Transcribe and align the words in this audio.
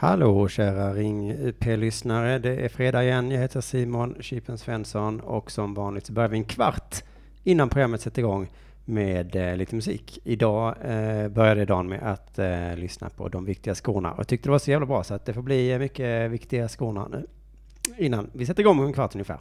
Hallå 0.00 0.48
kära 0.48 0.94
Ring 0.94 1.32
UP-lyssnare. 1.32 2.38
Det 2.38 2.56
är 2.56 2.68
fredag 2.68 3.04
igen. 3.04 3.30
Jag 3.30 3.40
heter 3.40 3.60
Simon 3.60 4.16
Chipen 4.20 4.58
Svensson 4.58 5.20
och 5.20 5.50
som 5.50 5.74
vanligt 5.74 6.06
så 6.06 6.12
börjar 6.12 6.28
vi 6.28 6.36
en 6.36 6.44
kvart 6.44 7.04
innan 7.44 7.68
programmet 7.68 8.00
sätter 8.00 8.22
igång 8.22 8.48
med 8.84 9.36
eh, 9.36 9.56
lite 9.56 9.74
musik. 9.74 10.18
Idag 10.24 10.74
eh, 10.84 11.28
började 11.28 11.64
dagen 11.64 11.88
med 11.88 12.02
att 12.02 12.38
eh, 12.38 12.76
lyssna 12.76 13.10
på 13.10 13.28
de 13.28 13.44
viktiga 13.44 13.74
skorna 13.74 14.12
och 14.12 14.18
jag 14.18 14.28
tyckte 14.28 14.48
det 14.48 14.50
var 14.50 14.58
så 14.58 14.70
jävla 14.70 14.86
bra 14.86 15.04
så 15.04 15.14
att 15.14 15.26
det 15.26 15.32
får 15.32 15.42
bli 15.42 15.72
eh, 15.72 15.78
mycket 15.78 16.30
viktiga 16.30 16.68
skorna 16.68 17.08
nu 17.08 17.26
innan 17.98 18.30
vi 18.32 18.46
sätter 18.46 18.60
igång 18.60 18.78
om 18.78 18.86
en 18.86 18.92
kvart 18.92 19.14
ungefär. 19.14 19.38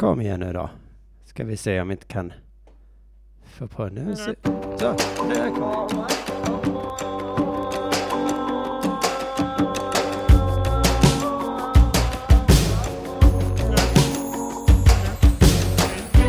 Kom 0.00 0.20
igen 0.20 0.40
nu 0.40 0.52
då. 0.52 0.70
Ska 1.24 1.44
vi 1.44 1.56
se 1.56 1.80
om 1.80 1.88
vi 1.88 1.92
inte 1.92 2.06
kan 2.06 2.32
få 3.44 3.66
på 3.68 3.88
nu. 3.88 4.16
Så, 4.16 4.34
där 4.82 5.50
kom 5.50 6.06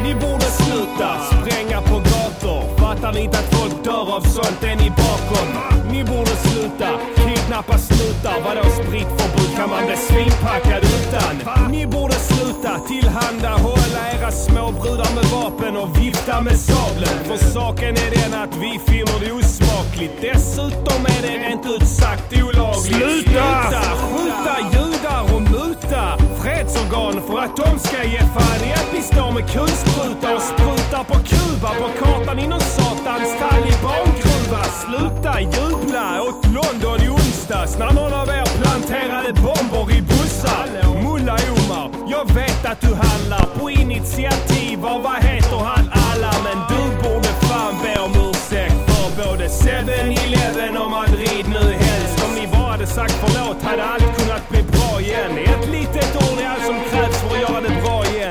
Ni 0.03 0.13
borde 0.13 0.41
sluta 0.41 1.19
spränga 1.19 1.81
på 1.81 1.97
gator. 1.97 2.77
Fattar 2.77 3.13
ni 3.13 3.19
inte 3.19 3.37
att 3.39 3.55
folk 3.55 3.83
dör 3.83 4.15
av 4.15 4.21
sånt? 4.21 4.63
Är 4.63 4.75
ni 4.75 4.89
bakom? 4.89 5.47
Ni 5.91 6.03
borde 6.03 6.25
sluta 6.25 7.20
kidnappa 7.51 7.77
snutar. 7.77 8.41
Vadå 8.43 8.69
spritförbud? 8.69 9.55
Kan 9.55 9.69
man 9.69 9.85
bli 9.85 9.95
svinpackad 9.95 10.83
utan? 10.83 11.71
Ni 11.71 11.87
borde 11.87 12.13
sluta 12.13 12.79
tillhandahålla 12.79 14.01
era 14.13 14.31
småbrudar 14.31 15.15
med 15.15 15.25
vapen 15.25 15.77
och 15.77 15.97
vifta 15.97 16.41
med 16.41 16.59
sabeln. 16.59 17.23
För 17.27 17.37
saken 17.37 17.95
är 17.95 18.11
den 18.21 18.41
att 18.41 18.55
vi 18.55 18.79
finner 18.87 19.19
det 19.25 19.31
osmakligt. 19.31 20.13
Dessutom 20.21 21.05
är 21.05 21.21
det 21.21 21.47
rent 21.47 21.65
ut 21.65 21.87
sagt 21.87 22.33
olagligt. 22.43 22.95
Sluta! 22.95 23.81
Skjuta 24.11 24.55
judar 24.73 25.35
och 25.35 25.41
muta 25.41 26.17
fredsorgan 26.41 27.21
för 27.27 27.39
att 27.39 27.55
de 27.57 27.79
ska 27.79 28.03
ge 28.03 28.19
fan 28.19 28.61
i 28.69 28.73
att 28.73 28.89
vi 28.93 29.01
står 29.01 29.31
med 29.31 29.51
kulsprutar 29.51 30.35
och 30.35 30.41
sprutar 30.41 31.03
på 31.03 31.13
Kuba 31.13 31.69
på 31.81 31.89
kartan 31.99 32.39
i 32.39 32.47
någon 32.47 32.59
satans 32.59 33.29
talibangruva. 33.39 34.63
Sluta 34.83 35.41
jubla 35.41 36.21
åt 36.21 36.45
London 36.45 37.01
i 37.01 37.09
onsdags 37.51 37.77
när 37.77 37.93
någon 37.93 38.13
av 38.13 38.29
er 38.29 38.45
planterade 38.61 39.33
bomber 39.33 39.97
i 39.97 40.01
bussar. 40.01 40.67
Mulla 41.03 41.33
Omar, 41.33 41.91
jag 42.07 42.33
vet 42.33 42.65
att 42.65 42.81
du 42.81 42.93
handlar 42.93 43.45
på 43.59 43.69
initiativ 43.69 44.85
av 44.85 45.01
vad 45.03 45.23
heter 45.23 45.57
han 45.57 45.89
alla 45.93 46.31
men 46.43 46.57
du 46.69 46.83
borde 47.03 47.27
fan 47.27 47.75
be 47.83 47.99
om 47.99 48.11
ursäkt 48.29 48.75
för 48.87 49.07
både 49.23 49.47
7-Eleven 49.47 50.77
och 50.77 50.91
man 50.91 51.10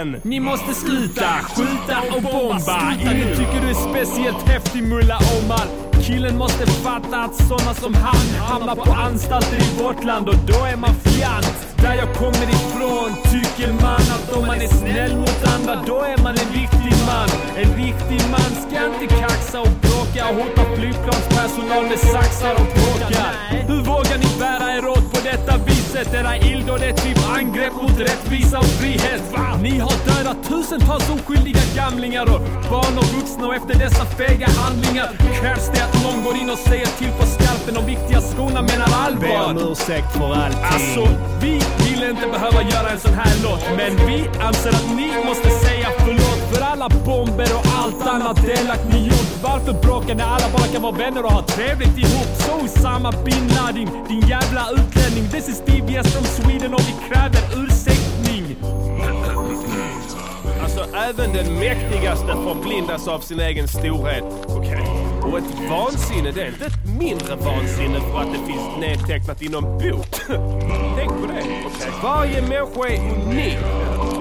igen. 0.01 0.21
Ni 0.25 0.41
måste 0.41 0.75
sluta 0.75 1.29
skjuta 1.57 2.17
och 2.17 2.23
bomba. 2.23 2.93
Ingen 3.01 3.37
tycker 3.37 3.61
du 3.61 3.71
är 3.71 3.91
speciellt 3.91 4.49
häftig 4.49 4.83
Mulla 4.83 5.17
Omar. 5.17 5.67
Killen 6.03 6.39
måste 6.39 6.67
fatta 6.67 7.17
att 7.17 7.35
såna 7.35 7.75
som 7.75 7.95
han 7.95 8.47
hamnar 8.49 8.77
på 8.77 8.93
anstalter 8.93 9.57
i 9.57 9.83
vårt 9.83 10.05
land 10.05 10.29
och 10.29 10.35
då 10.47 10.65
är 10.65 10.77
man 10.77 10.95
fjant. 10.95 11.67
Där 11.77 11.95
jag 11.95 12.15
kommer 12.15 12.49
ifrån 12.59 13.11
tycker 13.33 13.73
man 13.73 14.05
att 14.17 14.37
om 14.37 14.47
man 14.47 14.61
är 14.61 14.69
snäll 14.69 15.17
mot 15.17 15.45
andra 15.55 15.83
då 15.87 16.03
är 16.03 16.23
man 16.23 16.33
en 16.33 16.53
riktig 16.61 16.95
man. 17.07 17.29
En 17.57 17.71
riktig 17.85 18.21
man 18.31 18.51
ska 18.63 18.87
inte 18.87 19.15
kaxa 19.15 19.61
och 19.61 19.90
och 20.19 20.35
hota 20.37 20.65
flygplanspersonal 20.77 21.85
med 21.89 21.99
saxar 21.99 22.53
och 22.55 22.69
påkar. 22.75 23.33
Hur 23.69 23.83
vågar 23.83 24.19
ni 24.19 24.39
bära 24.39 24.73
er 24.77 24.87
åt 24.89 25.13
på 25.13 25.21
detta 25.25 25.57
viset? 25.67 26.15
Era 26.15 26.37
illdåd 26.37 26.83
är 26.83 26.93
typ 26.93 27.19
angrepp 27.39 27.73
mot 27.83 27.99
rättvisa 28.01 28.59
och 28.59 28.65
frihet. 28.81 29.23
Ni 29.63 29.79
har 29.79 29.93
dödat 30.07 30.49
tusentals 30.49 31.11
oskyldiga 31.11 31.61
gamlingar 31.77 32.23
och 32.35 32.41
barn 32.71 32.99
och 32.99 33.05
vuxna 33.05 33.47
och 33.47 33.55
efter 33.55 33.75
dessa 33.79 34.05
fega 34.05 34.47
handlingar 34.47 35.09
krävs 35.41 35.71
det 35.75 35.83
att 35.85 36.03
någon 36.05 36.25
går 36.25 36.37
in 36.37 36.51
och 36.51 36.59
säger 36.59 36.87
till 36.87 37.11
på 37.21 37.27
skarpen 37.27 37.77
om 37.77 37.87
viktiga 37.87 38.21
skorna 38.21 38.63
menar 38.63 38.87
Be 39.21 39.39
allvar. 39.39 39.51
om 39.51 39.73
ursäkt 39.73 40.13
för 40.13 40.33
allting. 40.35 40.65
Alltså, 40.75 41.03
vi 41.43 41.53
vill 41.85 42.03
inte 42.11 42.27
behöva 42.35 42.63
göra 42.63 42.89
en 42.91 43.01
sån 43.01 43.15
här 43.15 43.35
låt, 43.45 43.63
men 43.77 44.07
vi 44.07 44.19
anser 44.41 44.71
att 44.71 44.89
ni 44.97 45.09
måste 45.29 45.51
säga 45.51 45.89
förlåt 45.99 46.20
för 46.51 46.61
alla 46.63 46.89
bomber 46.89 47.49
och 47.59 47.67
allt 47.79 48.07
annat 48.07 48.39
elakt 48.49 48.85
ni 48.93 49.07
gjort. 49.07 49.31
Varför 49.43 49.73
bråka 49.73 50.15
när 50.15 50.25
alla 50.25 50.49
bara 50.53 50.67
kan 50.73 50.83
vara 50.83 50.97
vänner 50.97 51.25
och 51.25 51.33
ha 51.33 51.43
trevligt 51.43 51.99
ihop? 51.99 52.31
Så 52.39 52.61
i 52.61 53.25
bin 53.25 53.49
Laden, 53.57 53.89
din 54.09 54.21
jävla 54.21 54.71
utlänning. 54.71 55.29
This 55.31 55.49
is 55.49 55.61
DBS 55.61 56.15
from 56.15 56.25
Sweden 56.25 56.75
och 56.75 56.81
vi 56.81 56.95
kräver 57.09 57.65
ursäktning. 57.65 58.57
Alltså, 60.63 60.97
även 60.97 61.33
den 61.33 61.59
mäktigaste 61.59 62.27
förblindas 62.27 63.09
av 63.09 63.21
sin 63.21 63.41
egen 63.41 63.69
storhet. 63.69 64.25
Okej. 64.47 64.81
Och 65.23 65.39
ett 65.39 65.71
vansinne, 65.71 66.31
det 66.31 66.43
är 66.43 66.49
inte 66.49 66.67
ett 66.67 66.99
mindre 66.99 67.37
vansinne 67.37 68.01
för 68.01 68.21
att 68.21 68.33
det 68.33 68.47
finns 68.47 68.81
nedtecknat 68.81 69.43
i 69.43 69.49
någon 69.49 69.79
bok. 69.79 70.07
Tänk 70.97 71.11
på 71.11 71.27
det. 71.27 71.43
Okay. 71.67 71.91
Varje 72.03 72.43
människa 72.43 72.89
är 72.89 72.99
unik. 72.99 73.59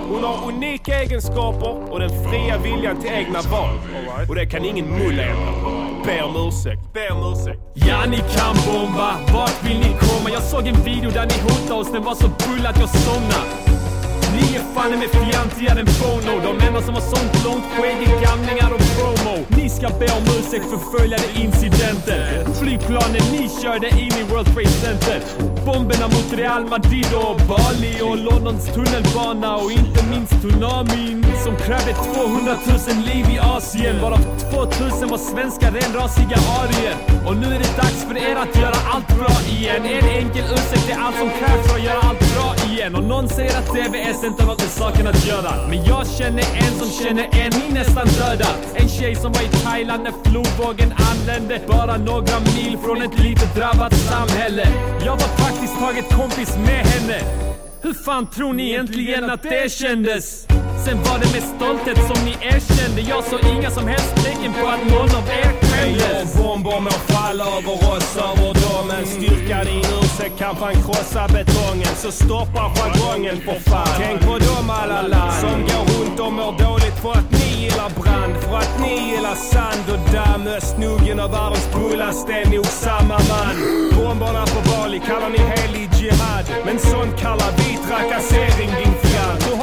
Hon 0.09 0.23
har 0.23 0.47
unika 0.47 0.99
egenskaper 1.01 1.91
och 1.91 1.99
den 1.99 2.09
fria 2.09 2.57
viljan 2.57 3.01
till 3.01 3.11
egna 3.11 3.41
val. 3.41 3.79
Och 4.29 4.35
det 4.35 4.45
kan 4.45 4.65
ingen 4.65 4.85
mulla 4.85 5.23
ändra 5.23 5.51
på. 5.63 5.69
Be 6.05 6.21
om 6.23 6.47
ursäkt. 6.47 6.93
Be 6.93 7.09
om 7.09 7.33
ursäkt. 7.33 7.59
Ja, 7.73 8.05
ni 8.09 8.17
kan 8.17 8.55
bomba. 8.67 9.11
Vart 9.33 9.63
vill 9.63 9.79
ni 9.79 9.95
komma? 9.99 10.29
Jag 10.33 10.43
såg 10.43 10.67
en 10.67 10.83
video 10.83 11.11
där 11.11 11.25
ni 11.25 11.41
hotade 11.43 11.79
oss. 11.81 11.91
Den 11.91 12.03
var 12.03 12.15
så 12.15 12.29
full 12.39 12.65
att 12.65 12.79
jag 12.79 12.89
somnade. 12.89 13.49
Vi 14.39 14.55
är 14.55 14.63
fan 14.73 14.91
med 15.00 15.09
fjantigare 15.09 15.79
än 15.79 15.89
Bono. 16.00 16.33
De 16.47 16.67
enda 16.67 16.81
som 16.81 16.94
har 16.94 17.01
sånt 17.01 17.33
långt 17.45 17.66
skägg 17.73 18.00
är 18.09 18.22
gamlingar 18.27 18.72
och 18.75 18.83
promo. 18.95 19.35
Ni 19.57 19.69
ska 19.69 19.88
be 20.00 20.07
om 20.17 20.23
ursäkt 20.38 20.66
för 20.72 20.79
följande 20.94 21.29
incidenter. 21.45 22.23
Flygplanen 22.59 23.23
ni 23.31 23.44
körde 23.61 23.89
in 23.89 24.13
i 24.22 24.23
World 24.29 24.47
Trade 24.53 24.75
Center. 24.85 25.17
Bomberna 25.66 26.07
mot 26.07 26.29
Real 26.41 26.66
Madrid 26.73 27.11
och 27.25 27.38
Bali 27.50 27.94
och 28.07 28.17
Londons 28.17 28.66
tunnelbana 28.75 29.55
och 29.55 29.72
inte 29.72 30.00
minst 30.11 30.33
tsunamin 30.41 31.25
som 31.44 31.56
krävde 31.56 31.94
200 31.94 32.56
000 32.88 33.06
liv 33.09 33.25
i 33.35 33.39
Asien 33.39 34.01
varav 34.01 34.21
2000 34.51 35.09
var 35.09 35.17
svenska 35.17 35.67
renrasiga 35.77 36.38
arier. 36.61 36.95
Och 37.27 37.35
nu 37.41 37.47
är 37.56 37.59
det 37.66 37.73
dags 37.81 38.01
för 38.07 38.17
er 38.17 38.35
att 38.35 38.56
göra 38.61 38.79
allt 38.94 39.09
bra 39.17 39.35
igen. 39.53 39.81
En 39.85 40.07
enkel 40.19 40.45
ursäkt 40.56 40.89
är 40.94 40.97
allt 41.03 41.17
som 41.17 41.29
krävs 41.39 41.67
för 41.67 41.75
att 41.77 41.83
göra 41.83 42.01
allt 42.09 42.23
bra 42.33 42.58
igen. 42.79 42.95
Och 42.95 43.03
någon 43.03 43.29
säger 43.29 43.57
att 43.57 43.67
DVS 43.67 44.23
inte 44.23 44.44
har 44.44 44.50
något 44.50 44.62
med 44.62 44.69
saken 44.69 45.07
att 45.07 45.25
göra. 45.28 45.67
Men 45.69 45.84
jag 45.85 46.07
känner 46.07 46.44
en 46.63 46.73
som 46.79 46.90
känner 47.03 47.23
en, 47.23 47.51
ni 47.59 47.73
nästan 47.73 48.07
döda. 48.07 48.50
En 48.75 48.90
tjej 48.90 49.16
som 49.16 49.31
var 49.31 49.41
i 49.41 49.50
Thailand 49.63 50.03
när 50.03 50.13
flodvågen 50.25 50.94
anlände. 51.12 51.62
Bara 51.68 51.97
några 51.97 52.39
mil 52.39 52.78
från 52.84 53.01
ett 53.01 53.19
litet 53.19 53.56
drabbat 53.56 53.94
samhälle. 53.94 54.68
Jag 55.06 55.12
var 55.12 55.29
praktiskt 55.41 55.79
taget 55.79 56.09
kompis 56.09 56.57
med 56.57 56.85
henne. 56.91 57.19
Hur 57.81 57.94
fan 57.94 58.28
tror 58.28 58.53
ni 58.53 58.69
egentligen 58.69 59.29
att 59.29 59.44
det 59.44 59.72
kändes? 59.72 60.47
Sen 60.85 60.97
var 60.97 61.19
det 61.22 61.29
med 61.35 61.44
stolthet 61.56 61.97
som 62.09 62.25
ni 62.25 62.34
erkände. 62.41 63.01
Jag 63.01 63.23
såg 63.23 63.39
inga 63.56 63.69
som 63.72 63.88
helst 63.88 64.16
tecken 64.25 64.53
på 64.53 64.68
att 64.68 64.84
någon 64.91 65.12
av 65.19 65.25
er 65.41 65.51
skämdes. 65.68 66.38
Bomber 66.38 66.79
må 66.79 66.89
falla 66.89 67.45
över 67.57 67.73
oss, 67.94 68.18
över 68.18 68.58
men 68.88 69.06
styrkan 69.06 69.67
i 69.67 69.79
ursäkt 69.79 70.38
kan 70.40 70.56
fan 70.56 70.73
krossa 70.73 71.28
betongen. 71.28 71.95
Så 71.95 72.12
stoppa 72.12 72.72
jargongen 72.75 73.38
för 73.45 73.59
fan. 73.69 73.88
Tänk 73.98 74.21
på 74.21 74.38
dem 74.38 74.69
alla 74.69 75.01
land 75.01 75.33
som 75.33 75.62
går 75.62 75.86
runt 75.94 76.19
och 76.19 76.33
mår 76.33 76.51
dåligt 76.65 76.98
för 77.01 77.12
att 77.12 77.31
ni 77.31 77.63
gillar 77.63 77.89
brand. 78.01 78.33
För 78.44 78.57
att 78.57 78.80
ni 78.81 79.12
gillar 79.12 79.36
sand 79.36 79.86
och 79.94 80.13
damm. 80.13 80.48
Östnuggen 80.48 81.19
och 81.19 81.33
världens 81.33 81.69
bullaste 81.74 82.33
är 82.33 82.45
nog 82.56 82.65
samma 82.65 83.18
man. 83.31 83.56
Bomberna 83.95 84.45
på 84.45 84.59
Bali 84.69 85.00
kallar 85.00 85.30
ni 85.30 85.38
helig 85.38 85.89
jihad. 86.00 86.45
Men 86.65 86.80
sånt 86.80 87.19
kallar 87.21 87.51
vi 87.57 87.77
trakassering 87.88 88.71
din 88.80 89.08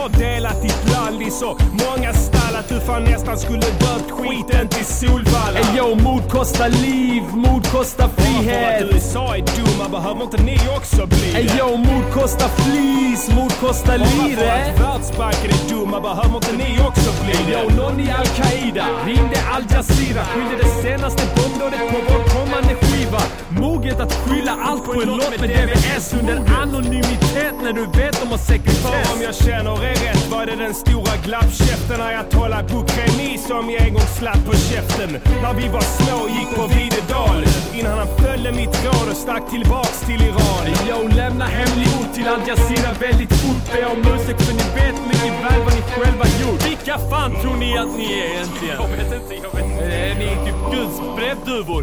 har 0.07 0.19
delat 0.21 0.63
ditt 0.63 0.93
land 0.93 1.23
i 1.23 1.31
så 1.31 1.59
många 1.85 2.13
stall 2.13 2.55
att 2.57 2.69
du 2.69 2.81
fan 2.81 3.05
nästan 3.05 3.39
skulle 3.39 3.61
döpt 3.61 4.11
skiten 4.11 4.69
till 4.69 4.85
Solvalla. 4.85 5.59
Ey 5.59 5.77
yo, 5.79 5.95
mord 5.95 6.29
kostar 6.31 6.69
liv, 6.69 7.23
mord 7.33 7.67
kostar 7.67 8.07
Bara 8.09 8.17
för 8.17 8.23
frihet. 8.23 8.83
att 8.83 8.95
USA 8.95 9.37
är 9.37 9.45
dumma 9.57 9.89
behöver 9.89 10.23
inte 10.23 10.43
ni 10.43 10.59
också 10.77 11.07
bli 11.07 11.35
Ey 11.37 11.43
det. 11.47 11.59
yo, 11.59 11.77
mord 11.77 12.13
kostar 12.15 12.49
flis, 12.49 13.31
mord 13.37 13.53
kostar 13.61 13.99
Bara 13.99 14.09
för 14.09 14.29
lire. 14.29 14.53
att 14.53 14.81
Världsbanken 14.81 15.51
är 15.51 15.69
dumma 15.75 16.01
behöver 16.01 16.37
inte 16.37 16.53
ni 16.63 16.71
också 16.89 17.11
bli 17.25 17.33
Ey 17.33 17.53
yo, 17.63 17.69
det. 17.69 17.75
någon 17.77 18.01
i 18.01 18.11
Al-Qaida 18.11 18.87
ringde 19.07 19.39
Al 19.55 19.63
Jazeera, 19.73 20.23
skyllde 20.25 20.57
det 20.63 20.71
senaste 20.83 21.23
bombdådet 21.37 21.81
på 21.93 21.97
vår 22.09 22.23
kommande 22.35 22.73
skiva. 22.97 23.23
Moget 23.49 24.01
att 24.01 24.13
skylla 24.13 24.57
allt 24.63 24.85
på 24.85 24.93
en 24.93 25.09
låt 25.09 25.41
med 25.41 25.51
DVS 25.51 26.15
under 26.21 26.37
anonymitet 26.63 27.55
när 27.63 27.73
du 27.73 27.87
vet 27.99 28.23
om 28.23 28.29
har 28.29 28.39
sekretess. 28.39 29.09
För 29.09 29.17
om 29.17 29.23
jag 29.23 29.35
känner 29.35 29.85
är 29.85 29.95
rätt. 29.95 30.31
Var 30.31 30.47
det 30.47 30.57
den 30.57 30.75
stora 30.75 31.17
glappkäften 31.25 32.01
ayatollah 32.01 32.63
Bukremi 32.63 33.39
som 33.49 33.71
jag 33.71 33.87
en 33.87 33.95
gång 33.95 34.09
slapp 34.19 34.45
på 34.47 34.53
käften? 34.53 35.11
När 35.43 35.55
vi 35.55 35.69
var 35.69 35.81
små 35.81 36.17
och 36.25 36.31
gick 36.31 36.51
på 36.57 36.67
Videdal. 36.67 37.45
Innan 37.75 37.99
han 37.99 38.09
följde 38.19 38.53
mitt 38.53 38.85
råd 38.85 39.09
och 39.11 39.17
stack 39.17 39.51
tillbaks 39.51 40.01
till 40.01 40.23
Iran. 40.23 40.65
Yo, 40.89 41.09
lämna 41.17 41.45
hemlig 41.45 41.89
ort 42.01 42.15
till 42.15 42.29
Al 42.29 42.41
Jazeera 42.49 42.93
väldigt 43.01 43.33
fort. 43.41 43.65
Be 43.73 43.87
om 43.87 44.01
ursäkt 44.15 44.43
för 44.43 44.55
ni 44.61 44.67
vet 44.79 44.99
mycket 45.11 45.35
väl 45.45 45.61
vad 45.65 45.75
ni 45.79 45.83
själva 45.97 46.25
gjort. 46.41 46.61
Vilka 46.71 46.99
fan 47.11 47.33
tror 47.41 47.57
ni 47.57 47.79
att 47.79 47.93
ni 47.99 48.05
är 48.21 48.27
egentligen? 48.35 48.77
Jag 48.83 48.89
vet 48.89 49.13
inte, 49.21 49.35
jag 49.45 49.53
vet 49.57 49.71
inte. 49.71 49.85
Är 49.85 50.15
ni 50.15 50.29
typ 50.45 50.61
Guds 50.75 50.97
brevduvor? 51.17 51.83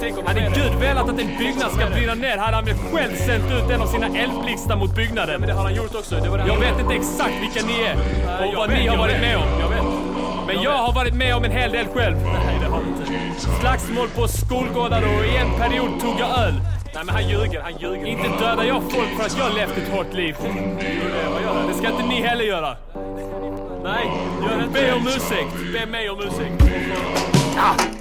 Hade 0.00 0.40
Gud 0.40 0.74
velat 0.80 1.08
att 1.08 1.20
en 1.20 1.38
byggnad 1.38 1.72
ska 1.72 1.90
brinna 1.90 2.14
ner 2.14 2.36
hade 2.38 2.56
han 2.56 2.64
väl 2.64 2.74
själv 2.92 3.16
sänt 3.16 3.44
ut 3.52 3.70
en 3.70 3.80
av 3.80 3.86
sina 3.86 4.06
eldblixtar 4.06 4.76
mot 4.76 4.94
byggnaden. 4.94 5.40
Men 5.40 5.48
det 5.48 5.54
har 5.54 5.62
han 5.62 5.74
gjort 5.74 5.94
också. 5.94 6.14
jag 6.46 6.60
vet 6.60 6.80
inte 6.80 6.94
exakt 6.94 7.34
vilka 7.40 7.66
ni 7.66 7.82
är 7.82 7.96
och 8.46 8.54
vad 8.54 8.70
ni 8.70 8.86
har 8.86 8.96
varit 8.96 9.20
med 9.20 9.36
om. 9.36 9.60
Jag 9.60 9.68
vet. 9.68 9.84
Men 10.46 10.62
jag 10.62 10.78
har 10.78 10.92
varit 10.92 11.14
med 11.14 11.36
om 11.36 11.44
en 11.44 11.50
hel 11.50 11.72
del 11.72 11.86
själv. 11.86 12.16
Nej, 12.16 12.58
det 12.60 12.66
har 12.66 12.80
du 12.82 12.88
inte. 12.88 13.40
Slagsmål 13.60 14.08
på 14.08 14.28
skolgårdar 14.28 15.02
och 15.02 15.24
i 15.24 15.36
en 15.36 15.50
period 15.58 16.00
tog 16.00 16.20
jag 16.20 16.38
öl. 16.38 16.54
Nej 16.94 17.04
men 17.04 17.14
han 17.14 17.28
ljuger, 17.28 17.60
han 17.60 17.72
ljuger. 17.78 18.06
Inte 18.06 18.28
dödar 18.28 18.64
jag 18.64 18.82
folk 18.82 19.16
för 19.16 19.24
att 19.24 19.38
jag 19.38 19.54
levt 19.54 19.78
ett 19.78 19.88
hårt 19.88 20.14
liv. 20.14 20.36
Det 21.68 21.74
ska 21.74 21.90
inte 21.90 22.06
ni 22.06 22.22
heller 22.22 22.44
göra. 22.44 22.76
Nej, 23.82 24.10
gör 24.42 24.64
inte 24.64 24.80
Be 24.80 24.92
om 24.92 25.06
ursäkt. 25.06 25.72
Be 25.72 25.86
mig 25.86 26.10
om 26.10 26.20
ursäkt. 26.20 26.62
Ah. 27.58 27.99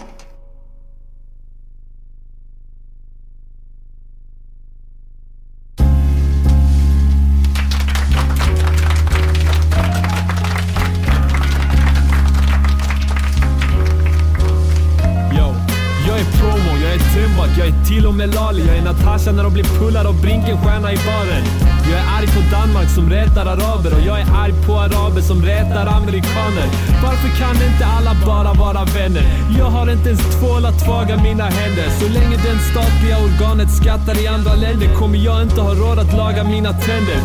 Med 18.20 18.36
Lali, 18.36 18.68
jag 18.68 18.78
är 18.78 18.82
Natasha 18.82 19.32
när 19.32 19.44
de 19.44 19.54
blir 19.54 19.64
pullar 19.64 20.06
av 20.06 20.22
Brinkenstierna 20.22 20.94
i 20.94 20.98
baren. 21.08 21.44
Jag 21.92 22.00
är 22.04 22.08
arg 22.18 22.28
på 22.28 22.42
Danmark 22.56 22.90
som 22.90 23.10
retar 23.10 23.46
araber 23.46 23.92
och 23.98 24.04
jag 24.10 24.20
är 24.20 24.28
arg 24.44 24.54
på 24.68 24.74
araber 24.86 25.22
som 25.22 25.40
retar 25.52 25.86
amerikaner. 26.00 26.68
Varför 27.04 27.30
kan 27.42 27.56
inte 27.70 27.86
alla 27.98 28.14
bara 28.26 28.54
vara 28.54 28.86
vänner? 28.98 29.26
Jag 29.60 29.70
har 29.76 29.92
inte 29.92 30.10
ens 30.10 30.24
tvål 30.36 30.66
att 30.66 30.80
tvaga 30.86 31.16
mina 31.28 31.48
händer. 31.60 31.88
Så 32.00 32.08
länge 32.18 32.36
det 32.46 32.60
statliga 32.72 33.18
organet 33.28 33.72
skattar 33.82 34.16
i 34.24 34.28
andra 34.28 34.54
länder 34.56 34.88
kommer 35.00 35.18
jag 35.18 35.42
inte 35.42 35.62
ha 35.62 35.74
råd 35.74 36.00
att 36.00 36.14
laga 36.22 36.44
mina 36.44 36.72
tänder. 36.74 37.20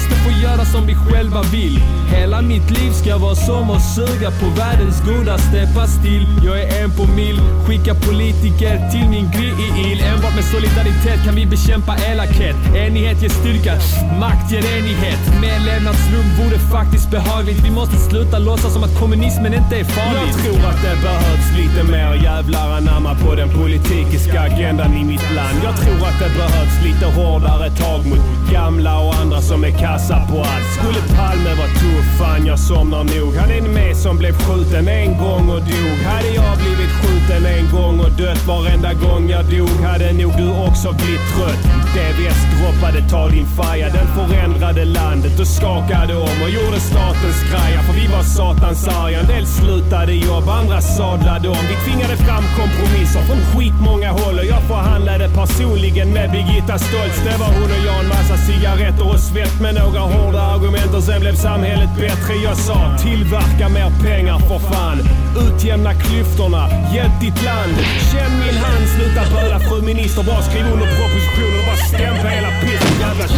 Måste 0.00 0.14
få 0.24 0.30
göra 0.30 0.64
som 0.64 0.86
vi 0.86 0.94
själva 0.94 1.42
vill. 1.42 1.80
Hela 2.16 2.42
mitt 2.42 2.70
liv 2.70 2.90
ska 2.90 3.18
vara 3.18 3.34
som 3.34 3.70
att 3.70 3.84
suga 3.94 4.30
på 4.30 4.46
världens 4.60 5.00
goda 5.10 5.38
steppa 5.38 5.86
still. 5.86 6.26
Jag 6.44 6.60
är 6.60 6.82
en 6.82 6.90
på 6.90 7.04
mil, 7.04 7.40
skicka 7.66 7.94
politiker 7.94 8.90
till 8.92 9.08
min 9.08 9.30
grill. 9.30 10.00
Enbart 10.10 10.34
med 10.34 10.44
solidaritet 10.44 11.24
kan 11.24 11.34
vi 11.34 11.46
bekämpa 11.46 11.96
elakhet. 12.10 12.56
Enighet 12.76 13.22
ger 13.22 13.28
styrka, 13.28 13.74
makt 14.20 14.52
ger 14.52 14.64
enighet. 14.78 15.22
Mer 15.40 15.58
levnadsrum 15.68 16.28
vore 16.38 16.58
faktiskt 16.58 17.10
behagligt. 17.10 17.60
Vi 17.64 17.70
måste 17.70 17.96
sluta 17.96 18.38
låtsas 18.38 18.72
som 18.72 18.84
att 18.84 18.98
kommunismen 19.00 19.54
inte 19.54 19.76
är 19.76 19.84
farlig. 19.84 20.32
Jag 20.32 20.42
tror 20.44 20.62
att 20.70 20.82
det 20.82 20.96
behövs 21.08 21.48
lite 21.60 21.82
mer 21.92 22.14
jävlar 22.24 22.70
anamma 22.78 23.14
på 23.14 23.34
den 23.34 23.48
politiska 23.48 24.40
agendan 24.40 24.94
i 24.96 25.04
mitt 25.04 25.26
land. 25.36 25.56
Jag 25.64 25.76
tror 25.82 26.00
att 26.08 26.18
det 26.22 26.30
behövs 26.42 26.76
lite 26.84 27.06
hårdare 27.16 27.70
tag 27.70 28.06
mot 28.06 28.24
gamla 28.52 28.98
och 28.98 29.14
andra 29.14 29.40
som 29.40 29.64
är 29.64 29.70
kassa 29.90 30.20
på 30.30 30.38
allt. 30.38 30.68
Skulle 30.76 31.02
Palme 31.16 31.54
vara 31.60 31.72
tuff, 31.80 32.18
fan 32.18 32.46
jag 32.46 32.58
somnar 32.58 33.04
nog. 33.04 33.36
Han 33.36 33.50
är 33.50 33.58
en 33.58 33.74
med 33.74 33.96
som 33.96 34.18
blev 34.18 34.32
skjuten 34.32 34.88
en 34.88 35.18
gång 35.18 35.48
och 35.54 35.62
dog. 35.72 35.98
Hade 36.10 36.30
jag 36.40 36.52
blivit 36.62 36.92
skjuten 36.98 37.42
en 37.56 37.66
gång 37.76 38.00
och 38.00 38.10
dött 38.10 38.46
varenda 38.46 38.92
gång 38.94 39.30
jag 39.30 39.44
dog 39.44 39.76
hade 39.90 40.12
nog 40.12 40.32
du 40.36 40.48
också 40.68 40.88
blivit 40.92 41.26
trött. 41.32 41.62
DVS 41.94 42.40
droppade 42.52 43.00
Ta 43.10 43.28
din 43.28 43.46
faja, 43.46 43.88
den 43.98 44.08
förändrade 44.16 44.84
landet 44.84 45.40
och 45.40 45.46
skakade 45.46 46.14
om 46.16 46.36
och 46.44 46.50
gjorde 46.56 46.80
statens 46.80 47.36
skraja. 47.42 47.80
För 47.86 47.94
vi 48.00 48.06
var 48.06 48.22
satans 48.22 48.88
arga. 48.88 49.20
En 49.20 49.26
del 49.26 49.46
slutade 49.46 50.12
jobb, 50.12 50.48
andra 50.48 50.80
sadlade 50.80 51.48
om. 51.48 51.62
Vi 51.70 51.76
tvingade 51.84 52.16
fram 52.16 52.44
kompromisser 52.60 53.22
från 53.28 53.40
skitmånga 53.50 54.10
håll 54.10 54.38
och 54.38 54.48
jag 54.54 54.62
förhandlade 54.62 55.28
personligen 55.40 56.08
med 56.12 56.30
Birgitta 56.30 56.78
Stoltz. 56.78 57.18
Det 57.26 57.36
var 57.42 57.50
hon 57.58 57.70
och 57.76 57.82
jag, 57.86 57.98
en 58.04 58.08
massa 58.08 58.36
cigaretter 58.46 59.06
och 59.12 59.20
svett 59.20 59.56
men 59.60 59.79
några 59.82 60.00
hårda 60.00 60.42
argument 60.54 60.94
och 60.94 61.02
sen 61.02 61.20
blev 61.20 61.34
samhället 61.34 61.90
bättre. 61.96 62.34
Jag 62.34 62.56
sa 62.56 62.78
tillverka 62.98 63.68
mer 63.68 63.90
pengar 64.06 64.38
för 64.38 64.58
fan. 64.58 64.98
Utjämna 65.46 65.92
klyftorna, 65.94 66.62
hjälp 66.94 67.14
ditt 67.20 67.42
land. 67.48 67.76
Känn 68.10 68.32
min 68.42 68.56
hand, 68.64 68.84
sluta 68.94 69.22
böla 69.34 69.58
fru 69.60 69.82
minister. 69.82 70.22
Bara 70.22 70.42
skriv 70.42 70.64
under 70.74 70.88
propositionen 70.98 71.58
och 71.60 71.66
bara 71.70 71.82
stämpla 71.92 72.28
hela 72.36 72.50
pissen. 72.60 72.94
Jävla 73.00 73.24
att 73.24 73.30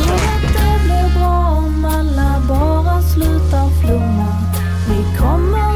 det 0.56 0.74
blir 0.84 1.08
bra 1.18 1.38
om 1.58 1.84
alla 1.84 2.30
bara 2.48 3.02
slutar 3.02 3.66
flumma. 3.80 4.28
Vi 4.88 5.18
kommer 5.18 5.71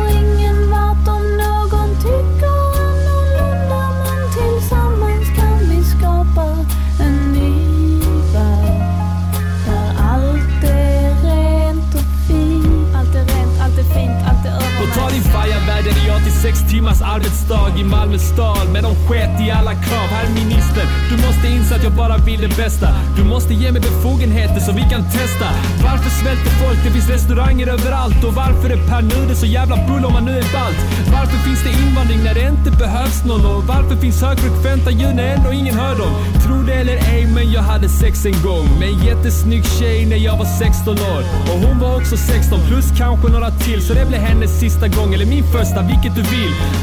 sex 16.47 16.59
timmars 16.71 17.01
arbetsdag 17.03 17.69
i 17.79 17.85
Malmö 17.85 18.19
stad. 18.19 18.67
Men 18.73 18.83
de 18.83 18.95
sket 19.07 19.41
i 19.47 19.51
alla 19.51 19.75
krav. 19.87 20.09
Herr 20.17 20.29
minister, 20.41 20.85
du 21.11 21.17
måste 21.27 21.47
inse 21.57 21.75
att 21.77 21.85
jag 21.85 21.93
bara 21.93 22.17
vill 22.17 22.41
det 22.41 22.57
bästa. 22.57 22.89
Du 23.17 23.25
måste 23.25 23.55
ge 23.55 23.73
mig 23.73 23.81
befogenheter 23.81 24.61
så 24.61 24.73
vi 24.73 24.85
kan 24.93 25.03
testa. 25.19 25.49
Varför 25.89 26.11
svälter 26.21 26.53
folk? 26.63 26.79
Det 26.85 26.91
finns 26.91 27.09
restauranger 27.09 27.67
överallt. 27.67 28.25
Och 28.25 28.35
varför 28.35 28.71
är 28.71 28.81
Per 28.91 29.03
Nuder 29.03 29.35
så 29.35 29.47
jävla 29.47 29.77
bull 29.89 30.05
om 30.05 30.13
han 30.15 30.25
nu 30.25 30.35
är 30.43 30.49
balt? 30.57 30.81
Varför 31.17 31.39
finns 31.47 31.63
det 31.67 31.73
invandring 31.85 32.21
när 32.25 32.35
det 32.35 32.47
inte 32.55 32.71
behövs 32.85 33.25
någon? 33.25 33.45
Och 33.53 33.65
varför 33.65 33.97
finns 33.97 34.23
högfrekventa 34.23 34.91
ljud 34.91 35.15
när 35.17 35.27
ändå 35.37 35.53
ingen 35.53 35.75
hör 35.75 35.95
dem? 36.03 36.13
Tro 36.45 36.57
det 36.69 36.75
eller 36.75 36.97
ej, 37.15 37.27
men 37.35 37.53
jag 37.53 37.63
hade 37.63 37.89
sex 37.89 38.27
en 38.27 38.39
gång 38.49 38.67
med 38.79 38.89
en 38.89 38.99
jättesnygg 39.09 39.65
tjej 39.79 40.07
när 40.07 40.17
jag 40.17 40.37
var 40.37 40.45
16 40.45 40.95
år. 41.15 41.23
Och 41.51 41.59
hon 41.65 41.79
var 41.79 41.97
också 41.97 42.17
16 42.17 42.61
plus 42.69 42.87
kanske 42.99 43.29
några 43.29 43.51
till. 43.51 43.81
Så 43.87 43.95
det 43.95 44.07
blev 44.09 44.21
hennes 44.21 44.61
sista 44.61 44.89
gång, 44.89 45.15
eller 45.15 45.27
min 45.27 45.45
första, 45.53 45.83
vilket 45.83 46.15
du 46.15 46.23
vill. 46.23 46.36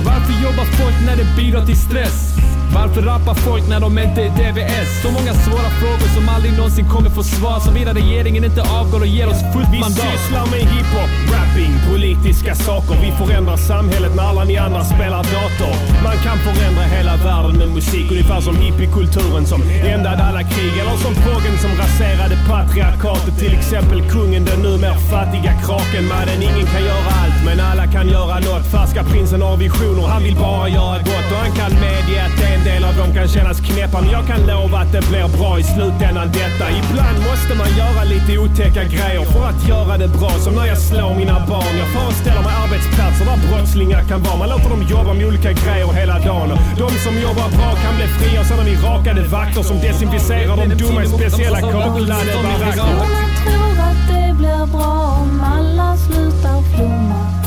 Varför 0.05 0.33
jobbar 0.43 0.65
folk 0.65 0.95
när 1.05 1.15
det 1.15 1.27
bidrar 1.37 1.65
till 1.65 1.77
stress? 1.77 2.35
Varför 2.73 3.01
rappar 3.01 3.33
folk 3.33 3.63
när 3.69 3.79
de 3.79 3.97
inte 3.97 4.21
är 4.27 4.29
DVS? 4.39 4.89
Så 5.03 5.11
många 5.17 5.33
svåra 5.45 5.69
frågor 5.81 6.09
som 6.15 6.29
aldrig 6.35 6.53
någonsin 6.57 6.85
kommer 6.93 7.09
få 7.09 7.23
svar. 7.23 7.59
Såvida 7.59 7.93
regeringen 7.93 8.43
inte 8.43 8.61
avgår 8.61 8.99
och 8.99 9.07
ger 9.17 9.27
oss 9.27 9.41
fullt 9.53 9.69
Vi 9.71 9.79
mandat. 9.79 10.05
sysslar 10.11 10.45
med 10.53 10.63
hiphop, 10.73 11.11
rapping, 11.33 11.73
politiska 11.91 12.55
saker. 12.55 12.95
Vi 13.05 13.11
förändrar 13.21 13.57
samhället 13.57 14.15
när 14.15 14.23
alla 14.23 14.43
ni 14.43 14.57
andra 14.57 14.83
spelar 14.83 15.23
dator. 15.37 15.73
Man 16.03 16.17
kan 16.25 16.37
förändra 16.47 16.83
hela 16.95 17.15
världen 17.27 17.55
med 17.61 17.69
musik. 17.77 18.11
Ungefär 18.11 18.41
som 18.41 18.55
hippiekulturen 18.57 19.45
som 19.45 19.61
ändade 19.95 20.23
alla 20.23 20.43
krig. 20.43 20.73
Eller 20.81 20.97
som 21.05 21.13
proggen 21.25 21.55
som 21.63 21.71
raserade 21.81 22.35
patriarkatet. 22.49 23.33
Till 23.39 23.53
exempel 23.59 23.99
kungen, 24.13 24.45
den 24.45 24.59
numera 24.61 24.97
fattiga 25.11 25.53
kraken. 25.65 26.03
Madden, 26.11 26.39
ingen 26.49 26.67
kan 26.73 26.83
göra 26.91 27.09
allt, 27.21 27.39
men 27.45 27.59
alla 27.69 27.85
kan 27.95 28.07
göra 28.15 28.35
något. 28.39 28.65
Färska 28.75 29.03
prinsen 29.03 29.41
har 29.41 29.57
visioner, 29.57 30.07
han 30.13 30.23
vill 30.23 30.35
bara 30.35 30.69
göra 30.69 30.97
gott. 30.97 31.27
Och 31.33 31.39
han 31.45 31.51
kan 31.59 31.71
medge 31.85 32.17
att 32.25 32.35
en 32.63 32.73
del 32.73 32.83
av 32.83 32.95
dem 32.95 33.13
kan 33.13 33.27
kännas 33.27 33.59
knäppa. 33.59 34.01
Men 34.01 34.11
jag 34.11 34.27
kan 34.27 34.41
lova 34.47 34.77
att 34.83 34.91
det 34.91 35.03
blir 35.09 35.27
bra 35.37 35.59
i 35.59 35.63
slutändan 35.63 36.27
detta. 36.41 36.65
Ibland 36.81 37.17
måste 37.29 37.53
man 37.61 37.69
göra 37.81 38.03
lite 38.03 38.31
otäcka 38.37 38.83
grejer 38.83 39.25
för 39.33 39.45
att 39.51 39.67
göra 39.67 39.97
det 39.97 40.07
bra. 40.07 40.29
Som 40.29 40.53
när 40.55 40.65
jag 40.65 40.77
slår 40.77 41.15
mina 41.15 41.37
barn. 41.51 41.73
Jag 41.81 41.89
föreställer 41.97 42.41
mig 42.47 42.53
arbetsplatser 42.63 43.25
där 43.29 43.39
brottslingar 43.47 44.01
kan 44.09 44.19
vara. 44.23 44.37
Man 44.37 44.49
låter 44.49 44.69
dem 44.69 44.81
jobba 44.95 45.13
med 45.13 45.25
olika 45.27 45.51
grejer 45.51 45.89
hela 46.01 46.19
dagen. 46.19 46.49
De 46.83 46.89
som 47.05 47.13
jobbar 47.27 47.47
bra 47.57 47.69
kan 47.83 47.93
bli 47.97 48.07
fria. 48.17 48.39
Och 48.41 48.47
har 48.57 48.65
vi 48.71 48.75
rakade 48.89 49.21
vakter 49.37 49.63
som 49.69 49.77
desinficerar 49.85 50.55
de 50.61 50.65
dumma 50.81 51.03
i 51.03 51.07
speciella 51.07 51.59
kaklade 51.61 52.31
baracker. 52.45 52.91
Skorna 52.91 53.23
tror 53.43 53.75
att 53.89 54.01
det 54.11 54.27
blir 54.39 54.65
bra 54.75 54.93
om 55.21 55.41
alla 55.55 55.97
slutar 55.97 56.57
flumma. 56.71 57.42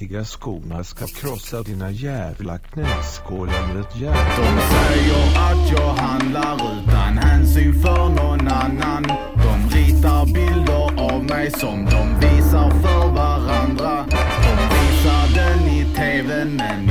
Riktiga 0.00 0.24
skorna 0.24 0.84
ska 0.84 1.06
krossa 1.06 1.62
dina 1.62 1.90
jävla 1.90 2.58
knäskålar 2.58 3.66
med 3.66 3.76
ett 3.80 3.96
järn. 3.96 4.16
De 4.36 4.60
säger 4.60 5.38
att 5.38 5.72
jag 5.72 5.94
handlar 5.94 6.54
utan 6.54 7.18
hänsyn 7.18 7.82
för 7.82 8.08
någon 8.08 8.48
annan. 8.48 9.02
De 9.34 9.76
ritar 9.76 10.26
bilder 10.26 11.12
av 11.12 11.24
mig 11.24 11.50
som 11.50 11.84
de 11.84 12.26
visar 12.26 12.70
för 12.70 13.08
varandra. 13.14 14.06
De 14.42 14.54
visar 14.74 15.34
den 15.34 15.68
i 15.68 15.84
tvn 15.94 16.56
men 16.56 16.85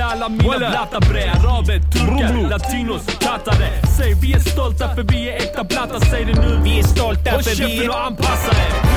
till 0.00 0.06
alla 0.06 0.28
mina 0.28 0.58
blatta 0.58 1.00
bre 1.00 1.30
Araber, 1.30 1.80
turkar, 1.92 2.48
latinos, 2.50 3.06
tattare 3.06 3.68
Säg 3.96 4.14
vi 4.14 4.32
är 4.32 4.38
stolta 4.38 4.94
för 4.94 5.02
vi 5.02 5.28
är 5.28 5.36
äkta 5.36 5.64
blatta, 5.64 6.00
säg 6.00 6.24
det 6.24 6.40
nu. 6.40 6.60
Vi 6.64 6.78
är 6.78 6.82
stolta 6.82 7.30
Håll 7.30 7.42
för 7.42 7.50
vi 7.50 7.56
käften 7.56 7.84
är... 7.84 7.88
och 7.88 8.06
anpassa 8.06 8.50
er 8.50 8.72
Jag 8.72 8.76
är 8.76 8.80
ingen 8.80 8.89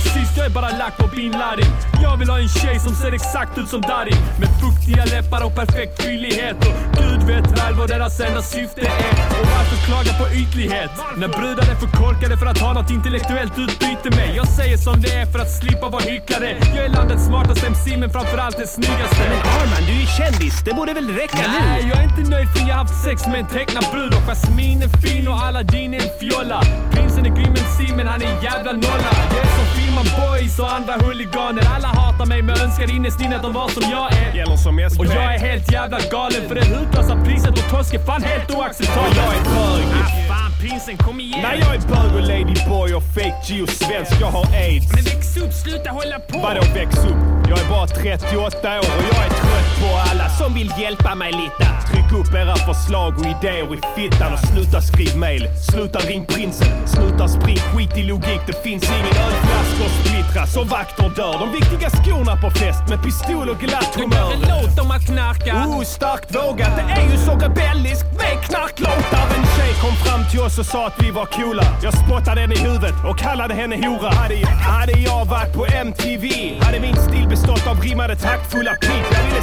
rasist, 0.00 0.36
jag 0.36 0.46
är 0.46 0.50
bara 0.50 0.70
lack 0.70 0.96
på 0.96 1.06
bin 1.16 1.32
Laden 1.32 1.70
Jag 2.02 2.16
vill 2.16 2.30
ha 2.30 2.38
en 2.38 2.48
tjej 2.48 2.78
som 2.80 2.94
ser 2.94 3.12
exakt 3.12 3.58
ut 3.58 3.68
som 3.68 3.80
Darin 3.80 4.16
Med 4.40 4.48
fuktiga 4.62 5.04
läppar 5.04 5.44
och 5.46 5.54
perfekt 5.54 6.02
fyllighet 6.02 6.56
Och 6.66 6.74
Gud 7.00 7.22
vet 7.22 7.46
väl 7.58 7.74
vad 7.74 7.88
deras 7.88 8.20
enda 8.20 8.42
syfte 8.42 8.80
är 8.80 9.10
Och 9.40 9.46
varför 9.56 9.76
klaga 9.86 10.12
på 10.20 10.34
ytlighet? 10.34 10.90
När 11.16 11.28
brudar 11.28 11.62
är 11.72 11.76
för 11.84 11.90
korkade 12.02 12.36
för 12.36 12.46
att 12.46 12.58
ha 12.58 12.72
något 12.72 12.90
intellektuellt 12.90 13.58
utbyte 13.58 14.08
med 14.16 14.36
Jag 14.36 14.48
säger 14.48 14.76
som 14.76 15.00
det 15.00 15.12
är 15.12 15.26
för 15.26 15.38
att 15.38 15.52
slippa 15.60 15.88
vara 15.88 16.02
hycklare 16.02 16.56
Jag 16.76 16.84
är 16.84 16.88
landets 16.88 17.24
smartaste 17.24 17.66
MC 17.66 17.96
men 17.96 18.10
framförallt 18.10 18.56
den 18.56 18.66
snyggaste 18.66 19.22
Arman, 19.58 19.82
du 19.86 19.94
är 20.02 20.06
kändis. 20.18 20.54
Det 20.64 20.74
borde 20.74 20.92
väl 20.92 21.08
räcka 21.08 21.36
Nej, 21.36 21.82
nu? 21.82 21.88
jag 21.88 21.98
är 21.98 22.04
inte 22.04 22.30
nöjd 22.30 22.48
för 22.48 22.60
jag 22.60 22.74
har 22.76 22.84
haft 22.84 23.04
sex 23.04 23.26
med 23.26 23.40
en 23.40 23.46
tecknad 23.46 23.84
brud 23.92 24.14
och 24.14 24.22
Jasmin 24.28 24.82
är 24.82 24.88
fin 24.88 25.28
och 25.28 25.38
Aladdin 25.42 25.94
är 25.94 26.00
en 26.06 26.10
fjolla. 26.20 26.62
Prinsen 26.92 27.26
är 27.26 27.30
grym 27.36 27.54
MC 27.64 27.96
men 27.96 28.06
han 28.06 28.22
är 28.22 28.26
en 28.26 28.42
jävla 28.42 28.72
nolla. 28.72 29.12
Jag 29.30 29.40
är 29.46 29.52
som 29.58 29.89
filmar 29.90 30.30
boys 30.30 30.58
och 30.58 30.72
andra 30.72 30.92
huliganer. 30.92 31.62
Alla 31.74 31.88
hatar 31.88 32.26
mig 32.26 32.42
men 32.42 32.60
önskar 32.60 32.94
innerst 32.96 33.20
inne 33.20 33.36
att 33.36 33.42
de 33.42 33.52
var 33.52 33.68
som 33.68 33.82
jag 33.90 34.12
är. 34.12 34.34
Gäller 34.34 34.56
som 34.56 34.78
SP. 34.92 34.98
Och 35.00 35.06
jag 35.06 35.34
är 35.34 35.38
helt 35.38 35.72
jävla 35.72 35.98
galen 36.10 36.48
för 36.48 36.54
det 36.54 36.64
hutlösa 36.64 37.16
priset 37.24 37.50
och 37.50 37.70
torsk 37.70 37.94
är 37.94 37.98
fan 37.98 38.22
helt 38.22 38.50
oacceptabelt. 38.54 39.10
Och 39.10 39.16
jag 39.16 39.34
är 39.34 39.44
bög. 39.44 39.84
Ah, 40.02 40.34
fan 40.34 40.52
prinsen, 40.60 40.96
kom 40.96 41.20
igen. 41.20 41.40
Nej, 41.42 41.58
jag 41.60 41.74
är 41.74 41.80
bög 41.80 42.14
och 42.14 42.28
ladyboy 42.28 42.94
och 42.94 43.02
fake 43.14 43.40
Gio 43.46 43.66
svensk. 43.66 44.12
Jag 44.20 44.30
har 44.30 44.46
aids. 44.54 44.92
Men 44.94 45.04
väx 45.04 45.36
upp, 45.36 45.52
sluta 45.52 45.90
hålla 45.90 46.18
på. 46.18 46.38
Vadå 46.38 46.60
väx 46.74 46.96
upp? 46.98 47.40
Jag 47.50 47.58
är 47.58 47.68
bara 47.68 47.86
38 47.86 48.68
år 48.70 48.78
och 48.78 49.04
jag 49.12 49.24
är 49.26 49.30
trött 49.30 49.70
på 49.80 49.88
alla 50.10 50.28
som 50.28 50.54
vill 50.54 50.72
hjälpa 50.78 51.14
mig 51.14 51.32
lite. 51.32 51.66
Tryck 51.90 52.12
upp 52.20 52.34
era 52.34 52.56
förslag 52.56 53.18
och 53.18 53.26
idéer 53.26 53.74
i 53.74 53.80
fittan 53.96 54.32
och 54.32 54.38
sluta 54.38 54.80
skriv 54.80 55.16
mail. 55.16 55.48
Sluta 55.70 55.98
ring 55.98 56.24
prinsen. 56.26 56.86
Sluta 56.86 57.28
spring 57.28 57.56
skit 57.56 57.96
i 57.96 58.02
logik. 58.02 58.40
Det 58.46 58.62
finns 58.62 58.84
ingen 58.84 59.16
ölflaska 59.26 59.79
att 59.86 60.06
splittras 60.06 60.56
och 60.56 60.66
vakter 60.68 61.10
dör. 61.16 61.38
De 61.38 61.52
viktiga 61.52 61.90
skorna 61.90 62.36
på 62.36 62.50
fest 62.50 62.82
med 62.88 63.02
pistol 63.02 63.48
och 63.48 63.58
glatt 63.58 63.92
Du 63.94 64.00
humör. 64.02 64.16
gör 64.16 64.32
en 64.32 64.40
låt 64.40 64.78
om 64.84 64.90
att 64.90 65.06
knarka. 65.06 65.54
Oh, 65.66 65.82
starkt 65.82 66.34
vågat. 66.36 66.72
Det 66.76 66.92
är 67.00 67.10
ju 67.12 67.16
så 67.26 67.32
rebelliskt 67.38 68.12
med 68.12 68.34
knarklåtar. 68.46 69.26
En 69.36 69.44
tjej 69.56 69.72
kom 69.82 69.94
fram 70.04 70.20
till 70.30 70.40
oss 70.40 70.58
och 70.58 70.66
sa 70.66 70.86
att 70.86 71.02
vi 71.02 71.10
var 71.10 71.26
coola. 71.26 71.62
Jag 71.82 71.94
spottade 72.04 72.40
henne 72.40 72.54
i 72.54 72.58
huvudet 72.58 72.94
och 73.08 73.18
kallade 73.18 73.54
henne 73.54 73.76
hora. 73.86 74.10
Hade 74.10 74.34
jag, 74.34 74.48
hade 74.48 74.92
jag 74.92 75.24
varit 75.24 75.52
på 75.54 75.66
MTV 75.66 76.30
hade 76.60 76.80
min 76.80 76.96
stil 76.96 77.28
bestått 77.28 77.66
av 77.66 77.80
rimmade 77.80 78.16
taktfulla 78.16 78.72
pip. 78.80 78.90
Jag 79.12 79.22
ville 79.24 79.40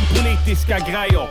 om 0.00 0.06
politiska 0.16 0.78
grejer. 0.78 1.28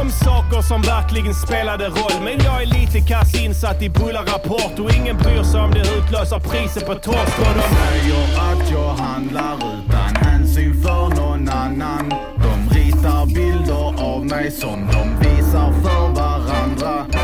Om 0.00 0.10
saker 0.10 0.62
som 0.62 0.82
verkligen 0.82 1.34
spelade 1.34 1.84
roll. 1.88 2.18
Men 2.24 2.38
jag 2.44 2.62
är 2.62 2.66
lite 2.66 3.00
kass 3.00 3.34
insatt 3.44 3.82
i 3.82 3.90
Bulla 3.90 4.22
Rapport 4.22 4.78
och 4.78 4.90
ingen 4.94 5.16
bryr 5.16 5.42
sig 5.42 5.60
om 5.60 5.70
det 5.70 5.80
utlöser 5.80 6.38
priset 6.38 6.86
på 6.86 6.94
torsk. 6.94 7.38
Och 7.38 7.54
de 7.60 7.66
säger 7.76 8.22
att 8.48 8.70
jag 8.70 8.92
handlar 8.94 9.54
utan 9.56 10.16
hänsyn 10.16 10.82
för 10.82 11.08
någon 11.16 11.48
annan. 11.48 12.08
De 12.44 12.78
ritar 12.78 13.26
bilder 13.26 14.02
av 14.02 14.26
mig 14.26 14.50
som 14.50 14.88
de 14.92 15.28
visar 15.28 15.72
för 15.82 16.08
varandra. 16.14 17.17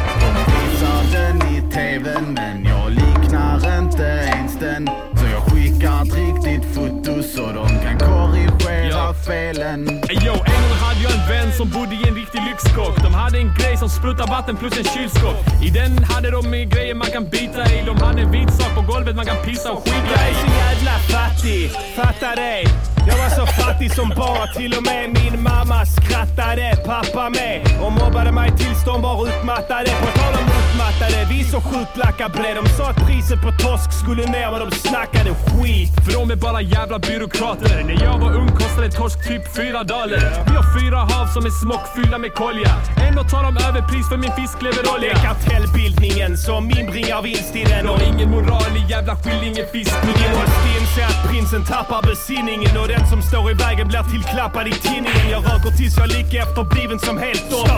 Felen. 9.27 9.89
Ey, 10.09 10.17
Yo, 10.27 10.33
en 10.33 10.63
gång 10.69 10.79
hade 10.87 11.01
jag 11.03 11.13
en 11.13 11.29
vän 11.29 11.53
som 11.53 11.69
bodde 11.71 11.95
i 11.95 12.09
en 12.09 12.15
riktig 12.15 12.41
lyxkrock. 12.49 12.97
De 13.03 13.15
hade 13.15 13.39
en 13.39 13.55
grej 13.59 13.77
som 13.77 13.89
sprutar 13.89 14.27
vatten 14.27 14.57
plus 14.57 14.79
en 14.79 14.85
kylskåp. 14.85 15.37
I 15.63 15.71
den 15.71 16.05
hade 16.05 16.31
de 16.31 16.43
grejer 16.75 16.95
man 16.95 17.07
kan 17.11 17.25
bita 17.29 17.63
i. 17.75 17.83
De 17.87 17.97
hade 18.05 18.21
en 18.23 18.31
vit 18.31 18.53
sak 18.53 18.75
på 18.75 18.83
golvet 18.93 19.17
man 19.17 19.27
kan 19.27 19.37
pissa 19.45 19.73
och 19.73 19.83
skita 19.85 19.97
Jag 20.15 20.21
är 20.27 20.31
i. 20.31 20.35
så 20.35 20.47
jävla 20.65 20.95
fattig, 21.15 21.71
fatta 21.97 22.35
det. 22.37 22.63
Jag 23.09 23.17
var 23.19 23.29
så 23.29 23.47
fattig 23.47 23.93
som 23.95 24.09
barn, 24.09 24.49
till 24.57 24.75
och 24.79 24.83
med 24.83 25.11
min 25.19 25.43
mamma 25.43 25.87
skrattade. 25.87 26.77
Pappa 26.87 27.31
med 27.31 27.61
och 27.85 27.93
mobbade 27.93 28.33
mig 28.33 28.51
tills 28.59 28.85
de 28.85 29.03
var 29.03 29.27
utmattade. 29.29 29.91
På 30.01 30.07
tal 30.19 30.33
om 30.41 30.47
utmattade, 30.59 31.27
vi 31.31 31.45
så 31.45 31.61
sjukt 31.61 31.97
lacka 31.97 32.29
bre. 32.29 32.55
De 32.55 32.69
sa 32.77 32.85
att 32.91 33.07
priset 33.07 33.41
på 33.43 33.51
torsk 33.65 33.93
skulle 34.03 34.27
ner 34.27 34.51
men 34.51 34.61
de 34.61 34.71
snackade 34.77 35.31
skit. 35.45 35.91
För 36.05 36.13
de 36.13 36.31
är 36.31 36.37
bara 36.37 36.61
jävla 36.61 36.99
byråkrater. 36.99 37.85
När 37.85 38.05
jag 38.05 38.19
var 38.19 38.33
ung 38.37 38.49
kostade 38.49 38.91
torsk 38.91 39.14
typ 39.29 39.57
fyra 39.57 39.81
dollar. 39.85 40.45
Vi 40.49 40.55
har 40.61 40.67
fyra 40.81 40.97
hav 40.97 41.27
som 41.27 41.47
är 41.47 41.55
smockfyllda 41.63 42.19
med 42.19 42.35
kolja. 42.35 42.73
Ändå 43.09 43.23
tar 43.25 43.43
de 43.43 43.53
överpris 43.69 44.09
för 44.09 44.17
min 44.17 44.31
Det 44.37 44.43
fiskleverolja. 44.43 45.11
är 45.13 45.23
kartellbildningen 45.29 46.39
som 46.39 46.63
inbringar 46.79 47.23
vinst 47.23 47.57
i 47.57 47.65
den. 47.65 47.87
De 47.87 47.91
Och 47.93 48.03
ingen 48.03 48.31
moral 48.31 48.73
i 48.77 48.91
jävla 48.91 49.17
skillingefiskningen. 49.17 50.19
Ingen 50.19 50.33
måste 50.41 50.69
inse 50.79 51.03
att 51.13 51.21
prinsen 51.29 51.65
tappar 51.65 52.03
besinningen 52.03 52.77
och 52.83 52.89
den 52.89 53.07
som 53.13 53.23
står 53.23 53.51
i 53.51 53.55
vägen 53.55 53.89
blir 53.89 54.03
tillklappad 54.13 54.67
i 54.69 54.73
tinningen. 54.73 55.27
Jag 55.31 55.43
röker 55.45 55.71
tills 55.79 55.97
jag 55.99 56.05
är 56.11 56.13
lika 56.19 56.37
efterbliven 56.45 56.99
som 56.99 57.19
helt 57.19 57.51
dom. 57.51 57.69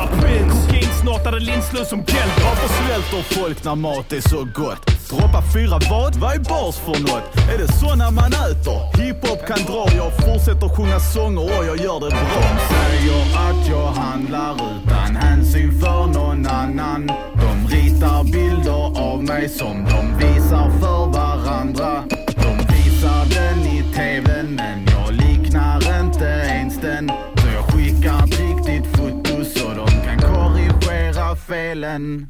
Kokainsnortade 0.52 1.40
linslus 1.40 1.88
som 1.88 1.98
Geldof. 1.98 2.44
Varför 2.44 2.68
svälter 2.68 3.22
folk 3.40 3.64
när 3.64 3.74
mat 3.74 4.12
är 4.12 4.20
så 4.20 4.44
gott? 4.54 4.82
Droppa 5.10 5.42
fyra 5.54 5.78
vad? 5.90 6.16
Vad 6.16 6.34
är 6.34 6.38
bars 6.38 6.76
för 6.76 7.00
något? 7.00 7.36
Är 7.52 7.58
det 7.58 7.72
såna 7.72 8.10
man 8.10 8.32
äter? 8.32 9.02
Hiphop 9.02 9.46
kan 9.46 9.58
dra, 9.66 9.86
jag 9.96 10.12
fortsätter 10.16 10.68
sjunga 10.68 11.00
sånger 11.00 11.42
och 11.58 11.64
jag 11.64 11.76
gör 11.76 12.00
det 12.00 12.10
bra. 12.10 12.18
De 12.34 12.74
säger 12.74 13.22
att 13.46 13.68
jag 13.68 13.86
handlar 13.86 14.54
utan 14.54 15.16
hänsyn 15.16 15.80
för 15.80 16.06
någon 16.06 16.46
annan. 16.46 17.06
De 17.42 17.68
ritar 17.76 18.24
bilder 18.24 19.00
av 19.00 19.24
mig 19.24 19.48
som 19.48 19.84
de 19.84 20.18
visar 20.18 20.70
för 20.80 21.06
varandra. 21.06 22.04
De 22.26 22.52
visar 22.74 23.24
den 23.34 23.58
i 23.58 23.82
tvn 23.94 24.54
men 24.56 24.86
jag 24.86 25.12
liknar 25.14 26.00
inte 26.00 26.24
ens 26.24 26.80
den. 26.80 27.08
Så 27.36 27.46
jag 27.54 27.64
skickar 27.64 28.24
ett 28.24 28.40
riktigt 28.40 28.96
foto 28.96 29.44
så 29.44 29.68
de 29.68 29.86
kan 30.04 30.18
korrigera 30.18 31.36
felen. 31.36 32.28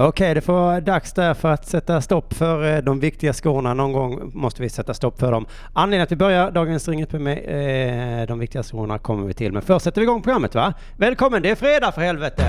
Okej, 0.00 0.34
det 0.34 0.40
får 0.40 0.52
vara 0.52 0.80
dags 0.80 1.12
där 1.12 1.34
för 1.34 1.52
att 1.52 1.66
sätta 1.66 2.00
stopp 2.00 2.34
för 2.34 2.76
eh, 2.76 2.82
de 2.82 3.00
viktiga 3.00 3.32
skorna. 3.32 3.74
Någon 3.74 3.92
gång 3.92 4.30
måste 4.34 4.62
vi 4.62 4.68
sätta 4.68 4.94
stopp 4.94 5.18
för 5.20 5.32
dem. 5.32 5.46
Anledningen 5.72 6.02
att 6.02 6.12
vi 6.12 6.16
börjar 6.16 6.50
dagens 6.50 6.88
Ring 6.88 7.06
med 7.12 8.20
eh, 8.20 8.26
de 8.26 8.38
viktiga 8.38 8.62
skorna 8.62 8.98
kommer 8.98 9.26
vi 9.26 9.34
till. 9.34 9.52
Men 9.52 9.62
först 9.62 9.84
sätter 9.84 10.00
vi 10.00 10.04
igång 10.04 10.22
programmet 10.22 10.54
va? 10.54 10.74
Välkommen, 10.96 11.42
det 11.42 11.50
är 11.50 11.54
fredag 11.54 11.92
för 11.92 12.00
helvete! 12.00 12.44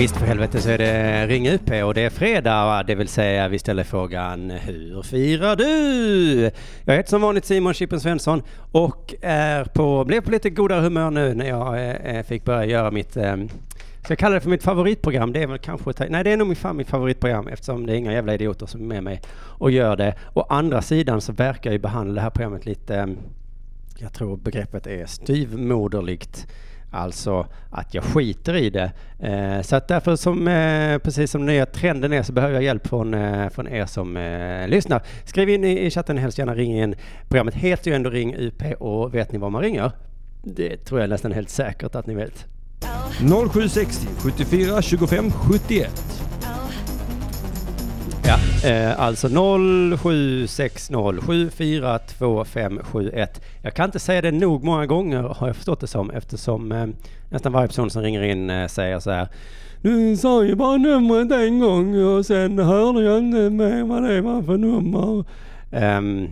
Visst 0.00 0.16
för 0.16 0.26
helvete 0.26 0.60
så 0.60 0.70
är 0.70 0.78
det 0.78 1.26
Ring 1.26 1.48
UP 1.48 1.70
och 1.84 1.94
det 1.94 2.00
är 2.00 2.10
fredag, 2.10 2.82
det 2.86 2.94
vill 2.94 3.08
säga 3.08 3.48
vi 3.48 3.58
ställer 3.58 3.84
frågan 3.84 4.50
Hur 4.50 5.02
firar 5.02 5.56
du? 5.56 6.50
Jag 6.84 6.96
heter 6.96 7.10
som 7.10 7.22
vanligt 7.22 7.44
Simon 7.44 7.74
Chippen 7.74 8.00
Svensson 8.00 8.42
och 8.72 9.14
är 9.22 9.64
på, 9.64 10.04
blev 10.04 10.20
på 10.20 10.30
lite 10.30 10.50
godare 10.50 10.80
humör 10.80 11.10
nu 11.10 11.34
när 11.34 11.48
jag 11.48 11.74
eh, 11.74 12.16
eh, 12.16 12.22
fick 12.24 12.44
börja 12.44 12.64
göra 12.64 12.90
mitt 12.90 13.16
eh, 13.16 13.36
Ska 14.02 14.12
jag 14.12 14.18
kalla 14.18 14.34
det 14.34 14.40
för 14.40 14.50
mitt 14.50 14.62
favoritprogram? 14.62 15.32
Det 15.32 15.42
är 15.42 15.46
väl 15.46 15.58
kanske... 15.58 16.08
Nej, 16.08 16.24
det 16.24 16.32
är 16.32 16.36
nog 16.36 16.56
fan 16.56 16.76
mitt 16.76 16.88
favoritprogram 16.88 17.48
eftersom 17.48 17.86
det 17.86 17.92
är 17.92 17.96
inga 17.96 18.12
jävla 18.12 18.34
idioter 18.34 18.66
som 18.66 18.80
är 18.80 18.86
med 18.86 19.02
mig 19.02 19.20
och 19.34 19.70
gör 19.70 19.96
det. 19.96 20.14
Å 20.34 20.46
andra 20.48 20.82
sidan 20.82 21.20
så 21.20 21.32
verkar 21.32 21.70
jag 21.70 21.72
ju 21.72 21.78
behandla 21.78 22.14
det 22.14 22.20
här 22.20 22.30
programmet 22.30 22.66
lite... 22.66 23.08
Jag 23.98 24.12
tror 24.12 24.36
begreppet 24.36 24.86
är 24.86 25.06
styvmoderligt. 25.06 26.46
Alltså 26.90 27.46
att 27.70 27.94
jag 27.94 28.04
skiter 28.04 28.56
i 28.56 28.70
det. 28.70 28.92
Eh, 29.18 29.62
så 29.62 29.76
att 29.76 29.88
därför 29.88 30.16
som, 30.16 30.48
eh, 30.48 30.98
precis 30.98 31.30
som 31.30 31.40
den 31.40 31.54
nya 31.54 31.66
trenden 31.66 32.12
är 32.12 32.22
så 32.22 32.32
behöver 32.32 32.54
jag 32.54 32.62
hjälp 32.62 32.86
från, 32.86 33.14
eh, 33.14 33.48
från 33.48 33.68
er 33.68 33.86
som 33.86 34.16
eh, 34.16 34.68
lyssnar. 34.68 35.02
Skriv 35.24 35.48
in 35.48 35.64
i, 35.64 35.86
i 35.86 35.90
chatten, 35.90 36.18
helst 36.18 36.38
gärna 36.38 36.54
ring 36.54 36.78
in. 36.78 36.94
Programmet 37.28 37.54
heter 37.54 37.90
ju 37.90 37.94
ändå 37.94 38.10
Ring 38.10 38.34
UP 38.36 38.62
och 38.78 39.14
vet 39.14 39.32
ni 39.32 39.38
var 39.38 39.50
man 39.50 39.62
ringer? 39.62 39.92
Det 40.42 40.76
tror 40.76 41.00
jag 41.00 41.10
nästan 41.10 41.32
helt 41.32 41.50
säkert 41.50 41.94
att 41.94 42.06
ni 42.06 42.14
vet. 42.14 42.46
0760 43.52 44.06
74 44.18 44.82
25 44.82 45.30
71. 45.30 46.20
Ja, 48.30 48.38
eh, 48.68 49.00
alltså 49.00 49.28
0760 49.28 51.20
742571. 51.20 53.40
Jag 53.62 53.74
kan 53.74 53.84
inte 53.84 53.98
säga 53.98 54.22
det 54.22 54.30
nog 54.30 54.64
många 54.64 54.86
gånger 54.86 55.22
har 55.22 55.46
jag 55.46 55.56
förstått 55.56 55.80
det 55.80 55.86
som 55.86 56.10
eftersom 56.10 56.72
eh, 56.72 56.86
nästan 57.30 57.52
varje 57.52 57.68
person 57.68 57.90
som 57.90 58.02
ringer 58.02 58.22
in 58.22 58.50
eh, 58.50 58.66
säger 58.66 58.98
så 58.98 59.10
här. 59.10 59.28
Du 59.82 60.16
sa 60.16 60.44
ju 60.44 60.54
bara 60.54 60.76
numret 60.76 61.32
en 61.32 61.60
gång 61.60 62.04
och 62.04 62.26
sen 62.26 62.58
hörde 62.58 63.02
jag 63.02 63.18
inte 63.18 63.50
med 63.50 63.86
vad 63.86 64.02
det 64.02 64.20
var 64.20 64.42
för 64.42 64.56
nummer. 64.56 65.24
Um, 65.70 66.28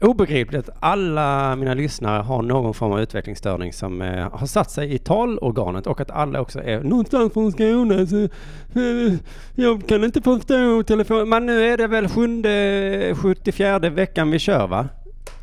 Obegripligt 0.00 0.68
att 0.68 0.76
alla 0.80 1.56
mina 1.56 1.74
lyssnare 1.74 2.22
har 2.22 2.42
någon 2.42 2.74
form 2.74 2.92
av 2.92 3.00
utvecklingsstörning 3.00 3.72
som 3.72 4.02
eh, 4.02 4.30
har 4.32 4.46
satt 4.46 4.70
sig 4.70 4.94
i 4.94 4.98
talorganet 4.98 5.86
och 5.86 6.00
att 6.00 6.10
alla 6.10 6.40
också 6.40 6.62
är 6.62 6.82
någonstans 6.82 7.32
från 7.32 7.52
Skåne. 7.52 8.06
Så, 8.06 8.16
eh, 8.80 9.14
jag 9.54 9.88
kan 9.88 10.04
inte 10.04 10.22
förstå 10.22 10.82
telefon. 10.82 11.28
Men 11.28 11.46
nu 11.46 11.64
är 11.64 11.76
det 11.76 11.86
väl 11.86 12.08
sjunde, 12.08 13.14
74 13.16 13.78
veckan 13.78 14.30
vi 14.30 14.38
kör 14.38 14.66
va? 14.66 14.88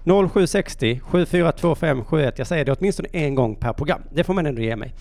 0760 0.04 1.02
742571. 1.06 2.34
Jag 2.38 2.48
säger 2.48 2.66
det 2.66 2.72
åtminstone 2.72 3.10
en 3.12 3.36
gång 3.36 3.56
per 3.56 3.74
program. 3.74 4.02
Det 4.12 4.24
får 4.24 4.34
man 4.34 4.46
ändå 4.46 4.62
ge 4.62 4.76
mig. 4.76 4.94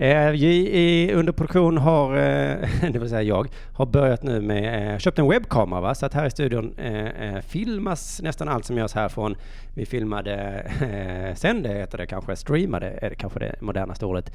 Eh, 0.00 0.30
vi 0.30 0.70
i 0.70 1.12
underproduktion 1.12 1.78
har, 1.78 2.16
eh, 2.16 2.68
det 2.92 2.98
vill 2.98 3.08
säga 3.08 3.22
jag, 3.22 3.48
har 3.72 3.86
börjat 3.86 4.22
nu 4.22 4.40
med, 4.40 4.92
eh, 4.92 4.98
köpt 4.98 5.18
en 5.18 5.28
webbkamera 5.28 5.80
va? 5.80 5.94
så 5.94 6.06
att 6.06 6.14
här 6.14 6.26
i 6.26 6.30
studion 6.30 6.74
eh, 6.78 7.06
eh, 7.06 7.40
filmas 7.40 8.20
nästan 8.22 8.48
allt 8.48 8.64
som 8.64 8.78
görs 8.78 8.94
härifrån. 8.94 9.36
Vi 9.74 9.86
filmade, 9.86 10.34
eh, 10.80 11.34
sände 11.34 11.68
heter 11.68 11.98
det 11.98 12.06
kanske, 12.06 12.36
streamade 12.36 12.98
är 13.02 13.10
det 13.10 13.16
kanske 13.16 13.38
det 13.38 13.54
modernaste 13.60 14.06
ordet. 14.06 14.32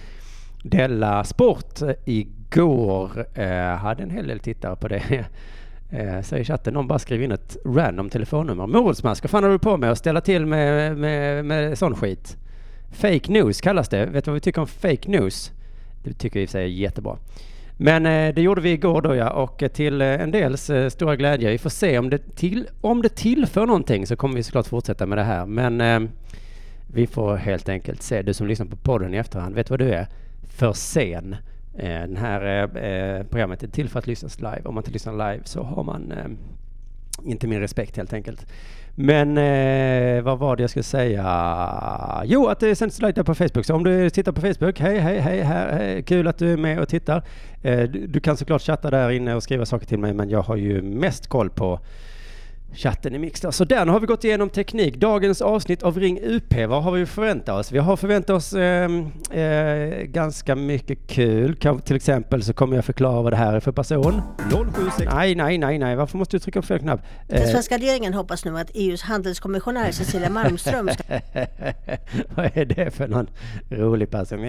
Della 0.63 1.23
Sport 1.23 1.79
igår 2.05 3.25
eh, 3.33 3.75
hade 3.75 4.03
en 4.03 4.09
hel 4.09 4.27
del 4.27 4.39
tittare 4.39 4.75
på 4.75 4.87
det. 4.87 5.25
Eh, 5.89 6.21
säger 6.21 6.43
chatten, 6.43 6.73
någon 6.73 6.87
bara 6.87 6.99
skriver 6.99 7.25
in 7.25 7.31
ett 7.31 7.57
random 7.65 8.09
telefonnummer. 8.09 8.67
Morotsmask, 8.67 9.23
vad 9.23 9.31
fan 9.31 9.43
har 9.43 9.51
du 9.51 9.59
på 9.59 9.77
med 9.77 9.91
att 9.91 9.97
ställa 9.97 10.21
till 10.21 10.45
med, 10.45 10.97
med, 10.97 11.45
med 11.45 11.77
sån 11.77 11.95
skit? 11.95 12.37
Fake 12.91 13.31
news 13.31 13.61
kallas 13.61 13.89
det. 13.89 14.05
Vet 14.05 14.25
du 14.25 14.31
vad 14.31 14.33
vi 14.35 14.39
tycker 14.39 14.61
om 14.61 14.67
fake 14.67 15.11
news? 15.11 15.51
Det 16.05 16.13
tycker 16.13 16.39
vi 16.39 16.43
i 16.43 16.45
och 16.45 16.49
för 16.49 16.51
sig 16.51 16.63
är 16.63 16.67
jättebra. 16.67 17.17
Men 17.77 18.05
eh, 18.05 18.33
det 18.33 18.41
gjorde 18.41 18.61
vi 18.61 18.71
igår 18.71 19.01
då 19.01 19.15
ja, 19.15 19.29
och 19.29 19.63
eh, 19.63 19.69
till 19.69 20.01
eh, 20.01 20.21
en 20.21 20.31
dels 20.31 20.69
eh, 20.69 20.89
stora 20.89 21.15
glädje. 21.15 21.49
Vi 21.49 21.57
får 21.57 21.69
se 21.69 21.99
om 21.99 22.09
det, 22.09 22.35
till, 22.35 22.67
om 22.81 23.01
det 23.01 23.09
tillför 23.09 23.65
någonting 23.65 24.07
så 24.07 24.15
kommer 24.15 24.35
vi 24.35 24.43
såklart 24.43 24.67
fortsätta 24.67 25.05
med 25.05 25.17
det 25.17 25.23
här. 25.23 25.45
Men 25.45 25.81
eh, 25.81 26.09
vi 26.93 27.07
får 27.07 27.35
helt 27.35 27.69
enkelt 27.69 28.01
se. 28.01 28.21
Du 28.21 28.33
som 28.33 28.47
lyssnar 28.47 28.65
på 28.65 28.75
podden 28.75 29.13
i 29.13 29.17
efterhand, 29.17 29.55
vet 29.55 29.69
vad 29.69 29.79
du 29.79 29.93
är? 29.93 30.07
För 30.43 30.73
sen. 30.73 31.35
Eh, 31.77 32.03
det 32.03 32.19
här 32.19 33.23
programmet 33.23 33.63
är 33.63 33.67
till 33.67 33.89
för 33.89 33.99
att 33.99 34.07
lyssnas 34.07 34.39
live. 34.39 34.61
Om 34.65 34.75
man 34.75 34.81
inte 34.81 34.91
lyssnar 34.91 35.13
live 35.13 35.43
så 35.45 35.63
har 35.63 35.83
man 35.83 36.13
inte 37.25 37.47
min 37.47 37.59
respekt 37.59 37.97
helt 37.97 38.13
enkelt. 38.13 38.47
Men 38.97 39.37
eh, 39.37 40.23
vad 40.23 40.39
var 40.39 40.55
det 40.55 40.63
jag 40.63 40.69
skulle 40.69 40.83
säga? 40.83 42.21
Jo, 42.25 42.47
att 42.47 42.59
det 42.59 42.75
sänds 42.75 43.01
live 43.01 43.23
på 43.23 43.35
Facebook. 43.35 43.65
Så 43.65 43.75
om 43.75 43.83
du 43.83 44.09
tittar 44.09 44.31
på 44.31 44.41
Facebook, 44.41 44.79
hej, 44.79 44.99
hej, 44.99 45.19
hej, 45.19 45.41
hej 45.41 46.03
kul 46.03 46.27
att 46.27 46.37
du 46.37 46.53
är 46.53 46.57
med 46.57 46.79
och 46.79 46.87
tittar. 46.87 47.23
Eh, 47.63 47.79
du, 47.79 48.07
du, 48.07 48.19
kan 48.19 48.37
såklart 48.37 48.61
chatta 48.61 48.89
där 48.89 49.09
inne 49.09 49.35
och 49.35 49.43
skriva 49.43 49.65
saker 49.65 49.85
till 49.85 49.99
mig, 49.99 50.13
men 50.13 50.29
jag 50.29 50.41
har 50.41 50.55
ju 50.55 50.81
mest 50.81 51.27
koll 51.27 51.49
på 51.49 51.79
chatten 52.75 53.15
i 53.15 53.19
Mixter. 53.19 53.51
Så 53.51 53.65
nu 53.69 53.91
har 53.91 53.99
vi 53.99 54.07
gått 54.07 54.23
igenom 54.23 54.49
teknik. 54.49 54.97
Dagens 54.97 55.41
avsnitt 55.41 55.83
av 55.83 55.99
Ring 55.99 56.19
UP, 56.23 56.53
vad 56.67 56.83
har 56.83 56.91
vi 56.91 57.05
förväntat 57.05 57.59
oss? 57.59 57.71
Vi 57.71 57.77
har 57.77 57.97
förväntat 57.97 58.29
oss 58.29 58.53
eh, 58.53 58.91
eh, 59.31 60.03
ganska 60.03 60.55
mycket 60.55 61.07
kul. 61.07 61.55
Kan, 61.55 61.79
till 61.79 61.95
exempel 61.95 62.43
så 62.43 62.53
kommer 62.53 62.75
jag 62.75 62.85
förklara 62.85 63.21
vad 63.21 63.33
det 63.33 63.37
här 63.37 63.53
är 63.53 63.59
för 63.59 63.71
person. 63.71 64.21
076. 64.37 65.11
Nej, 65.13 65.35
nej, 65.35 65.57
nej, 65.57 65.79
nej. 65.79 65.95
Varför 65.95 66.17
måste 66.17 66.35
du 66.35 66.39
trycka 66.39 66.61
på 66.61 66.67
fel 66.67 66.79
knapp? 66.79 67.01
Den 67.27 67.41
eh. 67.41 67.49
svenska 67.49 67.77
regeringen 67.77 68.13
hoppas 68.13 68.45
nu 68.45 68.59
att 68.59 68.71
EUs 68.73 69.01
handelskommissionär 69.01 69.91
Cecilia 69.91 70.29
Malmström 70.29 70.89
ska... 70.89 71.03
vad 72.35 72.57
är 72.57 72.65
det 72.65 72.91
för 72.91 73.07
någon 73.07 73.27
rolig 73.69 74.09
person? 74.09 74.41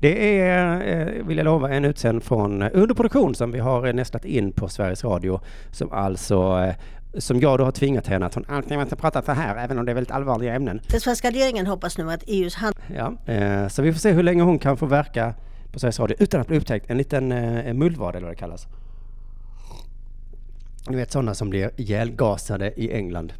Det 0.00 0.40
är, 0.40 0.88
eh, 1.00 1.26
vill 1.26 1.36
jag 1.36 1.44
lova, 1.44 1.70
en 1.70 1.84
utsänd 1.84 2.22
från 2.22 2.62
underproduktion 2.62 3.34
som 3.34 3.52
vi 3.52 3.58
har 3.58 3.92
nästlat 3.92 4.24
in 4.24 4.52
på 4.52 4.68
Sveriges 4.68 5.04
Radio 5.04 5.40
som 5.70 5.92
alltså 5.92 6.17
så 6.18 6.58
eh, 6.58 6.74
som 7.18 7.40
jag 7.40 7.58
då 7.58 7.64
har 7.64 7.72
tvingat 7.72 8.06
henne 8.06 8.26
att 8.26 8.34
hon 8.34 8.44
alltid 8.48 8.78
måste 8.78 8.96
prata 8.96 9.22
så 9.22 9.32
här, 9.32 9.64
även 9.64 9.78
om 9.78 9.84
det 9.84 9.92
är 9.92 9.94
väldigt 9.94 10.10
allvarliga 10.10 10.54
ämnen. 10.54 10.80
Den 10.90 11.00
svenska 11.00 11.30
regeringen 11.30 11.66
hoppas 11.66 11.98
nu 11.98 12.12
att 12.12 12.22
EUs 12.26 12.54
hand... 12.54 12.76
Ja, 12.96 13.32
eh, 13.32 13.68
så 13.68 13.82
vi 13.82 13.92
får 13.92 14.00
se 14.00 14.12
hur 14.12 14.22
länge 14.22 14.42
hon 14.42 14.58
kan 14.58 14.76
få 14.76 14.86
verka 14.86 15.34
på 15.72 15.78
Sveriges 15.78 16.00
Radio 16.00 16.16
utan 16.20 16.40
att 16.40 16.46
bli 16.46 16.58
upptäckt. 16.58 16.90
En 16.90 16.98
liten 16.98 17.32
eh, 17.32 17.74
mullvad 17.74 18.16
eller 18.16 18.26
vad 18.26 18.36
det 18.36 18.40
kallas. 18.40 18.66
Ni 20.88 20.96
vet 20.96 21.12
sådana 21.12 21.34
som 21.34 21.50
blir 21.50 21.70
ihjälgasade 21.76 22.80
i 22.80 22.92
England. 22.92 23.32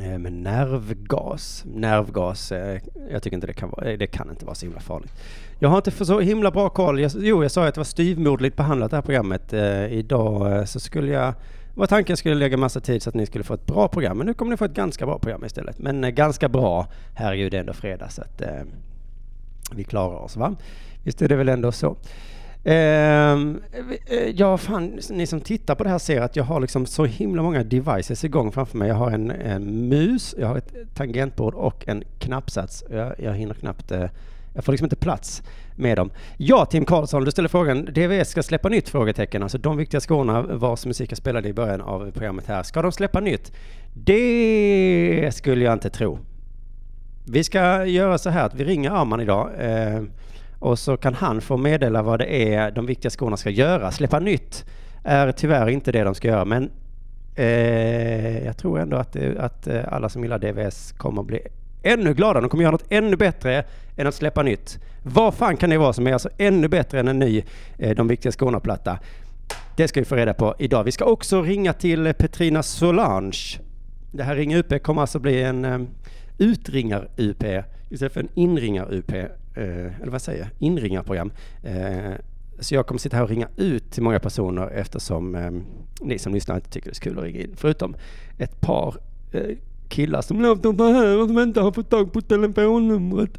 Eh, 0.00 0.18
med 0.18 0.32
nervgas. 0.32 1.64
Nervgas, 1.66 2.52
eh, 2.52 2.80
jag 3.10 3.22
tycker 3.22 3.36
inte 3.36 3.46
det 3.46 3.52
kan 3.52 3.70
vara, 3.70 3.96
det 3.96 4.06
kan 4.06 4.30
inte 4.30 4.44
vara 4.44 4.54
så 4.54 4.66
himla 4.66 4.80
farligt. 4.80 5.12
Jag 5.58 5.68
har 5.68 5.76
inte 5.76 5.90
för 5.90 6.04
så 6.04 6.20
himla 6.20 6.50
bra 6.50 6.68
koll. 6.68 7.00
Jag, 7.00 7.12
jo, 7.18 7.42
jag 7.42 7.50
sa 7.50 7.66
att 7.66 7.74
det 7.74 7.80
var 7.80 7.84
styvmoderligt 7.84 8.56
behandlat 8.56 8.90
det 8.90 8.96
här 8.96 9.02
programmet. 9.02 9.52
Eh, 9.52 9.92
idag 9.92 10.52
eh, 10.52 10.64
så 10.64 10.80
skulle 10.80 11.12
jag, 11.12 11.34
var 11.78 11.86
tanken 11.86 12.16
skulle 12.16 12.34
lägga 12.34 12.56
massa 12.56 12.80
tid 12.80 13.02
så 13.02 13.08
att 13.08 13.14
ni 13.14 13.26
skulle 13.26 13.44
få 13.44 13.54
ett 13.54 13.66
bra 13.66 13.88
program. 13.88 14.18
Men 14.18 14.26
nu 14.26 14.34
kommer 14.34 14.50
ni 14.50 14.56
få 14.56 14.64
ett 14.64 14.74
ganska 14.74 15.06
bra 15.06 15.18
program 15.18 15.44
istället. 15.44 15.78
Men 15.78 16.04
eh, 16.04 16.10
ganska 16.10 16.48
bra, 16.48 16.86
herregud 17.14 17.52
det 17.52 17.56
är 17.56 17.60
ändå 17.60 17.72
fredag 17.72 18.08
så 18.08 18.22
att 18.22 18.40
eh, 18.40 18.62
vi 19.74 19.84
klarar 19.84 20.16
oss 20.16 20.36
va. 20.36 20.54
Visst 21.04 21.22
är 21.22 21.28
det 21.28 21.36
väl 21.36 21.48
ändå 21.48 21.72
så. 21.72 21.96
Ehm, 22.64 23.62
eh, 24.06 24.30
ja, 24.34 24.58
fan, 24.58 24.98
ni 25.10 25.26
som 25.26 25.40
tittar 25.40 25.74
på 25.74 25.84
det 25.84 25.90
här 25.90 25.98
ser 25.98 26.20
att 26.20 26.36
jag 26.36 26.44
har 26.44 26.60
liksom 26.60 26.86
så 26.86 27.04
himla 27.04 27.42
många 27.42 27.64
devices 27.64 28.24
igång 28.24 28.52
framför 28.52 28.78
mig. 28.78 28.88
Jag 28.88 28.94
har 28.94 29.10
en, 29.10 29.30
en 29.30 29.88
mus, 29.88 30.34
jag 30.38 30.48
har 30.48 30.56
ett 30.56 30.74
tangentbord 30.94 31.54
och 31.54 31.88
en 31.88 32.04
knappsats. 32.18 32.84
Jag, 32.90 33.14
jag 33.18 33.34
hinner 33.34 33.54
knappt 33.54 33.90
eh, 33.90 34.04
jag 34.58 34.64
får 34.64 34.72
liksom 34.72 34.84
inte 34.86 34.96
plats 34.96 35.42
med 35.76 35.96
dem. 35.96 36.10
Ja, 36.36 36.64
Tim 36.64 36.84
Karlsson, 36.84 37.24
du 37.24 37.30
ställer 37.30 37.48
frågan. 37.48 37.84
DVS 37.84 38.28
ska 38.28 38.42
släppa 38.42 38.68
nytt? 38.68 38.88
Frågetecken. 38.88 39.42
Alltså 39.42 39.58
de 39.58 39.76
viktiga 39.76 40.00
skorna 40.00 40.42
vars 40.42 40.86
musik 40.86 41.12
jag 41.12 41.18
spelade 41.18 41.48
i 41.48 41.52
början 41.52 41.80
av 41.80 42.10
programmet 42.10 42.46
här. 42.46 42.62
Ska 42.62 42.82
de 42.82 42.92
släppa 42.92 43.20
nytt? 43.20 43.52
Det 43.94 45.30
skulle 45.34 45.64
jag 45.64 45.72
inte 45.72 45.90
tro. 45.90 46.18
Vi 47.26 47.44
ska 47.44 47.84
göra 47.84 48.18
så 48.18 48.30
här 48.30 48.46
att 48.46 48.54
vi 48.54 48.64
ringer 48.64 48.90
Arman 48.90 49.20
idag. 49.20 49.50
Eh, 49.58 50.02
och 50.58 50.78
så 50.78 50.96
kan 50.96 51.14
han 51.14 51.40
få 51.40 51.56
meddela 51.56 52.02
vad 52.02 52.18
det 52.18 52.54
är 52.54 52.70
de 52.70 52.86
viktiga 52.86 53.10
skorna 53.10 53.36
ska 53.36 53.50
göra. 53.50 53.90
Släppa 53.90 54.18
nytt 54.18 54.64
är 55.04 55.32
tyvärr 55.32 55.68
inte 55.68 55.92
det 55.92 56.04
de 56.04 56.14
ska 56.14 56.28
göra, 56.28 56.44
men 56.44 56.70
eh, 57.34 58.44
jag 58.44 58.56
tror 58.56 58.80
ändå 58.80 58.96
att, 58.96 59.16
eh, 59.16 59.30
att 59.38 59.66
eh, 59.66 59.80
alla 59.88 60.08
som 60.08 60.22
gillar 60.22 60.38
DVS 60.38 60.92
kommer 60.92 61.20
att 61.20 61.26
bli 61.26 61.40
ännu 61.88 62.14
gladare. 62.14 62.40
De 62.40 62.50
kommer 62.50 62.62
göra 62.62 62.72
något 62.72 62.86
ännu 62.88 63.16
bättre 63.16 63.64
än 63.96 64.06
att 64.06 64.14
släppa 64.14 64.42
nytt. 64.42 64.78
Vad 65.02 65.34
fan 65.34 65.56
kan 65.56 65.70
det 65.70 65.78
vara 65.78 65.92
som 65.92 66.06
är 66.06 66.12
alltså 66.12 66.28
ännu 66.38 66.68
bättre 66.68 67.00
än 67.00 67.08
en 67.08 67.18
ny 67.18 67.44
eh, 67.78 67.96
De 67.96 68.08
viktiga 68.08 68.32
skorna-platta? 68.32 68.98
Det 69.76 69.88
ska 69.88 70.00
vi 70.00 70.06
få 70.06 70.16
reda 70.16 70.34
på 70.34 70.54
idag. 70.58 70.84
Vi 70.84 70.92
ska 70.92 71.04
också 71.04 71.42
ringa 71.42 71.72
till 71.72 72.14
Petrina 72.14 72.62
Solange. 72.62 73.58
Det 74.12 74.22
här 74.22 74.36
Ring 74.36 74.54
UP 74.54 74.82
kommer 74.82 75.00
alltså 75.00 75.18
bli 75.18 75.42
en 75.42 75.64
eh, 75.64 75.80
utringar-UP 76.38 77.44
istället 77.90 78.12
för 78.12 78.20
en 78.20 78.28
inringar-UP 78.34 79.12
eh, 79.12 80.00
eller 80.02 80.10
vad 80.10 80.22
säger 80.22 80.38
jag, 80.38 80.48
inringarprogram. 80.58 81.32
Eh, 81.62 82.12
så 82.60 82.74
jag 82.74 82.86
kommer 82.86 82.98
sitta 82.98 83.16
här 83.16 83.24
och 83.24 83.30
ringa 83.30 83.48
ut 83.56 83.90
till 83.90 84.02
många 84.02 84.18
personer 84.18 84.70
eftersom 84.70 85.34
eh, 85.34 85.50
ni 86.00 86.18
som 86.18 86.34
lyssnar 86.34 86.56
inte 86.56 86.70
tycker 86.70 86.88
det 86.88 86.92
är 86.92 86.94
så 86.94 87.02
kul 87.02 87.18
att 87.18 87.24
ringa 87.24 87.40
in. 87.40 87.54
Förutom 87.56 87.96
ett 88.38 88.60
par 88.60 88.94
eh, 89.32 89.56
killar 89.88 90.22
som 90.22 90.42
låter 90.42 90.72
så 90.76 90.92
här 90.92 91.22
och 91.22 91.28
som 91.28 91.38
inte 91.38 91.60
har 91.60 91.72
fått 91.72 91.90
tag 91.90 92.12
på 92.12 92.20
telefonnumret. 92.20 93.38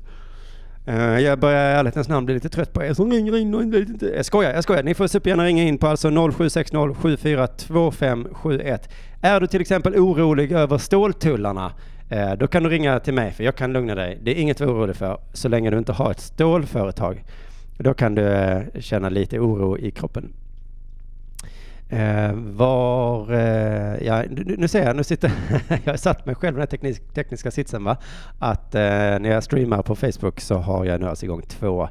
Uh, 0.87 1.19
jag 1.19 1.39
börjar 1.39 1.71
i 1.71 1.73
ärlighetens 1.73 2.07
namn 2.07 2.25
bli 2.25 2.35
lite 2.35 2.49
trött 2.49 2.73
på 2.73 2.83
er 2.83 2.93
som 2.93 3.11
ringer 3.11 3.37
in 3.37 3.55
och 3.55 3.61
inte... 3.61 4.05
Jag 4.15 4.25
skojar, 4.25 4.53
jag 4.53 4.63
skojar. 4.63 4.83
Ni 4.83 4.93
får 4.93 5.07
supergärna 5.07 5.45
ringa 5.45 5.63
in 5.63 5.77
på 5.77 5.87
alltså 5.87 6.09
0760 6.09 6.93
742571. 6.93 8.89
Är 9.21 9.39
du 9.39 9.47
till 9.47 9.61
exempel 9.61 9.95
orolig 9.95 10.51
över 10.51 10.77
ståltullarna 10.77 11.71
Uh, 12.11 12.33
då 12.33 12.47
kan 12.47 12.63
du 12.63 12.69
ringa 12.69 12.99
till 12.99 13.13
mig 13.13 13.31
för 13.31 13.43
jag 13.43 13.55
kan 13.55 13.73
lugna 13.73 13.95
dig. 13.95 14.19
Det 14.23 14.31
är 14.31 14.41
inget 14.41 14.61
att 14.61 14.67
vara 14.67 14.77
orolig 14.77 14.95
för 14.95 15.17
så 15.33 15.47
länge 15.47 15.69
du 15.69 15.77
inte 15.77 15.91
har 15.91 16.11
ett 16.11 16.19
stålföretag. 16.19 17.23
Då 17.77 17.93
kan 17.93 18.15
du 18.15 18.21
uh, 18.21 18.61
känna 18.79 19.09
lite 19.09 19.39
oro 19.39 19.77
i 19.77 19.91
kroppen. 19.91 20.33
Eh, 21.89 22.31
var, 22.33 23.33
eh, 23.33 24.05
ja, 24.07 24.23
nu, 24.29 24.55
nu 24.57 24.67
ser 24.67 24.85
jag, 24.85 24.95
nu 24.95 25.03
sitter, 25.03 25.31
jag 25.83 25.93
har 25.93 25.97
satt 25.97 26.25
mig 26.25 26.35
själv 26.35 26.53
i 26.53 26.55
den 26.55 26.61
här 26.61 26.67
teknisk, 26.67 27.13
tekniska 27.13 27.51
sitsen 27.51 27.83
va. 27.83 27.97
Att 28.39 28.75
eh, 28.75 28.81
när 28.81 29.29
jag 29.29 29.43
streamar 29.43 29.81
på 29.81 29.95
Facebook 29.95 30.39
så 30.39 30.55
har 30.55 30.85
jag 30.85 31.01
nu 31.01 31.07
alltså 31.07 31.25
igång 31.25 31.41
två 31.41 31.89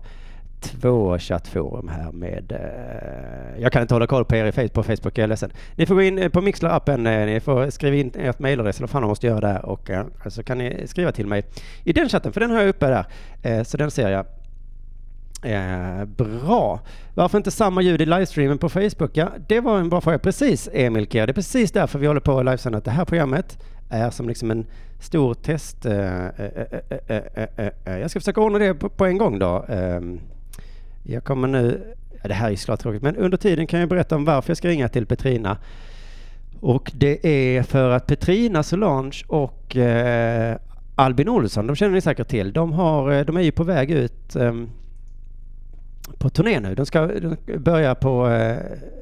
två 0.60 1.18
chattforum 1.18 1.88
här 1.88 2.12
med... 2.12 2.52
Eh, 2.52 3.62
jag 3.62 3.72
kan 3.72 3.82
inte 3.82 3.94
hålla 3.94 4.06
koll 4.06 4.24
på 4.24 4.36
er 4.36 4.60
i 4.60 4.68
på 4.68 4.82
Facebook, 4.82 5.18
jag 5.18 5.24
är 5.24 5.26
ledsen. 5.26 5.50
Ni 5.74 5.86
får 5.86 5.94
gå 5.94 6.02
in 6.02 6.18
eh, 6.18 6.28
på 6.28 6.40
Mixler-appen, 6.40 7.06
eh, 7.06 7.26
ni 7.26 7.40
får 7.40 7.70
skriva 7.70 7.96
in 7.96 8.12
ert 8.14 8.38
mejladress 8.38 8.76
eller 8.76 8.86
vad 8.86 8.90
fan 8.90 9.02
man 9.02 9.08
måste 9.08 9.26
göra 9.26 9.40
där 9.40 9.64
och 9.64 9.90
eh, 9.90 10.06
så 10.26 10.42
kan 10.42 10.58
ni 10.58 10.86
skriva 10.86 11.12
till 11.12 11.26
mig 11.26 11.44
i 11.84 11.92
den 11.92 12.08
chatten, 12.08 12.32
för 12.32 12.40
den 12.40 12.50
har 12.50 12.60
jag 12.60 12.68
uppe 12.68 12.86
där. 12.86 13.04
Eh, 13.42 13.62
så 13.62 13.76
den 13.76 13.90
ser 13.90 14.10
jag. 14.10 14.26
Eh, 15.42 16.04
bra. 16.04 16.80
Varför 17.14 17.38
inte 17.38 17.50
samma 17.50 17.82
ljud 17.82 18.00
i 18.00 18.06
livestreamen 18.06 18.58
på 18.58 18.68
Facebook? 18.68 19.10
Ja, 19.12 19.28
det 19.48 19.60
var 19.60 19.78
en 19.78 19.88
bra 19.88 20.00
fråga. 20.00 20.18
Precis, 20.18 20.68
Emil 20.72 21.06
Kier. 21.06 21.26
Det 21.26 21.30
är 21.30 21.34
precis 21.34 21.72
därför 21.72 21.98
vi 21.98 22.06
håller 22.06 22.20
på 22.20 22.38
att 22.38 22.44
livesända 22.44 22.80
det 22.80 22.90
här 22.90 23.04
programmet 23.04 23.58
är 23.88 24.10
som 24.10 24.28
liksom 24.28 24.50
en 24.50 24.66
stor 25.00 25.34
test. 25.34 25.86
eh, 25.86 26.26
eh, 26.26 26.30
eh, 26.36 26.62
eh, 26.90 27.00
eh, 27.08 27.16
eh. 27.16 27.22
eh, 27.34 27.48
eh, 27.56 27.70
eh 27.84 27.98
jag 27.98 28.10
ska 28.10 28.20
försöka 28.20 28.40
ordna 28.40 28.58
det 28.58 28.74
på, 28.74 28.88
på 28.88 29.06
en 29.06 29.18
gång 29.18 29.38
då. 29.38 29.64
Ehm, 29.68 30.20
jag 31.02 31.24
kommer 31.24 31.48
nu, 31.48 31.94
ja, 32.22 32.28
det 32.28 32.34
här 32.34 32.50
är 32.50 32.56
såklart 32.56 32.80
tråkigt, 32.80 33.02
men 33.02 33.16
under 33.16 33.36
tiden 33.36 33.66
kan 33.66 33.80
jag 33.80 33.88
berätta 33.88 34.16
om 34.16 34.24
varför 34.24 34.50
jag 34.50 34.56
ska 34.56 34.68
ringa 34.68 34.88
till 34.88 35.06
Petrina. 35.06 35.58
Och 36.60 36.92
det 36.94 37.26
är 37.26 37.62
för 37.62 37.90
att 37.90 38.06
Petrina 38.06 38.62
Solange 38.62 39.22
och 39.26 39.76
eh, 39.76 40.56
Albin 40.94 41.28
Olsson, 41.28 41.66
de 41.66 41.76
känner 41.76 41.94
ni 41.94 42.00
säkert 42.00 42.28
till, 42.28 42.52
de, 42.52 42.72
har, 42.72 43.24
de 43.24 43.36
är 43.36 43.40
ju 43.40 43.52
på 43.52 43.64
väg 43.64 43.90
ut 43.90 44.36
ehm, 44.36 44.70
på 46.18 46.30
turné 46.30 46.60
nu. 46.60 46.74
De 46.74 46.86
ska, 46.86 47.06
de 47.06 47.36
ska 47.36 47.58
börja 47.58 47.94
på, 47.94 48.28
eh, 48.28 48.56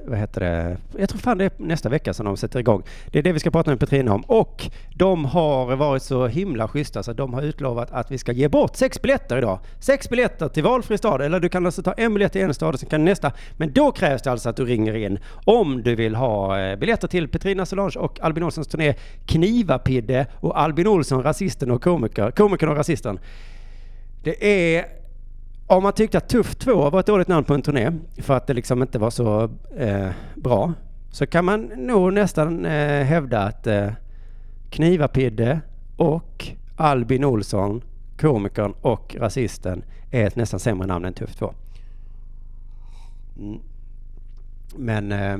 vad 0.07 0.19
heter 0.19 0.41
det, 0.41 0.77
jag 0.99 1.09
tror 1.09 1.19
fan 1.19 1.39
det 1.39 1.45
är 1.45 1.51
nästa 1.57 1.89
vecka 1.89 2.15
som 2.15 2.27
de 2.27 2.37
sätter 2.37 2.61
igång. 2.61 2.83
Det 3.07 3.19
är 3.19 3.23
det 3.23 3.33
vi 3.33 3.41
ska 3.41 3.51
prata 3.51 3.71
med 3.71 3.81
Petrina 3.81 4.15
om. 4.15 4.21
Och 4.21 4.71
de 4.95 5.25
har 5.25 5.77
varit 5.77 6.03
så 6.03 6.27
himla 6.27 6.69
schyssta 6.69 7.03
så 7.03 7.13
de 7.13 7.35
har 7.35 7.43
utlovat 7.43 7.91
att 7.93 8.11
vi 8.11 8.19
ska 8.19 8.33
ge 8.33 8.49
bort 8.49 8.77
sex 8.77 9.03
biljetter 9.03 9.39
idag. 9.39 9.59
Sex 9.81 10.09
biljetter 10.09 10.49
till 10.49 10.63
valfri 10.63 10.99
stad, 10.99 11.23
eller 11.23 11.41
du 11.41 11.49
kan 11.49 11.67
alltså 11.67 11.83
ta 11.83 11.93
en 11.93 12.15
biljett 12.15 12.33
till 12.33 12.43
en 12.43 12.55
stad 12.55 12.75
och 12.75 12.81
sen 12.81 12.89
kan 12.89 13.05
nästa. 13.05 13.33
Men 13.57 13.73
då 13.73 13.93
krävs 13.93 14.23
det 14.23 14.31
alltså 14.31 14.49
att 14.49 14.57
du 14.57 14.65
ringer 14.65 14.97
in 14.97 15.19
om 15.45 15.83
du 15.83 15.95
vill 15.95 16.15
ha 16.15 16.61
eh, 16.61 16.77
biljetter 16.77 17.09
till 17.09 17.29
Petrina 17.29 17.67
Solange 17.67 17.99
och 17.99 18.21
Albin 18.21 18.43
Olssons 18.43 18.69
turné 18.69 18.95
Knivapidde 19.27 20.27
och 20.41 20.61
Albin 20.61 20.87
Olsson, 20.87 21.23
rasisten 21.23 21.71
och 21.71 21.83
komiker, 21.83 22.31
komikern 22.31 22.69
och 22.69 22.77
rasisten. 22.77 23.19
Det 24.23 24.77
är 24.77 24.85
om 25.67 25.83
man 25.83 25.93
tyckte 25.93 26.19
att 26.19 26.29
Tuff 26.29 26.55
2 26.55 26.91
var 26.91 27.01
ett 27.01 27.07
dåligt 27.07 27.29
namn 27.29 27.45
på 27.45 27.55
en 27.55 27.63
turné 27.63 27.93
för 28.17 28.37
att 28.37 28.47
det 28.47 28.55
liksom 28.55 28.83
inte 28.83 28.99
var 28.99 29.11
så 29.11 29.51
eh, 29.77 30.09
bra 30.35 30.73
så 31.11 31.27
kan 31.27 31.45
man 31.45 31.61
nog 31.77 32.13
nästan 32.13 32.65
eh, 32.65 33.05
hävda 33.05 33.43
att 33.43 33.67
eh, 33.67 33.89
Knivapidde 34.71 35.61
och 35.97 36.47
Albin 36.77 37.25
Olsson, 37.25 37.83
komikern 38.19 38.75
och 38.81 39.17
rasisten, 39.19 39.85
är 40.11 40.27
ett 40.27 40.37
nästan 40.37 40.61
sämre 40.61 40.87
namn 40.87 41.05
än 41.05 41.15
Tuff 41.15 41.35
2. 41.35 41.55
Mm. 43.39 43.59
Men, 44.77 45.13
eh, 45.13 45.39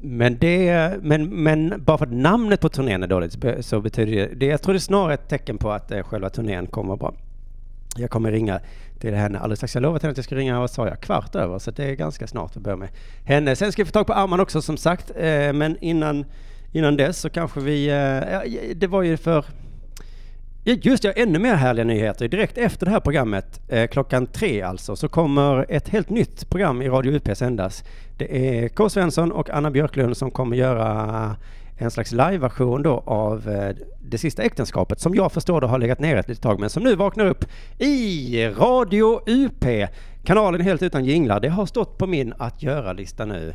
men, 0.00 0.38
det, 0.38 0.92
men, 1.02 1.42
men 1.42 1.82
bara 1.84 1.98
för 1.98 2.06
att 2.06 2.12
namnet 2.12 2.60
på 2.60 2.68
turnén 2.68 3.02
är 3.02 3.06
dåligt 3.06 3.36
så 3.60 3.80
betyder 3.80 4.12
det, 4.12 4.34
det 4.34 4.46
jag 4.46 4.62
tror 4.62 4.74
det 4.74 4.78
är 4.78 4.80
snarare 4.80 5.14
ett 5.14 5.28
tecken 5.28 5.58
på 5.58 5.70
att 5.70 5.90
eh, 5.90 6.02
själva 6.02 6.30
turnén 6.30 6.66
kommer 6.66 6.96
bra. 6.96 7.14
Jag 7.96 8.10
kommer 8.10 8.32
ringa 8.32 8.60
till 9.00 9.14
henne 9.14 9.38
alldeles 9.38 9.58
strax. 9.58 9.74
Jag 9.74 9.82
lovade 9.82 10.02
henne 10.02 10.10
att 10.10 10.18
jag 10.18 10.24
ska 10.24 10.34
ringa, 10.34 10.60
vad 10.60 10.70
sa 10.70 10.88
jag, 10.88 11.00
kvart 11.00 11.34
över, 11.34 11.58
så 11.58 11.70
det 11.70 11.84
är 11.84 11.94
ganska 11.94 12.26
snart 12.26 12.56
att 12.56 12.62
börja 12.62 12.76
med 12.76 12.88
henne. 13.24 13.56
Sen 13.56 13.72
ska 13.72 13.82
vi 13.82 13.86
få 13.86 13.92
tag 13.92 14.06
på 14.06 14.12
Arman 14.12 14.40
också 14.40 14.62
som 14.62 14.76
sagt, 14.76 15.10
eh, 15.16 15.52
men 15.52 15.76
innan, 15.80 16.24
innan 16.72 16.96
dess 16.96 17.20
så 17.20 17.30
kanske 17.30 17.60
vi, 17.60 17.88
eh, 17.88 17.94
ja, 17.94 18.42
det 18.74 18.86
var 18.86 19.02
ju 19.02 19.16
för 19.16 19.44
Ja, 20.68 20.74
just 20.82 21.02
det, 21.02 21.10
ännu 21.10 21.38
mer 21.38 21.54
härliga 21.54 21.84
nyheter. 21.84 22.28
Direkt 22.28 22.58
efter 22.58 22.86
det 22.86 22.92
här 22.92 23.00
programmet, 23.00 23.60
eh, 23.68 23.86
klockan 23.86 24.26
tre 24.26 24.62
alltså, 24.62 24.96
så 24.96 25.08
kommer 25.08 25.66
ett 25.68 25.88
helt 25.88 26.10
nytt 26.10 26.50
program 26.50 26.82
i 26.82 26.88
Radio 26.88 27.12
UP 27.12 27.36
sändas. 27.36 27.84
Det 28.16 28.58
är 28.58 28.68
K. 28.68 28.88
Svensson 28.88 29.32
och 29.32 29.50
Anna 29.50 29.70
Björklund 29.70 30.16
som 30.16 30.30
kommer 30.30 30.56
göra 30.56 31.36
en 31.78 31.90
slags 31.90 32.12
live-version 32.12 32.82
då 32.82 33.02
av 33.06 33.48
eh, 33.48 33.76
Det 34.00 34.18
sista 34.18 34.42
äktenskapet 34.42 35.00
som 35.00 35.14
jag 35.14 35.32
förstår 35.32 35.60
det 35.60 35.66
har 35.66 35.78
legat 35.78 36.00
nere 36.00 36.18
ett 36.18 36.28
litet 36.28 36.42
tag 36.42 36.60
men 36.60 36.70
som 36.70 36.82
nu 36.82 36.94
vaknar 36.94 37.26
upp 37.26 37.44
i 37.78 38.46
Radio 38.46 39.20
UP. 39.26 39.64
Kanalen 40.24 40.60
helt 40.60 40.82
utan 40.82 41.04
jinglar. 41.04 41.40
Det 41.40 41.48
har 41.48 41.66
stått 41.66 41.98
på 41.98 42.06
min 42.06 42.34
att 42.38 42.62
göra-lista 42.62 43.24
nu 43.24 43.54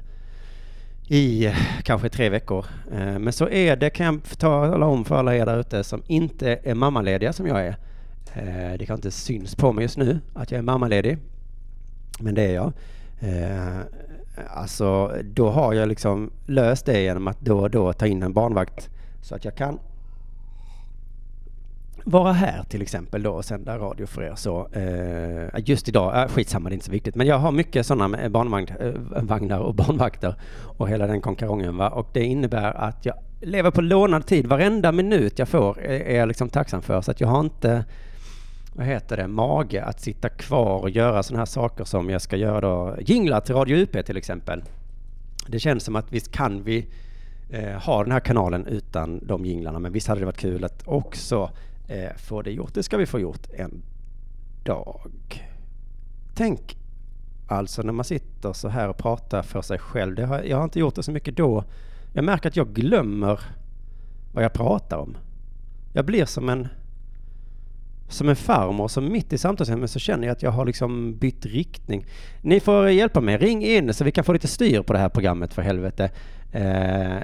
i 1.07 1.45
eh, 1.45 1.55
kanske 1.83 2.09
tre 2.09 2.29
veckor. 2.29 2.65
Eh, 2.91 3.19
men 3.19 3.33
så 3.33 3.49
är 3.49 3.75
det, 3.75 3.89
kan 3.89 4.05
jag 4.05 4.39
tala 4.39 4.85
om 4.85 5.05
för 5.05 5.15
alla 5.15 5.35
er 5.35 5.45
där 5.45 5.59
ute 5.59 5.83
som 5.83 6.03
inte 6.07 6.59
är 6.63 6.75
mammalediga 6.75 7.33
som 7.33 7.47
jag 7.47 7.65
är. 7.65 7.75
Det 8.77 8.85
kanske 8.85 8.93
inte 8.93 9.11
syns 9.11 9.55
på 9.55 9.73
mig 9.73 9.81
just 9.81 9.97
nu 9.97 10.19
att 10.33 10.51
jag 10.51 10.59
är 10.59 10.63
mammaledig. 10.63 11.17
Men 12.19 12.35
det 12.35 12.41
är 12.41 12.53
jag. 12.53 12.73
Alltså, 14.49 15.15
då 15.23 15.49
har 15.49 15.73
jag 15.73 15.87
liksom 15.87 16.31
löst 16.45 16.85
det 16.85 17.01
genom 17.01 17.27
att 17.27 17.41
då 17.41 17.59
och 17.59 17.69
då 17.69 17.93
ta 17.93 18.07
in 18.07 18.23
en 18.23 18.33
barnvakt 18.33 18.89
så 19.21 19.35
att 19.35 19.45
jag 19.45 19.55
kan 19.55 19.79
vara 22.03 22.33
här 22.33 22.63
till 22.63 22.81
exempel 22.81 23.23
då 23.23 23.31
och 23.31 23.45
sända 23.45 23.77
radio 23.77 24.05
för 24.05 24.23
er 24.23 24.35
så. 24.35 24.67
Eh, 24.73 25.63
just 25.65 25.89
idag, 25.89 26.21
eh, 26.21 26.27
skitsamma 26.27 26.69
det 26.69 26.73
är 26.73 26.75
inte 26.75 26.85
så 26.85 26.91
viktigt, 26.91 27.15
men 27.15 27.27
jag 27.27 27.37
har 27.37 27.51
mycket 27.51 27.85
sådana 27.85 28.29
barnvagnar 28.29 29.57
eh, 29.57 29.65
och 29.65 29.75
barnvakter 29.75 30.35
och 30.77 30.89
hela 30.89 31.07
den 31.07 31.21
konkarongen 31.21 31.77
va? 31.77 31.89
och 31.89 32.07
det 32.13 32.23
innebär 32.23 32.73
att 32.73 33.05
jag 33.05 33.15
lever 33.41 33.71
på 33.71 33.81
lånad 33.81 34.25
tid. 34.25 34.47
Varenda 34.47 34.91
minut 34.91 35.39
jag 35.39 35.49
får 35.49 35.79
är, 35.79 35.99
är 35.99 36.19
jag 36.19 36.27
liksom 36.27 36.49
tacksam 36.49 36.81
för 36.81 37.01
så 37.01 37.11
att 37.11 37.21
jag 37.21 37.27
har 37.27 37.39
inte 37.39 37.85
vad 38.73 38.85
heter 38.85 39.17
det, 39.17 39.27
mage 39.27 39.83
att 39.83 39.99
sitta 39.99 40.29
kvar 40.29 40.79
och 40.79 40.89
göra 40.89 41.23
sådana 41.23 41.39
här 41.39 41.45
saker 41.45 41.83
som 41.83 42.09
jag 42.09 42.21
ska 42.21 42.35
göra 42.35 42.61
då, 42.61 42.95
jinglar 43.01 43.41
till 43.41 43.55
Radio 43.55 43.77
UP 43.77 44.05
till 44.05 44.17
exempel. 44.17 44.63
Det 45.47 45.59
känns 45.59 45.83
som 45.83 45.95
att 45.95 46.11
visst 46.11 46.31
kan 46.31 46.63
vi 46.63 46.87
eh, 47.49 47.71
ha 47.71 48.03
den 48.03 48.11
här 48.11 48.19
kanalen 48.19 48.67
utan 48.67 49.27
de 49.27 49.45
jinglarna, 49.45 49.79
men 49.79 49.91
visst 49.91 50.07
hade 50.07 50.21
det 50.21 50.25
varit 50.25 50.37
kul 50.37 50.63
att 50.63 50.87
också 50.87 51.49
eh, 51.87 52.15
få 52.17 52.41
det 52.41 52.51
gjort. 52.51 52.73
Det 52.73 52.83
ska 52.83 52.97
vi 52.97 53.05
få 53.05 53.19
gjort 53.19 53.47
en 53.53 53.81
dag. 54.63 55.49
Tänk 56.35 56.77
alltså 57.47 57.81
när 57.81 57.93
man 57.93 58.05
sitter 58.05 58.53
så 58.53 58.67
här 58.67 58.89
och 58.89 58.97
pratar 58.97 59.41
för 59.41 59.61
sig 59.61 59.79
själv. 59.79 60.15
Det 60.15 60.25
har, 60.25 60.41
jag 60.41 60.57
har 60.57 60.63
inte 60.63 60.79
gjort 60.79 60.95
det 60.95 61.03
så 61.03 61.11
mycket 61.11 61.37
då. 61.37 61.63
Jag 62.13 62.25
märker 62.25 62.49
att 62.49 62.55
jag 62.55 62.73
glömmer 62.73 63.39
vad 64.33 64.43
jag 64.43 64.53
pratar 64.53 64.97
om. 64.97 65.17
Jag 65.93 66.05
blir 66.05 66.25
som 66.25 66.49
en 66.49 66.67
som 68.11 68.29
en 68.29 68.35
farmor 68.35 68.87
som 68.87 69.11
mitt 69.11 69.33
i 69.33 69.37
samtalsämnet 69.37 69.91
så 69.91 69.99
känner 69.99 70.27
jag 70.27 70.31
att 70.31 70.43
jag 70.43 70.51
har 70.51 70.65
liksom 70.65 71.17
bytt 71.17 71.45
riktning. 71.45 72.05
Ni 72.41 72.59
får 72.59 72.89
hjälpa 72.89 73.21
mig, 73.21 73.37
ring 73.37 73.65
in 73.65 73.93
så 73.93 74.03
vi 74.03 74.11
kan 74.11 74.23
få 74.23 74.33
lite 74.33 74.47
styr 74.47 74.81
på 74.81 74.93
det 74.93 74.99
här 74.99 75.09
programmet 75.09 75.53
för 75.53 75.61
helvete. 75.61 76.09
Eh, 76.51 77.17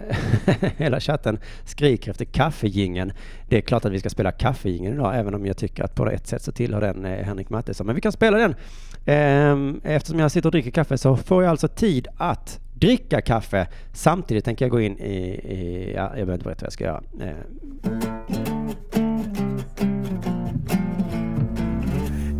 hela 0.77 0.99
chatten 0.99 1.39
skriker 1.65 2.11
efter 2.11 2.25
kaffegingen. 2.25 3.11
Det 3.49 3.57
är 3.57 3.61
klart 3.61 3.85
att 3.85 3.91
vi 3.91 3.99
ska 3.99 4.09
spela 4.09 4.31
kaffegingen 4.31 4.93
idag, 4.93 5.19
även 5.19 5.33
om 5.33 5.45
jag 5.45 5.57
tycker 5.57 5.83
att 5.83 5.95
på 5.95 6.09
ett 6.09 6.27
sätt 6.27 6.41
så 6.41 6.51
tillhör 6.51 6.81
den 6.81 7.05
eh, 7.05 7.25
Henrik 7.25 7.49
Mattisson. 7.49 7.85
Men 7.85 7.95
vi 7.95 8.01
kan 8.01 8.11
spela 8.11 8.37
den. 8.37 8.55
Eh, 9.05 9.93
eftersom 9.93 10.19
jag 10.19 10.31
sitter 10.31 10.47
och 10.47 10.51
dricker 10.51 10.71
kaffe 10.71 10.97
så 10.97 11.15
får 11.17 11.43
jag 11.43 11.49
alltså 11.49 11.67
tid 11.67 12.07
att 12.17 12.59
dricka 12.73 13.21
kaffe. 13.21 13.67
Samtidigt 13.93 14.45
tänker 14.45 14.65
jag 14.65 14.71
gå 14.71 14.81
in 14.81 14.97
i, 14.97 15.13
i 15.13 15.93
ja, 15.95 16.01
jag 16.01 16.13
behöver 16.13 16.33
inte 16.33 16.43
berätta 16.43 16.61
vad 16.61 16.67
jag 16.67 16.73
ska 16.73 16.83
göra. 16.83 17.03
Eh. 17.21 18.16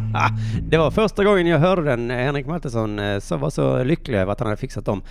det 0.62 0.78
var 0.78 0.90
första 0.90 1.24
gången 1.24 1.46
jag 1.46 1.58
hörde 1.58 1.82
den. 1.82 2.10
Henrik 2.10 2.46
Mattesson 2.46 2.98
eh, 2.98 3.18
så 3.18 3.36
var 3.36 3.50
så 3.50 3.84
lycklig 3.84 4.18
över 4.18 4.32
att 4.32 4.40
han 4.40 4.46
hade 4.46 4.60
fixat 4.60 4.84
dem. 4.84 5.02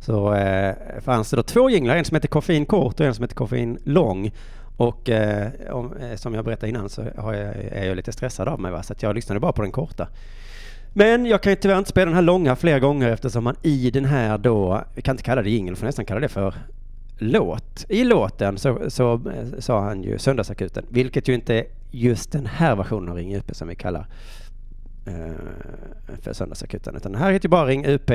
Så 0.00 0.34
eh, 0.34 0.74
fanns 1.00 1.30
det 1.30 1.36
då 1.36 1.42
två 1.42 1.70
jinglar, 1.70 1.96
en 1.96 2.04
som 2.04 2.14
heter 2.14 2.28
Koffein 2.28 2.66
kort 2.66 3.00
och 3.00 3.06
en 3.06 3.14
som 3.14 3.22
heter 3.22 3.34
Koffein 3.34 3.78
lång. 3.84 4.30
Och 4.76 5.10
eh, 5.10 5.48
om, 5.70 5.96
eh, 5.96 6.16
som 6.16 6.34
jag 6.34 6.44
berättade 6.44 6.68
innan 6.68 6.88
så 6.88 7.04
har 7.16 7.34
jag, 7.34 7.54
är 7.56 7.84
jag 7.86 7.96
lite 7.96 8.12
stressad 8.12 8.48
av 8.48 8.60
mig 8.60 8.72
va? 8.72 8.82
så 8.82 8.92
att 8.92 9.02
jag 9.02 9.14
lyssnade 9.14 9.40
bara 9.40 9.52
på 9.52 9.62
den 9.62 9.72
korta. 9.72 10.08
Men 10.92 11.26
jag 11.26 11.42
kan 11.42 11.52
ju 11.52 11.56
tyvärr 11.56 11.78
inte 11.78 11.90
spela 11.90 12.06
den 12.06 12.14
här 12.14 12.22
långa 12.22 12.56
fler 12.56 12.78
gånger 12.78 13.08
eftersom 13.08 13.44
man 13.44 13.56
i 13.62 13.90
den 13.90 14.04
här 14.04 14.38
då, 14.38 14.84
vi 14.94 15.02
kan 15.02 15.12
inte 15.12 15.22
kalla 15.22 15.42
det 15.42 15.50
jingel, 15.50 15.76
får 15.76 15.86
nästan 15.86 16.04
kalla 16.04 16.20
det 16.20 16.28
för 16.28 16.54
låt. 17.18 17.86
I 17.88 18.04
låten 18.04 18.58
så, 18.58 18.90
så 18.90 19.12
eh, 19.12 19.58
sa 19.58 19.80
han 19.80 20.02
ju 20.02 20.18
Söndagsakuten, 20.18 20.84
vilket 20.88 21.28
ju 21.28 21.34
inte 21.34 21.64
just 21.90 22.32
den 22.32 22.46
här 22.46 22.76
versionen 22.76 23.08
av 23.08 23.16
Ring 23.16 23.36
UP 23.36 23.56
som 23.56 23.68
vi 23.68 23.74
kallar 23.74 24.06
eh, 25.06 26.14
för 26.22 26.32
Söndagsakuten. 26.32 26.96
Utan 26.96 27.12
den 27.12 27.20
här 27.20 27.32
heter 27.32 27.46
ju 27.46 27.50
bara 27.50 27.66
Ring 27.66 27.86
UP. 27.86 28.10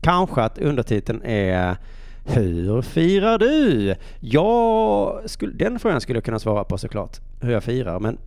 Kanske 0.00 0.42
att 0.42 0.58
undertiteln 0.58 1.22
är 1.22 1.76
Hur 2.24 2.82
firar 2.82 3.38
du? 3.38 3.94
Jag 4.20 5.22
skulle, 5.30 5.52
den 5.52 5.78
frågan 5.78 6.00
skulle 6.00 6.16
jag 6.16 6.24
kunna 6.24 6.38
svara 6.38 6.64
på 6.64 6.78
såklart. 6.78 7.20
Hur 7.40 7.52
jag 7.52 7.64
firar, 7.64 8.00
men, 8.00 8.18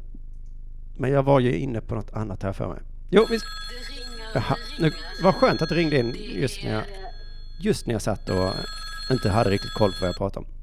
men 0.97 1.11
jag 1.11 1.23
var 1.23 1.39
ju 1.39 1.57
inne 1.57 1.81
på 1.81 1.95
något 1.95 2.13
annat 2.13 2.43
här 2.43 2.53
för 2.53 2.67
mig. 2.67 2.79
Jo, 3.09 3.25
vi... 3.29 3.39
Jaha, 4.33 4.55
nu, 4.79 4.91
vad 5.23 5.35
skönt 5.35 5.61
att 5.61 5.69
det 5.69 5.75
ringde 5.75 5.99
in 5.99 6.15
just 6.35 6.63
när 6.63 6.73
jag, 6.73 6.83
just 7.61 7.87
när 7.87 7.93
jag 7.93 8.01
satt 8.01 8.29
och 8.29 8.49
inte 9.11 9.29
hade 9.29 9.49
riktigt 9.49 9.73
koll 9.73 9.91
på 9.91 9.97
vad 10.01 10.09
jag 10.09 10.17
pratade 10.17 10.45
om. 10.45 10.56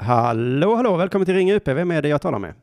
Hallå, 0.00 0.74
hallå, 0.74 0.96
välkommen 0.96 1.26
till 1.26 1.34
Ring 1.34 1.52
UP. 1.52 1.68
Vem 1.68 1.90
är 1.90 2.02
det 2.02 2.08
jag 2.08 2.22
talar 2.22 2.38
med? 2.38 2.54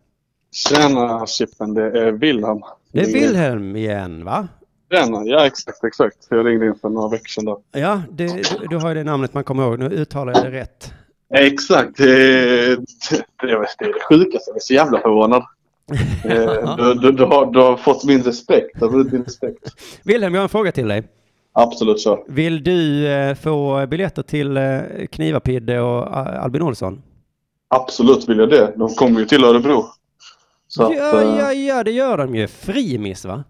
Tjena 0.52 1.26
Chippen, 1.28 1.74
det 1.74 2.00
är 2.00 2.12
Wilhelm. 2.12 2.62
Det 2.92 3.00
är 3.02 3.14
Wilhelm 3.14 3.76
igen, 3.76 4.26
va? 4.26 4.48
Tjena, 4.92 5.24
ja 5.26 5.46
exakt, 5.46 5.84
exakt. 5.84 6.28
Jag 6.30 6.46
ringde 6.46 6.66
in 6.66 6.76
för 6.76 6.90
några 6.90 7.10
veckor 7.10 7.28
sedan 7.28 7.46
då. 7.46 7.62
Ja, 7.72 8.02
det, 8.12 8.28
du, 8.28 8.68
du 8.70 8.78
har 8.78 8.90
ju 8.90 8.96
det 8.96 9.04
namnet 9.04 9.34
man 9.34 9.44
kommer 9.44 9.64
ihåg. 9.64 9.80
Nu 9.80 9.86
uttalar 9.86 10.34
jag 10.34 10.44
det 10.44 10.60
rätt. 10.60 10.94
Exakt, 11.34 11.98
det, 11.98 12.06
det, 12.76 12.86
det 13.42 13.52
är 13.52 13.78
det 13.80 14.00
sjukaste. 14.10 14.50
Jag 14.50 14.56
är 14.56 14.60
så 14.60 14.74
jävla 14.74 15.00
förvånad. 15.00 15.44
Eh, 16.26 16.76
du, 16.78 16.94
du, 16.94 17.12
du, 17.12 17.24
har, 17.24 17.46
du 17.54 17.60
har 17.60 17.78
fått 17.78 18.04
min 18.04 18.24
respekt. 18.24 18.80
Du 18.80 18.86
har 18.86 19.24
respekt. 19.24 19.70
Wilhelm, 20.04 20.34
jag 20.34 20.42
har 20.42 20.44
en 20.44 20.50
fråga 20.50 20.72
till 20.72 20.88
dig. 20.88 21.04
Absolut 21.54 22.00
så. 22.00 22.26
Vill 22.28 22.64
du 22.64 23.08
eh, 23.08 23.36
få 23.36 23.88
biljetter 23.88 24.24
till 24.24 24.58
eh, 24.58 24.80
Knivapidde 25.12 25.80
och 25.80 26.18
Albin 26.18 26.62
Olsson? 26.62 27.02
Absolut 27.76 28.30
vill 28.30 28.38
jag 28.38 28.50
det. 28.50 28.74
De 28.78 28.90
kommer 28.90 29.20
ju 29.20 29.26
till 29.26 29.44
Örebro. 29.44 29.86
Så 30.68 30.84
att, 30.84 30.96
Ja, 30.96 31.22
eh, 31.22 31.38
ja, 31.40 31.54
ja, 31.54 31.84
det 31.84 31.92
gör 31.92 32.18
de 32.18 32.36
ju. 32.36 32.48
Frimiss, 32.48 33.26
va? 33.26 33.44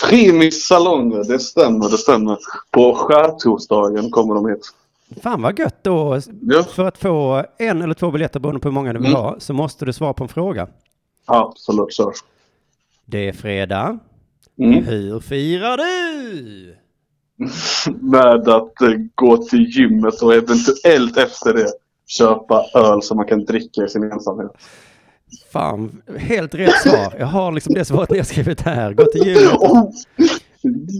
Frimis 0.00 0.66
salonger, 0.66 1.24
det 1.24 1.38
stämmer, 1.38 1.90
det 1.90 1.98
stämmer. 1.98 2.38
På 2.70 2.94
skärtorsdagen 2.94 4.10
kommer 4.10 4.34
de 4.34 4.48
hit. 4.48 4.72
Fan 5.22 5.42
vad 5.42 5.58
gött 5.58 5.78
då. 5.84 6.20
För 6.74 6.84
att 6.84 6.98
få 6.98 7.44
en 7.58 7.82
eller 7.82 7.94
två 7.94 8.10
biljetter 8.10 8.40
beroende 8.40 8.60
på 8.60 8.68
hur 8.68 8.74
många 8.74 8.92
du 8.92 8.98
vill 8.98 9.08
Mm. 9.10 9.20
ha 9.22 9.36
så 9.40 9.52
måste 9.52 9.84
du 9.84 9.92
svara 9.92 10.12
på 10.12 10.24
en 10.24 10.28
fråga. 10.28 10.68
Absolut 11.24 11.92
så. 11.94 12.12
Det 13.04 13.28
är 13.28 13.32
fredag. 13.32 13.98
Mm. 14.58 14.84
Hur 14.84 15.20
firar 15.20 15.76
du? 15.76 16.76
med 18.00 18.48
att 18.48 18.82
eh, 18.82 18.90
gå 19.14 19.36
till 19.36 19.64
gymmet 19.66 20.22
och 20.22 20.34
eventuellt 20.34 21.16
efter 21.16 21.54
det 21.54 21.72
köpa 22.06 22.64
öl 22.74 23.02
som 23.02 23.16
man 23.16 23.26
kan 23.26 23.44
dricka 23.44 23.84
i 23.84 23.88
sin 23.88 24.12
ensamhet. 24.12 24.52
Fan, 25.52 26.02
helt 26.18 26.54
rätt 26.54 26.82
svar. 26.82 27.14
Jag 27.18 27.26
har 27.26 27.52
liksom 27.52 27.74
det 27.74 27.84
svaret 27.84 28.10
nedskrivet 28.10 28.60
här. 28.60 28.94
Gå 28.94 29.04
till 29.04 29.26
gymmet. 29.26 29.60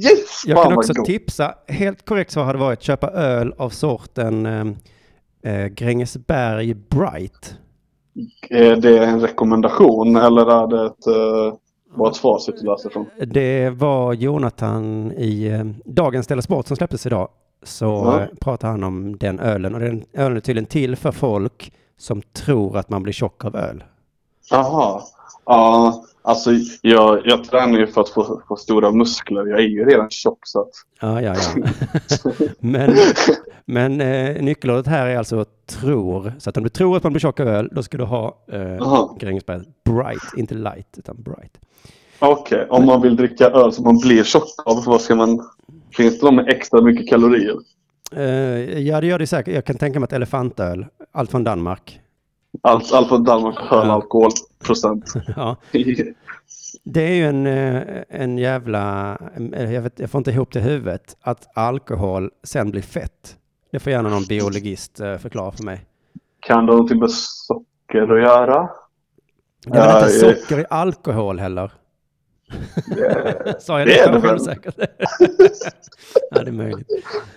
Yes! 0.04 0.42
Jag 0.46 0.62
kan 0.62 0.72
också 0.72 1.04
tipsa. 1.04 1.54
Helt 1.68 2.04
korrekt 2.04 2.30
svar 2.30 2.44
hade 2.44 2.58
varit 2.58 2.82
köpa 2.82 3.10
öl 3.10 3.54
av 3.56 3.70
sorten 3.70 4.46
eh, 4.46 4.66
eh, 5.52 5.66
Grängesberg 5.66 6.74
Bright. 6.74 7.54
Är 8.50 8.76
det 8.76 9.04
en 9.04 9.20
rekommendation 9.20 10.16
eller 10.16 10.62
är 10.62 10.66
det 10.66 10.86
ett, 10.86 11.06
eh, 11.06 11.58
bara 11.98 12.10
ett 12.10 12.16
facit 12.16 12.54
att 12.54 12.62
läsa 12.62 12.90
från? 12.90 13.06
Det 13.26 13.70
var 13.70 14.12
Jonathan 14.12 15.12
i 15.12 15.46
eh, 15.46 15.64
Dagens 15.84 16.26
Della 16.26 16.42
Sport 16.42 16.66
som 16.66 16.76
släpptes 16.76 17.06
idag. 17.06 17.28
Så 17.66 17.84
Ja. 17.84 18.26
pratade 18.40 18.70
han 18.70 18.84
om 18.84 19.16
den 19.16 19.40
ölen. 19.40 19.74
Och 19.74 19.80
den 19.80 20.04
ölen 20.12 20.36
är 20.36 20.40
tydligen 20.40 20.66
till 20.66 20.96
för 20.96 21.12
folk 21.12 21.72
som 21.98 22.22
tror 22.22 22.76
att 22.78 22.90
man 22.90 23.02
blir 23.02 23.12
tjock 23.12 23.44
av 23.44 23.56
öl. 23.56 23.84
Jaha. 24.50 25.02
Ja, 25.46 26.04
alltså 26.22 26.50
jag, 26.82 27.20
jag 27.26 27.44
tränar 27.44 27.78
ju 27.78 27.86
för 27.86 28.00
att 28.00 28.08
få, 28.08 28.42
få 28.48 28.56
stora 28.56 28.90
muskler. 28.90 29.46
Jag 29.46 29.58
är 29.58 29.68
ju 29.68 29.84
redan 29.84 30.10
tjock 30.10 30.38
så 30.46 30.60
att... 30.60 30.70
Ja, 31.00 31.22
ja, 31.22 31.34
ja. 31.54 31.62
men 32.58 32.96
men 33.64 34.00
eh, 34.00 34.42
nyckelordet 34.42 34.86
här 34.86 35.06
är 35.06 35.18
alltså 35.18 35.44
tror. 35.66 36.32
Så 36.38 36.50
att 36.50 36.56
om 36.56 36.62
du 36.62 36.68
tror 36.68 36.96
att 36.96 37.02
man 37.02 37.12
blir 37.12 37.20
tjock 37.20 37.40
av 37.40 37.48
öl, 37.48 37.68
då 37.72 37.82
ska 37.82 37.96
du 37.98 38.04
ha 38.04 38.38
eh. 38.52 39.10
Grängesberg 39.18 39.60
Bright. 39.84 40.22
Inte 40.36 40.54
light, 40.54 40.98
utan 40.98 41.22
bright. 41.22 41.58
Okej, 42.18 42.66
om 42.70 42.86
man 42.86 43.02
vill 43.02 43.16
dricka 43.16 43.46
öl 43.46 43.72
som 43.72 43.84
man 43.84 43.98
blir 43.98 44.24
tjock 44.24 44.48
av, 44.64 44.84
vad 44.84 45.00
ska 45.00 45.14
man... 45.14 45.40
Finns 45.96 46.20
det 46.20 46.26
någon 46.26 46.36
med 46.36 46.48
extra 46.48 46.80
mycket 46.80 47.08
kalorier? 47.08 47.56
Eh, 48.12 48.78
ja, 48.78 49.00
det 49.00 49.06
gör 49.06 49.18
det 49.18 49.26
säkert. 49.26 49.54
Jag 49.54 49.64
kan 49.64 49.76
tänka 49.76 50.00
mig 50.00 50.04
att 50.04 50.12
elefantöl, 50.12 50.86
allt 51.12 51.30
från 51.30 51.44
Danmark. 51.44 52.00
Allt, 52.62 52.92
allt 52.92 53.08
från 53.08 53.24
Danmark 53.24 53.58
hög 53.58 53.88
alkoholprocent. 53.88 55.12
ja. 55.36 55.56
Det 56.84 57.02
är 57.02 57.14
ju 57.14 57.26
en, 57.26 57.46
eh, 57.46 58.02
en 58.08 58.38
jävla, 58.38 59.12
eh, 59.52 59.72
jag, 59.72 59.82
vet, 59.82 59.98
jag 59.98 60.10
får 60.10 60.18
inte 60.18 60.30
ihop 60.30 60.52
det 60.52 60.58
i 60.58 60.62
huvudet, 60.62 61.16
att 61.20 61.56
alkohol 61.56 62.30
sen 62.42 62.70
blir 62.70 62.82
fett. 62.82 63.36
Det 63.72 63.78
får 63.78 63.92
gärna 63.92 64.08
någon 64.08 64.24
biologist 64.24 64.96
förklara 64.96 65.52
för 65.52 65.64
mig. 65.64 65.86
Kan 66.40 66.66
det 66.66 66.72
ha 66.72 66.76
någonting 66.76 66.98
med 66.98 67.10
socker 67.10 68.02
att 68.02 68.22
göra? 68.22 68.68
Det 69.66 69.78
är 69.78 69.86
väl 69.86 70.04
inte 70.04 70.18
socker 70.18 70.60
i 70.60 70.64
alkohol 70.70 71.38
heller? 71.38 71.70
Sa 73.58 73.78
jag 73.78 73.88
det 73.88 73.92
det 73.94 74.00
är 74.00 74.12
det 74.12 74.20
självsäkert? 74.20 74.74
ja, 76.30 76.42
det 76.42 76.48
är 76.48 76.52
möjligt. 76.52 76.88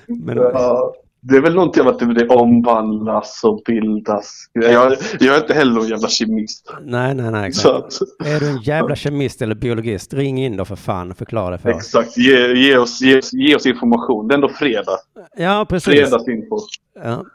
Men, 0.08 0.38
Ja, 0.38 0.94
det 1.22 1.36
är 1.38 1.42
väl 1.42 1.56
någonting 1.56 1.82
av 1.82 1.88
att 1.88 2.00
det- 2.00 2.28
omvandlas 2.28 3.42
och 3.44 3.62
bildas. 3.66 4.34
Jag, 4.54 4.96
jag 5.20 5.36
är 5.36 5.40
inte 5.42 5.54
heller 5.54 5.74
någon 5.74 5.88
jävla 5.88 6.08
kemist. 6.08 6.72
nej, 6.82 7.16
nej, 7.16 7.32
nej. 7.32 7.54
Så 7.54 7.78
Exakt. 7.88 8.02
att, 8.22 8.28
Är 8.28 8.40
du 8.40 8.50
en 8.50 8.62
jävla 8.62 8.96
kemist 8.96 9.42
eller 9.42 9.56
biologist, 9.56 10.14
ring 10.14 10.38
in 10.46 10.58
då 10.58 10.66
för 10.66 10.76
fan 10.76 11.12
och 11.12 11.18
förklara 11.18 11.52
det 11.52 11.58
för 11.58 11.70
oss. 11.70 11.78
exakt, 11.78 12.18
ge, 12.18 12.54
ge, 12.54 12.78
oss, 12.78 13.02
ge, 13.02 13.22
ge 13.32 13.56
oss 13.56 13.66
information. 13.66 14.28
Det 14.28 14.34
är 14.34 14.36
ändå 14.36 14.50
fredag. 14.50 14.98
Ja, 15.38 15.66
precis. 15.70 15.94
Fredagsinfo. 15.94 16.58
Ja, 17.04 17.26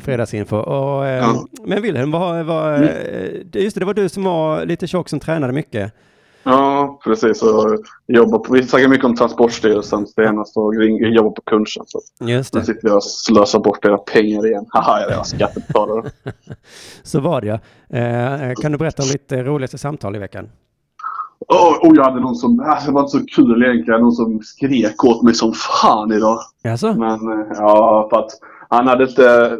fredagsinfo. 0.00 0.56
Och, 0.56 1.06
eh, 1.06 1.16
Ja. 1.18 1.46
Men 1.66 1.82
Wilhelm, 1.82 2.10
vad, 2.10 2.44
vad, 2.46 2.74
Mm. 2.74 2.88
eh, 2.88 3.62
just 3.62 3.74
det, 3.74 3.80
det 3.80 3.84
var 3.86 3.94
du 3.94 4.08
som 4.08 4.24
var 4.24 4.64
lite 4.66 4.86
tjock 4.86 5.08
som 5.08 5.20
tränade 5.20 5.52
mycket. 5.52 5.92
Ja, 6.44 7.00
precis. 7.04 7.42
Och 7.42 8.44
på, 8.44 8.52
vi 8.52 8.62
snackar 8.62 8.88
mycket 8.88 9.04
om 9.04 9.16
Transportstyrelsen 9.16 10.06
senast 10.06 10.56
och 10.56 10.74
jobbar 10.84 11.30
på 11.30 11.42
Kungstjänst. 11.42 11.90
Så 11.90 12.00
Just 12.20 12.54
Nu 12.54 12.60
det, 12.60 12.66
sitter 12.66 12.88
jag 12.88 12.96
och 12.96 13.04
slösar 13.04 13.58
bort 13.58 13.84
era 13.84 13.98
pengar 13.98 14.46
igen. 14.46 14.66
Haha, 14.70 15.00
jag 15.00 15.12
är 15.12 15.22
skattebetalare. 15.22 16.10
så 17.02 17.20
var 17.20 17.40
det 17.40 17.46
ja. 17.46 17.58
Eh, 17.98 18.54
Kan 18.54 18.72
du 18.72 18.78
berätta 18.78 19.02
om 19.02 19.08
ditt 19.08 19.32
eh, 19.32 19.38
roligaste 19.38 19.78
samtal 19.78 20.16
i 20.16 20.18
veckan? 20.18 20.48
Oh, 21.48 21.90
oh, 21.90 21.96
jag 21.96 22.04
hade 22.04 22.20
någon 22.20 22.34
som, 22.34 22.60
alltså, 22.60 22.86
det 22.86 22.92
var 22.92 23.00
inte 23.00 23.18
så 23.18 23.24
kul 23.26 23.62
egentligen, 23.62 24.00
någon 24.00 24.12
som 24.12 24.40
skrek 24.42 25.04
åt 25.04 25.22
mig 25.22 25.34
som 25.34 25.52
fan 25.52 26.12
idag. 26.12 26.38
Jaså? 26.62 26.94
Men 26.94 27.32
eh, 27.32 27.46
ja, 27.50 28.08
för 28.10 28.18
att 28.18 28.30
han 28.68 28.88
hade 28.88 29.04
inte 29.04 29.58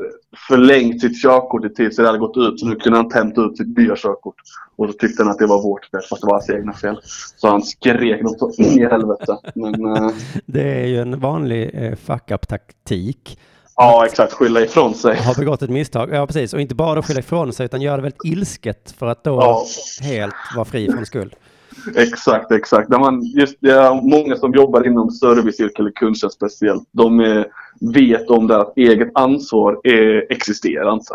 förlängt 0.49 1.01
sitt 1.01 1.23
körkort 1.23 1.65
i 1.65 1.69
tid 1.69 1.95
så 1.95 2.03
det 2.03 2.09
hade 2.09 2.19
gått 2.19 2.37
ut. 2.37 2.61
Så 2.61 2.67
nu 2.67 2.77
kunde 2.77 2.99
han 2.99 3.07
inte 3.07 3.19
hämta 3.19 3.41
ut 3.41 3.57
sitt 3.57 3.79
nya 3.79 3.97
körkort. 3.97 4.35
Och 4.77 4.87
då 4.87 4.93
tyckte 4.93 5.23
han 5.23 5.33
att 5.33 5.39
det 5.39 5.47
var 5.47 5.63
vårt 5.63 5.85
fel 5.85 6.01
fast 6.11 6.23
det 6.23 6.27
var 6.27 6.35
hans 6.35 6.51
egna 6.51 6.73
fel. 6.73 7.01
Så 7.37 7.49
han 7.49 7.63
skrek 7.63 8.23
något 8.23 8.39
så 8.39 8.53
in 8.63 8.79
i 8.83 8.85
helvete. 8.87 9.37
Men 9.55 9.97
eh, 9.97 10.11
Det 10.47 10.63
är 10.83 10.87
ju 10.87 10.99
en 11.01 11.21
vanlig 11.21 11.71
eh, 11.75 11.95
fuck-up-taktik. 11.95 13.39
ja, 13.77 14.07
exakt. 14.07 14.33
Skylla 14.33 14.61
ifrån 14.61 14.95
sig. 14.95 15.17
Har 15.17 15.35
begått 15.35 15.63
ett 15.63 15.71
misstag, 15.71 16.11
ja 16.13 16.27
precis. 16.27 16.55
Och 16.55 16.61
inte 16.61 16.75
bara 16.75 17.03
skylla 17.03 17.21
ifrån 17.21 17.53
sig 17.53 17.65
utan 17.67 17.83
göra 17.83 17.97
det 17.97 18.03
väldigt 18.03 18.25
ilsket 18.25 18.95
för 18.99 19.07
att 19.07 19.25
då 19.25 19.31
Ja. 19.31 19.65
helt 20.03 20.35
vara 20.57 20.65
fri 20.65 20.91
från 20.93 21.07
skuld. 21.07 21.35
Exakt, 21.97 22.51
exakt. 22.53 22.89
När 22.89 22.99
man, 22.99 23.23
just, 23.23 23.63
är 23.63 23.95
många 24.11 24.37
som 24.37 24.53
jobbar 24.55 24.87
inom 24.87 25.11
serviceyrke 25.11 25.75
eller 25.83 25.91
kundtjänst 25.91 26.37
speciellt. 26.37 26.89
De 26.93 27.21
eh, 27.21 27.45
vet 27.81 28.31
om 28.31 28.47
det 28.47 28.57
att 28.57 28.79
eget 28.79 29.11
ansvar 29.15 29.81
är, 29.85 30.33
existerar 30.33 30.93
inte. 30.93 31.15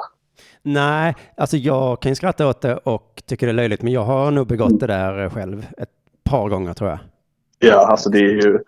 Nej, 0.63 1.15
alltså 1.37 1.57
jag 1.57 1.99
kan 1.99 2.11
ju 2.11 2.15
skratta 2.15 2.47
åt 2.47 2.61
det 2.61 2.77
och 2.77 3.23
tycker 3.25 3.47
det 3.47 3.51
är 3.51 3.55
löjligt, 3.55 3.81
men 3.81 3.93
jag 3.93 4.03
har 4.03 4.31
nog 4.31 4.47
begått 4.47 4.79
det 4.79 4.87
där 4.87 5.29
själv 5.29 5.65
ett 5.77 5.89
par 6.23 6.49
gånger 6.49 6.73
tror 6.73 6.89
jag. 6.89 6.99
Ja, 7.59 7.87
alltså 7.87 8.09
det 8.09 8.19
är 8.19 8.41
ju... 8.41 8.59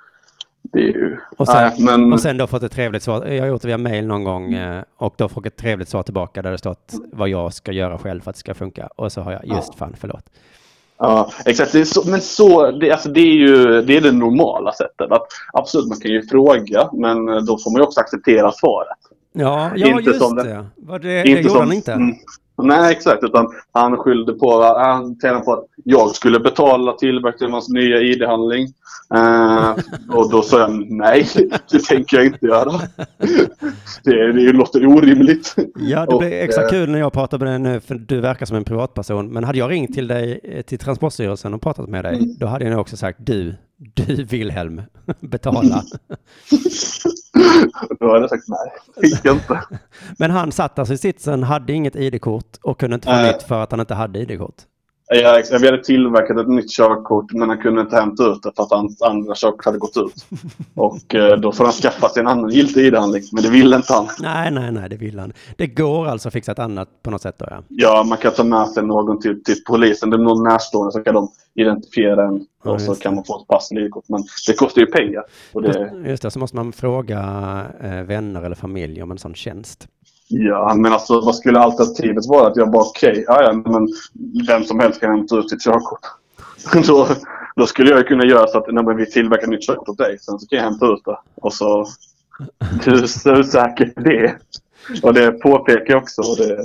Det 0.64 0.80
är 0.80 0.94
ju... 0.94 1.18
Och 1.38 1.48
sen, 1.48 1.56
Nej, 1.56 1.86
men... 1.86 2.14
och 2.14 2.20
sen 2.20 2.38
då 2.38 2.48
fått 2.48 2.64
ett 2.64 2.72
trevligt 2.72 3.04
svar. 3.04 3.26
Jag 3.26 3.42
har 3.42 3.48
gjort 3.48 3.62
det 3.62 3.68
via 3.68 3.78
mail 3.78 4.08
någon 4.08 4.24
gång 4.24 4.54
eh, 4.54 4.84
och 4.98 5.14
då 5.18 5.30
fått 5.30 5.46
ett 5.46 5.58
trevligt 5.58 5.90
svar 5.90 6.04
tillbaka 6.04 6.42
där 6.42 6.52
det 6.52 6.58
stått 6.58 6.94
vad 7.12 7.30
jag 7.30 7.54
ska 7.54 7.72
göra 7.72 7.98
själv 7.98 8.22
för 8.22 8.30
att 8.30 8.36
det 8.36 8.40
ska 8.40 8.54
funka. 8.54 8.90
Och 8.96 9.12
så 9.12 9.22
har 9.22 9.32
jag 9.32 9.46
just 9.46 9.76
fan, 9.76 9.96
förlåt. 10.00 10.24
Ja, 10.98 11.32
exakt. 11.46 11.72
Det 11.72 11.80
är 11.80 11.86
så, 11.86 12.10
men 12.10 12.22
så, 12.22 12.72
det, 12.72 12.92
alltså 12.92 13.10
det 13.10 13.20
är 13.22 13.34
ju 13.34 13.82
det, 13.82 13.98
är 13.98 14.02
det 14.02 14.12
normala 14.12 14.72
sättet. 14.72 15.12
Att, 15.12 15.28
absolut, 15.54 15.88
man 15.88 16.00
kan 16.00 16.12
ju 16.12 16.28
fråga, 16.28 16.90
men 16.94 17.26
då 17.26 17.58
får 17.58 17.72
man 17.72 17.80
ju 17.80 17.84
också 17.84 18.00
acceptera 18.00 18.52
svaret. 18.52 18.98
Ja, 19.34 19.72
ja 19.76 19.88
Inte 19.88 20.10
just 20.10 20.22
som 20.22 20.36
det. 20.36 20.66
Var 20.76 21.00
det, 21.00 21.24
det 21.24 21.30
gjorde 21.42 21.60
han 21.60 21.74
inte. 21.74 21.94
Mm, 21.94 22.16
Nej, 22.64 22.92
exakt. 22.92 23.24
Utan 23.24 23.48
han 23.72 23.98
skyllde 23.98 24.34
på, 24.34 24.64
han 24.64 25.20
på 25.46 25.54
att 25.54 25.66
jag 25.84 26.16
skulle 26.16 26.40
betala 26.40 26.94
tillverkningen 26.94 27.52
av 27.54 27.56
hans 27.56 27.70
nya 27.70 27.98
ID-handling. 28.02 28.68
Eh, 29.16 29.72
och 30.10 30.32
då 30.32 30.42
sa 30.42 30.60
jag 30.60 30.92
nej, 30.92 31.28
det 31.72 31.80
tänker 31.80 32.18
jag 32.18 32.26
inte 32.26 32.46
göra. 32.46 32.72
Det, 34.04 34.32
det 34.34 34.52
låter 34.54 34.86
orimligt. 34.88 35.56
Ja, 35.76 36.06
det 36.06 36.18
blir 36.18 36.32
extra 36.32 36.64
eh, 36.64 36.70
kul 36.70 36.90
när 36.90 37.00
jag 37.00 37.14
pratar 37.14 37.38
med 37.40 37.48
dig 37.48 37.60
nu, 37.60 37.80
för 37.80 37.96
du 37.96 38.20
verkar 38.20 38.46
som 38.46 38.58
en 38.58 38.64
privatperson. 38.64 39.34
Men 39.34 39.44
hade 39.44 39.58
jag 39.60 39.72
ringt 39.72 39.94
till 39.94 40.08
dig, 40.08 40.40
eh, 40.44 40.62
till 40.62 40.80
Transportstyrelsen 40.80 41.54
och 41.54 41.62
pratat 41.62 41.90
med 41.90 42.06
dig, 42.06 42.16
Mm. 42.16 42.36
då 42.40 42.46
hade 42.48 42.66
jag 42.66 42.72
nog 42.72 42.80
också 42.82 42.98
sagt 42.98 43.18
du, 43.22 43.56
du 43.78 44.24
Wilhelm, 44.24 44.82
betala. 45.20 45.84
Då 48.00 48.08
hade 48.08 48.20
jag 48.20 48.30
sagt 48.30 48.44
nej, 48.48 48.72
fick 49.02 49.26
jag 49.26 49.36
inte. 49.36 49.62
Men 50.18 50.32
han 50.32 50.52
satt 50.52 50.80
alltså 50.80 50.94
i 50.94 50.98
sitsen, 50.98 51.44
hade 51.44 51.74
inget 51.74 51.96
ID-kort 51.96 52.58
och 52.62 52.80
kunde 52.80 52.96
inte 52.96 53.08
få 53.08 53.22
nytt 53.22 53.44
för 53.44 53.64
att 53.64 53.72
han 53.72 53.80
inte 53.80 53.94
hade 53.94 54.20
ID-kort. 54.20 54.56
Jag, 55.14 55.44
jag, 55.52 55.60
vi 55.60 55.66
hade 55.66 55.84
tillverkat 55.84 56.38
ett 56.38 56.48
nytt 56.48 56.72
körkort 56.72 57.34
men 57.34 57.50
han 57.50 57.58
kunde 57.58 57.82
inte 57.82 57.96
hämta 57.96 58.24
ut 58.24 58.44
det 58.44 58.52
för 58.56 58.64
att 58.64 58.72
hans 58.72 59.02
andra 59.02 59.36
körkort 59.36 59.66
hade 59.66 59.78
gått 59.78 59.98
ut. 59.98 60.26
Och 60.76 61.16
eh, 61.16 61.38
då 61.38 61.52
får 61.52 61.64
han 61.64 61.74
skaffa 61.74 62.10
sig 62.10 62.20
en 62.20 62.28
annan 62.28 62.50
giltig 62.50 62.86
ID-handling. 62.86 63.24
Men 63.32 63.44
det 63.44 63.50
ville 63.50 63.76
inte 63.76 63.94
han. 63.94 64.08
Nej, 64.20 64.52
nej, 64.52 64.72
nej, 64.72 64.90
det 64.90 64.96
vill 64.96 65.20
han. 65.20 65.34
Det 65.58 65.68
går 65.68 66.08
alltså 66.08 66.28
att 66.28 66.34
fixa 66.34 66.52
ett 66.52 66.60
annat 66.60 66.90
på 67.04 67.12
något 67.12 67.22
sätt 67.22 67.36
då, 67.38 67.46
ja. 67.50 67.64
Ja, 67.68 68.04
man 68.10 68.18
kan 68.18 68.34
ta 68.34 68.44
med 68.44 68.68
sig 68.68 68.84
någon 68.84 69.20
till, 69.20 69.44
till 69.44 69.64
polisen. 69.68 70.10
Det 70.10 70.16
är 70.16 70.22
någon 70.22 70.44
närstående 70.44 70.92
så 70.92 71.04
kan 71.04 71.14
de 71.14 71.32
identifiera 71.56 72.28
en. 72.28 72.46
Ja, 72.64 72.72
och 72.72 72.82
så 72.82 72.92
just 72.92 73.04
kan 73.04 73.16
man 73.16 73.24
få 73.24 73.42
ett 73.42 73.48
pass 73.48 73.72
eller 73.72 73.82
ID-kort. 73.82 74.06
Men 74.08 74.24
det 74.48 74.54
kostar 74.54 74.82
ju 74.82 74.88
pengar. 74.88 75.24
Och 75.54 75.62
det, 75.62 75.92
Just 76.06 76.24
det, 76.24 76.32
så 76.32 76.40
måste 76.40 76.56
man 76.56 76.72
fråga 76.72 77.20
eh, 77.82 78.02
vänner 78.04 78.42
eller 78.42 78.56
familj 78.56 79.04
om 79.04 79.12
en 79.12 79.18
sån 79.18 79.36
tjänst. 79.36 79.88
Ja, 80.32 80.74
men 80.76 80.94
alltså 80.94 81.22
vad 81.22 81.36
skulle 81.36 81.60
alternativet 81.60 82.26
vara? 82.28 82.48
Att 82.48 82.58
jag 82.58 82.72
bara 82.72 82.84
okej, 82.84 83.24
ja, 83.28 83.44
ja, 83.44 83.54
men 83.54 83.88
vem 84.48 84.64
som 84.64 84.80
helst 84.80 85.00
kan 85.02 85.12
hämta 85.12 85.38
ut 85.38 85.50
sitt 85.50 85.64
körkort. 85.64 86.00
då, 86.88 87.08
då 87.56 87.68
skulle 87.68 87.90
jag 87.90 88.08
kunna 88.08 88.26
göra 88.26 88.48
så 88.48 88.58
att 88.58 88.74
nej, 88.74 88.84
men 88.84 88.98
vi 88.98 89.06
tillverkar 89.06 89.48
nytt 89.48 89.68
körkort 89.68 89.90
åt 89.90 89.98
dig. 89.98 90.20
Sen 90.20 90.40
så 90.40 90.48
kan 90.48 90.58
jag 90.58 90.66
hämta 90.66 90.86
ut 90.86 91.06
det. 91.06 91.18
Och 91.36 91.54
så... 91.54 91.86
Är 92.86 93.06
så 93.06 93.44
säker 93.44 93.86
på 93.86 94.02
det. 94.02 94.36
Och 95.04 95.14
det 95.14 95.32
påpekar 95.32 95.94
jag 95.94 96.02
också. 96.04 96.22
Och 96.22 96.38
det, 96.38 96.58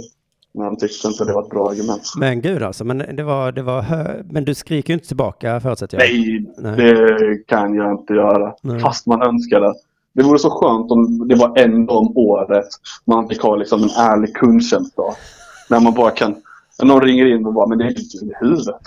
men 0.56 0.64
han 0.64 0.76
tyckte 0.76 1.08
inte 1.08 1.24
det 1.24 1.32
var 1.32 1.42
ett 1.42 1.50
bra 1.50 1.70
argument. 1.70 2.02
Men 2.16 2.40
gud 2.40 2.62
alltså, 2.62 2.84
men 2.84 3.16
det 3.16 3.22
var, 3.22 3.52
det 3.52 3.62
var 3.62 3.82
hö- 3.82 4.22
Men 4.30 4.44
du 4.44 4.54
skriker 4.54 4.90
ju 4.90 4.94
inte 4.94 5.06
tillbaka 5.06 5.60
förutsätter 5.60 5.98
jag. 5.98 6.08
Nej, 6.08 6.46
Nej. 6.58 6.76
det 6.76 7.46
kan 7.46 7.74
jag 7.74 7.92
inte 7.92 8.14
göra. 8.14 8.54
Nej. 8.62 8.80
Fast 8.80 9.06
man 9.06 9.22
önskar 9.22 9.60
det. 9.60 9.74
Det 10.16 10.22
vore 10.22 10.38
så 10.38 10.50
skönt 10.50 10.90
om 10.90 11.28
det 11.28 11.34
var 11.34 11.58
en 11.58 11.86
dag 11.86 11.96
om 11.96 12.16
året 12.16 12.66
man 13.04 13.28
fick 13.28 13.42
ha 13.42 13.56
liksom 13.56 13.82
en 13.82 13.90
ärlig 13.90 14.34
kundtjänstdag. 14.36 15.14
När 15.70 15.80
man 15.80 15.94
bara 15.94 16.10
kan... 16.10 16.34
När 16.78 16.86
någon 16.86 17.00
ringer 17.02 17.26
in 17.26 17.46
och 17.46 17.52
bara, 17.54 17.66
men 17.66 17.78
det 17.78 17.84
är 17.84 17.88
inte 17.88 18.00
i 18.00 18.32
huvudet. 18.40 18.80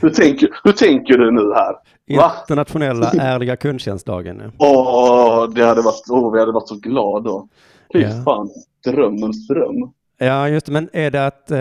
Hur 0.00 0.10
tänker, 0.10 0.48
hur 0.64 0.72
tänker 0.72 1.18
du 1.18 1.30
nu 1.30 1.52
här? 1.54 1.74
Va? 2.16 2.32
Internationella 2.42 3.10
ärliga 3.18 3.56
kundtjänstdagen. 3.56 4.52
Åh, 4.58 5.48
det 5.54 5.64
hade 5.64 5.82
varit, 5.82 6.02
åh, 6.10 6.32
vi 6.32 6.40
hade 6.40 6.52
varit 6.52 6.68
så 6.68 6.74
glada 6.76 7.20
då. 7.30 7.48
Fy 7.92 8.00
Ja. 8.00 8.08
fan, 8.24 8.48
drömmens 8.84 9.48
dröm. 9.48 9.90
Ja, 10.18 10.48
just 10.48 10.66
det. 10.66 10.72
Men 10.72 10.88
är 10.92 11.10
det 11.10 11.26
att 11.26 11.50
eh, 11.50 11.58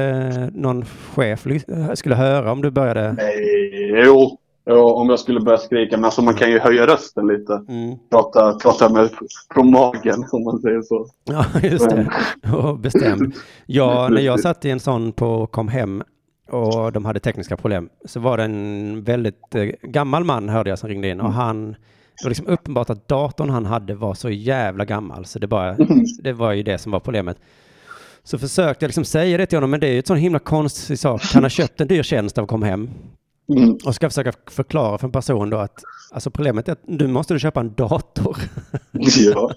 någon 0.53 0.85
chef 1.15 1.45
ly- 1.45 1.95
skulle 1.95 2.15
höra 2.15 2.51
om 2.51 2.61
du 2.61 2.71
började? 2.71 3.13
Nej, 3.13 4.03
jo. 4.05 4.37
Jo. 4.65 4.89
Om 4.89 5.09
jag 5.09 5.19
skulle 5.19 5.39
börja 5.39 5.57
skrika. 5.57 5.97
Men 5.97 6.05
alltså 6.05 6.21
man 6.21 6.35
kan 6.35 6.51
ju 6.51 6.59
höja 6.59 6.87
rösten 6.87 7.27
lite. 7.27 7.53
Mm. 7.53 7.97
Prata, 8.09 8.53
prata 8.53 8.89
med 8.89 9.09
från 9.53 9.71
magen 9.71 10.25
om 10.31 10.43
man 10.43 10.59
säger 10.59 10.81
så. 10.81 11.07
Ja, 11.23 11.45
just 11.63 11.89
det. 11.89 12.11
Och 12.53 12.79
bestämd. 12.79 13.35
Ja, 13.65 14.07
när 14.11 14.21
jag 14.21 14.39
satt 14.39 14.65
i 14.65 14.69
en 14.69 14.79
sån 14.79 15.11
på 15.11 15.47
kom 15.47 15.67
hem 15.67 16.03
och 16.51 16.91
de 16.91 17.05
hade 17.05 17.19
tekniska 17.19 17.57
problem 17.57 17.89
så 18.05 18.19
var 18.19 18.37
det 18.37 18.43
en 18.43 19.03
väldigt 19.03 19.55
eh, 19.55 19.63
gammal 19.81 20.23
man 20.23 20.49
hörde 20.49 20.69
jag 20.69 20.79
som 20.79 20.89
ringde 20.89 21.07
in 21.07 21.21
och 21.21 21.33
han 21.33 21.75
det 22.17 22.23
var 22.23 22.29
liksom 22.29 22.47
uppenbart 22.47 22.89
att 22.89 23.07
datorn 23.07 23.49
han 23.49 23.65
hade 23.65 23.95
var 23.95 24.13
så 24.13 24.29
jävla 24.29 24.85
gammal 24.85 25.25
så 25.25 25.39
det, 25.39 25.47
bara, 25.47 25.77
det 26.23 26.33
var 26.33 26.51
ju 26.53 26.63
det 26.63 26.77
som 26.77 26.91
var 26.91 26.99
problemet. 26.99 27.37
Så 28.23 28.37
försökte 28.37 28.85
jag 28.85 28.87
liksom 28.89 29.05
säga 29.05 29.37
det 29.37 29.45
till 29.45 29.57
honom, 29.57 29.71
men 29.71 29.79
det 29.79 29.87
är 29.87 29.91
ju 29.91 29.99
ett 29.99 30.07
sån 30.07 30.17
himla 30.17 30.39
konstig 30.39 30.99
sak. 30.99 31.21
Han 31.33 31.43
har 31.43 31.49
köpt 31.49 31.81
en 31.81 31.87
dyr 31.87 32.03
tjänst 32.03 32.37
av 32.37 32.45
Kom 32.45 32.63
Hem 32.63 32.89
Mm. 33.49 33.77
och 33.85 33.95
ska 33.95 34.09
försöka 34.09 34.33
förklara 34.51 34.97
för 34.97 35.07
en 35.07 35.11
person 35.11 35.49
då 35.49 35.57
att 35.57 35.83
alltså 36.11 36.31
problemet 36.31 36.67
är 36.67 36.71
att 36.71 36.81
du 36.83 37.07
måste 37.07 37.33
du 37.33 37.39
köpa 37.39 37.59
en 37.59 37.73
dator. 37.73 38.37
Ja. 39.17 39.51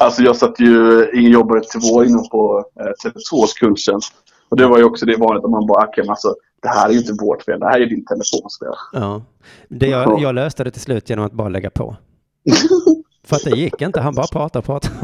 Alltså 0.00 0.22
jag 0.22 0.36
satt 0.36 0.60
ju, 0.60 1.06
ingen 1.14 1.32
jobbade 1.32 1.60
två 1.60 2.04
inne 2.04 2.22
på 2.30 2.64
eh, 2.80 2.84
Tele2s 2.84 3.58
kundtjänst. 3.60 4.12
Och 4.48 4.56
det 4.56 4.66
var 4.66 4.78
ju 4.78 4.84
också 4.84 5.06
det 5.06 5.16
vanligt 5.16 5.44
att 5.44 5.50
man 5.50 5.66
bara, 5.66 5.86
okej 5.86 6.08
alltså 6.08 6.34
det 6.62 6.68
här 6.68 6.88
är 6.88 6.92
ju 6.92 6.98
inte 6.98 7.12
vårt 7.12 7.42
fel, 7.42 7.60
det 7.60 7.66
här 7.66 7.80
är 7.80 7.86
din 7.86 8.04
telefons 8.04 8.58
fel. 8.58 8.74
Ja. 8.92 9.22
Det 9.68 9.86
jag, 9.86 10.20
jag 10.20 10.34
löste 10.34 10.64
det 10.64 10.70
till 10.70 10.80
slut 10.80 11.10
genom 11.10 11.24
att 11.24 11.32
bara 11.32 11.48
lägga 11.48 11.70
på. 11.70 11.96
För 13.24 13.36
att 13.36 13.44
det 13.44 13.50
gick 13.50 13.82
inte, 13.82 14.00
han 14.00 14.14
bara 14.14 14.26
pratade 14.26 14.58
och 14.58 14.64
pratade. 14.66 14.94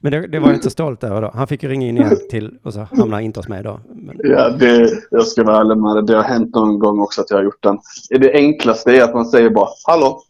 Men 0.00 0.12
det, 0.12 0.26
det 0.26 0.38
var 0.38 0.48
jag 0.48 0.56
inte 0.56 0.64
så 0.64 0.70
stolt 0.70 1.04
över 1.04 1.22
då. 1.22 1.30
Han 1.34 1.46
fick 1.46 1.62
ju 1.62 1.68
ringa 1.68 1.86
in 1.86 1.96
igen 1.96 2.18
till 2.30 2.58
och 2.62 2.72
så 2.72 2.80
hamnade 2.80 3.22
inte 3.22 3.40
hos 3.40 3.48
mig 3.48 3.62
då. 3.62 3.80
Men, 3.94 4.16
Ja, 4.22 4.48
det, 4.48 4.90
jag 5.10 5.26
ska 5.26 5.44
vara 5.44 5.60
ärlig 5.60 5.76
med 5.76 5.96
det. 5.96 6.02
Det 6.02 6.16
har 6.16 6.22
hänt 6.22 6.54
någon 6.54 6.78
gång 6.78 7.00
också 7.00 7.20
att 7.20 7.30
jag 7.30 7.36
har 7.38 7.44
gjort 7.44 7.62
den. 7.62 7.78
Det 8.10 8.32
enklaste 8.32 8.96
är 8.96 9.02
att 9.02 9.14
man 9.14 9.26
säger 9.26 9.50
bara 9.50 9.68
Hallå? 9.86 10.22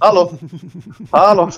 Hallå? 0.00 0.32
Hallå? 1.10 1.50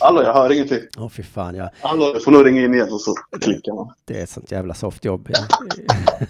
Hallå, 0.00 0.22
jag 0.22 0.34
hör 0.34 0.52
ingenting. 0.52 0.80
åh 0.98 1.08
fy 1.08 1.22
fan, 1.22 1.54
ja. 1.54 1.70
Hallå, 1.80 2.10
jag 2.14 2.24
får 2.24 2.32
nog 2.32 2.46
ringa 2.46 2.64
in 2.64 2.74
igen 2.74 2.92
och 2.92 3.00
så 3.00 3.14
klickar 3.40 3.74
man. 3.74 3.92
Det 4.04 4.18
är 4.18 4.22
ett 4.22 4.30
sånt 4.30 4.50
jävla 4.50 4.74
softjobb 4.74 5.28
ja. 5.32 5.38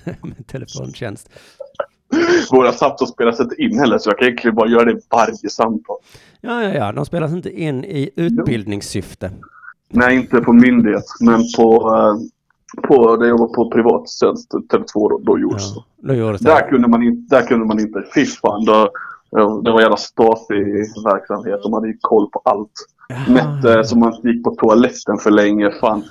med 0.22 0.46
telefontjänst. 0.46 1.30
Våra 2.50 2.72
samtal 2.72 3.08
spelas 3.08 3.40
inte 3.40 3.62
in 3.62 3.78
heller 3.78 3.98
så 3.98 4.10
jag 4.10 4.18
kan 4.18 4.26
egentligen 4.28 4.54
bara 4.54 4.68
göra 4.68 4.84
det 4.84 5.00
varje 5.10 5.50
samtal. 5.50 5.96
Ja, 6.40 6.62
ja, 6.62 6.74
ja, 6.74 6.92
de 6.92 7.06
spelas 7.06 7.32
inte 7.32 7.50
in 7.50 7.84
i 7.84 8.10
utbildningssyfte. 8.16 9.30
Nej, 9.88 10.16
inte 10.16 10.40
på 10.40 10.52
myndighet, 10.52 11.04
men 11.20 11.40
på, 11.56 11.94
eh, 11.96 12.16
på 12.88 13.16
där 13.16 13.26
jag 13.26 13.38
var 13.38 13.48
på 13.48 13.70
privat 13.70 14.10
tjänst, 14.10 14.50
Tele2, 14.52 14.92
då, 14.94 15.20
då 15.22 15.38
gjordes 15.38 15.74
det. 15.74 15.80
Då 15.96 16.14
gjorde 16.14 16.38
det 16.38 16.44
Där 16.44 16.68
kunde 16.70 16.88
man 16.88 17.02
inte, 17.02 17.36
där 17.36 17.42
kunde 17.42 17.66
man 17.66 17.80
inte, 17.80 18.04
fy 18.14 18.26
fan, 18.26 18.64
då, 18.64 18.90
det 19.64 19.72
var 19.72 19.80
jävla 19.80 19.96
Stasi-verksamhet. 19.96 21.60
De 21.62 21.72
hade 21.72 21.88
ju 21.88 21.96
koll 22.00 22.30
på 22.30 22.42
allt. 22.44 22.72
Mätte 23.28 23.84
så 23.84 23.98
man 23.98 24.14
inte 24.14 24.28
gick 24.28 24.44
på 24.44 24.50
toaletten 24.54 25.18
för 25.18 25.30
länge. 25.30 25.70
Fan. 25.80 26.04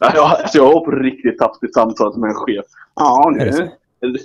Jag, 0.00 0.16
alltså 0.16 0.58
jag 0.58 0.64
var 0.64 0.84
på 0.84 0.90
riktigt 0.90 1.38
taskigt 1.38 1.74
samtal 1.74 2.18
med 2.18 2.28
en 2.28 2.34
chef. 2.34 2.64
Ja, 2.94 3.34
det 3.38 3.44
nu, 3.44 3.70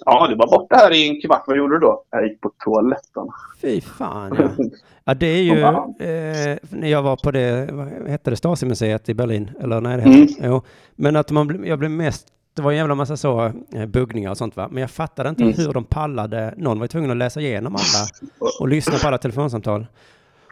ja, 0.06 0.28
du 0.28 0.36
var 0.36 0.48
borta 0.48 0.76
här 0.76 0.94
i 0.94 1.10
en 1.10 1.22
kvart. 1.22 1.44
Vad 1.48 1.58
gjorde 1.58 1.76
du 1.76 1.80
då? 1.80 2.04
Jag 2.10 2.28
gick 2.28 2.42
på 2.42 2.52
toaletten. 2.66 3.28
Fy 3.62 3.82
fan 3.82 4.36
ja. 4.38 4.50
Ja, 5.06 5.14
det 5.14 5.26
är 5.28 5.42
ju, 5.44 5.60
eh, 5.62 6.58
när 6.70 6.88
jag 6.88 7.02
var 7.04 7.16
på 7.16 7.32
det, 7.32 7.70
vad 7.74 7.88
hette 7.88 8.30
det, 8.30 8.36
Stasi-museet 8.36 9.10
i 9.10 9.14
Berlin? 9.14 9.52
Eller 9.60 9.82
nej, 9.82 9.98
det 9.98 10.04
Mm. 10.04 10.22
hette, 10.22 10.34
jo. 10.44 10.62
Men 10.96 11.16
att 11.16 11.32
man, 11.32 11.64
jag 11.66 11.80
blev 11.80 11.92
mest, 11.92 12.28
det 12.56 12.62
var 12.62 12.72
en 12.72 12.78
jävla 12.78 12.96
massa 12.96 13.18
så, 13.18 13.52
eh, 13.74 13.86
buggningar 13.86 14.32
och 14.32 14.38
sånt 14.38 14.56
va. 14.58 14.68
Men 14.72 14.82
jag 14.82 14.92
fattade 14.92 15.30
inte 15.30 15.44
Mm. 15.44 15.56
hur 15.58 15.74
de 15.74 15.84
pallade, 15.84 16.54
någon 16.58 16.80
var 16.80 16.84
ju 16.84 16.88
tvungen 16.88 17.12
att 17.12 17.18
läsa 17.18 17.42
igenom 17.42 17.76
alla 17.76 18.08
och 18.60 18.68
lyssna 18.68 18.94
på 19.02 19.08
alla 19.08 19.18
telefonsamtal. 19.18 19.88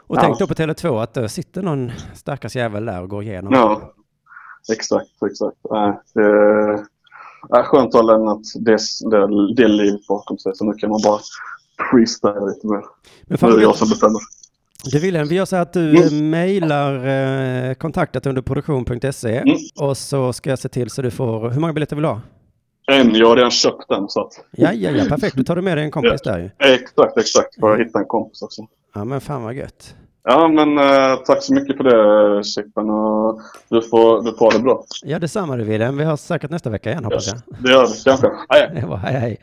Och 0.07 0.17
Ja. 0.17 0.21
tänk 0.21 0.39
då 0.39 0.47
på 0.47 0.53
Tele2 0.53 1.01
att 1.03 1.13
det 1.13 1.29
sitter 1.29 1.61
någon 1.61 1.91
stackars 2.13 2.55
jävel 2.55 2.85
där 2.85 3.01
och 3.01 3.09
går 3.09 3.23
igenom. 3.23 3.53
Ja, 3.53 3.93
exakt, 4.73 5.23
exakt. 5.31 5.57
Nej, 5.71 5.93
det 6.13 6.85
är 7.49 7.63
skönt 7.63 7.95
att 7.95 8.01
ha 8.01 8.11
lämnat 8.11 8.41
det, 8.55 8.77
det, 9.11 9.53
det 9.55 9.67
liv 9.67 9.99
bakom 10.07 10.37
sig. 10.37 10.55
Så 10.55 10.65
nu 10.65 10.73
kan 10.73 10.89
man 10.89 10.99
bara 11.03 11.19
freestyla 11.91 12.45
lite 12.45 12.67
mer. 12.67 12.81
Men 13.27 13.37
fan, 13.37 13.49
nu 13.49 13.55
är 13.55 13.59
det 13.59 13.63
jag 13.63 13.75
som 13.75 13.89
bestämmer. 13.89 14.19
Du 14.83 14.99
Wilhelm, 14.99 15.27
vi 15.27 15.35
gör 15.35 15.45
så 15.45 15.55
att 15.55 15.73
du 15.73 15.97
mm. 15.97 16.29
mejlar 16.29 17.07
eh, 17.07 17.73
kontaktet 17.73 18.25
under 18.25 18.41
produktion.se 18.41 19.37
Mm. 19.37 19.57
och 19.79 19.97
så 19.97 20.33
ska 20.33 20.49
jag 20.49 20.59
se 20.59 20.69
till 20.69 20.89
så 20.89 21.01
du 21.01 21.11
får, 21.11 21.49
hur 21.49 21.59
många 21.59 21.73
biljetter 21.73 21.95
vill 21.95 22.03
du 22.03 22.09
ha? 22.09 22.21
En, 22.87 23.15
jag 23.15 23.27
har 23.27 23.35
redan 23.35 23.51
köpt 23.51 23.89
den 23.89 24.09
så 24.09 24.21
att... 24.21 24.31
Ja, 24.51 24.73
ja, 24.73 24.91
ja, 24.91 25.05
perfekt. 25.09 25.35
Då 25.35 25.43
tar 25.43 25.55
du 25.55 25.61
med 25.61 25.77
dig 25.77 25.85
en 25.85 25.91
kompis 25.91 26.21
där 26.21 26.39
ju. 26.39 26.73
Exakt, 26.73 27.17
exakt. 27.17 27.55
För 27.59 27.73
att 27.73 27.79
hitta 27.79 27.99
en 27.99 28.05
kompis 28.05 28.41
också. 28.41 28.61
Ja, 28.93 29.05
men 29.05 29.21
fan 29.21 29.43
vad 29.43 29.53
gött. 29.53 29.95
Ja, 30.23 30.47
men 30.47 30.77
eh, 30.77 31.15
tack 31.25 31.43
så 31.43 31.53
mycket 31.53 31.77
för 31.77 31.83
det, 31.83 32.43
Chippen. 32.43 32.89
Och 32.89 33.41
du 33.69 33.81
får, 33.81 34.23
du 34.23 34.37
får 34.37 34.45
ha 34.45 34.57
det 34.57 34.63
bra. 34.63 34.83
Ja, 35.03 35.19
detsamma 35.19 35.55
du 35.55 35.63
Wilhelm. 35.63 35.97
Vi 35.97 36.03
hörs 36.03 36.19
säkert 36.19 36.51
nästa 36.51 36.69
vecka 36.69 36.91
igen 36.91 37.03
hoppas 37.03 37.27
jag. 37.27 37.37
Det 37.59 37.71
gör 37.71 37.87
vi 37.87 37.93
kanske. 38.05 38.27
Hej. 38.49 38.71
Det 38.81 38.87
var, 38.87 38.97
hej, 39.03 39.13
hej. 39.19 39.37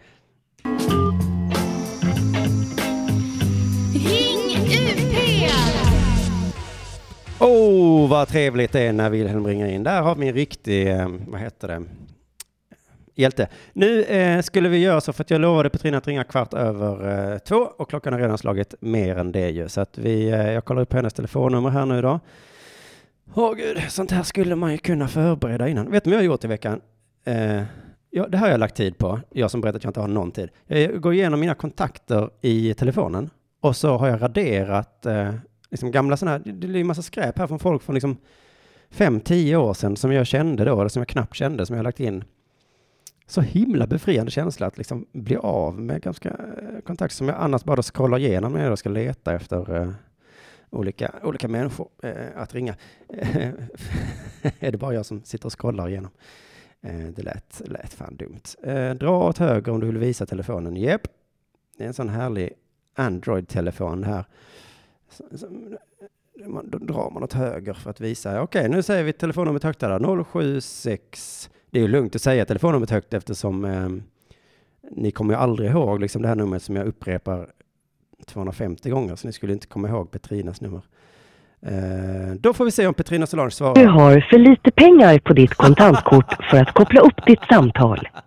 UP! 7.39 7.41
Oh, 7.41 8.09
vad 8.11 8.29
trevligt 8.29 8.73
det 8.73 8.81
är 8.81 8.93
när 8.93 9.11
Wilhelm 9.11 9.47
ringer 9.47 9.67
in. 9.67 9.83
Där 9.83 10.03
har 10.03 10.15
vi 10.15 10.29
en 10.29 10.35
riktig, 10.35 10.89
eh, 10.91 11.09
vad 11.29 11.41
heter 11.41 11.69
det, 11.69 11.83
hjälte. 13.19 13.49
Nu 13.73 14.03
eh, 14.03 14.43
skulle 14.43 14.69
vi 14.69 14.79
göra 14.79 15.01
så 15.01 15.13
för 15.13 15.25
att 15.25 15.31
jag 15.31 15.41
lovade 15.41 15.71
Petrina 15.71 15.99
att 15.99 16.07
ringa 16.07 16.25
kvart 16.25 16.55
över 16.55 17.33
eh, 17.33 17.39
två 17.39 17.57
och 17.57 17.91
klockan 17.91 18.13
har 18.13 18.21
redan 18.21 18.39
slagit 18.39 18.75
mer 18.81 19.17
än 19.17 19.33
det 19.33 19.51
ju. 19.51 19.69
Så 19.69 19.81
att 19.81 19.99
vi, 19.99 20.29
eh, 20.29 20.53
jag 20.53 20.65
kollar 20.65 20.83
upp 20.83 20.93
hennes 20.93 21.13
telefonnummer 21.13 21.71
här 21.71 21.87
nu 21.87 22.03
då. 22.03 22.21
Åh 23.35 23.55
gud, 23.55 23.79
sånt 23.89 24.11
här 24.11 24.23
skulle 24.23 24.55
man 24.55 24.73
ju 24.73 24.79
kunna 24.79 25.09
förbereda 25.09 25.69
innan. 25.69 25.91
Vet 25.91 26.05
du 26.05 26.11
vad 26.11 26.15
jag 26.15 26.21
har 26.21 26.27
gjort 26.27 26.45
i 26.45 26.49
veckan? 26.49 26.81
Eh, 27.25 27.63
ja, 28.11 28.29
det 28.29 28.37
här 28.37 28.47
har 28.47 28.51
jag 28.51 28.61
lagt 28.61 28.77
tid 28.77 28.99
på, 28.99 29.21
jag 29.31 29.51
som 29.51 29.61
berättat 29.61 29.77
att 29.77 29.85
jag 29.85 29.91
inte 29.91 30.01
har 30.01 30.09
någon 30.09 30.31
tid. 30.31 30.49
Jag 30.67 31.01
går 31.01 31.15
igenom 31.15 31.41
mina 31.41 31.55
kontakter 31.55 32.31
i 32.41 32.75
telefonen 32.75 33.31
och 33.61 33.77
så 33.77 33.97
har 33.97 34.09
jag 34.09 34.23
raderat 34.23 35.07
eh, 35.07 35.35
liksom 35.71 35.91
gamla 35.91 36.17
sådana 36.17 36.37
här, 36.37 36.53
det 36.53 36.67
är 36.67 36.77
en 36.77 36.87
massa 36.87 37.03
skräp 37.03 37.39
här 37.39 37.47
från 37.47 37.59
folk 37.59 37.83
från 37.83 37.95
liksom 37.95 38.17
fem, 38.91 39.21
tio 39.21 39.57
år 39.57 39.75
sedan 39.75 39.97
som 39.97 40.13
jag 40.13 40.27
kände 40.27 40.65
då, 40.65 40.81
eller 40.81 40.89
som 40.89 41.01
jag 41.01 41.09
knappt 41.09 41.35
kände, 41.35 41.67
som 41.67 41.75
jag 41.75 41.79
har 41.79 41.85
lagt 41.85 42.01
in. 42.01 42.25
Så 43.31 43.41
himla 43.41 43.87
befriande 43.87 44.31
känsla 44.31 44.67
att 44.67 44.79
liksom 44.79 45.07
bli 45.13 45.37
av 45.37 45.81
med 45.81 46.03
ganska 46.03 46.29
eh, 46.29 46.35
kontakt 46.37 46.87
kontakter 46.87 47.17
som 47.17 47.29
jag 47.29 47.37
annars 47.41 47.65
bara 47.65 47.83
scrollar 47.83 48.19
igenom 48.19 48.53
när 48.53 48.65
jag 48.65 48.79
ska 48.79 48.89
leta 48.89 49.35
efter 49.35 49.77
eh, 49.77 49.91
olika, 50.71 51.15
olika 51.23 51.49
människor 51.49 51.89
eh, 52.03 52.13
att 52.37 52.55
ringa. 52.55 52.77
är 54.59 54.73
det 54.73 54.79
bara 54.79 54.95
jag 54.95 55.07
som 55.07 55.23
sitter 55.23 55.47
och 55.47 55.61
scrollar 55.61 55.89
igenom? 55.89 56.11
Eh, 56.81 57.07
det 57.17 57.23
lät, 57.23 57.63
lät 57.65 57.93
fan 57.93 58.17
dumt. 58.17 58.43
Eh, 58.63 58.95
dra 58.95 59.29
åt 59.29 59.39
höger 59.39 59.73
om 59.73 59.81
du 59.81 59.87
vill 59.87 59.99
visa 59.99 60.27
telefonen. 60.27 60.77
Jep. 60.77 61.03
Det 61.77 61.85
är 61.85 61.89
en 61.89 61.95
sån 61.95 62.09
härlig 62.09 62.53
Android-telefon 62.95 64.05
här. 64.05 64.25
Så, 65.11 65.25
så, 65.39 65.47
eh, 65.47 66.63
då 66.65 66.79
drar 66.79 67.11
man 67.11 67.23
åt 67.23 67.33
höger 67.33 67.75
för 67.75 67.91
att 67.91 68.01
visa. 68.01 68.43
Okej, 68.43 68.69
nu 68.69 68.83
säger 68.83 69.05
vi 69.05 69.13
telefonnumret 69.13 69.65
högt 69.65 69.81
där. 69.81 70.25
076. 70.25 71.51
Det 71.71 71.79
är 71.79 71.83
ju 71.83 71.89
lugnt 71.89 72.15
att 72.17 72.23
säga 72.23 72.45
telefonnumret 72.45 72.91
högt 72.91 73.15
eftersom 73.15 73.65
eh, 73.65 73.89
ni 74.91 75.11
kommer 75.11 75.35
ju 75.35 75.41
aldrig 75.41 75.71
ihåg 75.71 76.01
liksom 76.01 76.23
det 76.23 76.29
här 76.29 76.35
numret 76.35 76.63
som 76.63 76.77
jag 76.77 76.87
upprepar 76.87 77.51
250 78.27 78.91
gånger, 78.91 79.17
så 79.17 79.27
ni 79.27 79.33
skulle 79.33 79.53
inte 79.53 79.67
komma 79.67 79.89
ihåg 79.89 80.11
Petrinas 80.11 80.61
nummer. 80.61 80.81
Eh, 81.61 82.35
då 82.41 82.53
får 82.53 82.65
vi 82.65 82.71
se 82.71 82.87
om 82.87 82.95
Petrina 82.95 83.27
Solange 83.27 83.51
svarar. 83.51 83.75
Du 83.75 83.87
har 83.87 84.21
för 84.31 84.39
lite 84.39 84.71
pengar 84.71 85.19
på 85.19 85.33
ditt 85.33 85.55
kontantkort 85.55 86.45
för 86.51 86.57
att 86.57 86.75
koppla 86.75 87.01
upp 87.01 87.27
ditt 87.27 87.43
samtal. 87.51 88.09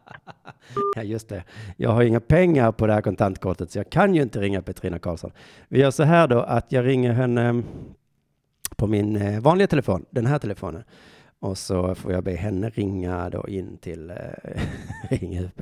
Ja, 0.96 1.04
just 1.04 1.30
det. 1.30 1.44
Jag 1.78 1.89
har 1.89 2.04
inga 2.04 2.20
pengar 2.20 2.72
på 2.72 2.88
det 2.88 2.94
här 2.94 3.02
kontantkortet, 3.02 3.72
så 3.72 3.80
jag 3.80 3.89
kan 3.89 4.16
ju 4.16 4.22
inte 4.22 4.39
ringa 4.39 4.62
Petrina 4.62 5.00
Karlsson. 5.00 5.32
Vi 5.68 5.80
gör 5.80 5.92
så 5.92 6.04
här 6.04 6.28
då, 6.28 6.39
att 6.39 6.72
jag 6.72 6.86
ringer 6.86 7.14
henne 7.14 7.64
på 8.76 8.88
min 8.88 9.16
eh, 9.16 9.39
vanliga 9.39 9.68
telefon, 9.68 10.06
den 10.10 10.26
här 10.26 10.39
telefonen. 10.39 10.84
Och 11.42 11.58
så 11.58 11.96
får 11.96 12.12
jag 12.12 12.24
be 12.24 12.32
henne 12.36 12.70
ringa 12.70 13.30
då 13.30 13.48
in 13.48 13.78
till 13.78 14.10
eh, 14.10 14.16
Ring 15.10 15.39
UP. 15.39 15.62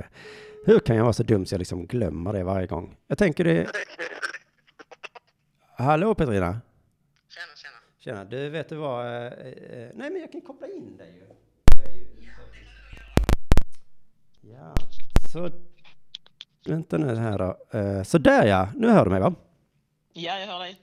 Hur 0.66 0.80
kan 0.80 0.96
jag 0.96 1.04
vara 1.04 1.14
så 1.14 1.24
dum 1.24 1.46
så 1.46 1.54
jag 1.54 1.60
liksom 1.60 1.86
glömmer 1.86 2.34
det 2.34 2.44
varje 2.44 2.68
gång? 2.68 2.96
Jag 3.08 3.18
tänker 3.18 3.44
det... 3.44 3.68
Hallå 5.78 6.16
Petrina? 6.16 6.62
Tjena, 7.30 7.56
tjena. 7.56 7.76
Tjena, 8.00 8.26
du 8.26 8.50
vet 8.50 8.70
du 8.70 8.76
vad? 8.76 9.06
eh, 9.06 9.24
eh, 9.24 9.90
nej 9.96 10.10
men 10.10 10.22
jag 10.22 10.32
kan 10.32 10.42
koppla 10.42 10.68
in 10.68 10.98
dig 10.98 11.14
ju. 11.16 11.26
Ja, 14.54 14.74
så... 15.34 15.50
Vänta 16.66 16.98
nu 16.98 17.16
här 17.16 17.38
då. 17.38 17.78
Eh, 17.80 18.04
så 18.04 18.18
där 18.18 18.46
ja, 18.48 18.70
nu 18.76 18.88
hör 18.90 19.06
du 19.06 19.12
mig 19.12 19.20
va? 19.22 19.34
Ja, 20.14 20.40
jag 20.40 20.48
hör 20.48 20.60
dig. 20.60 20.82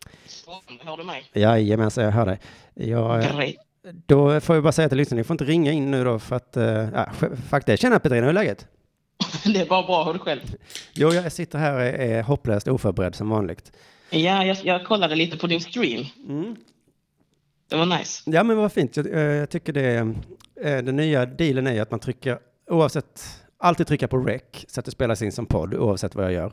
Hör 0.81 0.97
du 0.97 1.05
mig? 1.05 1.31
Jajamensan, 1.33 2.05
jag 2.05 2.13
hör 2.13 2.27
dig. 2.27 2.41
Jag, 2.75 3.25
eh, 3.25 3.37
Great. 3.37 3.66
Då 3.93 4.41
får 4.41 4.57
jag 4.57 4.63
bara 4.63 4.73
säga 4.73 4.89
till 4.89 4.99
lyssnarna, 4.99 5.19
ni 5.19 5.25
får 5.25 5.35
inte 5.35 5.45
ringa 5.45 5.73
in 5.73 5.91
nu 5.91 6.05
då 6.05 6.19
för 6.19 6.37
att... 6.37 6.57
Ja, 6.95 7.07
faktiskt, 7.49 7.83
tjena 7.83 7.99
Petrina, 7.99 8.23
hur 8.23 8.29
är 8.29 8.33
läget? 8.35 8.67
Det 9.45 9.61
är 9.61 9.67
bara 9.67 9.83
bra. 9.87 10.05
Hör 10.05 10.13
du 10.13 10.19
själv? 10.19 10.41
Jo, 10.95 11.09
jag 11.13 11.33
sitter 11.33 11.59
här 11.59 11.75
och 11.75 11.83
är 11.83 12.23
hopplöst 12.23 12.69
oförberedd 12.69 13.15
som 13.15 13.29
vanligt. 13.31 13.73
Ja, 14.11 14.45
jag, 14.45 14.57
jag 14.65 14.85
kollade 14.85 15.15
lite 15.15 15.37
på 15.39 15.47
din 15.47 15.61
stream. 15.61 16.05
Mm. 16.29 16.57
Det 17.71 17.77
var 17.77 17.87
nice. 17.99 18.23
Ja, 18.31 18.43
men 18.43 18.57
vad 18.57 18.73
fint. 18.73 18.97
Jag, 18.97 19.07
eh, 19.07 19.21
jag 19.21 19.51
tycker 19.51 19.73
det... 19.73 19.95
eh, 20.61 20.85
Den 20.85 20.97
nya 20.97 21.27
dealen 21.27 21.67
är 21.67 21.83
att 21.83 21.91
man 21.91 22.01
trycker, 22.01 22.39
oavsett, 22.71 23.23
alltid 23.59 23.87
trycka 23.87 24.09
på 24.09 24.19
rec 24.19 24.43
så 24.69 24.81
att 24.81 24.85
det 24.85 24.91
spelas 24.93 25.23
in 25.23 25.33
som 25.33 25.47
podd 25.47 25.75
oavsett 25.75 26.15
vad 26.15 26.25
jag 26.25 26.33
gör. 26.33 26.53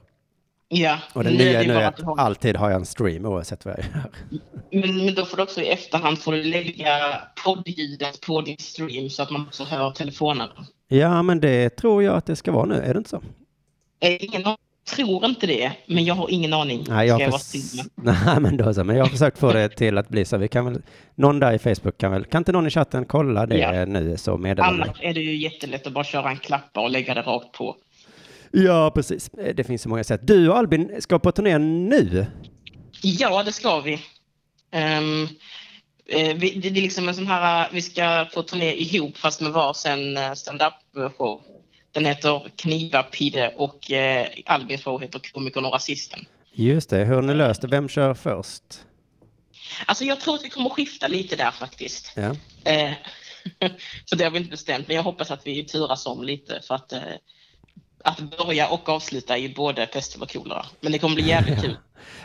Ja. 0.75 0.97
Och 1.13 1.23
det 1.23 1.29
nu 1.29 1.37
nya 1.37 1.61
nu 1.61 1.73
är 1.73 1.87
att 1.87 2.01
har- 2.01 2.19
alltid 2.19 2.55
har 2.55 2.69
jag 2.69 2.79
en 2.79 2.85
stream 2.85 3.25
oavsett 3.25 3.65
vad 3.65 3.73
jag 3.77 3.83
gör. 3.85 4.03
Men, 4.87 5.05
men 5.05 5.15
då 5.15 5.25
får 5.25 5.37
du 5.37 5.43
också 5.43 5.61
i 5.61 5.67
efterhand 5.69 6.19
får 6.19 6.31
du 6.31 6.43
lägga 6.43 6.97
poddljudet 7.45 8.21
på 8.21 8.41
din 8.41 8.57
stream 8.57 9.09
så 9.09 9.23
att 9.23 9.29
man 9.31 9.41
också 9.47 9.63
hör 9.63 9.91
telefonen. 9.91 10.47
Ja, 10.87 11.21
men 11.23 11.39
det 11.39 11.69
tror 11.69 12.03
jag 12.03 12.15
att 12.15 12.25
det 12.25 12.35
ska 12.35 12.51
vara 12.51 12.65
nu, 12.65 12.75
är 12.75 12.93
det 12.93 12.97
inte 12.97 13.09
så? 13.09 13.21
Eh, 13.99 14.23
Ingen 14.23 14.43
tror 14.95 15.25
inte 15.25 15.47
det, 15.47 15.71
men 15.85 16.05
jag 16.05 16.15
har 16.15 16.27
ingen 16.31 16.53
aning. 16.53 16.85
Nej, 16.89 17.07
jag 17.07 17.31
förs- 17.31 17.53
med. 17.75 17.85
Nej, 18.25 18.39
men 18.39 18.57
då 18.57 18.73
så. 18.73 18.83
Men 18.83 18.95
jag 18.95 19.03
har 19.03 19.09
försökt 19.09 19.37
få 19.37 19.51
det 19.51 19.69
till 19.69 19.97
att 19.97 20.09
bli 20.09 20.25
så. 20.25 20.37
Vi 20.37 20.47
kan 20.47 20.65
väl, 20.65 20.81
någon 21.15 21.39
där 21.39 21.53
i 21.53 21.59
Facebook 21.59 21.97
kan 21.97 22.11
väl, 22.11 22.25
kan 22.25 22.39
inte 22.41 22.51
någon 22.51 22.67
i 22.67 22.69
chatten 22.69 23.05
kolla 23.05 23.45
det 23.45 23.57
Ja. 23.57 23.85
nu 23.85 24.17
så 24.17 24.37
meddela 24.37 24.71
mig. 24.71 24.81
Annars 24.83 24.97
är 25.01 25.13
det 25.13 25.19
ju 25.21 25.35
jättelätt 25.37 25.87
att 25.87 25.93
bara 25.93 26.03
köra 26.03 26.29
en 26.29 26.37
klappa 26.37 26.81
och 26.81 26.89
lägga 26.89 27.13
det 27.13 27.21
rakt 27.21 27.51
på. 27.51 27.75
Ja, 28.55 28.91
precis. 28.95 29.29
Eh, 29.29 29.55
Det 29.55 29.63
finns 29.63 29.81
så 29.81 29.89
många 29.89 30.03
sätt. 30.03 30.21
Du 30.23 30.49
och 30.49 30.57
Albin 30.57 31.01
ska 31.01 31.19
på 31.19 31.31
turné 31.31 31.57
nu. 31.57 32.25
Ja, 33.01 33.43
det 33.43 33.51
ska 33.51 33.79
vi. 33.79 33.93
Eh, 34.71 35.01
vi 36.35 36.59
det, 36.61 36.67
är 36.67 36.71
liksom 36.71 37.07
en 37.09 37.15
sån 37.15 37.27
här, 37.27 37.69
vi 37.71 37.81
ska 37.81 38.27
få 38.33 38.43
turné 38.43 38.73
ihop 38.73 39.17
fast 39.17 39.41
med 39.41 39.51
varsin 39.51 40.17
eh, 40.17 40.33
stand-up-show. 40.33 41.41
Den 41.91 42.05
heter 42.05 42.49
Kniva 42.55 43.03
Pidde 43.03 43.53
och 43.57 43.91
eh, 43.91 44.27
Albins 44.45 44.83
show 44.83 45.01
heter 45.01 45.19
Komikern 45.33 45.65
och 45.65 45.73
Rasisten. 45.73 46.25
Just 46.53 46.89
det. 46.89 47.05
Hur 47.05 47.15
har 47.15 47.21
ni 47.21 47.33
löst 47.33 47.61
det? 47.61 47.67
Vem 47.67 47.89
kör 47.89 48.13
först? 48.13 48.63
Alltså 49.85 50.03
jag 50.03 50.19
tror 50.19 50.35
att 50.35 50.45
vi 50.45 50.49
kommer 50.49 50.69
skifta 50.69 51.07
lite 51.07 51.35
där 51.35 51.51
faktiskt. 51.51 52.11
Ja. 52.15 52.35
Eh, 52.71 52.91
så 54.05 54.15
det 54.15 54.23
har 54.23 54.31
vi 54.31 54.37
inte 54.37 54.51
bestämt, 54.51 54.87
men 54.87 54.95
jag 54.95 55.03
hoppas 55.03 55.31
att 55.31 55.47
vi 55.47 55.63
turas 55.63 56.05
om 56.05 56.23
lite 56.23 56.61
för 56.67 56.75
att 56.75 56.93
eh, 56.93 56.99
att 58.03 58.37
börja 58.37 58.67
och 58.69 58.89
avsluta 58.89 59.37
ju 59.37 59.53
både 59.53 59.85
pest 59.85 60.21
och 60.21 60.31
kolera. 60.31 60.65
Men 60.81 60.91
det 60.91 60.99
kommer 60.99 61.15
bli 61.15 61.27
jävligt 61.27 61.61
kul. 61.61 61.77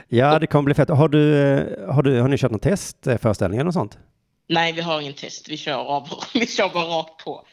Ja, 0.08 0.38
det 0.38 0.46
kommer 0.46 0.64
bli 0.64 0.74
fett. 0.74 0.88
Har 0.88 1.08
du, 1.08 1.38
eh, 1.38 1.94
har 1.94 2.02
du, 2.02 2.20
har 2.20 2.28
ni 2.28 2.38
kört 2.38 2.50
någon 2.50 2.60
testföreställning 2.60 3.58
eller 3.58 3.64
något 3.64 3.74
sånt? 3.74 3.98
Nej, 4.48 4.72
vi 4.72 4.80
har 4.80 5.00
ingen 5.00 5.12
test. 5.14 5.48
Vi 5.48 5.56
kör, 5.56 5.74
av, 5.74 6.08
vi 6.34 6.46
kör 6.46 6.68
bara 6.68 6.84
rakt 6.84 7.24
på. 7.24 7.44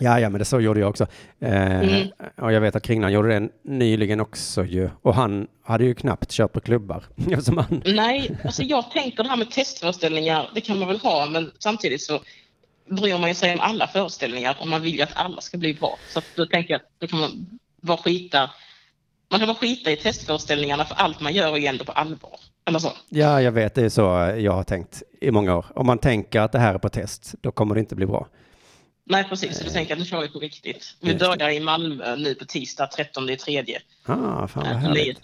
Ja, 0.00 0.20
ja, 0.20 0.28
men 0.28 0.38
det 0.38 0.44
så 0.44 0.60
gjorde 0.60 0.80
jag 0.80 0.88
också. 0.90 1.06
Eh, 1.40 1.80
Mm. 1.80 2.08
Och 2.36 2.52
jag 2.52 2.60
vet 2.60 2.76
att 2.76 2.82
Kringlan 2.82 3.12
gjorde 3.12 3.40
det 3.40 3.48
nyligen 3.64 4.20
också 4.20 4.64
ju. 4.64 4.90
Och 5.02 5.14
han 5.14 5.46
hade 5.64 5.84
ju 5.84 5.94
knappt 5.94 6.30
kört 6.30 6.52
på 6.52 6.60
klubbar. 6.60 7.04
Han, 7.56 7.82
Nej, 7.84 8.36
alltså 8.44 8.62
jag 8.62 8.90
tänker 8.90 9.22
det 9.22 9.28
här 9.28 9.36
med 9.36 9.50
testföreställningar, 9.50 10.50
det 10.54 10.60
kan 10.60 10.78
man 10.78 10.88
väl 10.88 10.98
ha, 11.00 11.26
men 11.26 11.52
samtidigt 11.58 12.02
så 12.02 12.20
bryr 12.90 13.18
man 13.18 13.28
ju 13.28 13.34
sig 13.34 13.52
om 13.52 13.60
alla 13.60 13.86
föreställningar 13.86 14.56
och 14.60 14.68
man 14.68 14.82
vill 14.82 14.94
ju 14.94 15.02
att 15.02 15.12
alla 15.16 15.40
ska 15.40 15.58
bli 15.58 15.74
bra. 15.74 15.98
Så 16.08 16.20
då 16.36 16.46
tänker 16.46 16.70
jag 16.74 16.80
att 16.80 16.88
då 16.98 17.06
kan 17.06 17.20
man 17.20 17.58
bara 17.82 17.96
skita, 17.96 18.50
man 19.30 19.40
kan 19.40 19.46
bara 19.48 19.56
skita 19.56 19.90
i 19.90 19.96
testföreställningarna 19.96 20.84
för 20.84 20.94
allt 20.94 21.20
man 21.20 21.32
gör 21.32 21.56
ju 21.56 21.66
ändå 21.66 21.84
på 21.84 21.92
allvar. 21.92 22.40
Eller 22.64 22.78
så. 22.78 22.92
ja, 23.08 23.42
jag 23.42 23.52
vet, 23.52 23.74
det 23.74 23.84
är 23.84 23.88
så 23.88 24.34
jag 24.38 24.52
har 24.52 24.62
tänkt 24.64 25.02
i 25.20 25.30
många 25.30 25.56
år. 25.56 25.66
Om 25.74 25.86
man 25.86 25.98
tänker 25.98 26.40
att 26.40 26.52
det 26.52 26.58
här 26.58 26.74
är 26.74 26.78
på 26.78 26.88
test, 26.88 27.34
då 27.40 27.52
kommer 27.52 27.74
det 27.74 27.80
inte 27.80 27.94
bli 27.94 28.06
bra. 28.06 28.26
Nej, 29.04 29.24
precis. 29.28 29.58
Så 29.58 29.64
då 29.64 29.70
tänker 29.70 29.92
att 29.92 29.98
nu 29.98 30.04
kör 30.04 30.20
vi 30.20 30.28
på 30.28 30.38
riktigt. 30.38 30.96
Vi 31.00 31.14
börjar 31.14 31.50
i 31.50 31.60
Malmö 31.60 32.16
nu 32.16 32.34
på 32.34 32.44
tisdag 32.44 32.86
13 32.86 33.30
i 33.30 33.36
tredje. 33.36 33.78
Ah, 34.06 34.46
fan 34.48 34.48
vad 34.64 34.66
Äh, 34.72 34.76
härligt. 34.78 35.18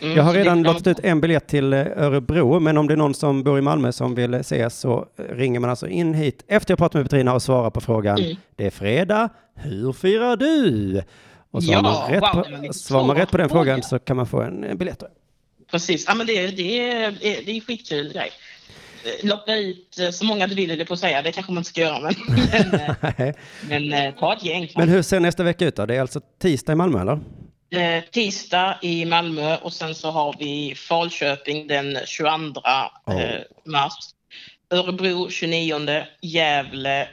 Mm, 0.00 0.16
Jag 0.16 0.22
har 0.24 0.32
redan 0.34 0.62
låtit 0.62 0.86
ut 0.86 0.98
en 1.02 1.20
biljett 1.20 1.46
till 1.48 1.72
Örebro, 1.74 2.60
men 2.60 2.78
om 2.78 2.86
det 2.86 2.94
är 2.94 2.96
någon 2.96 3.14
som 3.14 3.42
bor 3.42 3.58
i 3.58 3.62
Malmö 3.62 3.92
som 3.92 4.14
vill 4.14 4.34
ses 4.34 4.78
så 4.78 5.06
ringer 5.30 5.60
man 5.60 5.70
alltså 5.70 5.88
in 5.88 6.14
hit 6.14 6.44
efter 6.48 6.72
jag 6.72 6.78
pratat 6.78 6.94
med 6.94 7.04
Petrina 7.10 7.34
och 7.34 7.42
svarar 7.42 7.70
på 7.70 7.80
frågan. 7.80 8.18
Mm. 8.18 8.36
Det 8.56 8.66
är 8.66 8.70
fredag, 8.70 9.28
hur 9.54 9.92
firar 9.92 10.36
du? 10.36 11.02
Och 11.54 11.62
Ja, 11.62 11.80
svarar 11.80 11.82
man 11.82 12.10
rätt, 12.10 12.22
wow, 12.62 12.66
på, 12.66 12.72
svarar 12.72 13.04
man 13.04 13.16
rätt 13.16 13.30
på 13.30 13.36
den 13.36 13.48
fråga. 13.48 13.64
frågan 13.64 13.82
så 13.82 13.98
kan 13.98 14.16
man 14.16 14.26
få 14.26 14.40
en 14.42 14.78
biljett. 14.78 15.02
Precis. 15.70 16.04
Ja, 16.08 16.14
men 16.14 16.26
det, 16.26 16.46
det, 16.46 16.80
är, 16.90 17.10
det 17.20 17.56
är 17.56 17.60
skitkul 17.60 18.12
grej. 18.12 18.30
Eh, 19.04 19.28
Locka 19.28 19.56
ut 19.56 19.98
eh, 19.98 20.10
så 20.10 20.24
många 20.24 20.46
du 20.46 20.54
vill, 20.54 20.78
det 20.78 20.84
på 20.84 20.94
att 20.94 21.00
säga. 21.00 21.22
Det 21.22 21.32
kanske 21.32 21.52
man 21.52 21.60
inte 21.60 21.70
ska 21.70 21.80
göra, 21.80 22.00
men, 22.00 22.14
men, 23.08 23.28
eh, 23.28 23.34
men 23.90 24.12
ta 24.12 24.32
ett 24.36 24.44
gäng. 24.44 24.68
Men 24.76 24.88
hur 24.88 25.02
ser 25.02 25.20
nästa 25.20 25.42
vecka 25.42 25.64
ut 25.64 25.76
då? 25.76 25.86
Det 25.86 25.96
är 25.96 26.00
alltså 26.00 26.20
tisdag 26.42 26.72
i 26.72 26.76
Malmö 26.76 27.00
eller? 27.00 27.20
Tisdag 28.10 28.78
i 28.82 29.04
Malmö 29.04 29.56
och 29.56 29.72
sen 29.72 29.94
så 29.94 30.10
har 30.10 30.34
vi 30.38 30.74
Falköping 30.76 31.66
den 31.66 31.98
22 32.06 32.60
eh, 33.10 33.40
mars. 33.64 33.92
Örebro 34.70 35.28
29, 35.30 36.04
Gävle 36.22 37.08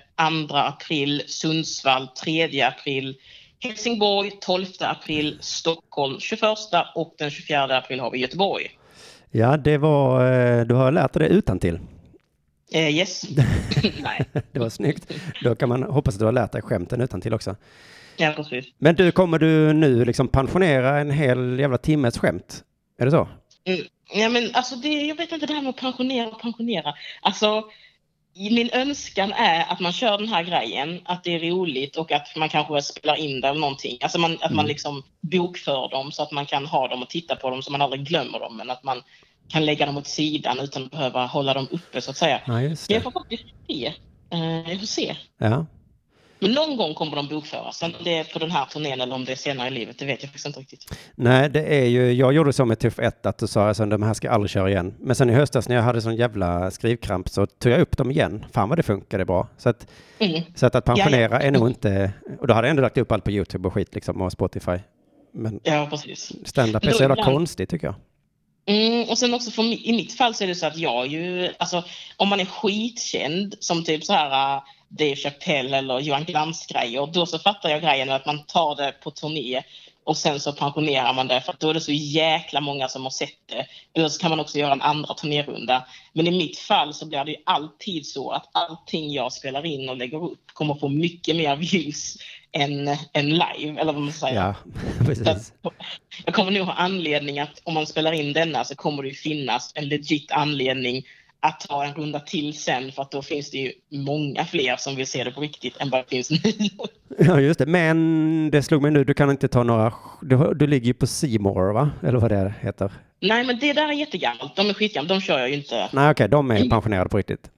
2 0.50 0.56
april, 0.56 1.24
Sundsvall 1.28 2.08
3 2.08 2.62
april, 2.62 3.16
Helsingborg 3.64 4.32
12 4.42 4.66
april, 4.80 5.38
Stockholm 5.42 6.20
21 6.20 6.42
och 6.96 7.16
den 7.18 7.30
24 7.30 7.78
april 7.78 8.00
har 8.00 8.12
vi 8.12 8.20
Göteborg. 8.20 8.72
Ja, 9.32 9.58
det 9.58 9.78
var, 9.78 10.34
eh, 10.34 10.66
du 10.66 10.76
har 10.76 10.92
lärt 10.92 11.14
dig 11.14 11.30
det 11.30 11.36
utan 11.36 11.60
till. 11.60 11.80
Eh, 12.74 12.96
yes. 12.96 13.24
Nej. 14.02 14.26
Det 14.52 14.60
var 14.60 14.70
snyggt. 14.70 15.14
Då 15.44 15.56
kan 15.56 15.70
man 15.70 15.84
hoppas 15.84 16.16
att 16.16 16.20
du 16.20 16.26
har 16.26 16.32
lärt 16.32 16.52
dig 16.52 16.62
skämten 16.62 17.02
utan 17.02 17.22
till 17.22 17.34
också. 17.34 17.56
Ja, 18.18 18.34
precis. 18.36 18.66
Men 18.78 18.96
du, 18.96 19.12
kommer 19.12 19.40
du 19.40 19.74
nu 19.74 20.06
liksom 20.06 20.28
pensionera 20.28 21.00
en 21.00 21.12
hel 21.12 21.60
jävla 21.60 21.78
timmes 21.78 22.18
skämt? 22.18 22.64
Är 23.00 23.06
det 23.06 23.12
så? 23.12 23.28
Mm. 23.66 23.82
Ja, 24.14 24.30
men 24.30 24.50
alltså 24.54 24.76
det, 24.76 24.88
jag 24.88 25.16
vet 25.16 25.32
inte 25.32 25.46
det 25.46 25.54
här 25.54 25.62
med 25.62 25.70
att 25.70 25.78
pensionera 25.78 26.28
och 26.28 26.42
pensionera. 26.42 26.94
Alltså, 27.22 27.64
min 28.36 28.70
önskan 28.74 29.34
är 29.34 29.72
att 29.72 29.80
man 29.80 29.92
kör 29.94 30.18
den 30.18 30.28
här 30.28 30.44
grejen, 30.44 31.02
att 31.06 31.24
det 31.24 31.36
är 31.36 31.40
roligt 31.52 31.96
och 31.98 32.12
att 32.12 32.36
man 32.36 32.50
kanske 32.50 32.82
spelar 32.82 33.16
in 33.16 33.42
det 33.42 33.48
eller 33.48 33.60
någonting. 33.60 33.98
Alltså 34.02 34.20
man, 34.20 34.34
att 34.34 34.52
man 34.52 34.60
Mm. 34.60 34.66
liksom 34.68 35.04
bokför 35.22 35.90
dem 35.90 36.12
så 36.12 36.24
att 36.24 36.32
man 36.32 36.46
kan 36.46 36.66
ha 36.66 36.88
dem 36.88 37.02
och 37.02 37.10
titta 37.10 37.36
på 37.36 37.50
dem 37.50 37.62
så 37.62 37.72
man 37.72 37.82
aldrig 37.82 38.04
glömmer 38.06 38.40
dem. 38.40 38.58
Men 38.58 38.70
att 38.70 38.84
man 38.84 39.02
kan 39.50 39.66
lägga 39.66 39.86
dem 39.86 39.98
åt 39.98 40.08
sidan 40.08 40.60
utan 40.60 40.84
att 40.86 40.92
behöva 40.92 41.26
hålla 41.26 41.54
dem 41.54 41.68
uppe 41.72 42.02
så 42.02 42.12
att 42.12 42.18
säga. 42.18 42.42
Ja, 42.46 42.62
just 42.62 42.90
Jag 42.92 43.00
det. 43.00 43.04
får 43.04 43.12
faktiskt 43.12 43.44
se. 43.68 43.94
Eh, 44.32 44.70
Jag 44.72 44.80
får 44.80 44.88
se. 44.88 45.16
Ja. 45.38 45.66
Men 46.42 46.52
någon 46.52 46.78
gång 46.78 46.94
kommer 46.94 47.16
de 47.16 47.28
bokföras. 47.28 47.82
Om 47.82 47.94
det 48.04 48.18
är 48.18 48.24
på 48.24 48.40
den 48.40 48.52
här 48.52 48.66
turnén 48.66 49.02
eller 49.02 49.16
om 49.16 49.26
det 49.26 49.32
är 49.32 49.36
senare 49.36 49.68
i 49.68 49.72
livet, 49.72 50.00
det 50.00 50.06
vet 50.06 50.22
jag 50.24 50.30
faktiskt 50.30 50.46
inte 50.46 50.60
riktigt. 50.60 50.86
Nej, 51.16 51.50
det 51.50 51.64
är 51.80 51.86
ju, 51.86 52.12
jag 52.14 52.34
gjorde 52.34 52.54
så 52.54 52.66
med 52.66 52.80
Tuff 52.80 53.00
1 53.00 53.26
att 53.26 53.38
du 53.38 53.48
sa 53.48 53.68
alltså, 53.68 53.86
de 53.86 54.04
här 54.04 54.14
ska 54.14 54.28
jag 54.28 54.34
aldrig 54.34 54.50
köra 54.50 54.70
igen. 54.70 54.94
Men 55.00 55.16
sen 55.16 55.30
i 55.30 55.34
höstas 55.34 55.70
när 55.70 55.76
jag 55.76 55.84
hade 55.84 56.02
sån 56.02 56.16
jävla 56.16 56.72
skrivkramp 56.72 57.30
så 57.30 57.46
tog 57.46 57.72
jag 57.72 57.80
upp 57.82 57.98
dem 57.98 58.12
igen. 58.12 58.46
Fan 58.54 58.70
vad 58.70 58.78
det 58.80 58.84
funkade 58.84 59.26
bra. 59.26 59.48
Så 59.58 59.70
att, 59.70 59.88
Mm. 60.20 60.42
så 60.56 60.66
att, 60.66 60.76
att 60.76 60.86
pensionera 60.86 61.22
Ja, 61.32 61.40
ja. 61.42 61.48
är 61.48 61.52
nog 61.52 61.68
inte, 61.70 62.12
och 62.40 62.48
då 62.48 62.54
hade 62.54 62.68
jag 62.68 62.70
ändå 62.70 62.82
lagt 62.82 62.98
upp 62.98 63.12
allt 63.12 63.24
på 63.24 63.32
YouTube 63.32 63.68
och 63.68 63.74
skit 63.74 63.96
liksom 63.96 64.22
och 64.22 64.32
Spotify. 64.32 64.78
Men 65.34 65.60
Ja, 65.64 65.88
precis. 65.92 66.32
stand-up 66.46 66.84
är 66.86 66.92
så 66.92 67.04
jävla 67.04 67.24
konstigt 67.24 67.70
tycker 67.70 67.88
jag. 67.88 67.96
Mm, 68.66 69.10
och 69.10 69.18
sen 69.18 69.34
också 69.34 69.52
för, 69.52 69.64
i 69.64 69.92
mitt 69.92 70.14
fall 70.14 70.36
så 70.36 70.44
är 70.44 70.48
det 70.48 70.56
så 70.56 70.66
att 70.66 70.78
jag 70.78 71.08
ju, 71.08 71.50
alltså 71.58 71.84
om 72.18 72.28
man 72.30 72.40
är 72.40 72.46
skitkänd 72.46 73.56
som 73.60 73.84
typ 73.84 74.04
så 74.04 74.14
här 74.14 74.56
uh, 74.58 74.64
Dave 74.98 75.16
Chappelle 75.16 75.78
eller 75.78 76.00
Johan 76.00 76.24
Glans-grejer, 76.24 77.10
då 77.14 77.26
så 77.26 77.40
fattar 77.40 77.70
jag 77.70 77.82
grejen 77.82 78.12
att 78.12 78.26
man 78.26 78.44
tar 78.44 78.76
det 78.76 78.92
på 79.04 79.12
turné 79.12 79.64
och 80.04 80.18
sen 80.18 80.40
så 80.40 80.54
pensionerar 80.54 81.14
man 81.14 81.28
det 81.28 81.42
för 81.42 81.54
att 81.54 81.60
då 81.60 81.70
är 81.70 81.74
det 81.74 81.82
så 81.82 81.92
jäkla 81.92 82.62
många 82.62 82.88
som 82.88 83.04
har 83.04 83.10
sett 83.10 83.48
det. 83.50 83.66
Eller 83.94 84.10
så 84.10 84.22
kan 84.22 84.30
man 84.30 84.40
också 84.40 84.58
göra 84.58 84.72
en 84.72 84.82
andra 84.82 85.14
turnérunda. 85.14 85.88
Men 86.14 86.28
i 86.28 86.32
mitt 86.32 86.60
fall 86.60 86.94
så 86.94 87.06
blir 87.06 87.26
det 87.26 87.32
ju 87.32 87.38
alltid 87.46 88.06
så 88.06 88.32
att 88.32 88.50
allting 88.52 89.12
jag 89.12 89.34
spelar 89.34 89.66
in 89.66 89.90
och 89.90 89.98
lägger 89.98 90.24
upp 90.24 90.40
kommer 90.54 90.76
få 90.76 90.90
mycket 90.90 91.36
mer 91.36 91.56
views 91.56 92.18
än, 92.52 92.88
än 93.14 93.30
live, 93.30 93.82
eller 93.82 93.94
vad 93.94 94.02
man 94.02 94.14
säger. 94.14 94.36
Ja, 94.36 94.56
precis. 95.06 95.54
Jag 96.26 96.36
kommer 96.36 96.52
nog 96.52 96.66
ha 96.66 96.74
anledning 96.74 97.40
att 97.40 97.62
om 97.64 97.74
man 97.74 97.88
spelar 97.88 98.12
in 98.12 98.34
denna 98.34 98.64
så 98.64 98.76
kommer 98.76 99.04
det 99.04 99.10
ju 99.10 99.16
finnas 99.16 99.72
en 99.76 99.88
legit 99.90 100.32
anledning 100.32 101.04
att 101.42 101.60
ta 101.60 101.86
en 101.86 101.94
runda 101.94 102.20
till 102.20 102.60
sen 102.60 102.92
för 102.92 103.02
att 103.02 103.12
då 103.12 103.22
finns 103.22 103.52
det 103.52 103.58
ju 103.58 103.72
många 103.90 104.46
fler 104.46 104.76
som 104.78 104.96
vill 104.96 105.08
se 105.08 105.24
det 105.24 105.32
på 105.32 105.42
riktigt 105.42 105.78
än 105.78 105.90
vad 105.90 106.02
det 106.02 106.10
finns 106.10 106.30
nu. 106.30 106.38
Ja, 107.20 107.40
just 107.40 107.60
det. 107.60 107.66
Men 107.66 108.52
det 108.52 108.64
slog 108.64 108.82
mig 108.82 108.92
nu, 108.92 109.04
du 109.04 109.14
kan 109.14 109.30
inte 109.30 109.48
ta 109.48 109.64
några, 109.64 109.94
du, 110.22 110.54
du 110.54 110.68
ligger 110.68 110.88
ju 110.88 110.94
på 110.94 111.08
Seymour 111.08 111.74
va? 111.74 111.90
Eller 112.04 112.20
vad 112.20 112.32
det 112.32 112.54
heter. 112.62 112.92
Nej 113.20 113.44
men 113.44 113.60
det 113.60 113.74
där 113.74 113.88
är 113.88 113.94
jättegammalt, 113.94 114.56
de 114.56 114.70
är 114.70 114.74
skitgamla, 114.74 115.16
de 115.16 115.22
kör 115.22 115.40
jag 115.40 115.50
ju 115.50 115.56
inte. 115.56 115.90
Nej, 115.94 116.12
okej, 116.12 116.30
de 116.30 116.52
är 116.52 116.70
pensionerade 116.70 117.10
på 117.10 117.18
riktigt. 117.18 117.52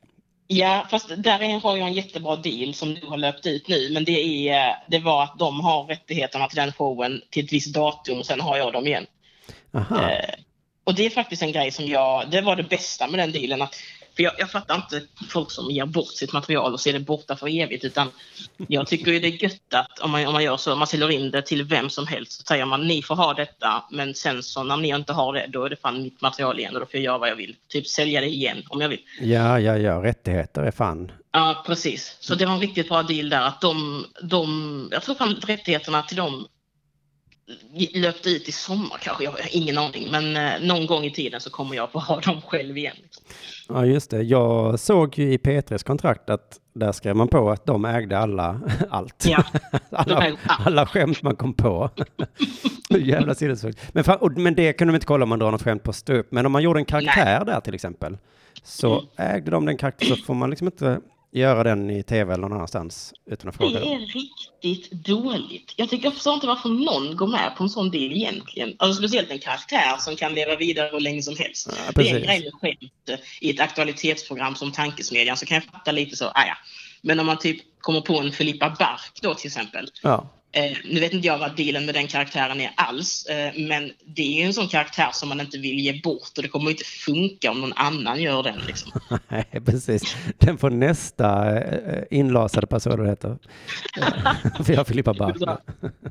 Ja, 0.48 0.88
fast 0.92 1.10
där 1.18 1.42
är, 1.42 1.60
har 1.60 1.78
jag 1.78 1.88
en 1.88 1.94
jättebra 1.94 2.36
deal 2.36 2.74
som 2.74 2.94
du 2.94 3.08
har 3.08 3.18
löpt 3.18 3.46
ut 3.46 3.68
nu. 3.68 3.90
Men 3.94 4.06
det, 4.06 4.50
är, 4.50 4.76
det 4.88 5.00
var 5.00 5.24
att 5.24 5.40
de 5.40 5.60
har 5.62 5.84
rättigheterna 5.84 6.48
till 6.48 6.56
den 6.56 6.72
showen 6.72 7.22
till 7.30 7.46
ett 7.46 7.54
visst 7.54 7.74
datum 7.74 8.20
och 8.20 8.26
sen 8.26 8.42
har 8.42 8.58
jag 8.58 8.74
dem 8.74 8.88
igen. 8.88 9.06
Aha. 9.74 10.10
Eh, 10.10 10.36
och 10.84 10.96
det 10.96 11.06
är 11.06 11.10
faktiskt 11.10 11.42
en 11.42 11.52
grej 11.52 11.72
som 11.72 11.86
jag, 11.86 12.30
det 12.32 12.42
var 12.42 12.56
det 12.56 12.64
bästa 12.64 13.08
med 13.08 13.20
den 13.20 13.32
dealen. 13.32 13.62
Att, 13.62 13.76
för 14.16 14.24
jag, 14.24 14.34
jag 14.38 14.52
fattar 14.52 14.76
inte 14.76 15.02
folk 15.30 15.52
som 15.52 15.72
ger 15.72 15.86
bort 15.86 16.12
sitt 16.12 16.34
material 16.34 16.74
och 16.74 16.80
ser 16.80 16.94
det 16.94 17.00
borta 17.00 17.36
för 17.36 17.62
evigt. 17.62 17.86
Utan 17.86 18.12
jag 18.68 18.88
tycker 18.88 19.12
ju 19.12 19.20
det 19.20 19.28
är 19.28 19.44
gött 19.44 19.74
att 19.74 20.00
om 20.00 20.12
man, 20.12 20.28
om 20.28 20.34
man 20.34 20.44
gör 20.44 20.58
så, 20.58 20.76
man 20.76 20.88
säljer 20.88 21.12
in 21.12 21.32
det 21.32 21.42
till 21.42 21.64
vem 21.64 21.90
som 21.90 22.08
helst. 22.08 22.32
Så 22.32 22.44
säger 22.44 22.66
man 22.66 22.88
ni 22.88 23.02
får 23.02 23.16
ha 23.16 23.34
detta 23.34 23.84
men 23.92 24.16
sen 24.16 24.44
så 24.44 24.64
när 24.64 24.78
ni 24.78 24.88
inte 24.88 25.14
har 25.14 25.34
det 25.34 25.48
då 25.50 25.66
är 25.66 25.70
det 25.70 25.76
fan 25.76 26.04
mitt 26.04 26.22
material 26.22 26.60
igen 26.60 26.74
och 26.74 26.80
då 26.80 26.86
får 26.86 26.96
jag 26.96 27.04
göra 27.04 27.18
vad 27.18 27.30
jag 27.30 27.36
vill. 27.36 27.56
Typ 27.68 27.88
sälja 27.88 28.22
det 28.22 28.28
igen 28.28 28.64
om 28.70 28.82
jag 28.82 28.90
vill. 28.90 29.02
Ja, 29.22 29.60
ja, 29.60 29.78
ja, 29.78 30.04
rättigheter 30.04 30.62
är 30.62 30.72
fan. 30.72 31.12
Ja, 31.32 31.64
precis. 31.68 32.18
Så 32.20 32.36
det 32.36 32.46
var 32.46 32.54
en 32.54 32.60
riktigt 32.60 32.90
bra 32.90 33.04
deal 33.04 33.30
där. 33.30 33.42
Att 33.42 33.62
de, 33.62 34.06
de, 34.22 34.90
jag 34.92 35.04
tror 35.04 35.16
fan 35.16 35.36
rättigheterna 35.36 36.04
till 36.04 36.18
dem 36.18 36.48
löpte 37.94 38.30
ut 38.30 38.50
i 38.50 38.52
sommar 38.52 38.98
kanske. 39.02 39.24
Jag 39.24 39.32
har 39.32 39.40
ingen 39.52 39.78
aning. 39.78 40.08
Men 40.12 40.36
eh, 40.38 40.68
någon 40.68 40.86
gång 40.88 41.04
i 41.04 41.12
tiden 41.12 41.42
så 41.42 41.50
kommer 41.50 41.76
jag 41.76 41.92
få 41.92 42.00
ha 42.00 42.20
dem 42.26 42.42
själv 42.42 42.78
igen. 42.78 42.96
Ja, 43.70 43.86
just 43.86 44.10
det. 44.10 44.22
Jag 44.22 44.80
såg 44.80 45.18
ju 45.20 45.34
i 45.34 45.38
P3s 45.38 45.84
kontrakt 45.86 46.30
att 46.30 46.60
där 46.74 46.92
skrev 46.92 47.16
man 47.16 47.28
på 47.28 47.50
att 47.52 47.66
de 47.66 47.86
ägde 47.86 48.18
alla, 48.20 48.62
allt. 48.90 49.26
Ja, 49.28 49.44
alla, 49.92 50.38
alla 50.46 50.86
skämt 50.86 51.22
man 51.22 51.36
kom 51.36 51.54
på. 51.54 51.90
Jävla 52.90 53.36
sinnessjukt. 53.36 53.80
Men, 53.94 54.04
fan- 54.04 54.18
och- 54.18 54.38
men 54.38 54.56
det 54.56 54.74
kunde 54.74 54.92
de 54.92 54.96
inte 54.96 55.06
kolla 55.08 55.24
om 55.24 55.30
man 55.30 55.40
drar 55.40 55.52
något 55.52 55.62
skämt 55.64 55.84
på 55.84 55.94
stå 55.94 56.14
upp. 56.14 56.32
Men 56.32 56.46
om 56.46 56.52
man 56.52 56.62
gjorde 56.64 56.80
en 56.80 56.86
karaktär 56.86 57.46
där 57.46 57.60
till 57.60 57.74
exempel, 57.74 58.18
så 58.64 58.94
Mm. 58.94 59.36
ägde 59.36 59.52
de 59.52 59.66
den 59.66 59.78
karaktären, 59.78 60.18
så 60.18 60.24
får 60.24 60.34
man 60.34 60.50
liksom 60.50 60.68
inte 60.68 61.00
göra 61.34 61.64
den 61.64 61.90
i 61.90 62.04
tv 62.04 62.34
eller 62.34 62.42
någon 62.42 62.54
annanstans 62.54 63.14
utan 63.26 63.50
att 63.50 63.56
fråga. 63.56 63.80
Det 63.80 63.94
är 63.94 64.00
riktigt 64.00 64.92
dåligt. 64.92 65.74
Jag, 65.78 65.90
tycker, 65.90 66.06
jag 66.06 66.14
förstår 66.14 66.34
inte 66.34 66.48
varför 66.48 66.70
någon 66.70 67.16
går 67.16 67.28
med 67.28 67.56
på 67.58 67.64
en 67.64 67.70
sån 67.70 67.92
deal 67.92 68.12
egentligen. 68.12 68.76
Alltså 68.80 69.02
speciellt 69.02 69.32
en 69.32 69.40
karaktär 69.40 69.98
som 70.00 70.16
kan 70.16 70.34
leva 70.34 70.56
vidare 70.56 70.90
hur 70.92 71.00
länge 71.00 71.22
som 71.22 71.36
helst. 71.38 71.70
det 71.96 72.10
är 72.10 72.16
en 72.16 72.22
grej 72.22 72.44
med 72.44 72.54
skämt 72.54 73.22
i 73.42 73.50
ett 73.50 73.60
aktualitetsprogram 73.60 74.56
som 74.56 74.72
Tankesmedjan 74.72 75.38
så 75.38 75.46
kan 75.46 75.56
jag 75.56 75.64
fatta 75.64 75.92
lite 75.92 76.16
så, 76.16 76.26
ah, 76.26 76.46
ja. 76.48 76.56
Men 77.02 77.20
om 77.20 77.26
man 77.26 77.40
typ 77.40 77.58
kommer 77.80 78.02
på 78.02 78.20
en 78.20 78.32
Filippa 78.32 78.76
Bark 78.80 79.20
då 79.22 79.34
till 79.34 79.48
exempel. 79.48 79.88
Ja. 80.04 80.30
Eh, 80.56 80.78
nu 80.86 81.00
vet 81.00 81.14
inte 81.14 81.28
jag 81.28 81.38
vad 81.38 81.56
dealen 81.56 81.86
med 81.86 81.96
den 81.96 82.08
karaktären 82.08 82.62
är 82.62 82.72
alls. 82.76 83.26
Eh, 83.26 83.54
men 83.58 83.92
det 84.06 84.22
är 84.22 84.40
ju 84.40 84.44
en 84.44 84.54
sån 84.54 84.68
karaktär 84.68 85.10
som 85.14 85.30
man 85.30 85.40
inte 85.40 85.58
vill 85.58 85.80
ge 85.80 86.02
bort 86.04 86.38
och 86.38 86.44
det 86.44 86.50
kommer 86.50 86.72
inte 86.72 86.84
funka 86.84 87.52
om 87.52 87.62
någon 87.62 87.74
annan 87.74 88.22
gör 88.22 88.44
den. 88.44 88.60
Liksom. 88.68 88.92
Nej, 89.28 89.46
precis. 89.66 90.16
Den 90.38 90.58
får 90.58 90.70
nästa 90.70 91.60
eh, 91.62 92.04
inlasade 92.12 92.68
person, 92.68 92.98
vad 92.98 93.06
det 93.06 93.10
heter. 93.10 93.38
Eh, 93.98 94.64
För 94.64 94.74
jag 94.74 94.88
Filippa 94.88 95.14
Bark. 95.14 95.36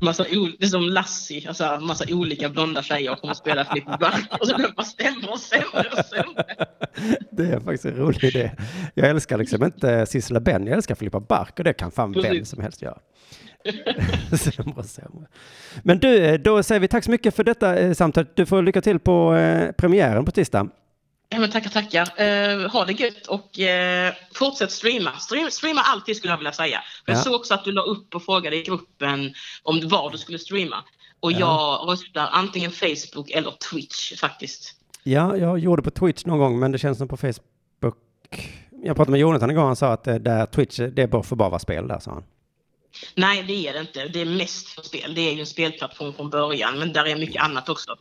Massa 0.01 0.23
det 0.59 0.65
är 0.65 0.69
som 0.69 0.81
Lassie, 0.83 1.47
alltså 1.47 1.79
massa 1.81 2.05
olika 2.09 2.49
blonda 2.49 2.83
tjejer 2.83 3.15
kommer 3.15 3.31
att 3.31 3.37
spela 3.37 3.65
Filippa 3.65 3.97
Bark 3.97 4.41
och 4.41 4.47
så 4.47 4.57
bara 4.57 4.85
sämre 4.85 5.31
och 5.31 5.39
sämre 5.39 5.89
och 5.97 6.05
sämre. 6.05 6.45
Det 7.31 7.43
är 7.43 7.59
faktiskt 7.59 7.85
en 7.85 7.95
rolig 7.95 8.23
idé. 8.23 8.51
Jag 8.93 9.09
älskar 9.09 9.37
liksom 9.37 9.63
inte 9.63 10.05
Sissela 10.05 10.39
Benn, 10.39 10.67
jag 10.67 10.75
älskar 10.75 10.95
Filippa 10.95 11.19
Bark 11.19 11.57
och 11.57 11.63
det 11.63 11.73
kan 11.73 11.91
fan 11.91 12.11
vem 12.11 12.23
Precis. 12.23 12.49
som 12.49 12.61
helst 12.61 12.81
göra. 12.81 12.97
sämre 14.37 14.83
sämre. 14.83 15.27
Men 15.83 15.99
du, 15.99 16.17
eh, 16.25 16.39
då 16.39 16.63
säger 16.63 16.79
vi 16.81 16.87
tack 16.87 17.03
så 17.03 17.11
mycket 17.11 17.35
för 17.35 17.43
detta 17.43 17.77
eh, 17.79 17.93
samtal. 17.93 18.25
Du 18.35 18.45
får 18.45 18.61
lycka 18.61 18.81
till 18.81 18.99
på 18.99 19.35
eh, 19.35 19.71
premiären 19.71 20.25
på 20.25 20.31
tisdag. 20.31 20.67
Ja, 21.29 21.39
men 21.39 21.51
tackar, 21.51 21.69
tackar. 21.69 22.21
Eh, 22.21 22.69
ha 22.71 22.85
det 22.85 22.93
gött 22.93 23.27
och 23.27 23.59
eh, 23.59 24.13
fortsätt 24.35 24.71
streama. 24.71 25.11
Stream, 25.19 25.51
streama 25.51 25.81
alltid 25.81 26.17
skulle 26.17 26.33
jag 26.33 26.37
vilja 26.37 26.51
säga. 26.51 26.79
För 27.05 27.11
Jag 27.11 27.19
Ja. 27.19 27.23
såg 27.23 27.33
också 27.33 27.53
att 27.53 27.63
du 27.65 27.71
la 27.71 27.81
upp 27.81 28.15
och 28.15 28.23
frågade 28.23 28.55
i 28.55 28.63
gruppen 28.63 29.33
om 29.63 29.87
var 29.89 30.11
du 30.11 30.17
skulle 30.17 30.39
streama. 30.39 30.75
Och 31.19 31.31
Ja. 31.31 31.37
jag 31.39 31.91
röstar 31.93 32.29
antingen 32.31 32.71
Facebook 32.71 33.29
eller 33.31 33.51
Twitch 33.71 34.19
faktiskt. 34.19 34.75
Ja, 35.03 35.37
jag 35.37 35.59
gjorde 35.59 35.81
på 35.81 35.89
Twitch 35.91 36.25
någon 36.25 36.39
gång, 36.39 36.59
men 36.59 36.71
det 36.71 36.77
känns 36.77 36.97
som 36.97 37.07
på 37.07 37.17
Facebook. 37.17 37.95
Jag 38.83 38.95
pratade 38.95 39.11
med 39.11 39.19
Jonathan 39.19 39.51
igår, 39.51 39.61
han 39.61 39.75
sa 39.75 39.93
att 39.93 40.07
eh, 40.07 40.15
där 40.15 40.45
Twitch, 40.45 40.79
det 40.79 41.07
bör 41.07 41.21
få 41.21 41.35
bara 41.35 41.49
vara 41.49 41.59
spel 41.59 41.87
där, 41.87 41.99
sa 41.99 42.11
han. 42.11 42.23
Nej, 43.15 43.43
det 43.43 43.67
är 43.67 43.73
det 43.73 43.79
inte. 43.79 44.07
Det 44.07 44.21
är 44.21 44.25
mest 44.25 44.67
för 44.67 44.81
spel. 44.81 45.15
Det 45.15 45.21
är 45.21 45.33
ju 45.33 45.39
en 45.39 45.45
spelplattform 45.45 46.13
från 46.13 46.29
början, 46.29 46.79
men 46.79 46.93
där 46.93 47.05
är 47.05 47.15
mycket 47.15 47.41
annat 47.43 47.69
också. 47.69 47.97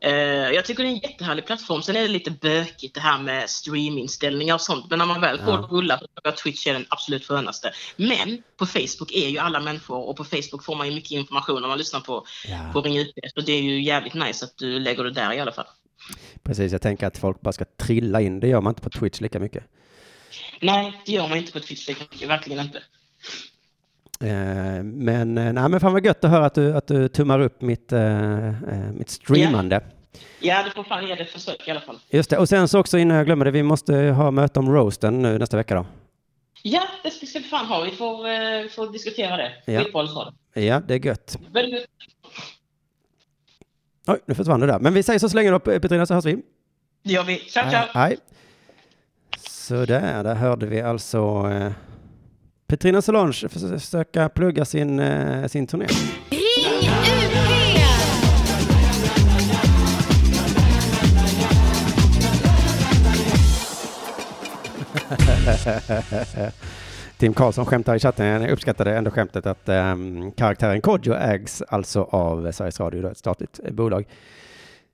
Eh, 0.00 0.12
jag 0.50 0.64
tycker 0.64 0.82
det 0.82 0.88
är 0.88 0.92
en 0.92 0.98
jättehärlig 0.98 1.46
plattform. 1.46 1.82
Sen 1.82 1.96
är 1.96 2.02
det 2.02 2.08
lite 2.08 2.30
bökigt 2.30 2.94
det 2.94 3.00
här 3.00 3.18
med 3.18 3.50
streaminställningar 3.50 4.54
och 4.54 4.60
sånt. 4.60 4.90
Men 4.90 4.98
när 4.98 5.06
man 5.06 5.20
väl 5.20 5.38
får 5.38 5.48
Ja. 5.54 5.56
det 5.56 5.76
rullat 5.76 6.00
så 6.00 6.06
jag 6.24 6.36
Twitch 6.36 6.66
är 6.66 6.72
den 6.72 6.86
absolut 6.88 7.26
skönaste. 7.26 7.72
Men 7.96 8.42
på 8.56 8.66
Facebook 8.66 9.12
är 9.12 9.28
ju 9.28 9.38
alla 9.38 9.60
människor 9.60 10.08
och 10.08 10.16
på 10.16 10.24
Facebook 10.24 10.64
får 10.64 10.76
man 10.76 10.88
ju 10.88 10.94
mycket 10.94 11.10
information 11.10 11.64
om 11.64 11.68
man 11.68 11.78
lyssnar 11.78 12.00
på, 12.00 12.26
Ja. 12.48 12.70
på 12.72 12.80
Ring 12.80 12.98
UP. 12.98 13.14
Så 13.34 13.40
det 13.40 13.52
är 13.52 13.62
ju 13.62 13.82
jävligt 13.82 14.14
nice 14.14 14.44
att 14.44 14.56
du 14.58 14.78
lägger 14.78 15.04
det 15.04 15.10
där 15.12 15.32
i 15.32 15.40
alla 15.40 15.52
fall. 15.52 15.66
Precis, 16.42 16.72
jag 16.72 16.82
tänker 16.82 17.06
att 17.06 17.18
folk 17.18 17.40
bara 17.40 17.52
ska 17.52 17.64
trilla 17.80 18.20
in. 18.20 18.40
Det 18.40 18.48
gör 18.48 18.60
man 18.60 18.70
inte 18.70 18.82
på 18.82 18.90
Twitch 18.90 19.20
lika 19.20 19.38
mycket. 19.40 19.64
Nej, 20.60 21.02
det 21.06 21.12
gör 21.12 21.28
man 21.28 21.38
inte 21.38 21.52
på 21.52 21.60
Twitch 21.60 21.88
lika 21.88 22.04
mycket. 22.10 22.28
Verkligen 22.28 22.64
inte. 22.64 22.82
Eh, 24.22 24.82
Men, 24.82 25.38
eh, 25.38 25.52
nej, 25.52 25.68
men 25.68 25.80
fan 25.80 25.92
vad 25.92 26.04
gött 26.06 26.24
att 26.24 26.30
höra 26.30 26.46
att 26.46 26.54
du, 26.54 26.76
att 26.76 26.86
du 26.86 27.08
tummar 27.08 27.40
upp 27.40 27.60
mitt, 27.60 27.92
eh, 27.92 28.52
mitt 28.94 29.10
streamande. 29.10 29.80
Ja, 30.40 30.62
du 30.64 30.70
får 30.70 30.84
fan 30.84 31.06
ge 31.06 31.14
det 31.14 31.22
ett 31.22 31.30
försök 31.30 31.68
i 31.68 31.70
alla 31.70 31.80
fall. 31.80 31.98
Just 32.10 32.30
det, 32.30 32.38
och 32.38 32.48
sen 32.48 32.68
så 32.68 32.80
också 32.80 32.98
innan 32.98 33.16
jag 33.16 33.26
glömmer 33.26 33.44
det, 33.44 33.50
vi 33.50 33.62
måste 33.62 33.94
ha 33.94 34.30
möte 34.30 34.58
om 34.60 34.72
roasten 34.72 35.22
nu 35.22 35.38
nästa 35.38 35.56
vecka 35.56 35.74
då. 35.74 35.86
Ja, 36.62 36.82
det 37.02 37.10
ska 37.10 37.38
vi 37.38 37.44
fan 37.44 37.66
ha. 37.66 37.80
Vi 37.84 37.90
får, 37.90 38.28
eh, 38.28 38.68
får 38.68 38.92
diskutera 38.92 39.36
det. 39.36 39.52
Ja. 39.66 39.84
Du. 40.54 40.62
Ja, 40.62 40.80
det 40.80 40.94
är 40.94 41.06
gött. 41.06 41.38
Väldigt. 41.52 41.86
Oj, 44.06 44.18
nu 44.26 44.34
försvann 44.34 44.60
det 44.60 44.66
där. 44.66 44.78
Men 44.78 44.94
vi 44.94 45.02
säger 45.02 45.18
så 45.18 45.28
så 45.28 45.36
länge 45.36 45.50
då, 45.50 45.58
Petrina, 45.58 46.06
så 46.06 46.14
hörs 46.14 46.24
vi. 46.24 46.42
Det 47.02 47.12
gör 47.12 47.24
vi. 47.24 47.38
Ciao, 47.38 47.70
ciao! 47.70 47.84
Hej. 47.94 48.16
Så 49.48 49.84
där, 49.84 50.24
där 50.24 50.34
hörde 50.34 50.66
vi 50.66 50.80
alltså 50.80 51.18
eh, 51.50 51.72
Petrina 52.72 53.02
Solange 53.02 53.48
försöka 53.48 54.28
plugga 54.28 54.64
sin, 54.64 54.98
eh, 55.00 55.46
sin 55.46 55.66
turné. 55.66 55.86
Tim 67.16 67.34
Karlsson 67.34 67.66
skämtar 67.66 67.94
i 67.94 67.98
chatten, 67.98 68.26
jag 68.26 68.50
uppskattade 68.50 68.96
ändå 68.96 69.10
skämtet 69.10 69.46
att 69.46 69.68
um, 69.68 70.32
karaktären 70.32 70.80
Kodjo 70.80 71.14
ägs 71.14 71.62
alltså 71.62 72.02
av 72.02 72.52
Sveriges 72.52 72.80
Radio, 72.80 73.10
ett 73.10 73.18
statligt 73.18 73.60
eh, 73.64 73.72
bolag. 73.72 74.06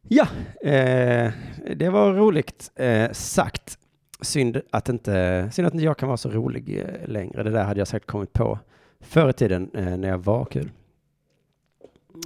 Ja, 0.09 0.27
eh, 0.63 1.33
det 1.77 1.89
var 1.89 2.13
roligt 2.13 2.71
eh, 2.77 3.13
sagt. 3.13 3.79
Synd 4.21 4.61
att, 4.71 4.89
inte, 4.89 5.49
synd 5.53 5.67
att 5.67 5.75
inte 5.75 5.85
jag 5.85 5.97
kan 5.97 6.09
vara 6.09 6.17
så 6.17 6.31
rolig 6.31 6.79
eh, 6.79 7.09
längre. 7.09 7.43
Det 7.43 7.51
där 7.51 7.65
hade 7.65 7.81
jag 7.81 7.89
säkert 7.89 8.07
kommit 8.07 8.33
på 8.33 8.59
förr 9.01 9.31
i 9.31 9.33
tiden 9.33 9.71
eh, 9.75 9.97
när 9.97 10.09
jag 10.09 10.19
var 10.19 10.45
kul. 10.45 10.71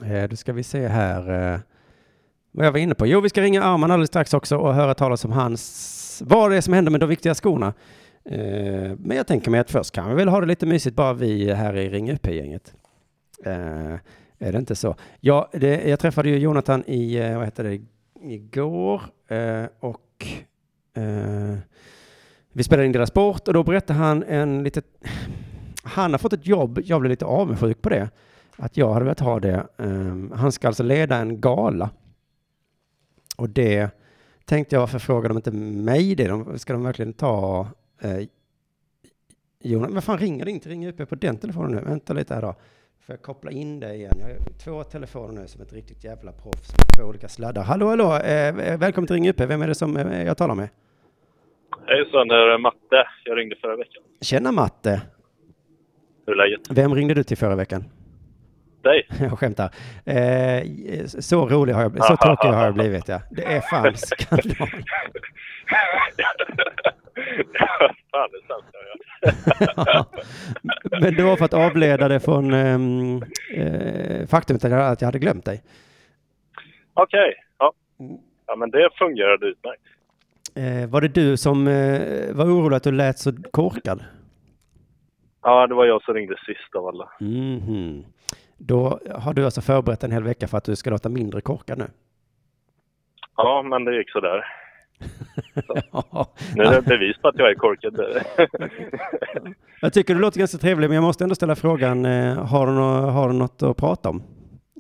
Eh, 0.05 0.29
då 0.29 0.37
ska 0.37 0.53
vi 0.53 0.63
se 0.63 0.89
här 0.89 1.53
eh, 1.55 1.61
vad 2.51 2.67
jag 2.67 2.73
var 2.73 2.79
inne 2.79 2.95
på. 2.95 3.07
Jo, 3.07 3.21
vi 3.21 3.29
ska 3.29 3.41
ringa 3.41 3.63
Arman 3.63 3.91
alldeles 3.91 4.09
strax 4.09 4.35
också 4.35 4.57
och 4.57 4.75
höra 4.75 4.95
talas 4.95 5.25
om 5.25 5.33
hans, 5.33 6.23
vad 6.27 6.51
det 6.51 6.57
är 6.57 6.61
som 6.61 6.75
händer 6.75 6.91
med 6.91 7.01
de 7.01 7.09
viktiga 7.09 7.35
skorna. 7.35 7.75
Eh, 8.25 8.93
men 8.99 9.17
jag 9.17 9.27
tänker 9.27 9.51
mig 9.51 9.61
att 9.61 9.71
först 9.71 9.95
kan 9.95 10.09
vi 10.09 10.15
väl 10.15 10.29
ha 10.29 10.41
det 10.41 10.47
lite 10.47 10.67
mysigt 10.67 10.97
bara 10.97 11.13
vi 11.13 11.53
här 11.53 11.77
i 11.77 11.89
Ring 11.89 12.11
UP-gänget. 12.11 12.75
Eh, 13.45 13.95
är 14.39 14.53
det 14.53 14.59
inte 14.59 14.77
så? 14.77 14.97
Ja, 15.21 15.51
det, 15.53 15.89
jag 15.89 15.99
träffade 15.99 16.29
ju 16.29 16.39
Jonathan 16.39 16.85
i, 16.87 17.17
eh, 17.17 17.37
vad 17.37 17.45
heter 17.45 17.65
det, 17.65 17.81
igår 18.21 19.03
och 19.81 20.27
vi 22.53 22.63
spelade 22.63 22.87
in 22.87 22.93
deras 22.93 23.09
sport 23.09 23.49
och 23.49 23.55
då 23.55 23.63
berättade 23.63 23.99
han 23.99 24.23
en 24.23 24.65
lite, 24.65 24.83
han 25.83 26.11
har 26.11 26.19
fått 26.19 26.33
ett 26.33 26.47
jobb, 26.47 26.81
jag 26.85 27.01
blev 27.01 27.11
lite 27.11 27.25
avundsjuk 27.25 27.83
på 27.83 27.89
det, 27.89 28.11
att 28.57 28.77
jag 28.77 28.93
hade 28.93 29.05
velat 29.05 29.21
ha 29.21 29.41
det. 29.41 29.67
Um, 29.77 30.33
han 30.37 30.53
ska 30.53 30.69
alltså 30.69 30.83
leda 30.83 31.17
en 31.17 31.41
gala. 31.41 31.91
Och 33.37 33.49
det 33.49 33.91
tänkte 34.45 34.75
jag, 34.75 34.81
varför 34.81 34.99
frågar 34.99 35.29
de 35.29 35.37
inte 35.37 35.51
mig 35.51 36.15
det? 36.15 36.29
De, 36.29 36.59
ska 36.59 36.73
de 36.73 36.83
verkligen 36.83 37.13
ta 37.13 37.69
eh, 38.01 38.27
Jonas? 39.61 39.91
Men 39.91 40.03
fan 40.03 40.19
ringer 40.19 40.45
det 40.45 40.51
inte? 40.51 40.69
Ringer 40.69 40.89
upp 41.01 41.09
på 41.09 41.15
den 41.15 41.37
telefonen 41.37 41.73
nu? 41.73 41.81
Vänta 41.81 42.13
lite 42.13 42.35
här 42.35 42.43
då. 42.43 42.55
Får 43.01 43.13
jag 43.13 43.23
koppla 43.23 43.51
in 43.51 43.81
det 43.81 43.95
igen? 43.95 44.15
Jag 44.21 44.27
har 44.27 44.37
två 44.59 44.85
telefoner 44.85 45.41
nu 45.41 45.49
som 45.49 45.63
ett 45.63 45.73
riktigt 45.73 46.05
jävla 46.05 46.33
proffs 46.33 46.71
med 46.71 46.97
två 46.97 47.03
olika 47.03 47.29
sladdar. 47.29 47.63
Hallå, 47.63 47.89
hallå! 47.89 48.17
Eh, 48.17 48.77
välkommen 48.77 49.07
till 49.07 49.15
Ring 49.15 49.29
UP. 49.29 49.41
Vem 49.41 49.63
är 49.63 49.69
det 49.69 49.75
som 49.75 49.97
eh, 49.97 50.23
jag 50.23 50.37
talar 50.37 50.55
med? 50.55 50.69
Hejsan, 51.87 52.29
det 52.29 52.35
är 52.35 52.59
Matte. 52.59 53.09
Jag 53.25 53.39
ringde 53.39 53.57
förra 53.57 53.77
veckan. 53.77 54.03
Tjena 54.21 54.53
Matte! 54.53 55.03
Hur 56.27 56.33
är 56.33 56.37
läget? 56.37 56.61
Vem 56.71 56.95
ringde 56.95 57.15
du 57.15 57.23
till 57.25 57.37
förra 57.37 57.57
veckan? 57.57 57.85
Dig? 58.83 59.09
Jag 59.21 59.39
skämtar. 59.39 59.71
Eh, 60.05 60.63
så 61.07 61.49
rolig 61.49 61.73
har 61.73 61.83
jag 61.83 61.91
blivit. 61.93 62.05
Så 62.05 62.17
tråkig 62.17 62.49
har 62.49 62.65
jag 62.65 62.75
blivit, 62.75 63.09
ja. 63.09 63.21
Det 63.31 63.45
är 63.45 63.61
fan 63.61 63.97
skandal. 63.97 64.69
Fan, 68.11 68.29
det 68.31 68.39
är 68.39 68.47
sant. 68.47 68.65
Ja. 69.87 70.07
Men 71.01 71.15
det 71.15 71.23
var 71.23 71.37
för 71.37 71.45
att 71.45 71.55
avleda 71.55 72.09
det 72.09 72.21
från 72.21 72.53
ehm, 72.53 73.23
eh, 73.55 74.27
faktumet 74.27 74.65
att 74.65 75.01
jag 75.01 75.09
hade 75.09 75.19
glömt 75.19 75.45
dig. 75.45 75.63
Okej, 76.95 77.35
ja. 77.59 77.73
Ja, 78.47 78.57
men 78.57 78.71
det 78.71 78.91
fungerade 78.99 79.47
utmärkt. 79.47 79.83
Eh, 80.55 80.89
var 80.91 81.01
det 81.01 81.09
du 81.09 81.37
som 81.37 81.67
eh, 81.69 82.35
var 82.35 82.45
orolig 82.45 82.77
att 82.77 82.83
du 82.83 82.93
lät 82.93 83.19
så 83.19 83.33
korkad? 83.51 84.05
Ja, 85.43 85.67
det 85.67 85.75
var 85.75 85.85
jag 85.87 86.03
som 86.03 86.15
ringde 86.15 86.37
sist 86.47 86.75
av 86.75 86.87
alla. 86.87 87.09
Mhm. 87.21 88.05
Då 88.59 89.01
har 89.15 89.35
du 89.35 89.45
alltså 89.45 89.61
förberett 89.61 90.05
en 90.05 90.13
hel 90.13 90.23
vecka 90.23 90.49
för 90.49 90.59
att 90.59 90.65
du 90.65 90.77
ska 90.77 90.91
låta 90.91 91.09
mindre 91.09 91.41
korkad 91.41 91.79
nu? 91.79 91.87
Ja, 93.37 93.63
men 93.63 93.85
det 93.85 93.97
gick 93.97 94.11
sådär. 94.11 94.45
Så. 95.67 96.27
Nu 96.57 96.63
är 96.63 96.71
det 96.73 96.83
bevis 96.83 97.17
på 97.19 97.29
att 97.29 97.39
jag 97.39 97.51
är 97.51 97.55
korkad. 97.55 98.01
Jag 99.81 99.93
tycker 99.93 100.15
du 100.15 100.21
låter 100.21 100.39
ganska 100.39 100.59
trevlig, 100.59 100.89
men 100.89 100.95
jag 100.95 101.03
måste 101.03 101.25
ändå 101.25 101.35
ställa 101.35 101.55
frågan, 101.57 102.05
eh, 102.05 102.47
har 102.47 102.67
du, 102.67 102.73
nå- 102.73 103.11
har 103.11 103.29
du 103.29 103.35
något 103.35 103.63
att 103.63 103.77
prata 103.77 104.09
om? 104.11 104.23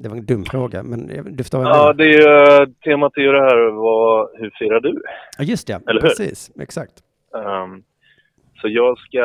Det 0.03 0.09
var 0.09 0.17
en 0.17 0.27
dum 0.27 0.45
fråga, 0.45 0.83
men 0.83 1.07
du 1.37 1.37
förstår 1.45 1.59
vad 1.59 1.69
jag 1.69 1.77
Ja, 1.77 1.93
det 1.93 2.05
är 2.05 2.09
ju, 2.09 2.67
temat 2.85 3.13
är 3.17 3.21
ju 3.21 3.33
det 3.33 3.41
här, 3.41 3.71
vad, 3.71 4.29
hur 4.41 4.51
firar 4.59 4.81
du? 4.81 5.03
Ja, 5.39 5.45
just 5.45 5.67
det. 5.67 5.73
Eller 5.89 6.01
hur? 6.03 6.09
Precis, 6.09 6.51
exakt. 6.61 6.93
Ehm, 7.37 7.83
så 8.61 8.69
jag 8.69 8.99
ska, 8.99 9.19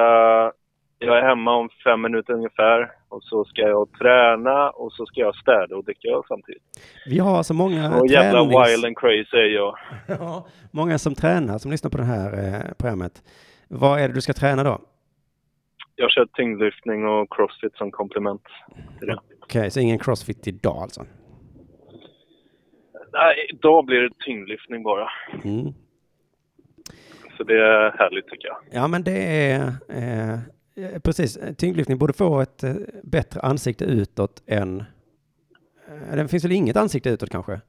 jag 0.99 1.17
är 1.17 1.21
hemma 1.21 1.55
om 1.55 1.69
fem 1.83 2.01
minuter 2.01 2.33
ungefär 2.33 2.91
och 3.09 3.23
så 3.23 3.45
ska 3.45 3.61
jag 3.61 3.87
träna 3.99 4.69
och 4.69 4.91
så 4.93 5.05
ska 5.05 5.21
jag 5.21 5.35
städa 5.35 5.75
och 5.75 5.83
dricka 5.83 6.07
öl 6.07 6.21
samtidigt. 6.27 6.63
Vi 7.05 7.19
har 7.19 7.37
alltså 7.37 7.53
många 7.53 7.95
Och 7.99 8.07
jävla 8.07 8.39
tränings- 8.39 8.65
wild 8.67 8.85
and 8.85 8.97
crazy 8.97 9.37
är 9.37 9.55
jag. 9.55 9.75
Ja, 10.19 10.47
många 10.71 10.97
som 10.97 11.15
tränar, 11.15 11.57
som 11.57 11.71
lyssnar 11.71 11.91
på 11.91 11.97
det 11.97 12.03
här 12.03 12.33
eh, 12.33 12.73
programmet. 12.79 13.23
Vad 13.67 13.99
är 13.99 14.07
det 14.07 14.13
du 14.13 14.21
ska 14.21 14.33
träna 14.33 14.63
då? 14.63 14.79
Jag 15.99 16.11
kör 16.11 16.25
tyngdlyftning 16.25 17.05
och 17.05 17.33
crossfit 17.35 17.75
som 17.75 17.91
komplement 17.91 18.41
till 18.99 19.07
det. 19.07 19.19
Okej, 19.41 19.71
så 19.71 19.79
ingen 19.79 19.99
crossfit 19.99 20.47
idag 20.47 20.77
alltså? 20.77 21.05
Nej, 23.13 23.47
idag 23.49 23.85
blir 23.85 24.01
det 24.01 24.09
tyngdlyftning 24.25 24.83
bara. 24.83 25.09
Mm. 25.43 25.73
Så 27.37 27.43
det 27.43 27.53
är 27.53 27.97
härligt 27.97 28.27
tycker 28.27 28.47
jag. 28.47 28.57
Ja, 28.71 28.87
men 28.87 29.03
det 29.03 29.51
är 29.51 29.67
eh, 29.89 30.99
precis. 31.03 31.39
Tyngdlyftning 31.57 31.97
borde 31.97 32.13
få 32.13 32.41
ett 32.41 32.63
eh, 32.63 32.73
bättre 33.03 33.41
ansikte 33.41 33.85
utåt 33.85 34.43
än... 34.47 34.79
Eh, 35.87 36.15
det 36.15 36.27
finns 36.27 36.45
väl 36.45 36.51
inget 36.51 36.77
ansikte 36.77 37.09
utåt 37.09 37.29
kanske? 37.29 37.61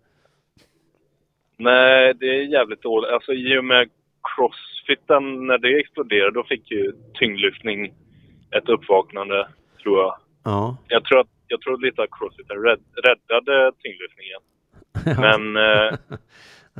Nej, 1.56 2.14
det 2.14 2.26
är 2.26 2.42
jävligt 2.42 2.82
dåligt. 2.82 3.10
Alltså 3.10 3.32
i 3.32 3.58
och 3.58 3.64
med 3.64 3.88
crossfiten, 4.22 5.46
när 5.46 5.58
det 5.58 5.80
exploderade, 5.80 6.30
då 6.30 6.44
fick 6.44 6.70
ju 6.70 6.92
tyngdlyftning 7.14 7.94
ett 8.56 8.68
uppvaknande, 8.68 9.48
tror 9.82 9.98
jag. 10.00 10.16
Ja. 10.44 10.76
Jag 10.88 11.04
tror, 11.04 11.20
att, 11.20 11.28
jag 11.48 11.60
tror 11.60 11.78
lite 11.86 12.02
att 12.02 12.08
crossfiten 12.18 12.56
rädd, 12.56 12.80
räddade 13.06 13.72
tyngdlyftningen. 13.82 14.40
Men 15.24 15.56
eh, 15.56 15.98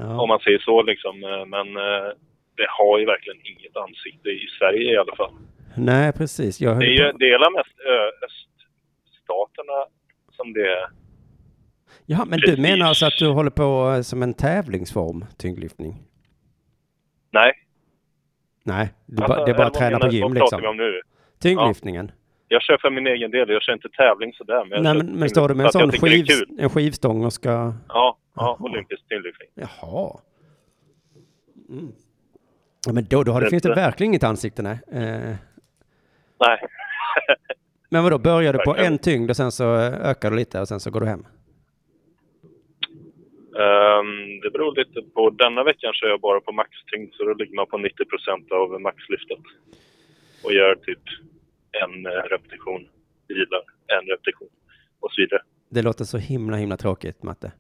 Ja. 0.00 0.20
om 0.20 0.28
man 0.28 0.38
säger 0.40 0.58
så 0.58 0.82
liksom. 0.82 1.24
eh, 1.24 1.46
Men 1.46 1.76
eh, 1.76 2.08
det 2.56 2.66
har 2.78 2.98
ju 2.98 3.06
verkligen 3.06 3.40
inget 3.46 3.76
ansikte 3.76 4.28
i 4.28 4.46
Sverige 4.58 4.92
i 4.94 4.96
alla 4.96 5.16
fall. 5.16 5.32
Nej, 5.76 6.12
precis. 6.12 6.60
Jag 6.60 6.80
Det 6.80 6.86
är 6.86 6.90
ju 7.06 7.12
på... 7.12 7.18
det 7.18 7.30
är 7.30 7.56
mest 7.56 7.78
öststaterna 8.26 9.78
som 10.32 10.52
det 10.52 10.60
är. 10.60 10.88
Ja, 12.06 12.24
men 12.28 12.38
du 12.38 12.56
menar 12.62 12.86
alltså 12.86 13.06
att 13.06 13.18
du 13.18 13.28
håller 13.28 13.50
på 13.50 13.92
eh, 13.96 14.02
som 14.02 14.22
en 14.22 14.34
tävlingsform, 14.34 15.24
tyngdlyftning? 15.38 15.94
Nej. 17.30 17.52
Nej, 18.64 18.94
det, 19.06 19.22
Alltså, 19.22 19.36
bara, 19.36 19.44
det 19.44 19.50
är 19.50 19.56
bara 19.56 19.66
att 19.66 19.74
träna 19.74 19.98
på 19.98 20.08
gym 20.08 20.32
liksom. 20.34 20.76
nu? 20.76 21.00
Tyngdlyftningen? 21.41 22.12
Jag 22.49 22.62
kör 22.62 22.78
för 22.78 22.91
min 22.91 23.07
egen 23.07 23.30
del. 23.30 23.49
Jag 23.49 23.62
kör 23.62 23.72
inte 23.72 23.89
tävling 23.89 24.32
sådär. 24.32 24.64
Men 24.64 24.82
Nej, 24.82 24.95
men, 24.95 25.07
men 25.07 25.28
står 25.28 25.49
du 25.49 25.55
med 25.55 25.66
en 25.66 25.72
sån 25.72 25.93
skiv, 25.93 26.26
en 26.59 26.70
skivstång 26.70 27.24
och 27.24 27.32
ska... 27.32 27.72
Ja, 27.89 28.18
ja 28.36 28.57
olympisk 28.61 29.09
tyngdlyftning. 29.09 29.49
Jaha. 29.55 30.20
Mm. 31.68 31.93
Ja, 32.86 32.93
men 32.93 33.05
då, 33.11 33.22
då 33.22 33.32
har 33.32 33.41
det, 33.41 33.51
finns 33.51 33.62
det 33.62 33.68
eh. 33.68 33.74
verkligen 33.74 34.11
inget 34.11 34.24
ansikte, 34.24 34.62
nej. 34.62 34.78
Eh, 34.93 35.34
Nej. 36.41 36.59
men 37.91 38.03
vadå, 38.03 38.18
börjar 38.18 38.53
du 38.53 38.59
på 38.59 38.76
en 38.76 38.99
tyngd 38.99 39.30
och 39.30 39.36
sen 39.36 39.53
så 39.53 39.74
ökar 39.74 40.30
du 40.30 40.36
lite 40.36 40.61
och 40.61 40.68
sen 40.68 40.80
så 40.80 40.91
går 40.91 41.01
du 41.01 41.07
hem? 41.07 41.26
Ehm, 43.64 44.41
det 44.43 44.51
beror 44.51 44.76
lite 44.76 45.03
på. 45.14 45.30
Denna 45.30 45.64
veckan 45.64 45.93
kör 45.95 46.09
jag 46.09 46.20
bara 46.20 46.41
på 46.41 46.53
maxtyngd 46.53 47.14
så 47.14 47.24
då 47.24 47.34
ligger 47.34 47.55
man 47.55 47.66
på 47.66 47.78
90 47.78 48.05
procent 48.05 48.53
av 48.53 48.80
maxlyftet. 48.80 49.45
Och 50.45 50.53
gör 50.53 50.74
typ 50.74 50.99
en 51.82 52.07
eh, 52.07 52.11
repetition, 52.11 52.89
vilar 53.28 53.62
en 53.86 54.07
repetition 54.07 54.49
och 55.01 55.12
så 55.12 55.20
vidare. 55.22 55.43
Det 55.70 55.82
låter 55.82 56.05
så 56.05 56.18
himla, 56.18 56.57
himla 56.57 56.76
tråkigt, 56.76 57.22
Matte. 57.22 57.53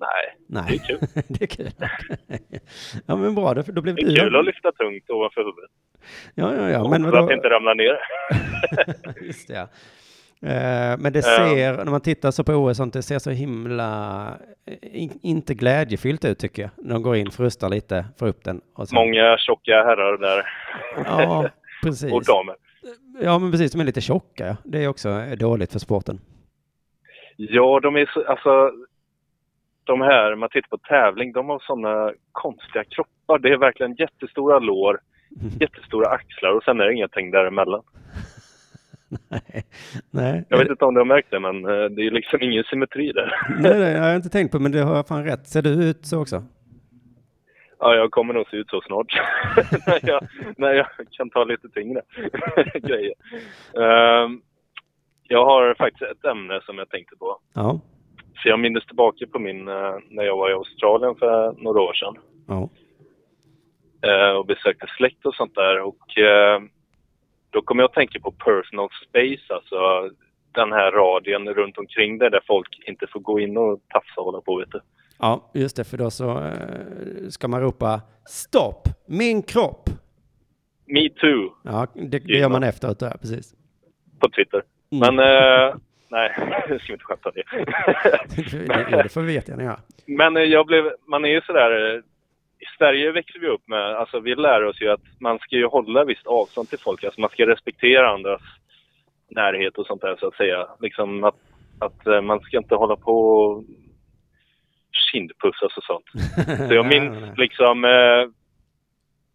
Nej, 0.00 0.36
Nej. 0.46 0.64
det 0.68 0.92
är 0.92 0.98
kul. 0.98 1.22
det 1.28 1.42
är 1.42 1.46
kul. 1.46 1.70
ja, 3.06 3.16
men 3.16 3.34
bra, 3.34 3.54
då, 3.54 3.62
då 3.62 3.82
blev 3.82 3.94
Det 3.96 4.02
du... 4.04 4.12
är 4.12 4.16
kul 4.24 4.36
att 4.36 4.44
lyfta 4.44 4.72
tungt 4.72 5.10
ovanför 5.10 5.40
huvudet. 5.40 5.70
Ja, 6.34 6.54
ja, 6.56 6.70
ja. 6.70 6.88
Men 6.90 7.02
vadå? 7.10 7.24
att 7.26 7.32
inte 7.32 7.48
ramla 7.50 7.74
ner. 7.74 7.98
Just 9.26 9.48
det, 9.48 9.54
ja. 9.54 9.68
Eh, 10.48 10.98
Men 10.98 11.12
det 11.12 11.18
Ja. 11.18 11.22
ser, 11.48 11.76
när 11.84 11.90
man 11.90 12.00
tittar 12.00 12.30
så 12.30 12.44
på 12.44 12.52
OS, 12.52 12.78
det 12.92 13.02
ser 13.02 13.18
så 13.18 13.30
himla, 13.30 14.28
eh, 14.40 14.51
in, 14.82 15.18
inte 15.22 15.54
glädjefyllt 15.54 16.24
ut 16.24 16.38
tycker 16.38 16.62
jag. 16.62 16.70
De 16.76 17.02
går 17.02 17.16
in, 17.16 17.30
frustar 17.30 17.68
lite, 17.68 18.06
får 18.18 18.26
upp 18.26 18.44
den. 18.44 18.60
Och 18.74 18.88
sen, 18.88 18.96
Många 18.96 19.38
tjocka 19.38 19.72
herrar 19.72 20.18
där. 20.18 20.46
Ja, 21.06 21.48
precis. 21.82 22.12
och 22.12 22.24
damer. 22.24 22.56
Ja, 23.20 23.38
men 23.38 23.50
precis, 23.50 23.72
de 23.72 23.80
är 23.80 23.84
lite 23.84 24.00
tjocka. 24.00 24.46
Ja. 24.46 24.56
Det 24.64 24.84
är 24.84 24.88
också 24.88 25.08
eh, 25.08 25.36
dåligt 25.38 25.72
för 25.72 25.78
sporten. 25.78 26.20
Ja, 27.36 27.80
de 27.80 27.96
är 27.96 28.10
så, 28.14 28.24
alltså 28.24 28.70
de 29.84 30.00
här, 30.00 30.34
man 30.34 30.48
tittar 30.48 30.68
på 30.68 30.78
tävling, 30.78 31.32
de 31.32 31.48
har 31.48 31.58
sådana 31.58 32.12
konstiga 32.32 32.84
kroppar. 32.84 33.38
Det 33.38 33.48
är 33.48 33.56
verkligen 33.56 33.94
jättestora 33.94 34.58
lår, 34.58 35.00
jättestora 35.60 36.08
axlar 36.08 36.50
och 36.56 36.62
sen 36.62 36.80
är 36.80 36.84
det 36.84 36.94
ingenting 36.94 37.30
däremellan. 37.30 37.82
Nej, 40.10 40.44
Jag 40.48 40.58
vet 40.58 40.68
inte 40.70 40.84
om 40.84 40.94
du 40.94 41.00
har 41.00 41.04
märkt 41.04 41.30
det, 41.30 41.40
men 41.40 41.64
eh, 41.64 41.84
det 41.84 42.06
är 42.06 42.10
liksom 42.10 42.42
ingen 42.42 42.64
symmetri 42.64 43.12
där. 43.12 43.32
nej, 43.58 43.92
jag 43.92 44.02
har 44.02 44.14
inte 44.16 44.28
tänkt 44.28 44.52
på, 44.52 44.58
men 44.58 44.72
det 44.72 44.78
har 44.80 44.96
jag 44.96 45.08
fan 45.08 45.24
rätt. 45.24 45.46
Ser 45.46 45.62
du 45.62 45.70
ut 45.70 46.06
så 46.06 46.20
också? 46.22 46.42
Ja, 47.78 47.94
jag 47.94 48.10
kommer 48.10 48.34
nog 48.34 48.46
se 48.50 48.56
ut 48.56 48.70
så 48.70 48.80
snart. 48.80 49.06
när, 49.86 50.00
jag, 50.10 50.26
när 50.56 50.72
jag 50.74 50.86
kan 51.10 51.30
ta 51.30 51.44
lite 51.44 51.68
tyngre 51.68 52.02
grejer. 52.82 53.14
Ehm, 53.82 54.40
jag 55.22 55.44
har 55.44 55.74
faktiskt 55.74 56.02
ett 56.02 56.24
ämne 56.24 56.60
som 56.66 56.78
jag 56.78 56.88
tänkte 56.88 57.16
på. 57.16 57.38
Ja. 57.54 57.80
Så 58.42 58.48
jag 58.48 58.60
minns 58.60 58.86
tillbaka 58.86 59.26
på 59.32 59.38
min, 59.38 59.68
eh, 59.68 59.94
när 60.10 60.22
jag 60.24 60.36
var 60.36 60.50
i 60.50 60.54
Australien 60.54 61.14
för 61.14 61.52
några 61.62 61.80
år 61.80 61.92
sedan. 61.92 62.14
Ja. 62.48 62.68
eh, 64.08 64.36
och 64.36 64.46
besökte 64.46 64.86
släkt 64.96 65.26
och 65.26 65.34
sånt 65.34 65.54
där. 65.54 65.80
Och 65.80 66.18
eh, 66.18 66.60
då 67.52 67.62
kom 67.62 67.78
jag 67.78 67.88
att 67.88 67.94
tänka 67.94 68.20
på 68.20 68.30
personal 68.30 68.88
space, 69.08 69.54
alltså 69.54 70.10
den 70.52 70.72
här 70.72 70.92
radien 70.92 71.48
runt 71.48 71.78
omkring 71.78 72.18
det 72.18 72.30
där 72.30 72.42
folk 72.46 72.68
inte 72.86 73.06
får 73.06 73.20
gå 73.20 73.40
in 73.40 73.56
och 73.56 73.80
tafsa 73.88 74.20
och 74.20 74.24
hålla 74.24 74.40
på, 74.40 74.56
vet 74.56 74.70
du. 74.70 74.80
Ja, 75.18 75.50
just 75.54 75.76
det, 75.76 75.84
för 75.84 75.98
då 75.98 76.10
så 76.10 76.44
eh, 76.44 77.28
ska 77.28 77.48
man 77.48 77.60
ropa 77.60 78.00
stopp, 78.28 78.88
min 79.06 79.42
kropp. 79.42 79.88
Me 80.86 81.08
too, 81.08 81.50
Ja, 81.64 81.86
det, 81.94 82.18
det 82.18 82.38
gör 82.38 82.48
man 82.48 82.62
efteråt, 82.62 83.02
ja, 83.02 83.10
precis. 83.20 83.54
på 84.20 84.28
Twitter. 84.28 84.62
Mm. 84.92 85.16
Men, 85.16 85.26
eh, 85.26 85.74
nej, 86.08 86.34
jag 86.68 86.80
ska 86.80 86.92
inte 86.92 87.04
skämta 87.04 87.30
det. 87.30 87.42
det, 88.90 89.02
det 89.02 89.08
får 89.08 89.20
vi 89.20 89.34
jättegärna 89.34 89.62
göra. 89.62 89.80
Men 90.06 90.36
eh, 90.36 90.42
jag 90.42 90.66
blev, 90.66 90.84
man 91.06 91.24
är 91.24 91.28
ju 91.28 91.40
sådär, 91.40 91.94
eh, 91.94 92.00
i 92.62 92.64
Sverige 92.78 93.12
växer 93.12 93.40
vi 93.40 93.46
upp 93.46 93.68
med, 93.68 93.96
alltså 93.96 94.20
vi 94.20 94.34
lär 94.34 94.64
oss 94.64 94.80
ju 94.80 94.88
att 94.88 95.20
man 95.20 95.38
ska 95.38 95.56
ju 95.56 95.66
hålla 95.66 96.04
visst 96.04 96.26
avstånd 96.26 96.68
till 96.68 96.78
folk, 96.78 97.04
alltså 97.04 97.20
man 97.20 97.30
ska 97.30 97.46
respektera 97.46 98.10
andras 98.10 98.42
närhet 99.30 99.78
och 99.78 99.86
sånt 99.86 100.02
där 100.02 100.16
så 100.20 100.26
att 100.26 100.34
säga. 100.34 100.66
Liksom 100.80 101.24
att, 101.24 101.40
att 101.80 102.06
eh, 102.06 102.20
man 102.20 102.40
ska 102.40 102.56
inte 102.56 102.74
hålla 102.74 102.96
på 102.96 103.36
och 103.36 103.64
kindpussas 105.12 105.76
och 105.76 105.84
sånt. 105.84 106.04
Så 106.68 106.74
jag 106.74 106.86
minns 106.86 107.38
liksom 107.38 107.84
eh, 107.84 108.22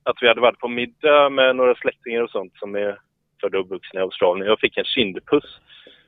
att 0.03 0.17
vi 0.21 0.27
hade 0.27 0.41
varit 0.41 0.59
på 0.59 0.67
middag 0.67 1.29
med 1.29 1.55
några 1.55 1.75
släktingar 1.75 2.21
och 2.21 2.29
sånt 2.29 2.53
som 2.55 2.75
är 2.75 2.99
födda 3.41 3.57
och 3.57 3.65
uppvuxna 3.65 3.99
i 3.99 4.03
Australien. 4.03 4.47
Jag 4.47 4.59
fick 4.59 4.77
en 4.77 4.83
kindpuss 4.83 5.59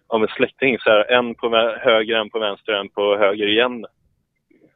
av 0.08 0.22
en 0.22 0.28
släkting, 0.28 0.80
så 0.80 0.90
här, 0.90 1.12
en 1.12 1.36
på 1.36 1.50
höger, 1.82 2.16
en 2.16 2.30
på 2.30 2.40
vänster, 2.40 2.74
en 2.74 2.90
på 2.90 3.18
höger 3.18 3.48
igen. 3.48 3.86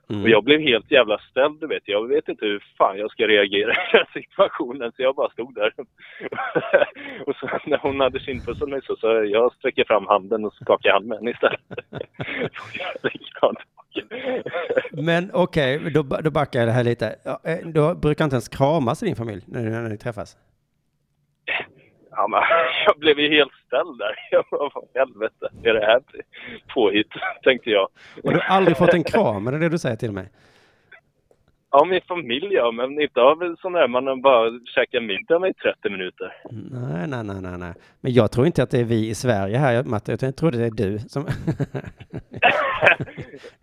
Mm. 0.09 0.23
Och 0.23 0.29
jag 0.29 0.43
blev 0.43 0.59
helt 0.59 0.91
jävla 0.91 1.17
ställd, 1.17 1.59
du 1.59 1.67
vet. 1.67 1.83
Jag 1.85 2.07
vet 2.07 2.27
inte 2.29 2.45
hur 2.45 2.63
fan 2.77 2.97
jag 2.97 3.11
ska 3.11 3.27
reagera 3.27 3.71
i 3.71 3.75
den 3.91 4.05
situationen, 4.13 4.91
så 4.95 5.01
jag 5.01 5.15
bara 5.15 5.29
stod 5.29 5.55
där. 5.55 5.73
och 7.27 7.35
så 7.35 7.49
när 7.65 7.77
hon 7.77 7.99
hade 7.99 8.19
kindpussat 8.19 8.69
mig 8.69 8.81
så, 8.83 8.95
så 8.95 9.07
jag 9.23 9.53
sträcker 9.53 9.83
fram 9.87 10.07
handen 10.07 10.45
och 10.45 10.53
skakar 10.53 10.91
hand 10.91 11.05
med 11.05 11.17
henne 11.17 11.31
istället. 11.31 11.59
Men 14.91 15.29
okej, 15.33 15.91
då, 15.93 16.03
ba- 16.03 16.21
då 16.21 16.31
backar 16.31 16.59
jag 16.59 16.67
det 16.67 16.71
här 16.71 16.83
lite. 16.83 17.15
Eh, 17.43 17.67
Då 17.67 17.95
brukar 17.95 18.23
inte 18.25 18.35
ens 18.35 18.49
kramas 18.49 19.03
i 19.03 19.05
din 19.05 19.15
familj 19.15 19.41
när, 19.47 19.61
när 19.69 19.89
ni 19.89 19.97
träffas? 19.97 20.37
Ja, 22.15 22.27
men, 22.27 22.41
jag 22.85 22.99
blev 22.99 23.19
ju 23.19 23.29
helt 23.29 23.53
ställd 23.67 23.97
där. 23.97 24.15
Jag 24.31 24.45
bara, 24.51 24.69
vad 24.73 24.85
helvete 24.93 25.49
är 25.63 25.73
det 25.73 25.85
här 25.85 26.01
påhitt, 26.73 27.11
tänkte 27.43 27.69
jag. 27.69 27.87
Och 28.23 28.31
du 28.31 28.39
har 28.39 28.55
aldrig 28.55 28.77
fått 28.77 28.93
en 28.93 29.03
kram, 29.03 29.47
är 29.47 29.51
det 29.51 29.59
det 29.59 29.69
du 29.69 29.77
säger 29.77 29.95
till 29.95 30.11
mig? 30.11 30.29
Ja, 31.75 31.85
min 31.85 32.01
familj 32.07 32.53
ja, 32.53 32.71
men 32.71 33.01
inte 33.01 33.21
av 33.21 33.55
sån 33.59 33.73
där 33.73 33.87
man 33.87 34.21
bara 34.21 34.51
käkar 34.75 35.01
middag 35.01 35.39
med 35.39 35.49
i 35.49 35.53
30 35.53 35.89
minuter. 35.89 36.35
Nej, 36.51 37.07
nej, 37.07 37.23
nej, 37.23 37.41
nej, 37.41 37.57
nej. 37.57 37.73
Men 38.01 38.13
jag 38.13 38.31
tror 38.31 38.45
inte 38.45 38.63
att 38.63 38.71
det 38.71 38.79
är 38.79 38.83
vi 38.83 39.09
i 39.09 39.15
Sverige 39.15 39.57
här, 39.57 39.83
Matte, 39.83 40.17
jag 40.21 40.35
tror 40.35 40.51
det 40.51 40.65
är 40.65 40.71
du 40.71 40.99
som... 40.99 41.25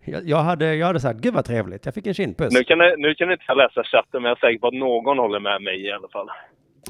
jag, 0.05 0.21
jag, 0.25 0.37
hade, 0.37 0.75
jag 0.75 0.87
hade 0.87 0.99
sagt, 0.99 1.19
gud 1.19 1.33
vad 1.33 1.45
trevligt, 1.45 1.85
jag 1.85 1.93
fick 1.93 2.07
en 2.07 2.13
kindpuss. 2.13 2.53
Nu 2.53 2.63
kan, 2.63 2.79
jag, 2.79 2.99
nu 2.99 3.15
kan 3.15 3.29
jag 3.29 3.35
inte 3.35 3.53
läsa 3.53 3.83
chatten, 3.83 4.21
men 4.21 4.29
jag 4.29 4.37
är 4.37 4.39
säker 4.39 4.59
på 4.59 4.67
att 4.67 4.73
någon 4.73 5.19
håller 5.19 5.39
med 5.39 5.61
mig 5.61 5.85
i 5.85 5.91
alla 5.91 6.07
fall. 6.07 6.29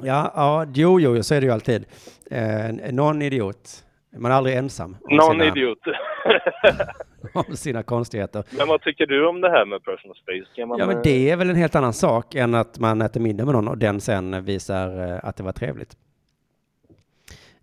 Ja, 0.03 0.31
ja, 0.35 0.65
jo, 0.73 0.99
jo, 0.99 1.23
så 1.23 1.35
är 1.35 1.41
det 1.41 1.47
ju 1.47 1.53
alltid. 1.53 1.85
Eh, 2.31 2.93
någon 2.93 3.21
idiot. 3.21 3.83
Man 4.17 4.31
är 4.31 4.35
aldrig 4.35 4.55
ensam. 4.55 4.97
Någon 5.09 5.31
sina, 5.31 5.45
idiot. 5.45 5.79
Om 7.33 7.55
sina 7.55 7.83
konstigheter. 7.83 8.43
men 8.57 8.67
vad 8.67 8.81
tycker 8.81 9.05
du 9.05 9.27
om 9.27 9.41
det 9.41 9.49
här 9.49 9.65
med 9.65 9.83
personal 9.83 10.15
space? 10.15 10.55
Kan 10.55 10.67
man, 10.67 10.79
Ja, 10.79 10.85
men 10.85 11.01
det 11.03 11.29
är 11.29 11.35
väl 11.35 11.49
en 11.49 11.55
helt 11.55 11.75
annan 11.75 11.93
sak 11.93 12.35
än 12.35 12.55
att 12.55 12.79
man 12.79 13.01
äter 13.01 13.21
middag 13.21 13.45
med 13.45 13.53
någon 13.53 13.67
och 13.67 13.77
den 13.77 14.01
sen 14.01 14.45
visar 14.45 15.09
eh, 15.09 15.19
att 15.23 15.37
det 15.37 15.43
var 15.43 15.51
trevligt. 15.51 15.97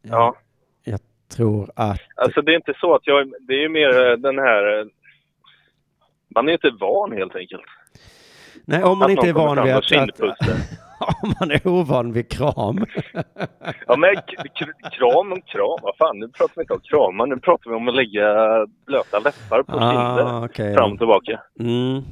Ja. 0.02 0.36
Jag 0.84 1.00
tror 1.36 1.70
att... 1.74 2.00
Alltså 2.14 2.42
det 2.42 2.52
är 2.52 2.56
inte 2.56 2.74
så 2.80 2.94
att 2.94 3.06
jag, 3.06 3.32
det 3.40 3.54
är 3.54 3.60
ju 3.60 3.68
mer 3.68 4.10
eh, 4.10 4.16
den 4.16 4.38
här, 4.38 4.80
eh, 4.80 4.86
man 6.34 6.48
är 6.48 6.52
inte 6.52 6.70
van 6.70 7.12
helt 7.12 7.36
enkelt. 7.36 7.62
Nej, 8.64 8.82
om 8.82 8.98
man 8.98 9.04
Att 9.04 9.10
inte 9.10 9.28
är 9.28 9.32
van 9.32 9.64
vid 9.64 9.74
att... 9.74 10.87
om 11.22 11.32
man 11.40 11.50
är 11.50 11.66
ovan 11.66 12.12
vid 12.12 12.28
kram. 12.30 12.84
Ja 13.86 13.96
men 13.96 14.14
kram 14.92 15.32
och 15.32 15.46
kram, 15.46 15.78
vad 15.82 15.96
fan 15.98 16.18
nu 16.18 16.28
pratar 16.28 16.52
vi 16.56 16.60
inte 16.62 16.74
om 16.74 16.80
kramar, 16.80 17.26
nu 17.26 17.36
pratar 17.36 17.70
vi 17.70 17.76
om 17.76 17.88
att 17.88 17.94
lägga 17.94 18.26
blöta 18.86 19.18
läppar 19.18 19.62
på 19.62 19.72
Ah, 19.78 20.44
okej. 20.44 20.74
fram 20.74 20.92
och 20.92 20.98
tillbaka. 20.98 21.40
Mm. 21.60 22.02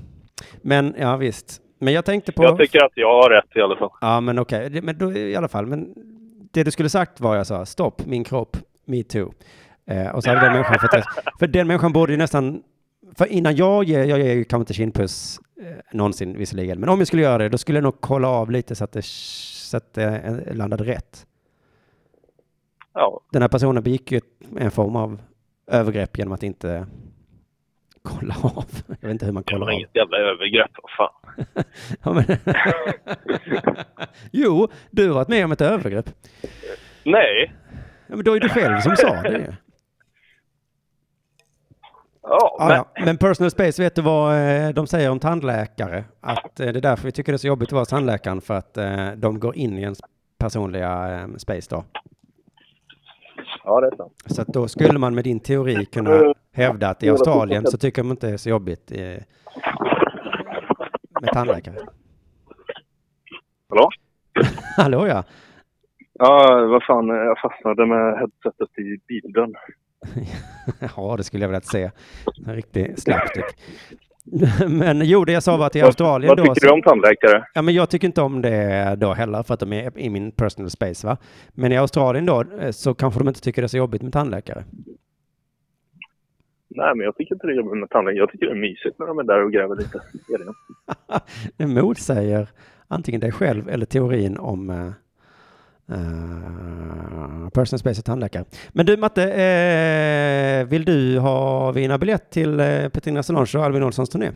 Men 0.62 0.94
ja, 0.98 1.16
visst. 1.16 1.60
Men 1.80 1.92
jag 1.94 2.04
tänkte 2.04 2.32
på... 2.32 2.42
Jag 2.44 2.58
tycker 2.58 2.84
att 2.84 2.92
jag 2.94 3.22
har 3.22 3.30
rätt 3.30 3.56
i 3.56 3.60
alla 3.60 3.76
fall. 3.76 3.90
Ja, 4.00 4.20
men 4.20 4.38
okej. 4.38 4.70
Det- 4.70 4.82
Men 4.82 4.98
då 4.98 5.12
i 5.12 5.36
alla 5.36 5.48
fall. 5.48 5.66
Men 5.66 5.94
det 6.52 6.62
du 6.64 6.70
skulle 6.70 6.88
sagt 6.88 7.20
var 7.20 7.36
jag 7.36 7.46
sa, 7.46 7.66
stopp, 7.66 8.06
min 8.06 8.24
kropp, 8.24 8.56
me 8.86 9.02
too. 9.02 9.32
Eh, 9.90 10.14
och 10.14 10.22
så 10.22 10.30
hade 10.30 10.40
den 10.40 10.52
människan 10.52 10.78
fått. 10.80 11.04
För 11.38 11.46
den 11.46 11.66
människan 11.66 11.92
borde 11.92 12.12
ju 12.12 12.18
nästan... 12.18 12.62
För 13.18 13.26
innan 13.26 13.56
jag 13.56 13.84
ger, 13.84 14.04
jag 14.04 14.18
ger 14.18 14.34
ju 14.34 14.44
kanske 14.44 14.62
inte 14.62 14.74
kindpuss 14.74 15.40
eh, 15.60 15.66
någonsin 15.92 16.38
visserligen, 16.38 16.80
men 16.80 16.88
om 16.88 16.98
jag 16.98 17.06
skulle 17.08 17.22
göra 17.22 17.38
det, 17.38 17.48
då 17.48 17.58
skulle 17.58 17.76
jag 17.78 17.82
nog 17.82 18.00
kolla 18.00 18.28
av 18.28 18.50
lite 18.50 18.74
så 18.74 18.84
att 18.84 18.92
det, 18.92 19.04
så 19.04 19.76
att 19.76 19.94
det 19.94 20.04
eh, 20.48 20.54
landade 20.54 20.84
rätt. 20.84 21.26
Ja. 22.94 23.20
Den 23.32 23.42
här 23.42 23.48
personen 23.48 23.82
begick 23.82 24.12
ju 24.12 24.20
en 24.58 24.70
form 24.70 24.96
av 24.96 25.20
övergrepp 25.66 26.18
genom 26.18 26.32
att 26.32 26.42
inte 26.42 26.86
kolla 28.02 28.34
av. 28.42 28.64
Jag 29.00 29.08
vet 29.08 29.10
inte 29.10 29.26
hur 29.26 29.32
man 29.32 29.42
Det 29.46 29.52
kollar 29.52 29.66
var 29.66 29.72
av. 29.72 29.78
inget 29.78 29.94
jävla 29.96 30.16
övergrepp, 30.18 30.70
vad 30.82 30.90
fan. 30.90 31.64
Ja, 32.02 32.12
men... 32.12 32.24
jo, 34.32 34.68
du 34.90 35.08
har 35.08 35.14
varit 35.14 35.28
med 35.28 35.44
om 35.44 35.52
ett 35.52 35.60
övergrepp. 35.60 36.10
Nej. 37.04 37.52
Ja, 38.06 38.16
men 38.16 38.24
då 38.24 38.34
är 38.36 38.40
det 38.40 38.48
själv 38.48 38.80
som 38.80 38.96
sa 38.96 39.22
det. 39.22 39.56
Ja, 42.28 42.56
men, 42.58 42.76
ja. 42.76 43.04
Men 43.04 43.16
personal 43.18 43.50
space, 43.50 43.82
vet 43.82 43.94
du 43.94 44.02
vad 44.02 44.34
eh, 44.34 44.68
de 44.68 44.86
säger 44.86 45.10
om 45.10 45.18
tandläkare? 45.18 46.04
Att 46.20 46.60
eh, 46.60 46.66
det 46.66 46.78
är 46.78 46.82
därför 46.82 47.04
vi 47.04 47.12
tycker 47.12 47.32
det 47.32 47.36
är 47.36 47.38
så 47.38 47.46
jobbigt 47.46 47.68
att 47.68 47.72
vara 47.72 47.84
tandläkaren, 47.84 48.40
för 48.40 48.54
att 48.54 48.76
eh, 48.76 49.10
de 49.16 49.40
går 49.40 49.56
in 49.56 49.78
i 49.78 49.82
ens 49.82 50.00
personliga 50.38 51.28
space 51.38 51.68
då. 51.70 51.84
ja 53.64 53.80
det 53.80 53.86
är 53.86 53.96
sant. 53.96 54.12
Så 54.26 54.42
att 54.42 54.48
då 54.48 54.68
skulle 54.68 54.98
man 54.98 55.14
med 55.14 55.24
din 55.24 55.40
teori 55.40 55.86
kunna 55.86 56.34
hävda 56.52 56.88
att 56.88 57.02
i 57.02 57.10
Australien 57.10 57.66
så 57.66 57.78
tycker 57.78 58.02
de 58.02 58.10
inte 58.10 58.26
det 58.26 58.32
är 58.32 58.36
så 58.36 58.48
jobbigt 58.48 58.92
med 61.20 61.32
tandläkare. 61.32 61.76
Hallå? 63.68 63.90
Hallå 64.76 65.06
ja. 65.06 65.24
Ja, 66.18 66.66
vad 66.70 66.82
fan, 66.82 67.08
jag 67.08 67.38
fastnade 67.38 67.86
med 67.86 68.18
headsetet 68.18 68.78
i 68.78 68.98
bilen. 69.08 69.54
Ja, 70.96 71.14
det 71.16 71.24
skulle 71.24 71.44
jag 71.44 71.48
vilja 71.48 71.60
se. 71.60 71.90
En 72.46 72.54
riktig 72.54 72.98
slapstick. 72.98 73.44
Men 74.68 75.00
jo, 75.04 75.24
det 75.24 75.32
jag 75.32 75.42
sa 75.42 75.56
var 75.56 75.66
att 75.66 75.76
i 75.76 75.80
Australien 75.82 76.28
Vad 76.28 76.36
då... 76.36 76.42
tycker 76.44 76.60
så- 76.60 76.66
du 76.66 76.72
om 76.72 76.82
tandläkare? 76.82 77.44
Ja, 77.54 77.62
men 77.62 77.74
jag 77.74 77.90
tycker 77.90 78.06
inte 78.06 78.22
om 78.22 78.42
det 78.42 78.94
då 78.98 79.12
heller 79.12 79.42
för 79.42 79.54
att 79.54 79.60
de 79.60 79.72
är 79.72 79.98
i 79.98 80.10
min 80.10 80.32
personal 80.32 80.70
space, 80.70 81.06
va? 81.06 81.16
Men 81.52 81.72
i 81.72 81.76
Australien 81.76 82.26
då 82.26 82.44
eh, 82.60 82.70
så 82.70 82.94
kanske 82.94 83.20
de 83.20 83.28
inte 83.28 83.40
tycker 83.40 83.62
det 83.62 83.66
är 83.66 83.68
så 83.68 83.76
jobbigt 83.76 84.02
med 84.02 84.12
tandläkare. 84.12 84.64
Nej, 86.68 86.94
men 86.96 87.04
jag 87.04 87.16
tycker 87.16 87.34
inte 87.34 87.46
det 87.46 87.52
är 87.52 87.56
jobbigt 87.56 87.80
med 87.80 87.90
tandläkare. 87.90 88.18
Jag 88.18 88.30
tycker 88.30 88.46
det 88.46 88.52
är 88.52 88.56
mysigt 88.60 88.98
när 88.98 89.06
de 89.06 89.18
är 89.18 89.22
där 89.22 89.44
och 89.44 89.52
gräver 89.52 89.76
lite. 89.76 90.00
Det 91.56 91.66
motsäger 91.66 92.48
antingen 92.88 93.20
dig 93.20 93.32
själv 93.32 93.68
eller 93.68 93.86
teorin 93.86 94.38
om 94.38 94.92
uh, 95.92 95.96
uh, 95.96 97.48
personal 97.50 97.78
space 97.78 98.00
och 98.00 98.04
tandläkare. 98.04 98.44
Men 98.72 98.86
du 98.86 98.96
Matte, 98.96 99.22
eh, 99.22 100.66
vill 100.66 100.84
du 100.84 101.18
ha 101.18 101.72
vinna 101.72 101.98
biljett 101.98 102.30
till 102.30 102.60
uh, 102.60 102.88
Petrina 102.88 103.22
Solange 103.22 103.52
och 103.56 103.64
Albin 103.64 103.82
Olssons 103.82 104.10
turné? 104.10 104.26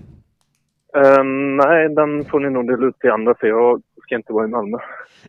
Eh, 0.96 1.24
nej, 1.64 1.88
den 1.88 2.24
får 2.24 2.40
ni 2.40 2.50
nog 2.50 2.66
dela 2.66 2.86
ut 2.86 2.98
till 2.98 3.10
andra 3.10 3.34
för 3.40 3.46
jag 3.46 3.82
ska 4.02 4.14
inte 4.14 4.32
vara 4.32 4.44
i 4.44 4.48
Malmö. 4.48 4.78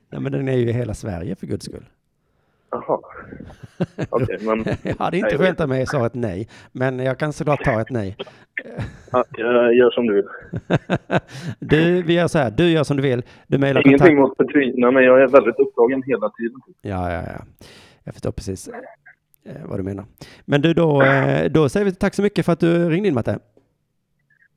Nej, 0.10 0.22
men 0.22 0.32
den 0.32 0.48
är 0.48 0.58
ju 0.58 0.70
i 0.70 0.74
hela 0.74 0.94
Sverige 0.94 1.36
för 1.36 1.48
guds 1.48 1.66
skull. 1.66 1.86
Jaha. 2.72 3.00
Okej, 4.10 4.38
men... 4.42 4.66
Jag 4.84 4.96
hade 4.96 5.18
inte 5.18 5.30
jag 5.30 5.38
förväntat 5.38 5.70
mig 5.70 5.86
sa 5.86 6.06
ett 6.06 6.14
nej, 6.14 6.48
men 6.72 7.00
jag 7.00 7.18
kan 7.18 7.34
såklart 7.34 7.64
ta 7.64 7.82
ett 7.82 7.90
nej. 7.90 8.18
Ja, 9.12 9.24
jag 9.32 9.74
gör 9.74 9.92
som 9.92 10.08
du 10.08 10.14
vill. 10.14 10.28
Du, 11.60 12.02
vi 12.02 12.14
gör 12.14 12.28
så 12.28 12.38
här, 12.38 12.52
du 12.52 12.70
gör 12.70 12.84
som 12.84 12.98
du 12.98 13.04
vill. 13.04 13.24
Du 13.48 13.58
mejlar 13.58 13.88
Ingenting 13.88 14.18
kontakt... 14.18 14.40
mot 14.40 14.48
Petrina, 14.48 14.92
men 14.92 15.04
jag 15.04 15.22
är 15.22 15.28
väldigt 15.28 15.60
upptagen 15.60 16.04
hela 16.06 16.30
tiden. 16.30 16.62
Ja, 16.82 17.12
ja, 17.12 17.22
ja. 17.28 17.46
Jag 18.04 18.14
förstår 18.14 18.32
precis 18.32 18.68
eh, 19.46 19.54
vad 19.66 19.80
du 19.80 19.84
menar. 19.84 20.06
Men 20.46 20.62
du, 20.62 20.74
då, 20.74 21.04
eh, 21.04 21.52
då 21.52 21.70
säger 21.70 21.86
vi 21.86 21.92
tack 21.92 22.14
så 22.14 22.22
mycket 22.22 22.46
för 22.46 22.54
att 22.54 22.60
du 22.60 22.90
ringde 22.90 23.08
in 23.08 23.14
Matte. 23.14 23.40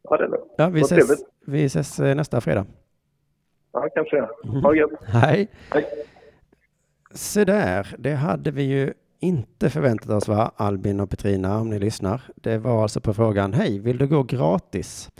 Ja, 0.02 0.16
det 0.16 0.24
är 0.24 0.28
lugnt. 0.28 0.54
Ja, 0.56 0.68
vi 0.68 0.80
ses, 0.80 1.24
vi 1.46 1.64
ses 1.64 2.00
eh, 2.00 2.14
nästa 2.14 2.40
fredag. 2.40 2.66
Ja, 3.72 3.88
kanske 3.94 4.16
jag. 4.16 4.28
Mhm. 4.44 4.62
Ha 4.62 4.70
det 4.70 4.78
gött. 4.78 4.90
Hej. 5.06 5.48
Hej. 5.70 5.84
Så 7.16 7.44
där, 7.44 7.94
det 7.98 8.14
hade 8.14 8.50
vi 8.50 8.62
ju 8.62 8.92
inte 9.20 9.70
förväntat 9.70 10.10
oss 10.10 10.28
va, 10.28 10.52
Albin 10.56 11.00
och 11.00 11.10
Petrina, 11.10 11.58
om 11.58 11.70
ni 11.70 11.78
lyssnar. 11.78 12.22
Det 12.34 12.58
var 12.58 12.82
alltså 12.82 13.00
på 13.00 13.14
frågan, 13.14 13.52
hej, 13.52 13.78
vill 13.78 13.98
du 13.98 14.06
gå 14.06 14.22
gratis? 14.22 15.10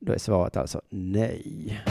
Då 0.00 0.12
är 0.12 0.18
svaret 0.18 0.56
alltså 0.56 0.80
nej. 0.90 1.82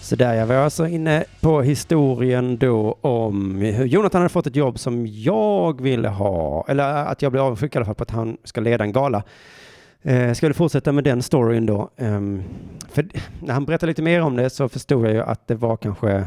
Så 0.00 0.16
där 0.16 0.34
jag 0.34 0.46
var 0.46 0.54
alltså 0.54 0.86
inne 0.86 1.24
på 1.40 1.62
historien 1.62 2.58
då 2.58 2.98
om 3.00 3.60
hur 3.60 3.86
Jonathan 3.86 4.20
hade 4.20 4.32
fått 4.32 4.46
ett 4.46 4.56
jobb 4.56 4.78
som 4.78 5.06
jag 5.06 5.80
ville 5.80 6.08
ha, 6.08 6.64
eller 6.68 6.84
att 6.84 7.22
jag 7.22 7.32
blev 7.32 7.44
avundsjuk 7.44 7.74
i 7.74 7.78
alla 7.78 7.86
fall 7.86 7.94
på 7.94 8.02
att 8.02 8.10
han 8.10 8.36
ska 8.44 8.60
leda 8.60 8.84
en 8.84 8.92
gala. 8.92 9.22
Eh, 10.02 10.32
ska 10.32 10.48
vi 10.48 10.54
fortsätta 10.54 10.92
med 10.92 11.04
den 11.04 11.22
storyn 11.22 11.66
då? 11.66 11.90
Ehm, 11.96 12.42
för 12.88 13.08
när 13.42 13.54
han 13.54 13.64
berättade 13.64 13.90
lite 13.90 14.02
mer 14.02 14.20
om 14.20 14.36
det 14.36 14.50
så 14.50 14.68
förstod 14.68 15.06
jag 15.06 15.12
ju 15.12 15.22
att 15.22 15.46
det 15.46 15.54
var 15.54 15.76
kanske 15.76 16.26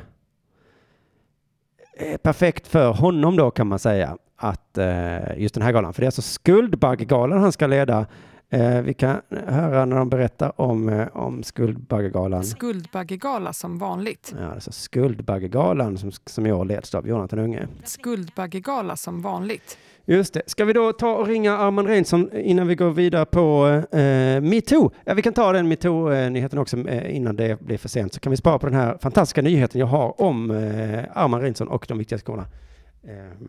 eh, 1.98 2.18
perfekt 2.18 2.68
för 2.68 2.92
honom 2.92 3.36
då 3.36 3.52
kan 3.52 3.68
man 3.68 3.80
säga 3.80 4.18
att 4.36 4.78
eh, 4.78 5.38
just 5.38 5.54
den 5.54 5.64
här 5.64 5.72
galan, 5.72 5.94
för 5.94 6.02
det 6.02 6.06
är 6.06 6.08
alltså 6.08 6.22
Skuldbaggegalan 6.22 7.42
han 7.42 7.52
ska 7.52 7.68
leda. 7.68 8.06
Eh, 8.50 8.82
vi 8.82 8.94
kan 8.94 9.22
höra 9.30 9.86
när 9.86 9.96
de 9.96 10.10
berättar 10.10 10.62
om, 10.62 10.90
eh, 10.90 11.08
om 11.14 11.44
Skuldbaggegalan. 11.44 12.44
Skuldbaggegala 12.44 13.54
som 13.54 13.78
vanligt. 13.78 14.34
Ja, 14.40 14.52
alltså 14.54 14.72
Skuldbaggegalan 14.72 15.98
som, 15.98 16.12
som 16.26 16.46
jag 16.46 16.68
leds 16.68 16.96
av 16.96 17.08
Jonathan 17.08 17.40
Unge. 17.40 17.68
Skuldbaggegala 17.84 18.96
som 18.96 19.22
vanligt. 19.22 19.78
Just 20.12 20.34
det. 20.34 20.42
Ska 20.46 20.66
vi 20.66 20.74
då 20.74 20.94
ta 20.94 21.14
och 21.14 21.28
ringa 21.28 21.58
Armand 21.58 21.88
Reinsson 21.88 22.30
innan 22.34 22.68
vi 22.68 22.76
går 22.76 22.92
vidare 22.92 23.26
på 23.26 23.68
eh, 23.92 24.42
metoo? 24.42 24.92
Ja, 25.06 25.14
vi 25.14 25.22
kan 25.22 25.34
ta 25.34 25.52
den 25.52 25.68
metoo-nyheten 25.68 26.60
också 26.60 26.78
eh, 26.78 27.16
innan 27.16 27.36
det 27.36 27.62
blir 27.62 27.78
för 27.78 27.90
sent. 27.90 28.14
Så 28.14 28.20
kan 28.20 28.32
vi 28.32 28.38
spara 28.38 28.60
på 28.60 28.66
den 28.66 28.76
här 28.76 28.98
fantastiska 29.02 29.42
nyheten 29.42 29.80
jag 29.80 29.88
har 29.88 30.22
om 30.22 30.52
eh, 30.52 31.04
Armand 31.14 31.44
Reinsson 31.44 31.68
och 31.68 31.86
de 31.88 31.98
viktiga 31.98 32.20
skolorna. 32.20 32.48
Eh, 33.04 33.48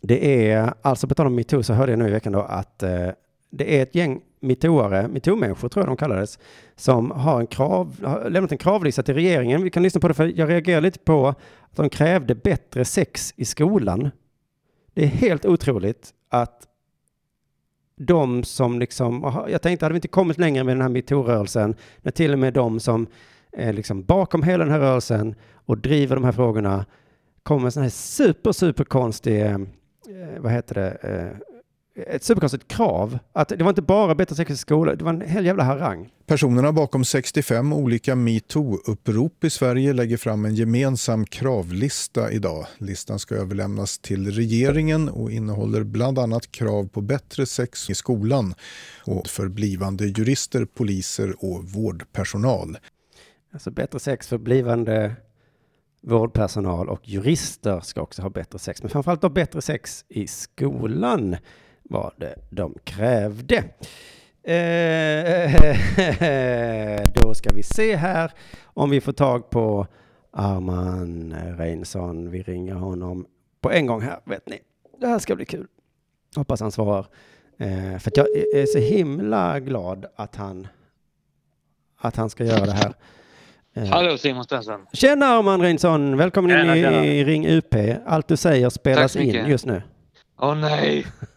det 0.00 0.50
är, 0.50 0.74
alltså 0.82 1.08
på 1.08 1.14
tal 1.14 1.26
om 1.26 1.34
metoo 1.34 1.62
så 1.62 1.72
hörde 1.72 1.92
jag 1.92 1.98
nu 1.98 2.08
i 2.08 2.10
veckan 2.10 2.32
då 2.32 2.40
att 2.40 2.82
eh, 2.82 3.08
det 3.50 3.78
är 3.78 3.82
ett 3.82 3.94
gäng 3.94 4.20
metooare, 4.40 5.08
metoo-människor 5.08 5.68
tror 5.68 5.82
jag 5.82 5.88
de 5.88 5.96
kallades, 5.96 6.38
som 6.76 7.10
har, 7.10 7.40
en 7.40 7.46
krav, 7.46 7.96
har 8.04 8.30
lämnat 8.30 8.52
en 8.52 8.58
kravlista 8.58 9.02
till 9.02 9.14
regeringen. 9.14 9.62
Vi 9.62 9.70
kan 9.70 9.82
lyssna 9.82 10.00
på 10.00 10.08
det 10.08 10.14
för 10.14 10.32
jag 10.38 10.50
reagerar 10.50 10.80
lite 10.80 10.98
på 10.98 11.28
att 11.28 11.76
de 11.76 11.88
krävde 11.88 12.34
bättre 12.34 12.84
sex 12.84 13.34
i 13.36 13.44
skolan. 13.44 14.10
Det 14.94 15.02
är 15.02 15.08
helt 15.08 15.44
otroligt 15.44 16.14
att 16.28 16.68
de 17.96 18.44
som 18.44 18.78
liksom, 18.78 19.44
jag 19.48 19.62
tänkte, 19.62 19.84
hade 19.84 19.92
vi 19.92 19.96
inte 19.96 20.08
kommit 20.08 20.38
längre 20.38 20.64
med 20.64 20.76
den 20.76 20.82
här 20.82 20.88
metoo-rörelsen, 20.88 21.74
när 22.02 22.12
till 22.12 22.32
och 22.32 22.38
med 22.38 22.54
de 22.54 22.80
som 22.80 23.06
är 23.52 23.72
liksom 23.72 24.04
bakom 24.04 24.42
hela 24.42 24.64
den 24.64 24.72
här 24.72 24.80
rörelsen 24.80 25.34
och 25.52 25.78
driver 25.78 26.16
de 26.16 26.24
här 26.24 26.32
frågorna 26.32 26.86
kommer 27.42 27.62
med 27.62 27.72
sån 27.72 27.82
här 27.82 27.90
super, 27.90 28.52
super 28.52 28.84
konstig, 28.84 29.42
eh, 29.42 29.52
eh, 29.52 30.40
vad 30.40 30.52
heter 30.52 30.74
det, 30.74 30.90
eh, 30.90 31.53
ett 31.96 32.24
superkonstigt 32.24 32.68
krav. 32.68 33.18
Att 33.32 33.48
det 33.48 33.62
var 33.62 33.68
inte 33.68 33.82
bara 33.82 34.14
bättre 34.14 34.36
sex 34.36 34.50
i 34.50 34.56
skolan, 34.56 34.98
det 34.98 35.04
var 35.04 35.12
en 35.12 35.20
hel 35.20 35.46
jävla 35.46 35.62
harang. 35.64 36.10
Personerna 36.26 36.72
bakom 36.72 37.04
65 37.04 37.72
olika 37.72 38.14
metoo-upprop 38.14 39.44
i 39.44 39.50
Sverige 39.50 39.92
lägger 39.92 40.16
fram 40.16 40.44
en 40.44 40.54
gemensam 40.54 41.26
kravlista 41.26 42.32
idag. 42.32 42.66
Listan 42.78 43.18
ska 43.18 43.34
överlämnas 43.34 43.98
till 43.98 44.30
regeringen 44.30 45.08
och 45.08 45.30
innehåller 45.30 45.82
bland 45.82 46.18
annat 46.18 46.52
krav 46.52 46.88
på 46.88 47.00
bättre 47.00 47.46
sex 47.46 47.90
i 47.90 47.94
skolan 47.94 48.54
och 49.04 49.26
för 49.26 49.48
blivande 49.48 50.06
jurister, 50.06 50.64
poliser 50.64 51.34
och 51.44 51.64
vårdpersonal. 51.64 52.78
Alltså 53.52 53.70
bättre 53.70 53.98
sex 53.98 54.28
för 54.28 54.38
blivande 54.38 55.16
vårdpersonal 56.02 56.88
och 56.88 57.08
jurister 57.08 57.80
ska 57.80 58.00
också 58.00 58.22
ha 58.22 58.30
bättre 58.30 58.58
sex. 58.58 58.82
Men 58.82 58.90
framförallt 58.90 59.22
ha 59.22 59.30
bättre 59.30 59.62
sex 59.62 60.04
i 60.08 60.26
skolan 60.26 61.36
var 61.84 62.14
det 62.16 62.34
de 62.50 62.74
krävde. 62.84 63.56
Eh, 64.42 65.52
då 67.14 67.34
ska 67.34 67.50
vi 67.54 67.62
se 67.62 67.96
här 67.96 68.32
om 68.64 68.90
vi 68.90 69.00
får 69.00 69.12
tag 69.12 69.50
på 69.50 69.86
Arman 70.30 71.34
Reinsson. 71.58 72.30
Vi 72.30 72.42
ringer 72.42 72.74
honom 72.74 73.26
på 73.60 73.70
en 73.70 73.86
gång 73.86 74.00
här, 74.02 74.18
vet 74.24 74.48
ni. 74.48 74.60
Det 75.00 75.06
här 75.06 75.18
ska 75.18 75.36
bli 75.36 75.44
kul. 75.44 75.66
Hoppas 76.36 76.60
han 76.60 76.72
svarar. 76.72 77.06
Eh, 77.58 77.98
för 77.98 78.12
jag 78.14 78.26
är 78.54 78.66
så 78.66 78.78
himla 78.78 79.60
glad 79.60 80.06
att 80.16 80.36
han, 80.36 80.66
att 81.96 82.16
han 82.16 82.30
ska 82.30 82.44
göra 82.44 82.66
det 82.66 82.72
här. 82.72 82.94
Eh, 83.74 83.84
Hallå 83.84 84.18
Simon 84.18 84.44
Stensen. 84.44 84.80
Tjena 84.92 85.26
Arman 85.26 85.60
Reinsson, 85.60 86.16
välkommen 86.16 86.50
Tjena, 86.50 86.76
in 86.76 86.82
i 86.82 86.82
tjena. 86.82 87.30
Ring 87.30 87.46
UP. 87.46 87.74
Allt 88.06 88.28
du 88.28 88.36
säger 88.36 88.70
spelas 88.70 89.16
in 89.16 89.46
just 89.48 89.66
nu. 89.66 89.82
Åh 90.38 90.54
nej. 90.56 91.06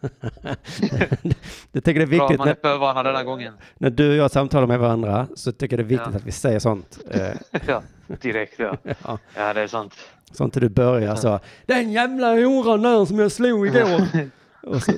Jag 1.72 1.84
tycker 1.84 2.06
det 2.06 2.14
är 2.14 2.18
Bra, 2.18 2.26
viktigt 2.28 2.38
man 2.38 2.48
är 2.48 2.56
förvarnad 2.62 3.04
denna 3.06 3.24
gången. 3.24 3.54
när 3.78 3.90
du 3.90 4.10
och 4.10 4.16
jag 4.16 4.30
samtalar 4.30 4.66
med 4.66 4.78
varandra 4.78 5.26
så 5.34 5.52
tycker 5.52 5.78
jag 5.78 5.86
det 5.86 5.94
är 5.94 5.98
viktigt 5.98 6.08
Ja. 6.12 6.16
att 6.18 6.24
vi 6.26 6.32
säger 6.32 6.58
sånt. 6.58 6.98
Eh, 7.10 7.28
ja, 7.66 7.82
direkt 8.06 8.58
ja. 8.58 8.76
Ja. 9.04 9.18
Ja, 9.36 9.52
det 9.54 9.60
är 9.60 9.66
sant. 9.66 9.94
så 10.32 10.44
inte 10.44 10.60
du 10.60 10.68
börjar 10.68 11.14
så. 11.16 11.40
Den 11.66 11.92
jävla 11.92 12.26
horan 12.34 12.82
där 12.82 13.04
som 13.04 13.18
jag 13.18 13.32
slog 13.32 13.66
igår. 13.66 14.06
och 14.62 14.82
så, 14.82 14.92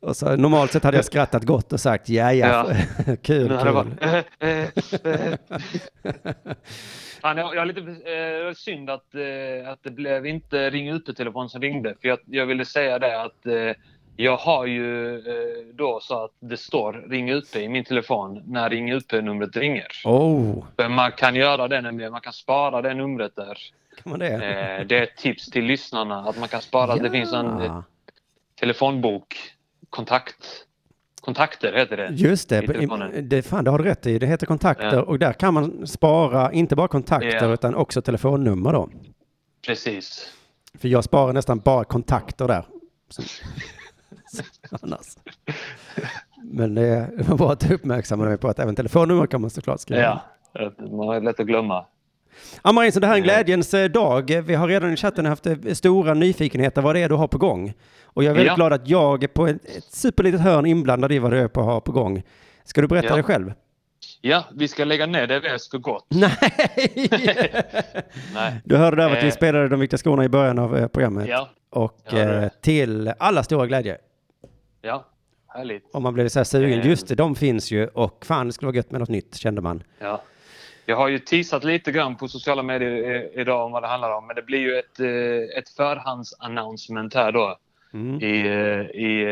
och 0.00 0.16
så, 0.16 0.36
normalt 0.36 0.72
sett 0.72 0.84
hade 0.84 0.96
jag 0.98 1.04
skrattat 1.04 1.44
gott 1.44 1.72
och 1.72 1.80
sagt 1.80 2.08
ja 2.08 2.32
ja, 2.32 2.66
kul 3.22 3.48
kul. 3.58 3.86
Fan, 7.20 7.36
jag, 7.36 7.54
jag 7.54 7.62
är 7.62 7.66
lite 7.66 7.80
eh, 8.12 8.54
synd 8.54 8.90
att, 8.90 9.14
eh, 9.14 9.72
att 9.72 9.82
det 9.82 9.90
blev 9.90 10.26
inte 10.26 10.70
Ring 10.70 10.92
UP-telefon 10.92 11.48
som 11.48 11.60
ringde. 11.60 11.94
För 12.00 12.08
jag, 12.08 12.18
jag 12.26 12.46
ville 12.46 12.64
säga 12.64 12.98
det 12.98 13.22
att 13.22 13.46
eh, 13.46 13.72
jag 14.16 14.36
har 14.36 14.66
ju 14.66 15.16
eh, 15.16 15.64
då 15.74 16.00
så 16.02 16.24
att 16.24 16.30
det 16.40 16.56
står 16.56 16.92
Ring 16.92 17.32
UP 17.32 17.56
i 17.56 17.68
min 17.68 17.84
telefon 17.84 18.42
när 18.46 18.70
Ring 18.70 18.92
UP-numret 18.92 19.56
ringer. 19.56 19.88
Oh, 20.04 20.64
För 20.76 20.88
man 20.88 21.12
kan 21.12 21.34
göra 21.34 21.68
det 21.68 21.80
nämligen. 21.80 22.12
Man 22.12 22.20
kan 22.20 22.32
spara 22.32 22.82
det 22.82 22.94
numret 22.94 23.36
där. 23.36 23.58
kan 24.02 24.10
man 24.10 24.18
det? 24.18 24.34
Eh, 24.34 24.86
det 24.86 24.98
är 24.98 25.02
ett 25.02 25.16
tips 25.16 25.50
till 25.50 25.64
lyssnarna 25.64 26.18
att 26.18 26.38
man 26.38 26.48
kan 26.48 26.62
spara. 26.62 26.96
Det 26.96 27.10
finns 27.10 27.32
en 27.32 27.60
eh, 27.60 27.80
telefonbok. 28.60 29.36
Kontakt. 29.90 30.67
Kontakter 31.28 31.72
heter 31.72 31.96
det. 31.96 32.08
Just 32.12 32.48
det, 32.48 32.60
det, 33.22 33.42
fan 33.42 33.64
det 33.64 33.70
har 33.70 33.78
du 33.78 33.84
rätt 33.84 34.06
i. 34.06 34.18
Det 34.18 34.26
heter 34.26 34.46
kontakter 34.46 34.92
Ja. 34.94 35.02
och 35.02 35.18
där 35.18 35.32
kan 35.32 35.54
man 35.54 35.86
spara 35.86 36.52
inte 36.52 36.76
bara 36.76 36.88
kontakter 36.88 37.46
Ja. 37.48 37.52
utan 37.52 37.74
också 37.74 38.02
telefonnummer 38.02 38.72
då. 38.72 38.88
Precis. 39.66 40.32
För 40.78 40.88
jag 40.88 41.04
sparar 41.04 41.32
nästan 41.32 41.58
bara 41.58 41.84
kontakter 41.84 42.48
där. 42.48 42.64
Så, 43.08 43.22
annars. 44.82 45.06
Men 46.42 46.74
det 46.74 47.10
var 47.28 47.36
bra 47.36 47.52
att 47.52 47.60
du 47.60 47.74
uppmärksammade 47.74 48.28
mig 48.30 48.38
på 48.38 48.48
att 48.48 48.58
även 48.58 48.76
telefonnummer 48.76 49.26
kan 49.26 49.40
man 49.40 49.50
såklart 49.50 49.80
skriva. 49.80 50.00
Ja, 50.54 50.72
man 50.90 51.16
är 51.16 51.20
lätt 51.20 51.40
att 51.40 51.46
glömma. 51.46 51.86
Amarin, 52.62 52.92
det 53.00 53.06
här 53.06 53.14
är 53.14 53.18
en 53.18 53.22
glädjens 53.24 53.74
eh, 53.74 53.88
dag. 53.90 54.42
Vi 54.46 54.54
har 54.54 54.68
redan 54.68 54.92
i 54.92 54.96
chatten 54.96 55.26
haft 55.26 55.46
eh, 55.46 55.56
stora 55.72 56.14
nyfikenheter 56.14 56.82
vad 56.82 56.94
det 56.94 57.00
är 57.02 57.08
du 57.08 57.14
har 57.14 57.28
på 57.28 57.38
gång. 57.38 57.72
Och 58.04 58.24
jag 58.24 58.30
är 58.30 58.34
väldigt 58.34 58.46
Ja. 58.46 58.54
glad 58.54 58.72
att 58.72 58.88
jag 58.88 59.34
på 59.34 59.46
ett, 59.46 59.64
ett 59.76 59.84
superlitet 59.84 60.40
hörn 60.40 60.66
inblandad 60.66 61.12
i 61.12 61.18
vad 61.18 61.30
du 61.30 61.38
är 61.38 61.48
på 61.48 61.60
att 61.60 61.66
ha 61.66 61.80
på 61.80 61.92
gång. 61.92 62.22
Ska 62.64 62.80
du 62.80 62.86
berätta 62.88 63.08
Ja. 63.08 63.16
det 63.16 63.22
själv? 63.22 63.52
Ja, 64.20 64.44
vi 64.54 64.68
ska 64.68 64.84
lägga 64.84 65.06
ner 65.06 65.26
DVS 65.26 65.70
för 65.70 65.78
gott. 65.78 66.06
Nej! 66.10 66.30
Nej. 68.34 68.60
Du 68.64 68.76
hörde 68.76 68.96
där 68.96 69.10
att 69.10 69.22
vi 69.22 69.26
Eh, 69.26 69.32
spelade 69.32 69.68
de 69.68 69.80
viktiga 69.80 69.98
skorna 69.98 70.24
i 70.24 70.28
början 70.28 70.58
av 70.58 70.88
programmet. 70.88 71.28
Ja. 71.28 71.48
Och 71.70 71.98
Ja, 72.10 72.16
det 72.18 72.50
till 72.60 73.12
alla 73.18 73.42
stora 73.42 73.66
glädje. 73.66 73.96
Ja, 74.82 75.04
härligt. 75.48 75.84
Om 75.92 76.02
man 76.02 76.14
blev 76.14 76.28
så 76.28 76.38
här 76.38 76.44
sugen. 76.44 76.88
Just 76.88 77.08
det, 77.08 77.14
de 77.14 77.34
finns 77.34 77.70
ju 77.70 77.86
och 77.86 78.24
fan 78.26 78.46
det 78.46 78.52
skulle 78.52 78.66
vara 78.66 78.76
gött 78.76 78.90
med 78.90 79.00
något 79.00 79.08
nytt 79.08 79.34
kände 79.36 79.60
man. 79.60 79.82
Ja. 79.98 80.22
Jag 80.88 80.96
har 80.96 81.08
ju 81.08 81.18
teasat 81.18 81.64
lite 81.64 81.92
grann 81.92 82.16
på 82.16 82.28
sociala 82.28 82.62
medier 82.62 83.14
eh, 83.14 83.40
idag 83.40 83.66
om 83.66 83.72
vad 83.72 83.82
det 83.82 83.88
handlar 83.88 84.10
om. 84.10 84.26
Men 84.26 84.36
det 84.36 84.42
blir 84.42 84.58
ju 84.58 84.78
ett, 84.78 85.00
eh, 85.00 85.58
ett 85.58 85.68
förhandsannouncement 85.68 87.14
här 87.14 87.32
då. 87.32 87.58
I, 88.20 88.46
eh, 88.46 89.00
i 89.02 89.24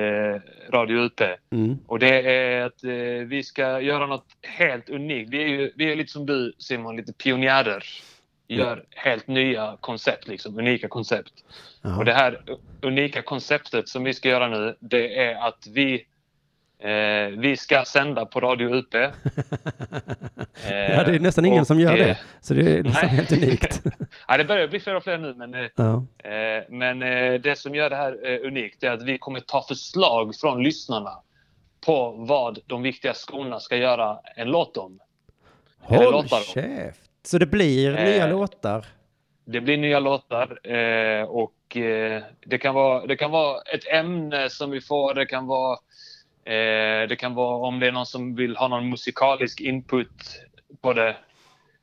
Radio 0.70 0.96
UP. 0.96 1.20
Mm. 1.50 1.78
Och 1.86 1.98
det 1.98 2.30
är 2.30 2.64
att 2.64 2.84
vi 3.26 3.42
ska 3.42 3.80
göra 3.80 4.06
något 4.06 4.26
helt 4.42 4.88
unikt. 4.88 5.30
Vi 5.30 5.42
är 5.42 5.48
ju 5.48 5.72
vi 5.76 5.92
är 5.92 5.96
lite 5.96 6.12
som 6.12 6.26
du 6.26 6.52
Simon, 6.58 6.96
lite 6.96 7.12
pionjärer. 7.12 7.84
Gör 8.48 8.84
helt 8.90 9.26
nya 9.26 9.76
koncept, 9.80 10.28
liksom, 10.28 10.58
unika 10.58 10.88
koncept. 10.88 11.32
Ja. 11.82 11.98
Och 11.98 12.04
det 12.04 12.12
här 12.12 12.40
unika 12.82 13.22
konceptet 13.22 13.88
som 13.88 14.04
vi 14.04 14.14
ska 14.14 14.28
göra 14.28 14.48
nu, 14.48 14.76
det 14.80 15.18
är 15.18 15.48
att 15.48 15.66
vi 15.74 16.06
eh, 16.86 17.38
vi 17.38 17.56
ska 17.56 17.84
sända 17.84 18.26
på 18.26 18.40
Radio 18.40 18.74
UP. 18.74 18.94
Eh, 20.68 20.72
Ja, 20.72 21.04
det 21.04 21.14
är 21.14 21.20
nästan 21.20 21.44
ingen 21.44 21.60
och, 21.60 21.66
som 21.66 21.80
gör 21.80 21.92
eh, 21.92 22.06
det. 22.06 22.18
Så 22.40 22.54
det 22.54 22.60
är 22.78 22.82
nästan 22.82 23.06
nej. 23.08 23.16
helt 23.16 23.32
unikt. 23.32 23.82
ja, 24.28 24.36
det 24.36 24.44
börjar 24.44 24.68
bli 24.68 24.80
fler 24.80 24.94
och 24.94 25.02
fler 25.02 25.18
nu, 25.18 25.34
men, 25.34 25.54
eh, 25.54 25.66
Ja. 25.76 26.06
eh, 26.30 26.64
men 26.68 27.02
eh, 27.02 27.34
det 27.34 27.58
som 27.58 27.74
gör 27.74 27.90
det 27.90 27.96
här 27.96 28.40
unikt 28.46 28.82
är 28.82 28.90
att 28.90 29.02
vi 29.02 29.18
kommer 29.18 29.40
ta 29.40 29.62
förslag 29.62 30.34
från 30.40 30.62
lyssnarna 30.62 31.10
på 31.86 32.10
vad 32.10 32.58
de 32.66 32.82
viktiga 32.82 33.14
skorna 33.14 33.60
ska 33.60 33.76
göra 33.76 34.18
en 34.36 34.48
låt 34.50 34.76
om. 34.76 35.00
Håll 35.80 36.28
käft. 36.28 37.00
Så 37.26 37.38
det 37.38 37.46
blir 37.46 37.92
nya 37.92 38.26
låtar? 38.26 38.86
Det 39.44 39.60
blir 39.60 39.76
nya 39.78 40.00
låtar 40.00 40.58
och 41.28 41.52
det, 42.46 42.58
kan 42.60 42.74
vara, 42.74 43.06
det 43.06 43.16
kan 43.16 43.30
vara 43.30 43.60
ett 43.74 43.86
ämne 43.92 44.50
som 44.50 44.70
vi 44.70 44.80
får. 44.80 45.14
Det 45.14 45.26
kan 45.26 45.46
vara, 45.46 45.78
eh, 46.46 47.08
det 47.08 47.16
kan 47.18 47.34
vara 47.34 47.56
om 47.56 47.80
det 47.80 47.86
är 47.86 47.92
någon 47.92 48.06
som 48.06 48.34
vill 48.34 48.56
ha 48.56 48.68
någon 48.68 48.90
musikalisk 48.90 49.60
input 49.60 50.40
på 50.82 50.92
det. 50.92 51.16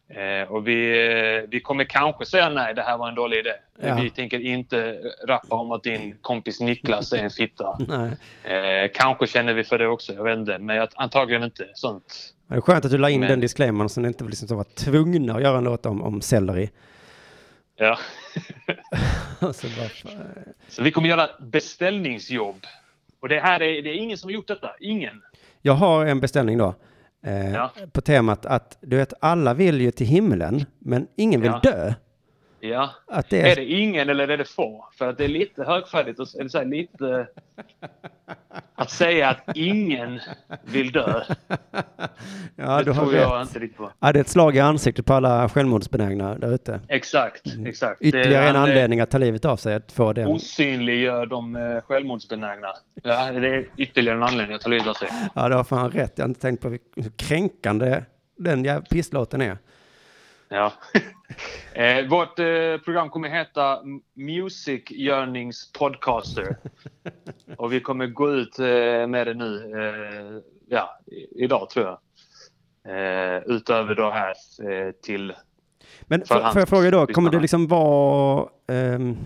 Eh, 0.10 0.52
och 0.52 0.68
vi, 0.68 1.08
eh, 1.08 1.50
vi 1.50 1.60
kommer 1.62 1.84
kanske 1.84 2.26
säga 2.26 2.50
nej, 2.50 2.74
det 2.74 2.82
här 2.82 2.98
var 2.98 3.10
en 3.10 3.16
dålig 3.16 3.38
idé. 3.38 3.54
Ja. 3.82 3.96
Vi 4.02 4.10
tänker 4.10 4.40
inte 4.40 5.00
rappa 5.28 5.56
om 5.56 5.72
att 5.72 5.84
din 5.84 6.16
kompis 6.22 6.60
Niklas 6.60 7.14
är 7.14 7.18
en 7.18 7.30
fitta. 7.30 7.78
Eh, 8.44 8.90
kanske 8.94 9.28
känner 9.28 9.54
vi 9.54 9.64
för 9.64 9.78
det 9.78 9.88
också, 9.88 10.14
jag 10.14 10.24
vet 10.24 10.38
inte. 10.38 10.58
Men 10.58 10.76
jag, 10.76 10.90
antagligen 10.96 11.44
inte. 11.44 11.68
Sånt. 11.74 12.34
Det 12.48 12.56
är 12.56 12.62
skönt 12.62 12.86
att 12.86 12.92
du 12.92 12.98
la 12.98 13.10
in 13.10 13.20
Men- 13.20 13.30
den 13.30 13.40
disclaimern 13.40 13.90
så 13.90 14.02
ni 14.02 14.08
inte 14.08 14.24
liksom 14.24 14.58
var 14.58 14.64
tvungna 14.64 15.36
att 15.36 15.42
göra 15.42 15.58
en 15.58 15.64
låt 15.64 15.86
om, 15.86 16.02
om 16.04 16.22
selleri. 16.22 16.70
Ja. 17.76 17.98
Så 19.54 19.68
bara. 19.68 20.18
Så 20.68 20.84
vi 20.84 20.92
kommer 20.92 21.10
göra 21.10 21.30
beställningsjobb. 21.40 22.66
Och 23.24 23.30
det 23.30 23.40
här 23.40 23.62
är, 23.62 23.82
det 23.82 23.90
är 23.90 23.94
ingen 23.96 24.18
som 24.18 24.28
har 24.28 24.34
gjort 24.34 24.48
detta. 24.48 24.70
Ingen. 24.80 25.22
Jag 25.62 25.74
har 25.74 26.06
en 26.06 26.20
beställning 26.20 26.58
då. 26.58 26.76
Eh, 27.26 27.54
Ja. 27.54 27.72
På 27.94 28.02
temat 28.02 28.46
att 28.46 28.78
du 28.82 28.98
vet, 28.98 29.14
alla 29.22 29.54
vill 29.54 29.82
ju 29.82 29.92
till 29.92 30.08
himlen, 30.08 30.66
men 30.80 31.08
ingen 31.16 31.42
vill 31.42 31.52
Ja. 31.64 31.72
dö. 31.72 31.94
Ja. 32.70 32.90
Att 33.08 33.30
det 33.30 33.42
är- 33.42 33.52
är... 33.52 33.56
det 33.56 33.66
ingen 33.66 34.10
eller 34.10 34.28
är 34.28 34.38
det 34.38 34.46
få? 34.46 34.90
För 34.98 35.10
att 35.10 35.18
det 35.18 35.24
är 35.24 35.28
lite 35.28 35.64
högfärdigt 35.64 36.20
och 36.20 36.28
eller 36.40 36.50
så 36.50 36.58
här, 36.58 36.66
lite... 36.66 37.28
Att 38.76 38.92
säga 38.92 39.30
att 39.30 39.56
ingen 39.58 40.20
vill 40.64 40.92
dö. 40.92 41.24
Ja, 42.56 42.78
det 42.78 42.84
du 42.84 42.94
tror 42.94 43.14
jag 43.16 43.40
rätt. 43.42 43.48
inte 43.48 43.60
riktigt 43.60 43.78
på. 43.78 43.92
Ja, 44.00 44.12
det 44.12 44.20
är 44.20 44.22
ett 44.22 44.28
slag 44.30 44.56
i 44.56 44.60
ansiktet 44.60 45.06
på 45.06 45.14
alla 45.14 45.50
självmordsbenägna 45.50 46.38
där 46.38 46.54
ute. 46.54 46.80
Exakt, 46.88 47.42
exakt. 47.66 48.00
Det 48.00 48.06
är- 48.08 48.10
Ytterligare 48.10 48.50
en 48.50 48.56
eh, 48.56 48.62
anledning 48.62 49.00
att 49.00 49.10
ta 49.12 49.18
livet 49.18 49.46
av 49.46 49.58
sig, 49.58 49.76
att 49.76 49.92
få 49.92 50.14
den. 50.14 50.28
Osynliggör 50.28 51.26
de 51.26 51.56
eh, 51.56 51.82
självmordsbenägna. 51.82 52.68
Ja, 53.04 53.32
det 53.32 53.48
är 53.56 53.66
ytterligare 53.78 54.18
en 54.18 54.24
anledning 54.24 54.56
att 54.56 54.62
ta 54.62 54.70
livet 54.70 54.88
av 54.88 54.94
sig. 54.94 55.08
Ja, 55.36 55.50
du 55.50 55.56
har 55.56 55.64
fan 55.64 55.92
rätt. 55.92 56.12
Jag 56.16 56.24
har 56.24 56.30
inte 56.30 56.42
tänkt 56.42 56.62
på 56.62 56.70
hur 56.70 57.10
kränkande 57.18 58.04
den 58.38 58.84
pisslåten 58.90 59.42
är. 59.42 59.58
Ja. 60.54 60.74
eh, 61.74 62.08
vårt 62.08 62.40
eh, 62.40 62.78
program 62.86 63.10
kommer 63.10 63.30
heta 63.30 63.80
Music 64.14 64.92
Yearnings 64.92 65.72
Podcaster. 65.72 66.58
Och 67.58 67.74
vi 67.74 67.80
kommer 67.80 68.08
gå 68.08 68.34
ut 68.34 68.60
eh, 68.60 68.66
med 69.08 69.28
det 69.28 69.34
nu, 69.34 69.74
eh, 69.78 70.42
ja, 70.70 71.00
idag 71.36 71.70
tror 71.70 71.86
jag. 71.86 71.98
Eh, 72.88 73.44
utöver 73.46 73.96
då 73.96 74.10
här 74.10 74.34
eh, 74.72 74.92
till 74.92 75.34
Men 76.02 76.26
får, 76.26 76.38
jag 76.38 76.70
fråga 76.70 76.92
då, 76.92 77.08
kommer 77.08 77.32
det 77.32 77.40
liksom 77.40 77.68
vara... 77.68 78.50
Um, 78.68 79.18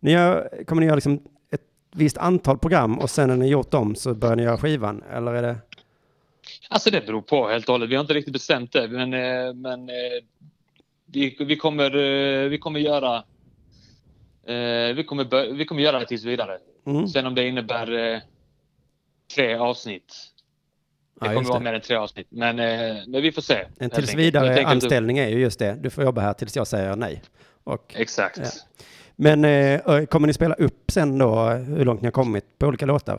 ni 0.00 0.12
gör, 0.12 0.64
kommer 0.66 0.80
ni 0.80 0.86
göra 0.86 0.94
liksom 0.94 1.22
ett 1.50 1.62
visst 1.94 2.18
antal 2.18 2.58
program 2.58 2.98
och 2.98 3.10
sen 3.10 3.28
när 3.28 3.36
ni 3.36 3.48
gjort 3.48 3.70
dem 3.70 3.94
så 3.94 4.14
börjar 4.14 4.36
ni 4.36 4.42
göra 4.42 4.58
skivan? 4.58 5.02
Eller 5.12 5.34
är 5.34 5.42
det... 5.42 5.56
Alltså 6.72 6.90
det 6.90 7.06
beror 7.06 7.22
på 7.22 7.48
helt 7.48 7.68
och 7.68 7.72
hållet. 7.72 7.90
Vi 7.90 7.94
har 7.94 8.00
inte 8.00 8.14
riktigt 8.14 8.32
bestämt 8.32 8.72
det. 8.72 8.88
Men, 8.88 9.14
eh, 9.14 9.54
men 9.54 9.88
eh, 9.88 9.94
vi, 11.06 11.36
vi, 11.40 11.56
kommer, 11.56 11.96
eh, 11.96 12.48
vi 12.48 12.58
kommer 12.58 12.80
göra 12.80 13.24
vi, 14.96 15.04
kommer 15.06 15.52
vi 15.52 15.64
kommer 15.64 15.82
göra 15.82 15.98
det 15.98 16.06
tills 16.06 16.24
vidare. 16.24 16.58
Mm. 16.86 17.08
Sen 17.08 17.26
om 17.26 17.34
det 17.34 17.48
innebär 17.48 18.20
tre 19.34 19.54
avsnitt. 19.54 20.14
Det 21.20 21.26
Ja, 21.26 21.26
kommer 21.26 21.40
just 21.40 21.48
vara 21.48 21.58
det. 21.58 21.64
mer 21.64 21.72
än 21.72 21.80
tre 21.80 21.96
avsnitt. 21.96 22.26
Men, 22.30 22.56
men 23.10 23.22
vi 23.22 23.32
får 23.32 23.42
se. 23.42 23.64
En 23.78 23.90
tills 23.90 24.14
vidare 24.14 24.66
anställning 24.66 25.18
är 25.18 25.28
ju 25.28 25.40
just 25.40 25.58
det. 25.58 25.78
Du 25.80 25.90
får 25.90 26.04
jobba 26.04 26.20
här 26.20 26.32
tills 26.32 26.56
jag 26.56 26.66
säger 26.66 26.96
nej. 26.96 27.22
Och, 27.64 27.94
Exakt. 27.96 28.38
ja. 28.38 28.84
Men 29.16 30.06
kommer 30.06 30.26
ni 30.26 30.32
spela 30.32 30.54
upp 30.54 30.90
sen 30.90 31.18
då 31.18 31.48
hur 31.48 31.84
långt 31.84 32.00
ni 32.00 32.06
har 32.06 32.12
kommit 32.12 32.58
på 32.58 32.66
olika 32.66 32.86
låtar? 32.86 33.18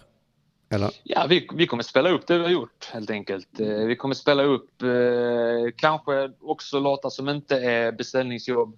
Eller? 0.73 0.89
Ja, 1.03 1.25
vi, 1.29 1.47
vi 1.53 1.67
kommer 1.67 1.83
spela 1.83 2.09
upp 2.09 2.27
det 2.27 2.37
vi 2.37 2.43
har 2.43 2.51
gjort 2.51 2.89
helt 2.93 3.09
enkelt. 3.09 3.59
Eh, 3.59 3.67
Vi 3.67 3.95
kommer 3.95 4.15
spela 4.15 4.43
upp 4.43 4.81
eh, 4.81 5.71
kanske 5.75 6.31
också 6.41 6.79
låtar 6.79 7.09
som 7.09 7.29
inte 7.29 7.55
är 7.59 7.91
beställningsjobb. 7.91 8.77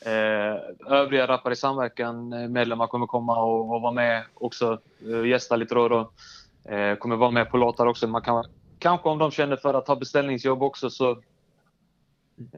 Eh, 0.00 0.92
övriga 0.92 1.26
Rappare 1.26 1.52
i 1.52 1.56
samverkan 1.56 2.32
eh, 2.32 2.48
medlemmar 2.48 2.86
kommer 2.86 3.06
komma 3.06 3.42
och, 3.42 3.74
och 3.74 3.80
vara 3.80 3.92
med 3.92 4.22
också, 4.34 4.78
eh, 5.10 5.26
gästa 5.26 5.56
lite 5.56 5.74
då 5.74 5.80
och 5.80 5.90
då. 5.90 6.10
Eh, 6.74 6.94
kommer 6.96 7.16
vara 7.16 7.30
med 7.30 7.50
på 7.50 7.56
låtar 7.56 7.86
också. 7.86 8.06
Man 8.06 8.22
kan, 8.22 8.44
kanske 8.78 9.08
om 9.08 9.18
de 9.18 9.30
känner 9.30 9.56
för 9.56 9.74
att 9.74 9.88
ha 9.88 9.96
beställningsjobb 9.96 10.62
också 10.62 10.90
så 10.90 11.18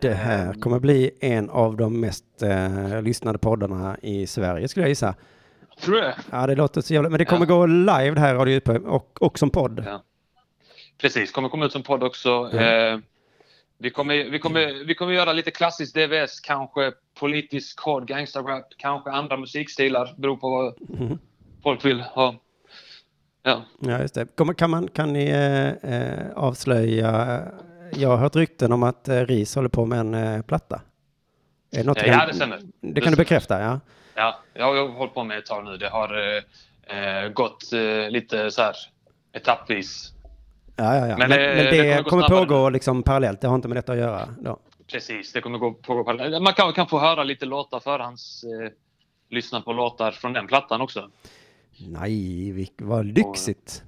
Det 0.01 0.15
här 0.15 0.55
kommer 0.55 0.79
bli 0.79 1.11
en 1.21 1.51
av 1.51 1.77
de 1.77 2.01
mest 2.01 2.43
eh, 2.43 3.03
lyssnade 3.03 3.39
poddarna 3.39 3.97
i 4.03 4.27
Sverige 4.27 4.69
skulle 4.69 4.85
jag 4.85 4.89
gissa. 4.89 5.15
Tror 5.81 5.99
jag. 5.99 6.15
Ja, 6.31 6.47
det 6.47 6.55
låter 6.55 6.81
så 6.81 6.95
jävla... 6.95 7.09
Men 7.11 7.19
det 7.19 7.25
kommer 7.25 7.47
gå 7.47 7.67
live 7.67 8.11
det 8.11 8.21
här 8.21 8.35
Radio 8.35 8.61
och, 8.87 9.23
och 9.23 9.39
som 9.39 9.51
podd. 9.51 9.83
Ja. 9.87 10.03
Precis, 10.99 11.33
kommer 11.33 11.49
komma 11.49 11.67
ut 11.67 11.73
som 11.73 11.83
podd 11.83 12.03
också. 12.03 12.51
Ja. 12.53 12.61
Eh, 12.61 12.99
vi, 13.79 13.91
kommer, 13.91 14.31
vi, 14.31 14.39
kommer, 14.39 14.85
vi 14.87 14.95
kommer 14.95 15.13
göra 15.13 15.33
lite 15.33 15.51
klassisk 15.51 15.95
DVS, 15.95 16.41
kanske 16.41 16.93
politisk 17.21 17.81
hård 17.81 18.07
gangsterrap, 18.07 18.65
kanske 18.77 19.11
andra 19.11 19.37
musikstilar, 19.37 20.15
beror 20.17 20.37
på 20.37 20.51
vad 20.51 20.75
Mhm. 21.01 21.19
folk 21.63 21.85
vill 21.85 22.01
ha. 22.01 22.35
Ja. 23.43 23.63
Ja, 23.81 24.01
just 24.01 24.15
det. 24.15 24.37
Kommer, 24.37 24.55
kan, 24.55 24.71
man, 24.71 24.89
kan 24.89 25.13
ni 25.13 25.25
eh, 25.29 25.93
eh, 25.95 26.31
avslöja... 26.37 27.43
Jag 27.97 28.09
har 28.09 28.17
hört 28.17 28.37
rykten 28.37 28.73
om 28.73 28.83
att 28.83 29.09
eh, 29.09 29.15
RIS 29.27 29.55
håller 29.55 29.69
på 29.69 29.87
med 29.87 30.01
en 30.01 30.15
eh, 30.15 30.43
platta. 30.43 30.81
Är 31.73 31.79
det 31.79 31.85
något 31.85 31.97
Ja, 31.99 32.03
du 32.05 32.11
ja, 32.11 32.27
det 32.27 32.35
stämmer. 32.35 32.57
Det, 32.57 32.63
Det 32.81 32.87
kan 32.87 32.95
du 32.95 33.01
stämmer. 33.01 33.17
bekräfta, 33.17 33.61
ja. 33.63 33.81
Ja, 34.21 34.41
jag 34.55 34.75
har 34.75 34.89
hållit 34.89 35.15
på 35.15 35.25
med 35.25 35.39
ett 35.39 35.47
tag 35.47 35.65
nu. 35.65 35.77
Det 35.77 35.89
har 35.89 36.37
eh, 36.89 37.23
eh, 37.23 37.29
gått 37.29 37.73
eh, 37.73 38.11
lite 38.11 38.51
så 38.51 38.63
här 38.63 38.75
etappvis. 39.33 40.13
Ja, 40.77 40.97
ja, 40.97 41.07
ja. 41.07 41.17
Men, 41.17 41.29
Men, 41.29 41.29
men, 41.29 41.59
eh, 41.59 41.65
det, 41.65 41.83
det 41.83 42.03
kommer 42.03 42.29
kommer 42.29 42.45
pågå 42.45 42.71
liksom 42.71 43.03
parallellt. 43.03 43.41
Det 43.41 43.49
har 43.49 43.55
inte 43.55 43.69
med 43.69 43.77
detta 43.77 43.93
att 43.93 43.99
göra. 43.99 44.29
Då. 44.41 44.59
Precis, 44.87 45.33
det 45.33 45.41
kommer 45.41 45.59
gå 45.59 45.73
pågå 45.73 46.05
parallellt. 46.05 46.43
Man 46.43 46.53
kan, 46.53 46.73
kan 46.73 46.87
få 46.87 46.99
höra 46.99 47.25
lite 47.25 47.47
låtar 47.47 47.81
förhands. 47.81 48.45
Eh, 48.45 48.71
lyssna 49.31 49.61
på 49.61 49.73
låtar 49.73 50.11
från 50.11 50.33
den 50.33 50.47
plattan 50.47 50.81
också. 50.81 51.11
Nej, 51.79 52.71
vad 52.79 53.07
lyxigt. 53.07 53.83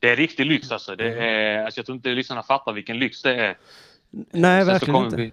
Det 0.00 0.10
är 0.10 0.16
riktig 0.16 0.46
lyx 0.46 0.72
alltså. 0.72 0.96
Det 0.96 1.08
är, 1.08 1.64
alltså 1.64 1.78
jag 1.78 1.86
tror 1.86 1.96
inte 1.96 2.08
lyssnarna 2.08 2.42
fattar 2.42 2.72
vilken 2.72 2.98
lyx 2.98 3.22
det 3.22 3.34
är. 3.34 3.58
Nej, 4.10 4.64
Sen 4.64 4.66
verkligen 4.66 5.04
inte. 5.04 5.16
Vi, 5.16 5.32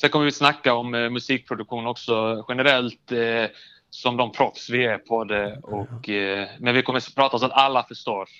sen 0.00 0.10
kommer 0.10 0.24
vi 0.24 0.32
snacka 0.32 0.74
om 0.74 0.94
eh, 0.94 1.10
musikproduktion 1.10 1.86
också 1.86 2.44
generellt. 2.48 3.12
Eh, 3.12 3.44
som 3.90 4.16
de 4.16 4.32
proffs 4.32 4.70
vi 4.70 4.86
är 4.86 4.98
på 4.98 5.24
det. 5.24 5.58
Och, 5.62 6.08
eh, 6.08 6.48
men 6.58 6.74
vi 6.74 6.82
kommer 6.82 6.98
att 6.98 7.14
prata 7.14 7.38
så 7.38 7.46
att 7.46 7.52
alla 7.52 7.82
förstår. 7.82 8.28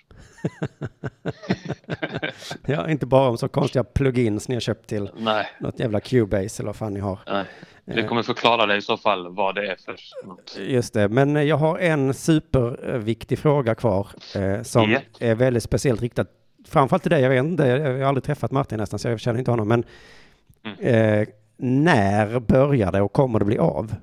Ja, 2.67 2.91
inte 2.91 3.07
bara 3.07 3.29
om 3.29 3.39
så 3.39 3.49
konstiga 3.49 3.85
plugins 3.85 4.49
ni 4.49 4.55
har 4.55 4.61
köpt 4.61 4.87
till 4.89 5.11
Nej. 5.17 5.47
något 5.61 5.81
jävla 5.81 6.01
Cubase 6.01 6.63
eller 6.63 6.67
vad 6.69 6.77
fan 6.77 6.95
ni 6.95 7.01
har. 7.01 7.19
Nej. 7.27 7.45
Vi 7.85 8.01
Eh. 8.01 8.07
kommer 8.07 8.23
förklara 8.23 8.67
det 8.67 8.77
i 8.77 8.83
så 8.83 8.97
fall 8.97 9.35
vad 9.35 9.55
det 9.55 9.71
är 9.73 9.77
för 9.85 9.97
något. 10.25 10.59
Just 10.61 10.95
det, 10.95 11.09
men 11.09 11.37
eh, 11.37 11.43
jag 11.43 11.57
har 11.57 11.79
en 11.79 12.15
superviktig 12.15 13.39
fråga 13.39 13.75
kvar 13.75 14.09
eh, 14.35 14.63
som 14.63 14.91
Ja. 14.91 15.01
är 15.21 15.35
väldigt 15.35 15.63
speciellt 15.63 16.01
riktad 16.03 16.27
framförallt 16.69 17.03
till 17.03 17.11
dig. 17.11 17.23
Jag 17.23 17.31
vet 17.31 17.45
inte, 17.45 17.67
jag 17.67 17.99
har 17.99 18.03
aldrig 18.09 18.25
träffat 18.25 18.51
Martin 18.51 18.79
nästan 18.79 18.99
så 18.99 19.09
jag 19.09 19.21
känner 19.21 19.39
inte 19.39 19.51
honom. 19.51 19.69
Men 19.69 19.85
Mm. 20.65 20.79
eh, 21.21 21.29
när 21.57 22.41
börjar 22.41 22.93
det 22.93 23.03
och 23.03 23.13
kommer 23.13 23.39
det 23.39 23.45
bli 23.45 23.59
av? 23.59 23.95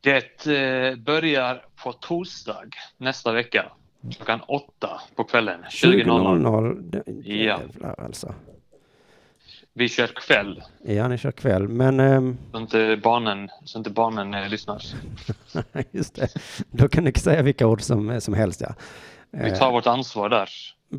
Det 0.00 0.46
eh, 0.46 0.96
börjar 0.96 1.64
på 1.82 1.92
torsdag 1.92 2.64
nästa 2.96 3.32
vecka. 3.32 3.72
Klockan 4.16 4.40
åtta 4.48 5.00
på 5.16 5.24
kvällen. 5.24 5.60
20.00. 5.70 6.04
20.00. 6.04 6.80
Det- 6.90 7.02
Ja. 7.06 7.60
Jävlar 7.60 7.94
alltså. 8.04 8.34
Vi 9.74 9.88
kör 9.88 10.06
kväll. 10.06 10.62
Ja, 10.84 11.08
ni 11.08 11.18
kör 11.18 11.30
kväll, 11.32 11.68
men 11.68 12.00
ehm, 12.00 12.38
Så 12.52 12.58
inte 12.58 13.00
barnen, 13.02 13.48
så 13.64 13.78
inte 13.78 13.90
barnen 13.90 14.34
eh, 14.34 14.48
lyssnar. 14.48 14.82
just 15.90 16.14
det. 16.14 16.28
Då 16.70 16.88
kan 16.88 17.04
ni 17.04 17.12
säga 17.12 17.42
vilka 17.42 17.66
ord 17.66 17.82
som, 17.82 18.20
som 18.20 18.34
helst 18.34 18.60
ja. 18.60 18.74
Vi 19.30 19.50
Eh, 19.50 19.58
tar 19.58 19.72
vårt 19.72 19.86
ansvar 19.86 20.28
där. 20.28 20.48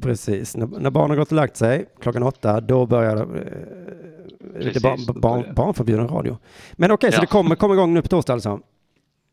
Precis, 0.02 0.56
när, 0.56 0.68
när 0.68 0.90
barnen 0.90 1.18
gått 1.18 1.28
och 1.32 1.36
lagt 1.36 1.58
sig 1.58 1.86
klockan 2.00 2.24
åtta, 2.24 2.62
då 2.62 2.86
börjar 2.86 3.18
eh, 3.18 4.74
det 4.74 4.84
bar, 4.84 5.20
bar, 5.20 5.54
barnförbjuden 5.56 6.08
radio. 6.08 6.38
Men 6.74 6.92
okej, 6.92 7.12
så 7.12 7.18
Ja. 7.18 7.22
det 7.22 7.28
kommer, 7.28 7.56
kommer 7.56 7.76
igång 7.76 7.94
nu 7.94 8.02
på 8.02 8.08
torsdag 8.08 8.34
alltså? 8.34 8.60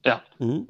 Ja. 0.02 0.20
Mm. 0.40 0.66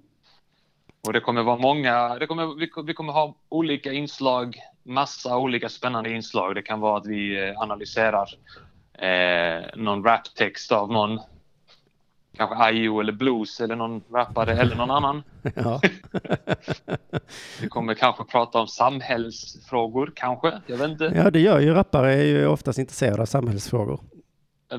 Och 1.07 1.13
det 1.13 1.21
kommer 1.21 1.43
vara 1.43 1.57
många, 1.59 2.19
det 2.19 2.27
kommer, 2.27 2.59
vi, 2.59 2.71
vi 2.87 2.95
kommer 2.95 3.13
ha 3.13 3.35
olika 3.49 3.93
inslag, 3.93 4.57
massa 4.83 5.37
olika 5.37 5.69
spännande 5.69 6.11
inslag. 6.11 6.55
Det 6.55 6.63
kan 6.63 6.81
vara 6.81 6.99
att 6.99 7.07
vi 7.07 7.49
eh, 7.49 7.61
analyserar 7.61 8.29
eh, 8.93 9.65
någon 9.77 10.05
raptext 10.05 10.73
av 10.73 10.93
någon. 10.93 11.21
Kanske 12.37 12.71
IO 12.73 13.01
eller 13.01 13.13
Blues 13.13 13.61
eller 13.61 13.77
någon 13.77 14.03
rappare 14.13 14.53
eller 14.53 14.77
någon 14.77 14.91
annan. 14.91 15.23
Ja. 15.55 15.81
Vi 17.61 17.69
kommer 17.69 17.95
kanske 17.95 18.25
prata 18.25 18.59
om 18.61 18.67
samhällsfrågor, 18.69 20.13
kanske. 20.17 20.61
Jag 20.67 20.77
vet 20.77 20.91
inte. 20.91 21.13
ja, 21.17 21.31
det 21.31 21.41
gör 21.41 21.61
ju 21.61 21.73
rappare, 21.75 22.15
är 22.15 22.25
ju 22.25 22.47
oftast 22.47 22.79
intresserade 22.79 23.23
av 23.23 23.27
samhällsfrågor. 23.27 24.01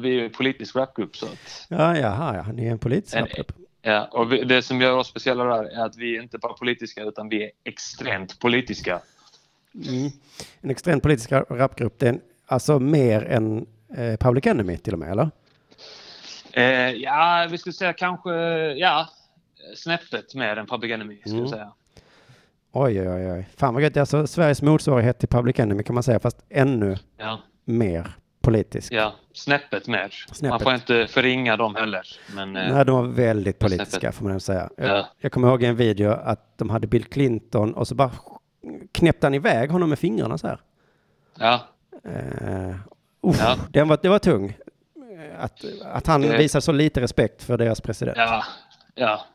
Vi 0.01 0.09
är 0.09 0.13
ju 0.13 0.25
en 0.25 0.31
politisk 0.31 0.75
rapgrupp 0.75 1.15
så 1.17 1.25
att... 1.25 1.65
Ja, 1.69 1.97
jaha, 1.97 2.35
ja, 2.45 2.51
ni 2.53 2.65
är 2.67 2.71
en 2.71 2.79
politisk 2.79 3.15
En- 3.15 3.21
rapgrupp. 3.21 3.51
Ja, 3.81 4.07
och 4.11 4.29
det 4.29 4.61
som 4.61 4.81
gör 4.81 4.97
oss 4.97 5.07
speciella 5.07 5.43
där 5.43 5.63
är 5.63 5.85
att 5.85 5.97
vi 5.97 6.17
är 6.17 6.21
inte 6.21 6.37
bara 6.37 6.53
politiska 6.53 7.03
utan 7.03 7.29
vi 7.29 7.43
är 7.43 7.51
extremt 7.63 8.39
politiska. 8.39 8.99
Mm. 9.87 10.09
En 10.61 10.69
extremt 10.69 11.03
politisk 11.03 11.31
ra- 11.31 11.45
rapgrupp, 11.57 11.99
det 11.99 12.05
är 12.05 12.09
en, 12.13 12.21
alltså 12.45 12.79
mer 12.79 13.23
än 13.25 13.65
eh, 13.97 14.17
Public 14.17 14.45
Enemy 14.45 14.77
till 14.77 14.93
och 14.93 14.99
med, 14.99 15.11
eller? 15.11 15.29
Eh, 16.53 16.63
ja, 16.91 17.47
vi 17.51 17.57
skulle 17.57 17.73
säga 17.73 17.93
kanske, 17.93 18.31
ja, 18.73 19.07
snäppet 19.75 20.35
mer 20.35 20.55
än 20.57 20.65
Public 20.67 20.91
Enemy 20.91 21.17
skulle 21.19 21.33
Mm. 21.35 21.43
jag 21.43 21.49
säga. 21.49 21.71
Oj, 22.73 23.09
oj, 23.09 23.31
oj. 23.31 23.47
Fan 23.57 23.73
vad 23.73 23.83
gött. 23.83 23.97
Alltså 23.97 24.27
Sveriges 24.27 24.61
motsvarighet 24.61 25.19
till 25.19 25.29
Public 25.29 25.59
Enemy 25.59 25.83
kan 25.83 25.93
man 25.93 26.03
säga, 26.03 26.19
fast 26.19 26.37
ännu 26.49 26.97
Ja. 27.17 27.39
mer 27.65 28.11
politisk. 28.41 28.91
Ja, 28.93 29.13
snäppet 29.33 29.87
mer. 29.87 29.99
Man 30.27 30.35
Snäppet. 30.35 30.61
får 30.63 30.73
inte 30.73 31.07
förringa 31.07 31.57
dem 31.57 31.75
heller. 31.75 32.07
Men, 32.35 32.55
eh, 32.55 32.73
Nej, 32.75 32.85
de 32.85 32.95
var 32.95 33.03
väldigt 33.03 33.59
politiska 33.59 33.99
snäppet. 33.99 34.15
får 34.15 34.25
man 34.25 34.39
säga. 34.39 34.69
Jag, 34.77 34.87
Ja. 34.89 35.07
jag 35.19 35.31
kommer 35.31 35.47
ihåg 35.47 35.63
en 35.63 35.75
video 35.75 36.11
att 36.11 36.57
de 36.57 36.69
hade 36.69 36.87
Bill 36.87 37.03
Clinton 37.05 37.73
och 37.73 37.87
så 37.87 37.95
bara 37.95 38.11
knäppte 38.91 39.25
han 39.27 39.33
iväg 39.33 39.69
honom 39.71 39.89
med 39.89 39.99
fingrarna 39.99 40.37
så 40.37 40.47
här. 40.47 40.59
ja, 41.39 41.59
Uh, 42.05 42.75
uff, 43.21 43.37
Ja. 43.39 43.55
den 43.69 43.87
var, 43.87 43.99
det 44.01 44.09
var 44.09 44.19
tung. 44.19 44.57
Eh, 45.21 45.43
Att, 45.43 45.65
att 45.83 46.07
han 46.07 46.21
Det- 46.21 46.37
visar 46.37 46.59
så 46.59 46.71
lite 46.71 47.01
respekt 47.01 47.43
för 47.43 47.57
deras 47.57 47.81
president. 47.81 48.17
ja, 48.17 48.43
ja. 48.95 49.25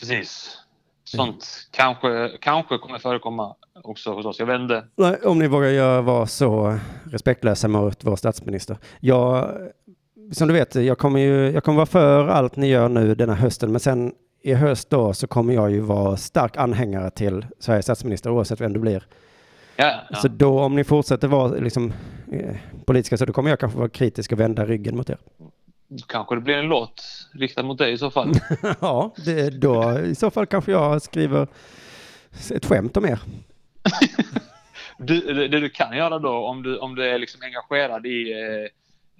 Precis. 0.00 0.58
Sånt 1.04 1.68
kanske, 1.70 2.30
kanske 2.40 2.78
kommer 2.78 2.98
förekomma 2.98 3.54
också 3.82 4.12
hos 4.12 4.26
oss. 4.26 4.38
Jag 4.38 4.46
vet 4.46 4.60
inte. 4.60 4.84
Om 5.28 5.38
ni 5.38 5.48
vågar 5.48 5.68
göra, 5.68 6.00
vara 6.02 6.26
så 6.26 6.78
respektlösa 7.04 7.68
mot 7.68 8.04
vår 8.04 8.16
statsminister. 8.16 8.78
Jag, 9.00 9.54
som 10.32 10.48
du 10.48 10.54
vet, 10.54 10.74
jag 10.74 10.98
kommer 10.98 11.20
ju 11.20 11.50
jag 11.50 11.64
kommer 11.64 11.76
vara 11.76 11.86
för 11.86 12.28
allt 12.28 12.56
ni 12.56 12.66
gör 12.66 12.88
nu 12.88 13.14
denna 13.14 13.34
hösten, 13.34 13.70
men 13.72 13.80
sen 13.80 14.12
i 14.42 14.54
höst 14.54 14.90
då 14.90 15.14
så 15.14 15.26
kommer 15.26 15.54
jag 15.54 15.70
ju 15.70 15.80
vara 15.80 16.16
stark 16.16 16.56
anhängare 16.56 17.10
till 17.10 17.46
Sveriges 17.58 17.84
statsminister 17.86 18.30
oavsett 18.30 18.60
vem 18.60 18.72
det 18.72 18.78
blir. 18.78 19.06
Ja, 19.76 20.00
ja. 20.10 20.16
Så 20.16 20.28
då 20.28 20.60
om 20.60 20.76
ni 20.76 20.84
fortsätter 20.84 21.28
vara 21.28 21.48
liksom, 21.48 21.92
eh, 22.32 22.56
politiska 22.84 23.16
så 23.16 23.24
då 23.24 23.32
kommer 23.32 23.50
jag 23.50 23.60
kanske 23.60 23.78
vara 23.78 23.88
kritisk 23.88 24.32
och 24.32 24.40
vända 24.40 24.66
ryggen 24.66 24.96
mot 24.96 25.10
er. 25.10 25.18
Kanske 26.08 26.34
det 26.34 26.40
blir 26.40 26.54
en 26.56 26.66
låt 26.66 27.02
riktad 27.34 27.62
mot 27.62 27.78
dig 27.78 27.92
i 27.92 27.98
så 27.98 28.10
fall. 28.10 28.32
ja, 28.80 29.14
det, 29.24 29.50
då 29.50 29.98
i 30.00 30.14
så 30.14 30.30
fall 30.30 30.46
kanske 30.46 30.72
jag 30.72 31.02
skriver 31.02 31.46
ett 32.54 32.64
skämt 32.66 32.96
om 32.96 33.04
er. 33.04 33.18
Du, 34.98 35.20
det, 35.20 35.48
det 35.48 35.60
du 35.60 35.68
kan 35.68 35.96
göra 35.96 36.18
då 36.18 36.30
om 36.46 36.62
du, 36.62 36.78
om 36.78 36.94
du 36.94 37.04
är 37.06 37.18
liksom 37.18 37.40
engagerad 37.44 38.06
i 38.06 38.32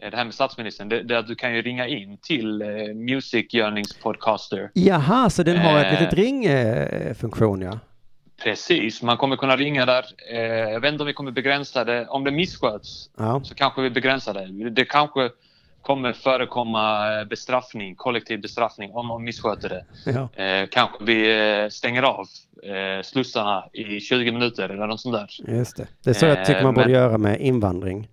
eh, 0.03 0.11
det 0.11 0.17
här 0.17 0.25
med 0.25 0.35
statsministern, 0.35 0.89
det, 0.89 1.03
det 1.03 1.15
är 1.15 1.19
att 1.19 1.27
du 1.27 1.35
kan 1.35 1.55
ju 1.55 1.63
ringa 1.63 1.87
in 1.89 2.19
till 2.23 2.63
eh, 2.63 2.69
Music 2.95 3.55
Yearnings 3.55 3.97
Podcaster. 4.03 4.71
Jaha, 4.75 5.31
så 5.31 5.43
den 5.43 5.57
har 5.59 5.79
ett 5.79 5.87
Eh. 5.87 6.01
litet 6.01 6.15
ringfunktion 6.19 7.63
ja. 7.63 7.79
Precis, 8.43 9.03
man 9.03 9.17
kommer 9.17 9.37
kunna 9.37 9.57
ringa 9.57 9.87
där. 9.87 10.05
Eh, 10.33 10.41
jag 10.73 10.81
vet 10.81 10.93
inte 10.93 11.03
om 11.03 11.07
vi 11.07 11.13
kommer 11.13 11.31
begränsa 11.31 11.85
det. 11.85 12.07
Om 12.07 12.25
det 12.25 12.31
missköts 12.31 13.11
Ja. 13.19 13.41
så 13.45 13.55
kanske 13.55 13.83
vi 13.83 13.91
begränsar 13.91 14.35
det. 14.35 14.71
Det 14.71 14.85
kanske 14.85 15.31
kommer 15.83 16.13
förekomma 16.13 17.15
eh, 17.21 17.25
bestraffning, 17.25 17.95
kollektiv 17.95 18.41
bestraffning 18.41 18.91
om 18.93 19.07
man 19.07 19.25
missköter 19.25 19.69
det. 19.69 19.85
ja. 20.13 20.43
Eh, 20.45 20.69
kanske 20.71 21.05
vi 21.05 21.49
eh, 21.63 21.69
stänger 21.69 22.03
av 22.03 22.27
eh, 22.63 23.03
slussarna 23.05 23.65
i 23.73 24.01
20 24.01 24.33
minuter 24.33 24.69
eller 24.69 24.87
något 24.87 25.01
sånt 25.01 25.15
där. 25.17 25.55
Just 25.57 25.77
det. 25.77 25.87
Det 26.05 26.11
är 26.11 26.15
så 26.15 26.27
jag 26.27 26.45
tycker 26.45 26.63
man 26.63 26.71
Eh, 26.71 26.75
borde 26.75 26.87
men- 26.87 26.95
göra 26.95 27.19
med 27.19 27.41
invandring. 27.41 28.09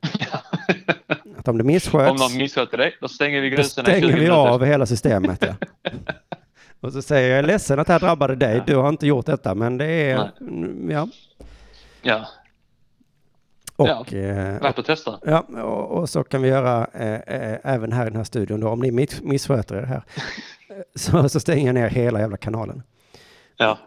Att 1.38 1.48
om 1.48 1.58
det 1.58 1.64
missköts, 1.64 2.10
Om 2.10 2.16
någon 2.16 2.36
missköter 2.38 2.78
dig, 2.78 2.96
då 3.00 3.08
stänger 3.08 3.40
vi 3.40 3.50
då 3.50 3.56
gränserna 3.56 3.88
i 3.88 3.92
20 3.92 3.98
stänger 4.00 4.14
vi 4.14 4.20
minuter. 4.20 4.48
av 4.48 4.64
hela 4.64 4.86
systemet. 4.86 5.44
Ja. 5.46 5.54
Och 6.80 6.92
så 6.92 7.02
säger 7.02 7.28
jag, 7.28 7.38
jag 7.38 7.44
är 7.44 7.46
ledsen 7.46 7.78
att 7.78 7.86
det 7.86 7.92
här 7.92 8.00
drabbade 8.00 8.34
dig, 8.36 8.62
du 8.66 8.76
har 8.76 8.88
inte 8.88 9.06
gjort 9.06 9.26
detta, 9.26 9.54
men 9.54 9.78
det 9.78 9.86
är, 9.86 10.16
Nej. 10.18 10.30
mm, 10.40 10.90
ja. 10.90 11.08
Ja, 12.02 12.26
Och, 13.76 13.88
Ja, 13.88 14.06
eh, 14.18 14.60
värt 14.60 14.78
att 14.78 14.86
testa. 14.86 15.18
Ja, 15.22 15.40
och, 15.40 15.98
och 15.98 16.08
så 16.08 16.24
kan 16.24 16.42
vi 16.42 16.48
göra 16.48 16.86
eh, 16.92 17.14
eh, 17.14 17.58
även 17.62 17.92
här 17.92 18.06
i 18.06 18.08
den 18.08 18.16
här 18.16 18.24
studion 18.24 18.60
då. 18.60 18.68
Om 18.68 18.80
ni 18.80 18.90
miss, 18.90 19.22
missköter 19.22 19.74
er 19.74 19.82
här 19.82 20.02
så, 20.94 21.28
så 21.28 21.40
stänger 21.40 21.66
jag 21.66 21.74
ner 21.74 21.88
hela 21.88 22.20
jävla 22.20 22.36
kanalen. 22.36 22.82
Ja. 23.56 23.78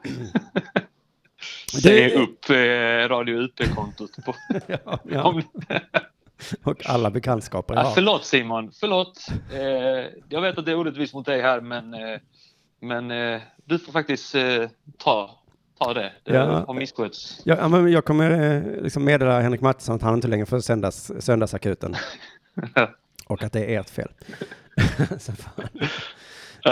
Stänger 1.77 2.21
upp 2.21 2.49
eh, 2.49 3.09
Radio 3.09 3.35
UP-kontot. 3.35 4.11
Ja, 4.67 4.99
ja. 5.03 5.41
Och 6.63 6.89
alla 6.89 7.09
bekantskaper 7.11 7.75
Ja, 7.75 7.91
förlåt 7.95 8.25
Simon, 8.25 8.71
förlåt. 8.79 9.27
Eh, 9.53 9.59
jag 10.29 10.41
vet 10.41 10.57
att 10.57 10.65
det 10.65 10.71
är 10.71 10.75
orättvist 10.77 11.13
mot 11.13 11.25
dig 11.25 11.41
här 11.41 11.61
men, 11.61 11.93
eh, 11.93 12.19
men 12.79 13.11
eh, 13.11 13.41
du 13.65 13.79
får 13.79 13.91
faktiskt 13.91 14.35
eh, 14.35 14.63
ta, 14.97 15.31
ta 15.79 15.93
det. 15.93 16.11
Det 16.23 16.33
Ja. 16.33 16.63
har 16.67 16.73
misskötts. 16.73 17.41
Ja, 17.45 17.67
men 17.67 17.91
jag 17.91 18.05
kommer 18.05 18.31
eh, 18.55 18.81
liksom 18.83 19.05
meddela 19.05 19.41
Henrik 19.41 19.61
Mattisson 19.61 19.95
att 19.95 20.01
han 20.01 20.13
inte 20.13 20.27
längre 20.27 20.45
får 20.45 20.59
sändas 20.59 21.11
söndagsakuten. 21.25 21.95
Och 23.27 23.43
att 23.43 23.53
det 23.53 23.75
är 23.75 23.79
ert 23.79 23.89
fel. 23.89 24.11
så 25.19 25.31
fan. 25.33 25.69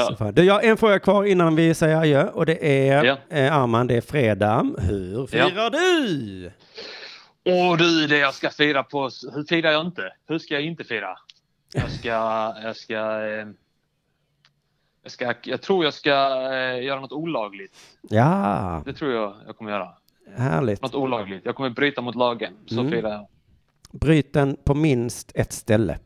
Så 0.08 0.16
fan. 0.16 0.34
Du, 0.34 0.44
jag 0.44 0.54
har 0.54 0.62
en 0.62 0.78
fråga 0.78 1.00
kvar 1.00 1.24
innan 1.24 1.56
vi 1.56 1.74
säger 1.74 1.96
adjö 1.98 2.28
och 2.30 2.46
det 2.46 2.88
är 2.90 3.04
Ja. 3.04 3.18
eh, 3.30 3.56
Arman, 3.58 3.88
det 3.88 3.96
är 3.98 4.02
fredag. 4.02 4.66
Hur 4.80 5.20
Ja. 5.20 5.28
firar 5.50 5.70
du? 5.70 6.52
Åh 7.46 7.78
du, 7.78 8.08
det 8.08 8.18
jag 8.18 8.34
ska 8.34 8.50
fira 8.50 8.84
på... 8.84 9.02
Hur 9.34 9.44
firar 9.50 9.72
jag 9.72 9.86
inte? 9.86 10.14
Hur 10.28 10.40
ska 10.40 10.54
jag 10.54 10.64
inte 10.64 10.84
fira? 10.84 11.18
Jag 11.74 11.92
ska... 11.92 12.10
Jag 12.64 12.76
ska... 12.76 12.94
Eh, 13.28 13.48
jag, 15.08 15.12
ska, 15.12 15.50
jag 15.50 15.62
tror 15.62 15.84
jag 15.84 15.94
ska 15.94 16.10
eh, 16.54 16.84
göra 16.84 17.00
något 17.00 17.12
olagligt. 17.12 17.78
Ja, 18.02 18.82
Det 18.86 18.94
tror 18.94 19.12
jag 19.12 19.34
jag 19.48 19.58
kommer 19.58 19.72
göra. 19.72 19.90
härligt. 20.38 20.82
Något 20.82 20.96
olagligt. 20.96 21.46
Jag 21.46 21.56
kommer 21.56 21.70
bryta 21.70 22.02
mot 22.02 22.16
lagen. 22.16 22.54
Så 22.66 22.80
Mm. 22.80 22.92
firar 22.92 23.10
jag. 23.10 23.28
Bryt 23.92 24.34
den 24.34 24.58
på 24.64 24.74
minst 24.76 25.32
ett 25.36 25.54
ställe. 25.54 25.98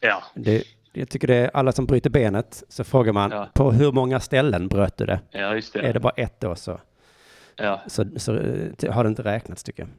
Ja. 0.00 0.22
Det, 0.34 0.62
jag 0.92 1.08
tycker 1.08 1.28
det 1.28 1.34
är 1.36 1.50
alla 1.54 1.72
som 1.72 1.86
bryter 1.86 2.10
benet 2.10 2.62
så 2.68 2.84
frågar 2.84 3.12
man 3.12 3.30
Ja. 3.30 3.48
på 3.54 3.70
hur 3.72 3.92
många 3.92 4.20
ställen 4.20 4.68
bröt 4.68 4.96
du 4.96 5.06
det? 5.06 5.20
Ja, 5.30 5.54
just 5.54 5.72
det. 5.72 5.80
Är 5.80 5.92
det 5.92 6.00
bara 6.00 6.12
ett 6.16 6.40
då 6.40 6.54
så, 6.54 6.80
Ja. 7.56 7.80
så, 7.86 8.04
så 8.16 8.34
eh, 8.36 8.92
har 8.92 9.04
det 9.04 9.08
inte 9.08 9.22
räknats 9.22 9.64
tycker 9.64 9.82
jag. 9.82 9.90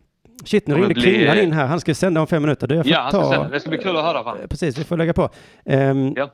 Shit, 0.48 0.68
nu 0.68 0.76
ringde 0.76 0.94
bli- 0.94 1.04
Kringlan 1.04 1.38
in 1.40 1.52
här. 1.54 1.66
Han 1.68 1.80
ska 1.80 1.96
sända 1.96 2.22
om 2.22 2.28
fem 2.28 2.41
minuter. 2.41 2.68
Du, 2.68 2.76
jag 2.76 2.86
får 2.86 2.91
Ja, 2.91 3.00
han 3.02 3.12
ska 3.12 3.22
ta... 3.22 3.32
sända. 3.32 3.50
Det 3.50 3.60
ska 3.60 3.70
bli 3.70 3.80
kul 3.80 3.98
att 3.98 4.04
höra. 4.06 4.24
Fan. 4.24 4.40
Eh, 4.40 4.48
Precis, 4.48 4.78
vi 4.78 4.84
får 4.84 4.98
lägga 4.98 5.14
på. 5.14 5.30
Ehm, 5.66 6.14
Ja. 6.16 6.32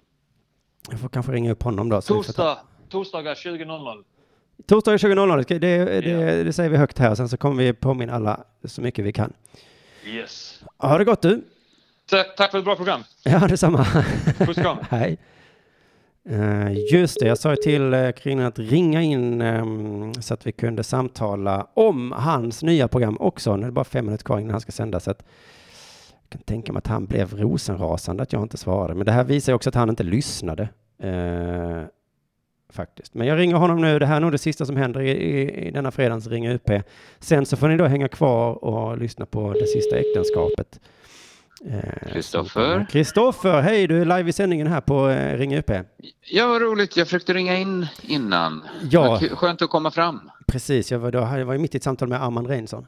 Jag 0.90 1.00
får 1.00 1.10
kanske 1.10 1.32
ringa 1.32 1.52
upp 1.52 1.64
honom 1.64 1.90
då. 1.90 2.02
Torsdag, 2.02 2.58
torsdagar 2.90 3.36
20.00. 3.36 4.04
Torsdag 4.68 4.96
20.00, 4.96 5.46
det, 5.48 5.60
det, 5.60 6.02
det, 6.02 6.44
det 6.44 6.54
säger 6.54 6.70
vi 6.70 6.78
högt 6.78 7.00
här. 7.00 7.16
Sen 7.16 7.30
så 7.30 7.38
kommer 7.38 7.64
vi 7.64 7.74
påminna 7.74 8.14
alla 8.14 8.44
så 8.64 8.82
mycket 8.82 9.06
vi 9.06 9.14
kan. 9.14 9.34
Yes. 10.06 10.64
Ha 10.78 10.98
det 10.98 11.04
gott 11.06 11.22
du! 11.22 11.44
Ta- 12.10 12.24
Tack 12.24 12.52
för 12.52 12.58
ett 12.58 12.66
bra 12.66 12.76
program. 12.76 13.04
Ja, 13.24 13.40
detsamma. 13.48 13.86
Puss 14.38 14.56
kram. 14.58 14.78
Hej. 14.90 15.18
Eh, 16.30 16.94
just 16.94 17.20
det, 17.20 17.28
jag 17.28 17.38
sa 17.38 17.50
ju 17.50 17.56
till 17.56 17.94
uh, 17.94 18.12
Kringlan 18.12 18.46
att 18.48 18.60
ringa 18.60 19.02
in 19.02 19.42
ehm, 19.42 20.14
så 20.14 20.34
att 20.34 20.48
vi 20.48 20.52
kunde 20.52 20.84
samtala 20.84 21.68
om 21.74 22.12
hans 22.12 22.64
nya 22.64 22.88
program 22.88 23.18
också. 23.20 23.56
Nu 23.56 23.62
är 23.64 23.66
det 23.66 23.72
bara 23.72 23.86
fem 23.86 24.06
minuter 24.06 24.26
kvar 24.26 24.40
innan 24.40 24.52
han 24.52 24.62
ska 24.62 24.72
sändas. 24.72 25.08
Kan 26.36 26.44
tänka 26.44 26.74
mig 26.74 26.78
att 26.78 26.88
han 26.88 27.06
blev 27.06 27.34
rosenrasande 27.38 28.24
att 28.24 28.34
jag 28.34 28.42
inte 28.42 28.58
svarade. 28.58 28.96
Men 28.96 29.06
det 29.06 29.12
här 29.12 29.24
visar 29.24 29.52
ju 29.52 29.56
också 29.56 29.70
att 29.70 29.76
han 29.76 29.90
inte 29.90 30.04
lyssnade. 30.04 30.70
eh, 31.00 31.84
faktiskt. 32.70 33.14
Men 33.14 33.28
jag 33.28 33.40
ringer 33.40 33.56
honom 33.56 33.82
nu. 33.82 34.00
Det 34.00 34.06
här 34.06 34.16
är 34.16 34.20
nog 34.20 34.32
det 34.32 34.38
sista 34.38 34.66
som 34.66 34.76
händer 34.78 35.02
i, 35.02 35.10
i, 35.12 35.68
i 35.68 35.72
denna 35.72 35.92
fredagens 35.92 36.28
Ringa 36.28 36.54
UP. 36.54 36.70
Sen 37.20 37.46
så 37.46 37.58
får 37.58 37.68
ni 37.68 37.78
då 37.78 37.86
hänga 37.86 38.08
kvar 38.08 38.64
och 38.66 38.98
lyssna 38.98 39.26
på 39.26 39.54
det 39.54 39.68
sista 39.68 39.98
äktenskapet. 39.98 40.80
Eh, 41.66 42.12
Kristoffer? 42.14 42.86
Kristoffer, 42.90 43.62
hej, 43.62 43.88
du 43.88 44.02
är 44.02 44.06
live 44.06 44.30
i 44.30 44.34
sändningen 44.34 44.68
här 44.68 44.82
på 44.82 45.10
eh, 45.10 45.38
Ring 45.38 45.56
UP. 45.56 45.72
Ja, 46.32 46.48
vad 46.48 46.62
roligt. 46.62 46.98
Jag 46.98 47.08
försökte 47.08 47.34
ringa 47.34 47.58
in 47.58 47.88
innan. 48.02 48.64
Ja. 48.90 49.20
Skönt 49.32 49.62
att 49.62 49.70
komma 49.70 49.92
fram. 49.92 50.32
Precis, 50.48 50.92
jag 50.92 51.00
var, 51.00 51.12
då, 51.12 51.18
jag 51.20 51.46
var 51.46 51.58
mitt 51.58 51.76
i 51.76 51.78
ett 51.78 51.84
samtal 51.84 52.08
med 52.08 52.24
Armand 52.24 52.48
Reinsson. 52.48 52.88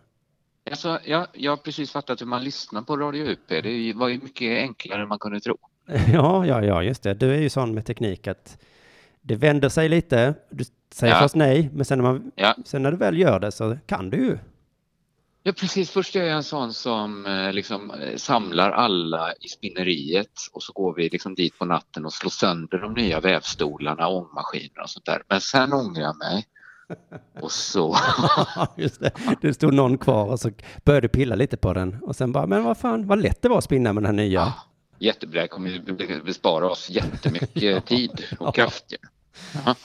Alltså, 0.69 0.99
jag, 1.06 1.27
jag 1.34 1.52
har 1.52 1.57
precis 1.57 1.91
fattat 1.91 2.22
hur 2.22 2.26
man 2.26 2.44
lyssnar 2.44 2.81
på 2.81 2.98
Radio 2.98 3.26
UP. 3.26 3.48
Det 3.48 3.94
var 3.95 4.07
ju 4.07 4.19
mycket 4.23 4.57
enklare 4.57 5.02
än 5.02 5.07
man 5.07 5.19
kunde 5.19 5.39
tro. 5.39 5.57
Ja, 6.14 6.45
ja, 6.45 6.64
ja, 6.64 6.84
just 6.84 7.03
det. 7.03 7.14
Du 7.14 7.34
är 7.35 7.39
ju 7.39 7.49
sån 7.49 7.73
med 7.73 7.85
teknik 7.85 8.27
att 8.27 8.57
det 9.22 9.35
vänder 9.35 9.69
sig 9.69 9.89
lite. 9.89 10.34
Du 10.49 10.64
säger 10.94 11.14
Ja. 11.14 11.19
först 11.19 11.35
nej, 11.35 11.69
men 11.73 11.85
sen 11.85 11.98
när, 11.99 12.03
man, 12.03 12.31
Ja. 12.35 12.56
sen 12.65 12.84
när 12.84 12.91
du 12.91 12.98
väl 12.98 13.18
gör 13.18 13.39
det 13.39 13.52
så 13.52 13.77
kan 13.85 14.10
du 14.10 14.18
ju. 14.18 14.38
Ja, 15.44 15.52
precis. 15.53 15.91
Först 15.91 16.15
är 16.15 16.23
jag 16.23 16.35
en 16.38 16.44
sån 16.44 16.73
som 16.73 17.26
eh, 17.26 17.53
liksom 17.53 17.91
eh, 17.91 18.15
samlar 18.18 18.72
alla 18.72 19.34
i 19.34 19.48
spinneriet 19.48 20.31
och 20.53 20.64
så 20.64 20.73
går 20.73 20.94
vi 20.95 21.10
liksom 21.10 21.35
dit 21.35 21.57
på 21.60 21.65
natten 21.65 22.06
och 22.06 22.14
slår 22.14 22.30
sönder 22.30 22.77
de 22.77 22.94
nya 22.94 23.19
vävstolarna, 23.19 24.07
ångmaskiner 24.07 24.81
och 24.84 24.89
sånt 24.89 25.06
där. 25.06 25.23
Men 25.30 25.41
sen 25.41 25.73
ångrar 25.73 26.02
jag 26.02 26.18
mig. 26.18 26.45
Och 27.41 27.51
så... 27.51 27.95
Just 28.77 28.99
det. 28.99 29.11
Det 29.41 29.53
stod 29.53 29.73
någon 29.73 29.97
kvar 29.97 30.26
och 30.26 30.39
så 30.39 30.51
började 30.85 31.07
pilla 31.07 31.35
lite 31.35 31.57
på 31.57 31.73
den 31.73 31.97
och 32.01 32.15
sen 32.15 32.31
bara, 32.31 32.47
men 32.47 32.64
vad 32.64 32.77
fan, 32.77 33.07
vad 33.07 33.22
lätt 33.22 33.41
det 33.41 33.49
var 33.49 33.57
att 33.57 33.64
spinna 33.64 33.93
med 33.93 34.03
den 34.03 34.05
här 34.18 34.26
nya. 34.26 34.53
Jättebra, 34.99 35.41
det 35.41 35.47
kommer 35.47 35.69
ju 35.69 36.22
bespara 36.23 36.69
oss 36.69 36.89
jättemycket 36.89 37.85
tid 37.85 38.23
och 38.39 38.55
kraft. 38.55 38.85
Ja. 39.65 39.76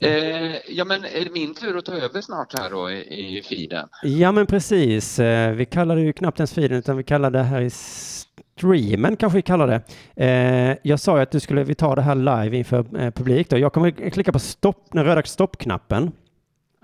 Eh, 0.00 0.56
ja, 0.68 0.84
men 0.84 1.04
är 1.04 1.24
det 1.24 1.30
min 1.32 1.54
tur 1.54 1.78
att 1.78 1.84
ta 1.84 1.92
över 1.92 2.20
snart 2.20 2.58
här 2.58 2.70
då 2.70 2.90
i, 2.90 3.38
i 3.38 3.42
feeden? 3.42 3.88
Ja, 4.02 4.32
men 4.32 4.46
precis. 4.46 5.18
Eh, 5.18 5.52
Vi 5.52 5.64
kallar 5.66 5.96
det 5.96 6.02
ju 6.02 6.12
knappt 6.12 6.38
ens 6.40 6.52
feeden, 6.52 6.78
utan 6.78 6.96
vi 6.96 7.04
kallar 7.04 7.30
det 7.30 7.42
här 7.42 7.60
i 7.60 7.70
streamen, 8.58 9.16
kanske 9.16 9.36
vi 9.38 9.42
kallar 9.42 9.66
det. 9.66 9.82
Eh, 10.26 10.76
Jag 10.82 11.00
sa 11.00 11.16
ju 11.16 11.22
att 11.22 11.30
du 11.30 11.40
skulle, 11.40 11.64
vi 11.64 11.74
tar 11.74 11.96
det 11.96 12.02
här 12.02 12.14
live 12.14 12.56
inför 12.56 12.78
eh, 13.00 13.10
publik 13.10 13.50
då. 13.50 13.58
Jag 13.58 13.72
kommer 13.72 14.10
klicka 14.10 14.32
på 14.32 14.38
stopp, 14.38 14.86
den 14.92 15.04
röda 15.04 15.22
stoppknappen. 15.22 16.12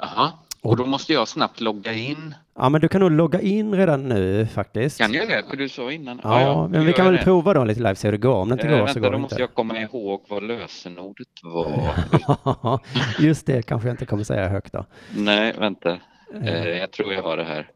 Aha. 0.02 0.44
Och 0.62 0.76
då 0.76 0.86
måste 0.86 1.12
jag 1.12 1.28
snabbt 1.28 1.60
logga 1.60 1.92
in. 1.92 2.34
Ja, 2.58 2.68
men 2.68 2.80
du 2.80 2.88
kan 2.88 3.00
nog 3.00 3.10
logga 3.10 3.40
in 3.40 3.74
redan 3.74 4.08
nu 4.08 4.46
faktiskt. 4.46 4.98
Kan 4.98 5.12
jag 5.12 5.28
det? 5.28 5.44
För 5.50 5.56
du 5.56 5.68
sa 5.68 5.92
innan. 5.92 6.20
Ja, 6.22 6.68
men 6.70 6.84
vi 6.84 6.90
då 6.90 6.96
kan 6.96 7.06
väl 7.06 7.16
det. 7.16 7.22
prova 7.22 7.54
då 7.54 7.64
lite 7.64 7.80
live, 7.80 7.94
se 7.94 8.08
hur 8.08 8.12
det 8.12 8.18
går. 8.18 8.34
Om 8.34 8.48
det 8.48 8.52
inte 8.52 8.66
Eh, 8.66 8.70
går 8.70 8.76
vänta, 8.78 8.92
så 8.94 9.00
går 9.00 9.06
då 9.06 9.12
det 9.12 9.18
måste 9.18 9.34
inte. 9.34 9.42
jag 9.42 9.54
komma 9.54 9.78
ihåg 9.80 10.24
vad 10.28 10.42
lösenordet 10.42 11.26
var. 11.42 12.80
Just 13.20 13.46
det 13.46 13.62
kanske 13.62 13.88
jag 13.88 13.92
inte 13.92 14.06
kommer 14.06 14.24
säga 14.24 14.48
högt 14.48 14.72
då. 14.72 14.84
Nej, 15.16 15.54
vänta. 15.58 15.98
Eh, 16.44 16.68
jag 16.68 16.90
tror 16.90 17.12
jag 17.12 17.22
har 17.22 17.36
det 17.36 17.44
här. 17.44 17.70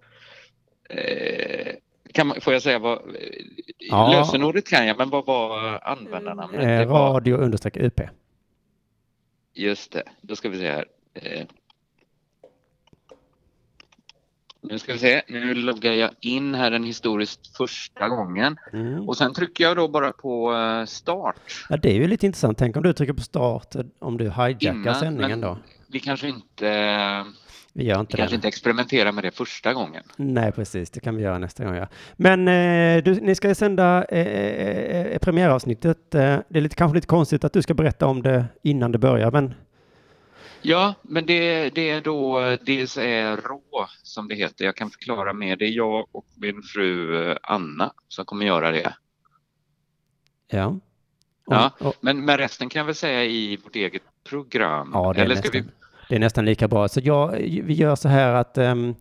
Kan 2.13 2.27
man, 2.27 2.41
får 2.41 2.53
jag 2.53 2.63
säga 2.63 2.79
vad... 2.79 2.99
Ja. 3.79 4.13
Lösenordet 4.13 4.67
kan 4.69 4.87
jag, 4.87 4.99
men 4.99 5.11
vad 5.11 5.27
var 5.27 5.81
användarnamnet? 5.83 6.89
Eh, 6.89 6.93
radio 6.93 7.37
understreck 7.37 7.77
UP. 7.77 8.01
just 9.55 9.93
det, 9.93 10.03
då 10.21 10.37
ska 10.37 10.49
vi 10.49 10.59
se 10.59 10.71
här. 10.71 10.85
Eh, 11.15 11.47
nu 14.65 14.79
ska 14.79 14.93
vi 14.93 14.99
se, 14.99 15.23
nu 15.29 15.55
loggar 15.55 15.93
jag 15.93 16.11
in 16.21 16.55
här 16.55 16.71
den 16.71 16.85
historiskt 16.85 17.57
första 17.57 18.09
gången. 18.09 18.57
Mm. 18.73 19.09
Och 19.09 19.17
sen 19.17 19.35
trycker 19.35 19.65
jag 19.65 19.77
då 19.77 19.89
bara 19.89 20.13
på 20.13 20.55
eh, 20.55 20.85
start. 20.85 21.67
Ja, 21.69 21.77
det 21.77 21.91
är 21.91 21.95
ju 21.95 22.07
lite 22.07 22.27
intressant. 22.27 22.59
Tänk 22.59 22.77
om 22.77 22.83
du 22.83 22.93
trycker 22.93 23.13
på 23.13 23.21
start, 23.21 23.75
eh, 23.75 23.83
om 23.99 24.19
du 24.19 24.25
hijackar 24.25 24.73
Innan, 24.73 24.95
sändningen 24.95 25.41
då. 25.41 25.59
Vi 25.87 26.01
kanske 26.01 26.29
inte, 26.29 26.67
Vi 27.75 27.85
gör 27.85 28.01
inte 28.01 28.17
vi 28.17 28.17
kanske 28.17 28.37
inte 28.37 28.49
experimenterar 28.49 29.13
med 29.13 29.25
det 29.25 29.31
första 29.31 29.73
gången. 29.73 30.03
Nej, 30.17 30.53
precis. 30.53 30.91
Det 30.91 31.01
kan 31.01 31.17
vi 31.17 31.23
göra 31.23 31.39
nästa 31.39 31.65
gång. 31.65 31.75
Ja. 31.75 31.89
Men 32.17 32.49
eh, 32.49 33.03
du, 33.03 33.21
ni 33.21 33.35
ska 33.35 33.55
sända 33.55 34.05
eh, 34.05 34.27
eh, 34.27 35.07
eh, 35.07 35.19
premiäravsnittet. 35.19 36.15
Eh, 36.15 36.39
det 36.49 36.59
är 36.59 36.61
lite, 36.61 36.77
kanske 36.77 36.95
lite 36.95 37.07
konstigt 37.07 37.45
att 37.45 37.53
du 37.53 37.63
ska 37.63 37.75
berätta 37.75 38.07
om 38.07 38.23
det 38.23 38.45
innan 38.63 38.93
det 38.93 38.99
börjar, 38.99 39.31
men 39.31 39.55
Ja, 40.65 40.95
men 41.03 41.27
det, 41.27 41.71
det 41.71 41.91
är 41.91 42.01
då 42.01 42.57
dels 42.61 42.99
är 42.99 43.37
rå 43.37 43.87
som 44.03 44.29
det 44.29 44.35
heter. 44.35 44.65
Jag 44.65 44.77
kan 44.77 44.91
förklara 44.91 45.33
mer. 45.33 45.57
Det 45.57 45.65
är 45.65 45.71
jag 45.71 46.09
och 46.13 46.27
min 46.37 46.63
fru 46.63 47.37
Anna 47.43 47.93
som 48.09 48.25
kommer 48.25 48.47
göra 48.47 48.71
det. 48.71 48.95
ja. 50.51 50.79
Ja, 51.47 51.71
men, 52.01 52.25
men 52.25 52.39
resten 52.39 52.69
kan 52.69 52.81
jag 52.81 52.87
väl 52.87 52.95
säga 52.95 53.25
i 53.25 53.57
vårt 53.57 53.77
eget 53.77 54.03
program. 54.25 54.91
Ja, 54.95 55.13
det 55.13 55.21
är, 55.21 55.25
Eller 55.25 55.35
ska 55.35 55.49
nästan, 55.49 55.63
vi... 55.63 55.82
det 56.13 56.17
är 56.17 56.21
nästan 56.21 56.45
lika 56.45 56.69
bra. 56.69 56.89
Så 56.89 57.01
jag, 57.05 57.29
vi 57.63 57.75
gör 57.75 57.97
så 57.97 58.09
här 58.09 58.35
att 58.35 58.59
ehm, 58.59 58.95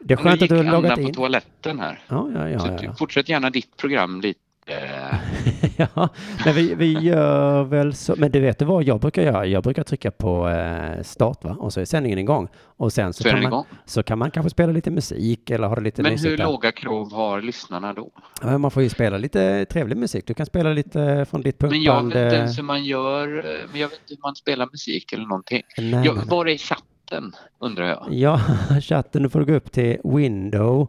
det 0.00 0.14
är 0.14 0.16
Nu 0.18 0.22
skönt 0.22 0.34
att 0.34 0.40
gick 0.40 0.50
du 0.50 0.56
har 0.56 0.64
Anna 0.64 0.72
loggat 0.72 0.94
på 0.94 1.00
in. 1.00 1.14
toaletten 1.14 1.80
här. 1.80 1.98
Ja, 2.08 2.30
ja, 2.34 2.48
ja, 2.48 2.58
Så 2.58 2.66
ja, 2.66 2.78
ja. 2.82 2.94
fortsätt 2.98 3.28
gärna 3.28 3.50
ditt 3.50 3.76
program 3.76 4.20
lite. 4.20 4.40
ja, 5.76 6.08
men 6.44 6.54
vi, 6.54 6.74
vi 6.74 6.92
gör 6.98 7.64
väl 7.64 7.94
så. 7.94 8.14
Men 8.18 8.30
du 8.30 8.40
vet 8.40 8.62
vad 8.62 8.84
jag 8.84 9.00
brukar 9.00 9.22
göra? 9.22 9.46
Jag 9.46 9.62
brukar 9.62 9.82
trycka 9.82 10.10
på 10.10 10.48
eh, 10.48 11.02
start 11.02 11.44
va? 11.44 11.56
och 11.60 11.72
så 11.72 11.80
är 11.80 11.84
sändningen 11.84 12.18
igång. 12.18 12.48
Och 12.76 12.92
sen 12.92 13.12
så, 13.12 13.22
Så 13.22 13.28
kan 13.28 13.38
man, 13.42 13.52
igång. 13.52 13.64
så 13.84 14.02
kan 14.02 14.18
man 14.18 14.30
kanske 14.30 14.50
spela 14.50 14.72
lite 14.72 14.90
musik 14.90 15.50
eller 15.50 15.68
ha 15.68 15.74
det 15.74 15.80
lite 15.80 16.02
Men 16.02 16.12
mysigt 16.12 16.32
hur 16.32 16.36
där. 16.36 16.44
låga 16.44 16.72
krav 16.72 17.12
har 17.12 17.40
lyssnarna 17.42 17.92
då? 17.92 18.10
Ja, 18.42 18.58
man 18.58 18.70
får 18.70 18.82
ju 18.82 18.88
spela 18.88 19.18
lite 19.18 19.64
trevlig 19.64 19.96
musik. 19.96 20.26
Du 20.26 20.34
kan 20.34 20.46
spela 20.46 20.72
lite 20.72 21.26
från 21.30 21.40
ditt 21.42 21.60
Men 21.60 21.82
jag 21.82 21.94
punkband. 21.96 22.12
vet 22.12 22.22
inte 22.24 22.36
eh, 22.36 22.40
ens 22.40 22.58
hur 22.58 22.62
man 22.62 22.84
gör, 22.84 23.38
eh, 23.38 23.42
men 23.72 23.80
jag 23.80 23.88
vet 23.88 23.98
inte 24.00 24.14
hur 24.14 24.22
man 24.22 24.34
spelar 24.36 24.66
musik 24.72 25.12
eller 25.12 25.26
någonting. 25.26 25.62
Nej, 25.78 25.90
jag, 25.90 26.04
nej, 26.04 26.12
nej. 26.16 26.24
Var 26.28 26.48
är 26.48 26.56
chatten, 26.58 27.32
undrar 27.60 27.84
jag? 27.88 28.06
Ja, 28.10 28.40
chatten, 28.82 29.22
nu 29.22 29.28
får 29.28 29.40
du 29.40 29.46
gå 29.46 29.52
upp 29.54 29.72
till 29.72 29.96
window 30.04 30.88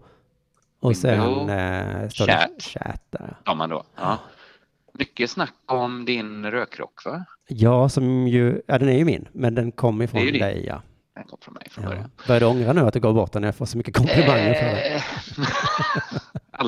och 0.79 0.97
sen 0.97 1.49
eh, 1.49 2.09
står 2.09 2.27
det 2.27 2.33
chat. 2.33 2.61
chat 2.61 3.01
där. 3.09 3.35
Ja, 3.45 3.53
man 3.53 3.69
då. 3.69 3.83
Ja. 3.95 4.19
Mycket 4.93 5.29
snack 5.29 5.53
om 5.65 6.05
din 6.05 6.51
rökrock, 6.51 7.05
va? 7.05 7.25
Ja, 7.47 7.89
som 7.89 8.27
ju, 8.27 8.61
ja 8.67 8.77
den 8.77 8.89
är 8.89 8.97
ju 8.97 9.05
min, 9.05 9.27
men 9.31 9.55
den 9.55 9.71
Det 9.99 10.05
ifrån 10.05 10.21
din. 10.21 10.39
dig 10.39 10.65
ja. 10.67 10.81
Den 11.15 11.23
kom 11.23 11.37
från 11.41 11.53
mig 11.53 11.67
från 11.71 11.83
ja. 11.83 11.89
början. 11.89 12.11
Börjar 12.27 12.39
du 12.39 12.45
ångra 12.45 12.73
nu 12.73 12.81
att 12.81 12.93
du 12.93 12.99
gav 12.99 13.13
bort 13.13 13.31
den 13.31 13.41
när 13.41 13.47
jag 13.47 13.55
får 13.55 13.65
så 13.65 13.77
mycket 13.77 13.95
komplimanger 13.95 14.53
för 14.53 14.65
det? 14.65 15.03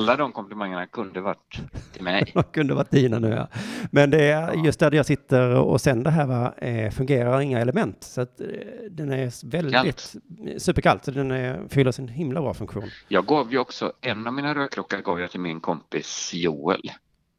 Alla 0.00 0.16
de 0.16 0.32
komplimangerna 0.32 0.86
kunde 0.86 1.20
varit 1.20 1.60
till 1.92 2.02
mig. 2.02 2.32
Det 2.34 2.42
kunde 2.52 2.74
varit 2.74 2.90
dina 2.90 3.18
nu 3.18 3.28
ja. 3.28 3.48
Men 3.90 4.10
det 4.10 4.24
är 4.24 4.54
just 4.64 4.80
där 4.80 4.94
jag 4.94 5.06
sitter 5.06 5.54
och 5.56 5.80
sänder 5.80 6.10
här 6.10 6.26
va, 6.26 6.54
eh, 6.58 6.90
fungerar 6.90 7.40
inga 7.40 7.60
element. 7.60 8.04
Så 8.04 8.20
att 8.20 8.40
eh, 8.40 8.46
den 8.90 9.12
är 9.12 9.50
väldigt 9.50 10.16
superkallt. 10.58 11.04
Så 11.04 11.10
den 11.10 11.30
är, 11.30 11.68
fyller 11.68 11.92
sin 11.92 12.08
himla 12.08 12.40
bra 12.40 12.54
funktion. 12.54 12.90
Jag 13.08 13.26
gav 13.26 13.52
ju 13.52 13.58
också, 13.58 13.92
en 14.00 14.26
av 14.26 14.32
mina 14.32 14.54
rökrockar 14.54 15.00
gav 15.00 15.20
jag 15.20 15.30
till 15.30 15.40
min 15.40 15.60
kompis 15.60 16.30
Joel. 16.34 16.90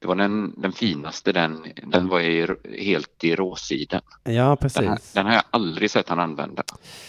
Det 0.01 0.07
var 0.07 0.15
den, 0.15 0.53
den 0.57 0.71
finaste, 0.71 1.31
den, 1.31 1.63
den 1.83 2.07
var 2.07 2.19
i, 2.19 2.47
helt 2.79 3.23
i 3.23 3.35
råsidan. 3.35 4.01
Ja, 4.23 4.31
Den, 4.31 4.47
här, 4.47 4.55
precis. 4.55 5.13
den 5.13 5.25
har 5.25 5.33
jag 5.33 5.43
aldrig 5.51 5.91
sett 5.91 6.09
han 6.09 6.19
använda. 6.19 6.63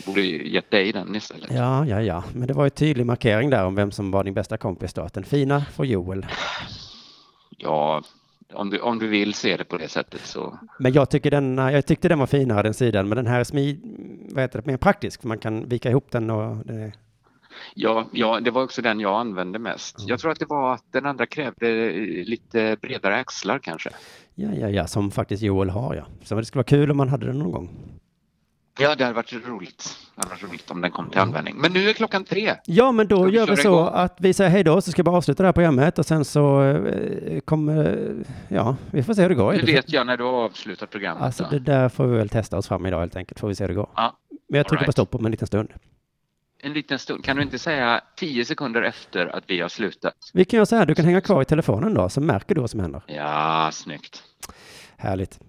Borde 0.06 0.20
gett 0.20 0.70
dig 0.70 0.92
den 0.92 1.16
istället. 1.16 1.50
Ja, 1.50 1.86
ja, 1.86 2.02
ja. 2.02 2.24
Men 2.34 2.48
det 2.48 2.54
var 2.54 2.64
ju 2.64 2.70
tydlig 2.70 3.06
markering 3.06 3.50
där 3.50 3.64
om 3.64 3.74
vem 3.74 3.90
som 3.90 4.10
var 4.10 4.24
din 4.24 4.34
bästa 4.34 4.56
kompis 4.56 4.92
då. 4.94 5.02
Att 5.02 5.14
Den 5.14 5.24
fina 5.24 5.64
får 5.64 5.86
Joel. 5.86 6.26
Ja, 7.58 8.02
om 8.52 8.70
du, 8.70 8.78
om 8.80 8.98
du 8.98 9.08
vill 9.08 9.34
se 9.34 9.56
det 9.56 9.64
på 9.64 9.76
det 9.76 9.88
sättet 9.88 10.20
så. 10.26 10.58
Men 10.78 10.92
jag 10.92 11.10
tycker 11.10 11.30
den, 11.30 11.58
jag 11.58 11.86
tyckte 11.86 12.08
den 12.08 12.18
var 12.18 12.26
finare 12.26 12.62
den 12.62 12.74
sidan, 12.74 13.08
men 13.08 13.16
den 13.16 13.26
här 13.26 13.40
är 13.40 13.44
smid, 13.44 13.80
vad 14.30 14.42
heter 14.42 14.60
det, 14.62 14.66
mer 14.66 14.76
praktisk. 14.76 15.20
för 15.20 15.28
Man 15.28 15.38
kan 15.38 15.68
vika 15.68 15.90
ihop 15.90 16.10
den 16.10 16.30
och 16.30 16.66
det, 16.66 16.92
Ja, 17.74 18.06
ja, 18.12 18.40
det 18.40 18.50
var 18.50 18.62
också 18.62 18.82
den 18.82 19.00
jag 19.00 19.20
använde 19.20 19.58
mest. 19.58 19.96
Jag 19.98 20.20
tror 20.20 20.30
att 20.32 20.38
det 20.38 20.46
var 20.46 20.74
att 20.74 20.84
den 20.90 21.06
andra 21.06 21.26
krävde 21.26 21.68
eh, 21.68 22.24
lite 22.24 22.76
bredare 22.82 23.16
axlar 23.16 23.58
kanske. 23.58 23.90
ja, 24.34 24.48
ja, 24.54 24.68
ja, 24.68 24.86
som 24.86 25.10
faktiskt 25.10 25.42
Joel 25.42 25.70
har 25.70 25.94
ja. 25.94 26.04
Så 26.24 26.34
det 26.34 26.44
skulle 26.44 26.58
vara 26.58 26.64
kul 26.64 26.90
om 26.90 26.96
man 26.96 27.08
hade 27.08 27.26
den 27.26 27.38
någon 27.38 27.52
gång. 27.52 27.70
Ja, 28.78 28.94
det 28.94 29.04
hade 29.04 29.16
varit 29.16 29.32
roligt. 29.32 29.96
Det 30.14 30.22
hade 30.22 30.30
varit 30.30 30.42
roligt 30.42 30.70
om 30.70 30.80
den 30.80 30.90
kom 30.90 31.10
till 31.10 31.20
användning. 31.20 31.56
Men 31.56 31.72
nu 31.72 31.88
är 31.88 31.92
klockan 31.92 32.24
tre. 32.24 32.54
Ja, 32.64 32.92
men 32.92 33.08
då 33.08 33.24
vi 33.24 33.32
gör 33.32 33.46
vi 33.46 33.56
så 33.56 33.68
igång? 33.68 33.88
att 33.92 34.16
vi 34.20 34.34
säger 34.34 34.50
hej 34.50 34.64
då, 34.64 34.80
så 34.80 34.90
ska 34.90 35.00
jag 35.00 35.04
bara 35.04 35.16
avsluta 35.16 35.42
det 35.42 35.46
här 35.46 35.52
programmet 35.52 35.98
och 35.98 36.06
sen 36.06 36.24
så 36.24 36.62
eh, 36.62 37.40
kommer, 37.40 38.14
ja, 38.48 38.76
vi 38.90 39.02
får 39.02 39.14
se 39.14 39.22
hur 39.22 39.28
det 39.28 39.34
går. 39.34 39.52
Nu 39.52 39.62
vet 39.62 39.92
jag 39.92 40.06
när 40.06 40.16
du 40.16 40.24
har 40.24 40.32
avslutat 40.32 40.90
programmet. 40.90 41.22
Alltså 41.22 41.44
då. 41.44 41.50
det 41.50 41.58
där 41.58 41.88
får 41.88 42.06
vi 42.06 42.16
väl 42.18 42.28
testa 42.28 42.58
oss 42.58 42.68
fram 42.68 42.86
idag 42.86 43.00
helt 43.00 43.16
enkelt, 43.16 43.40
får 43.40 43.48
vi 43.48 43.54
se 43.54 43.64
hur 43.64 43.68
det 43.68 43.74
går. 43.74 43.88
Ja, 43.96 44.16
Men 44.48 44.58
jag 44.58 44.66
trycker 44.66 44.76
all 44.76 44.84
på 44.84 44.88
right. 44.88 44.94
stopp 44.94 45.14
om 45.14 45.24
en 45.24 45.30
liten 45.30 45.46
stund. 45.46 45.68
En 46.64 46.72
liten 46.72 46.98
stund. 46.98 47.24
Kan 47.24 47.36
du 47.36 47.42
inte 47.42 47.58
säga 47.58 48.00
tio 48.16 48.44
sekunder 48.44 48.82
efter 48.82 49.26
att 49.26 49.44
vi 49.46 49.60
har 49.60 49.68
slutat? 49.68 50.14
Vi 50.32 50.44
kan 50.44 50.56
göra 50.56 50.66
så 50.66 50.76
här, 50.76 50.86
du 50.86 50.94
kan 50.94 51.04
hänga 51.04 51.20
kvar 51.20 51.42
i 51.42 51.44
telefonen 51.44 51.94
då, 51.94 52.08
så 52.08 52.20
märker 52.20 52.54
du 52.54 52.60
vad 52.60 52.70
som 52.70 52.80
händer. 52.80 53.02
Ja, 53.06 53.70
snyggt. 53.72 54.22
Härligt. 54.96 55.40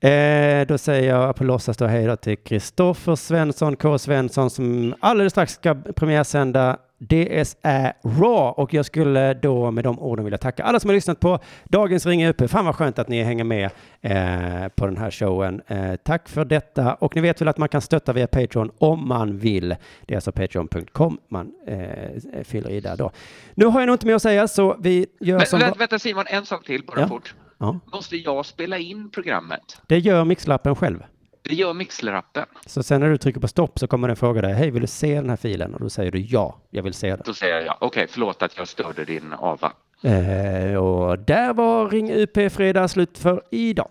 Eh, 0.00 0.66
då 0.66 0.78
säger 0.78 1.08
jag 1.08 1.36
på 1.36 1.44
låtsas 1.44 1.76
då 1.76 1.86
hej 1.86 2.06
då 2.06 2.16
till 2.16 2.36
Kristoffer 2.36 3.16
Svensson, 3.16 3.76
K. 3.76 3.98
Svensson, 3.98 4.50
som 4.50 4.94
alldeles 5.00 5.32
strax 5.32 5.52
ska 5.52 5.74
premiärsända 5.74 6.78
DSA 7.08 7.92
Raw. 8.02 8.62
Och 8.62 8.74
jag 8.74 8.84
skulle 8.84 9.34
då 9.34 9.70
med 9.70 9.84
de 9.84 9.98
orden 9.98 10.24
vilja 10.24 10.38
tacka 10.38 10.62
alla 10.64 10.80
som 10.80 10.88
har 10.90 10.94
lyssnat 10.94 11.20
på 11.20 11.38
dagens 11.64 12.06
Ring 12.06 12.26
UP. 12.26 12.50
Fan 12.50 12.64
vad 12.64 12.74
skönt 12.74 12.98
att 12.98 13.08
ni 13.08 13.22
hänger 13.22 13.44
med 13.44 13.70
eh, 14.00 14.68
på 14.68 14.86
den 14.86 14.96
här 14.96 15.10
showen. 15.10 15.62
Eh, 15.66 15.94
tack 15.96 16.28
för 16.28 16.44
detta. 16.44 16.94
Och 16.94 17.16
ni 17.16 17.22
vet 17.22 17.40
väl 17.40 17.48
att 17.48 17.58
man 17.58 17.68
kan 17.68 17.80
stötta 17.80 18.12
via 18.12 18.26
Patreon 18.26 18.70
om 18.78 19.08
man 19.08 19.38
vill. 19.38 19.68
Det 20.06 20.14
är 20.14 20.16
alltså 20.16 20.32
patreon.com 20.32 21.18
man 21.28 21.52
eh, 21.66 22.44
fyller 22.44 22.70
i 22.70 22.80
där 22.80 22.96
då. 22.96 23.10
Nu 23.54 23.64
har 23.66 23.80
jag 23.80 23.86
nog 23.86 23.94
inte 23.94 24.06
mer 24.06 24.14
att 24.14 24.22
säga, 24.22 24.48
så 24.48 24.76
vi 24.80 25.06
gör 25.20 25.38
Men, 25.38 25.46
som... 25.46 25.60
vä- 25.60 25.78
vänta 25.78 25.98
Simon, 25.98 26.24
en 26.28 26.46
sak 26.46 26.64
till 26.64 26.84
bara 26.86 27.00
Ja. 27.00 27.08
fort. 27.08 27.34
Ja, 27.58 27.78
Måste 27.92 28.16
jag 28.16 28.46
spela 28.46 28.78
in 28.78 29.10
programmet? 29.10 29.80
det 29.86 29.98
gör 29.98 30.24
Mixlappen 30.24 30.76
själv. 30.76 31.02
Det 31.48 31.54
gör 31.54 31.72
Mixler-appen. 31.72 32.46
Så 32.66 32.82
sen 32.82 33.00
när 33.00 33.10
du 33.10 33.18
trycker 33.18 33.40
på 33.40 33.48
stopp 33.48 33.78
så 33.78 33.86
kommer 33.86 34.08
den 34.08 34.16
fråga 34.16 34.42
dig, 34.42 34.54
hej, 34.54 34.70
vill 34.70 34.80
du 34.80 34.86
se 34.86 35.14
den 35.14 35.30
här 35.30 35.36
filen? 35.36 35.74
Och 35.74 35.80
då 35.80 35.90
säger 35.90 36.10
du 36.10 36.20
ja, 36.20 36.60
jag 36.70 36.82
vill 36.82 36.94
se 36.94 37.08
den. 37.08 37.22
Då 37.24 37.34
säger 37.34 37.54
jag 37.54 37.66
ja. 37.66 37.76
Okej, 37.80 37.86
okay, 37.86 38.06
förlåt 38.10 38.42
att 38.42 38.56
jag 38.56 38.68
störde 38.68 39.04
din 39.04 39.32
AVA. 39.32 39.72
Eh, 40.02 40.76
och 40.76 41.18
där 41.18 41.54
var 41.54 41.88
Ring 41.88 42.12
UP 42.12 42.52
Fredag 42.52 42.88
slut 42.88 43.18
för 43.18 43.42
idag. 43.50 43.88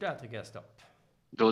där 0.00 0.14
tycker 0.14 0.36
jag 0.36 0.46
stopp. 0.46 0.77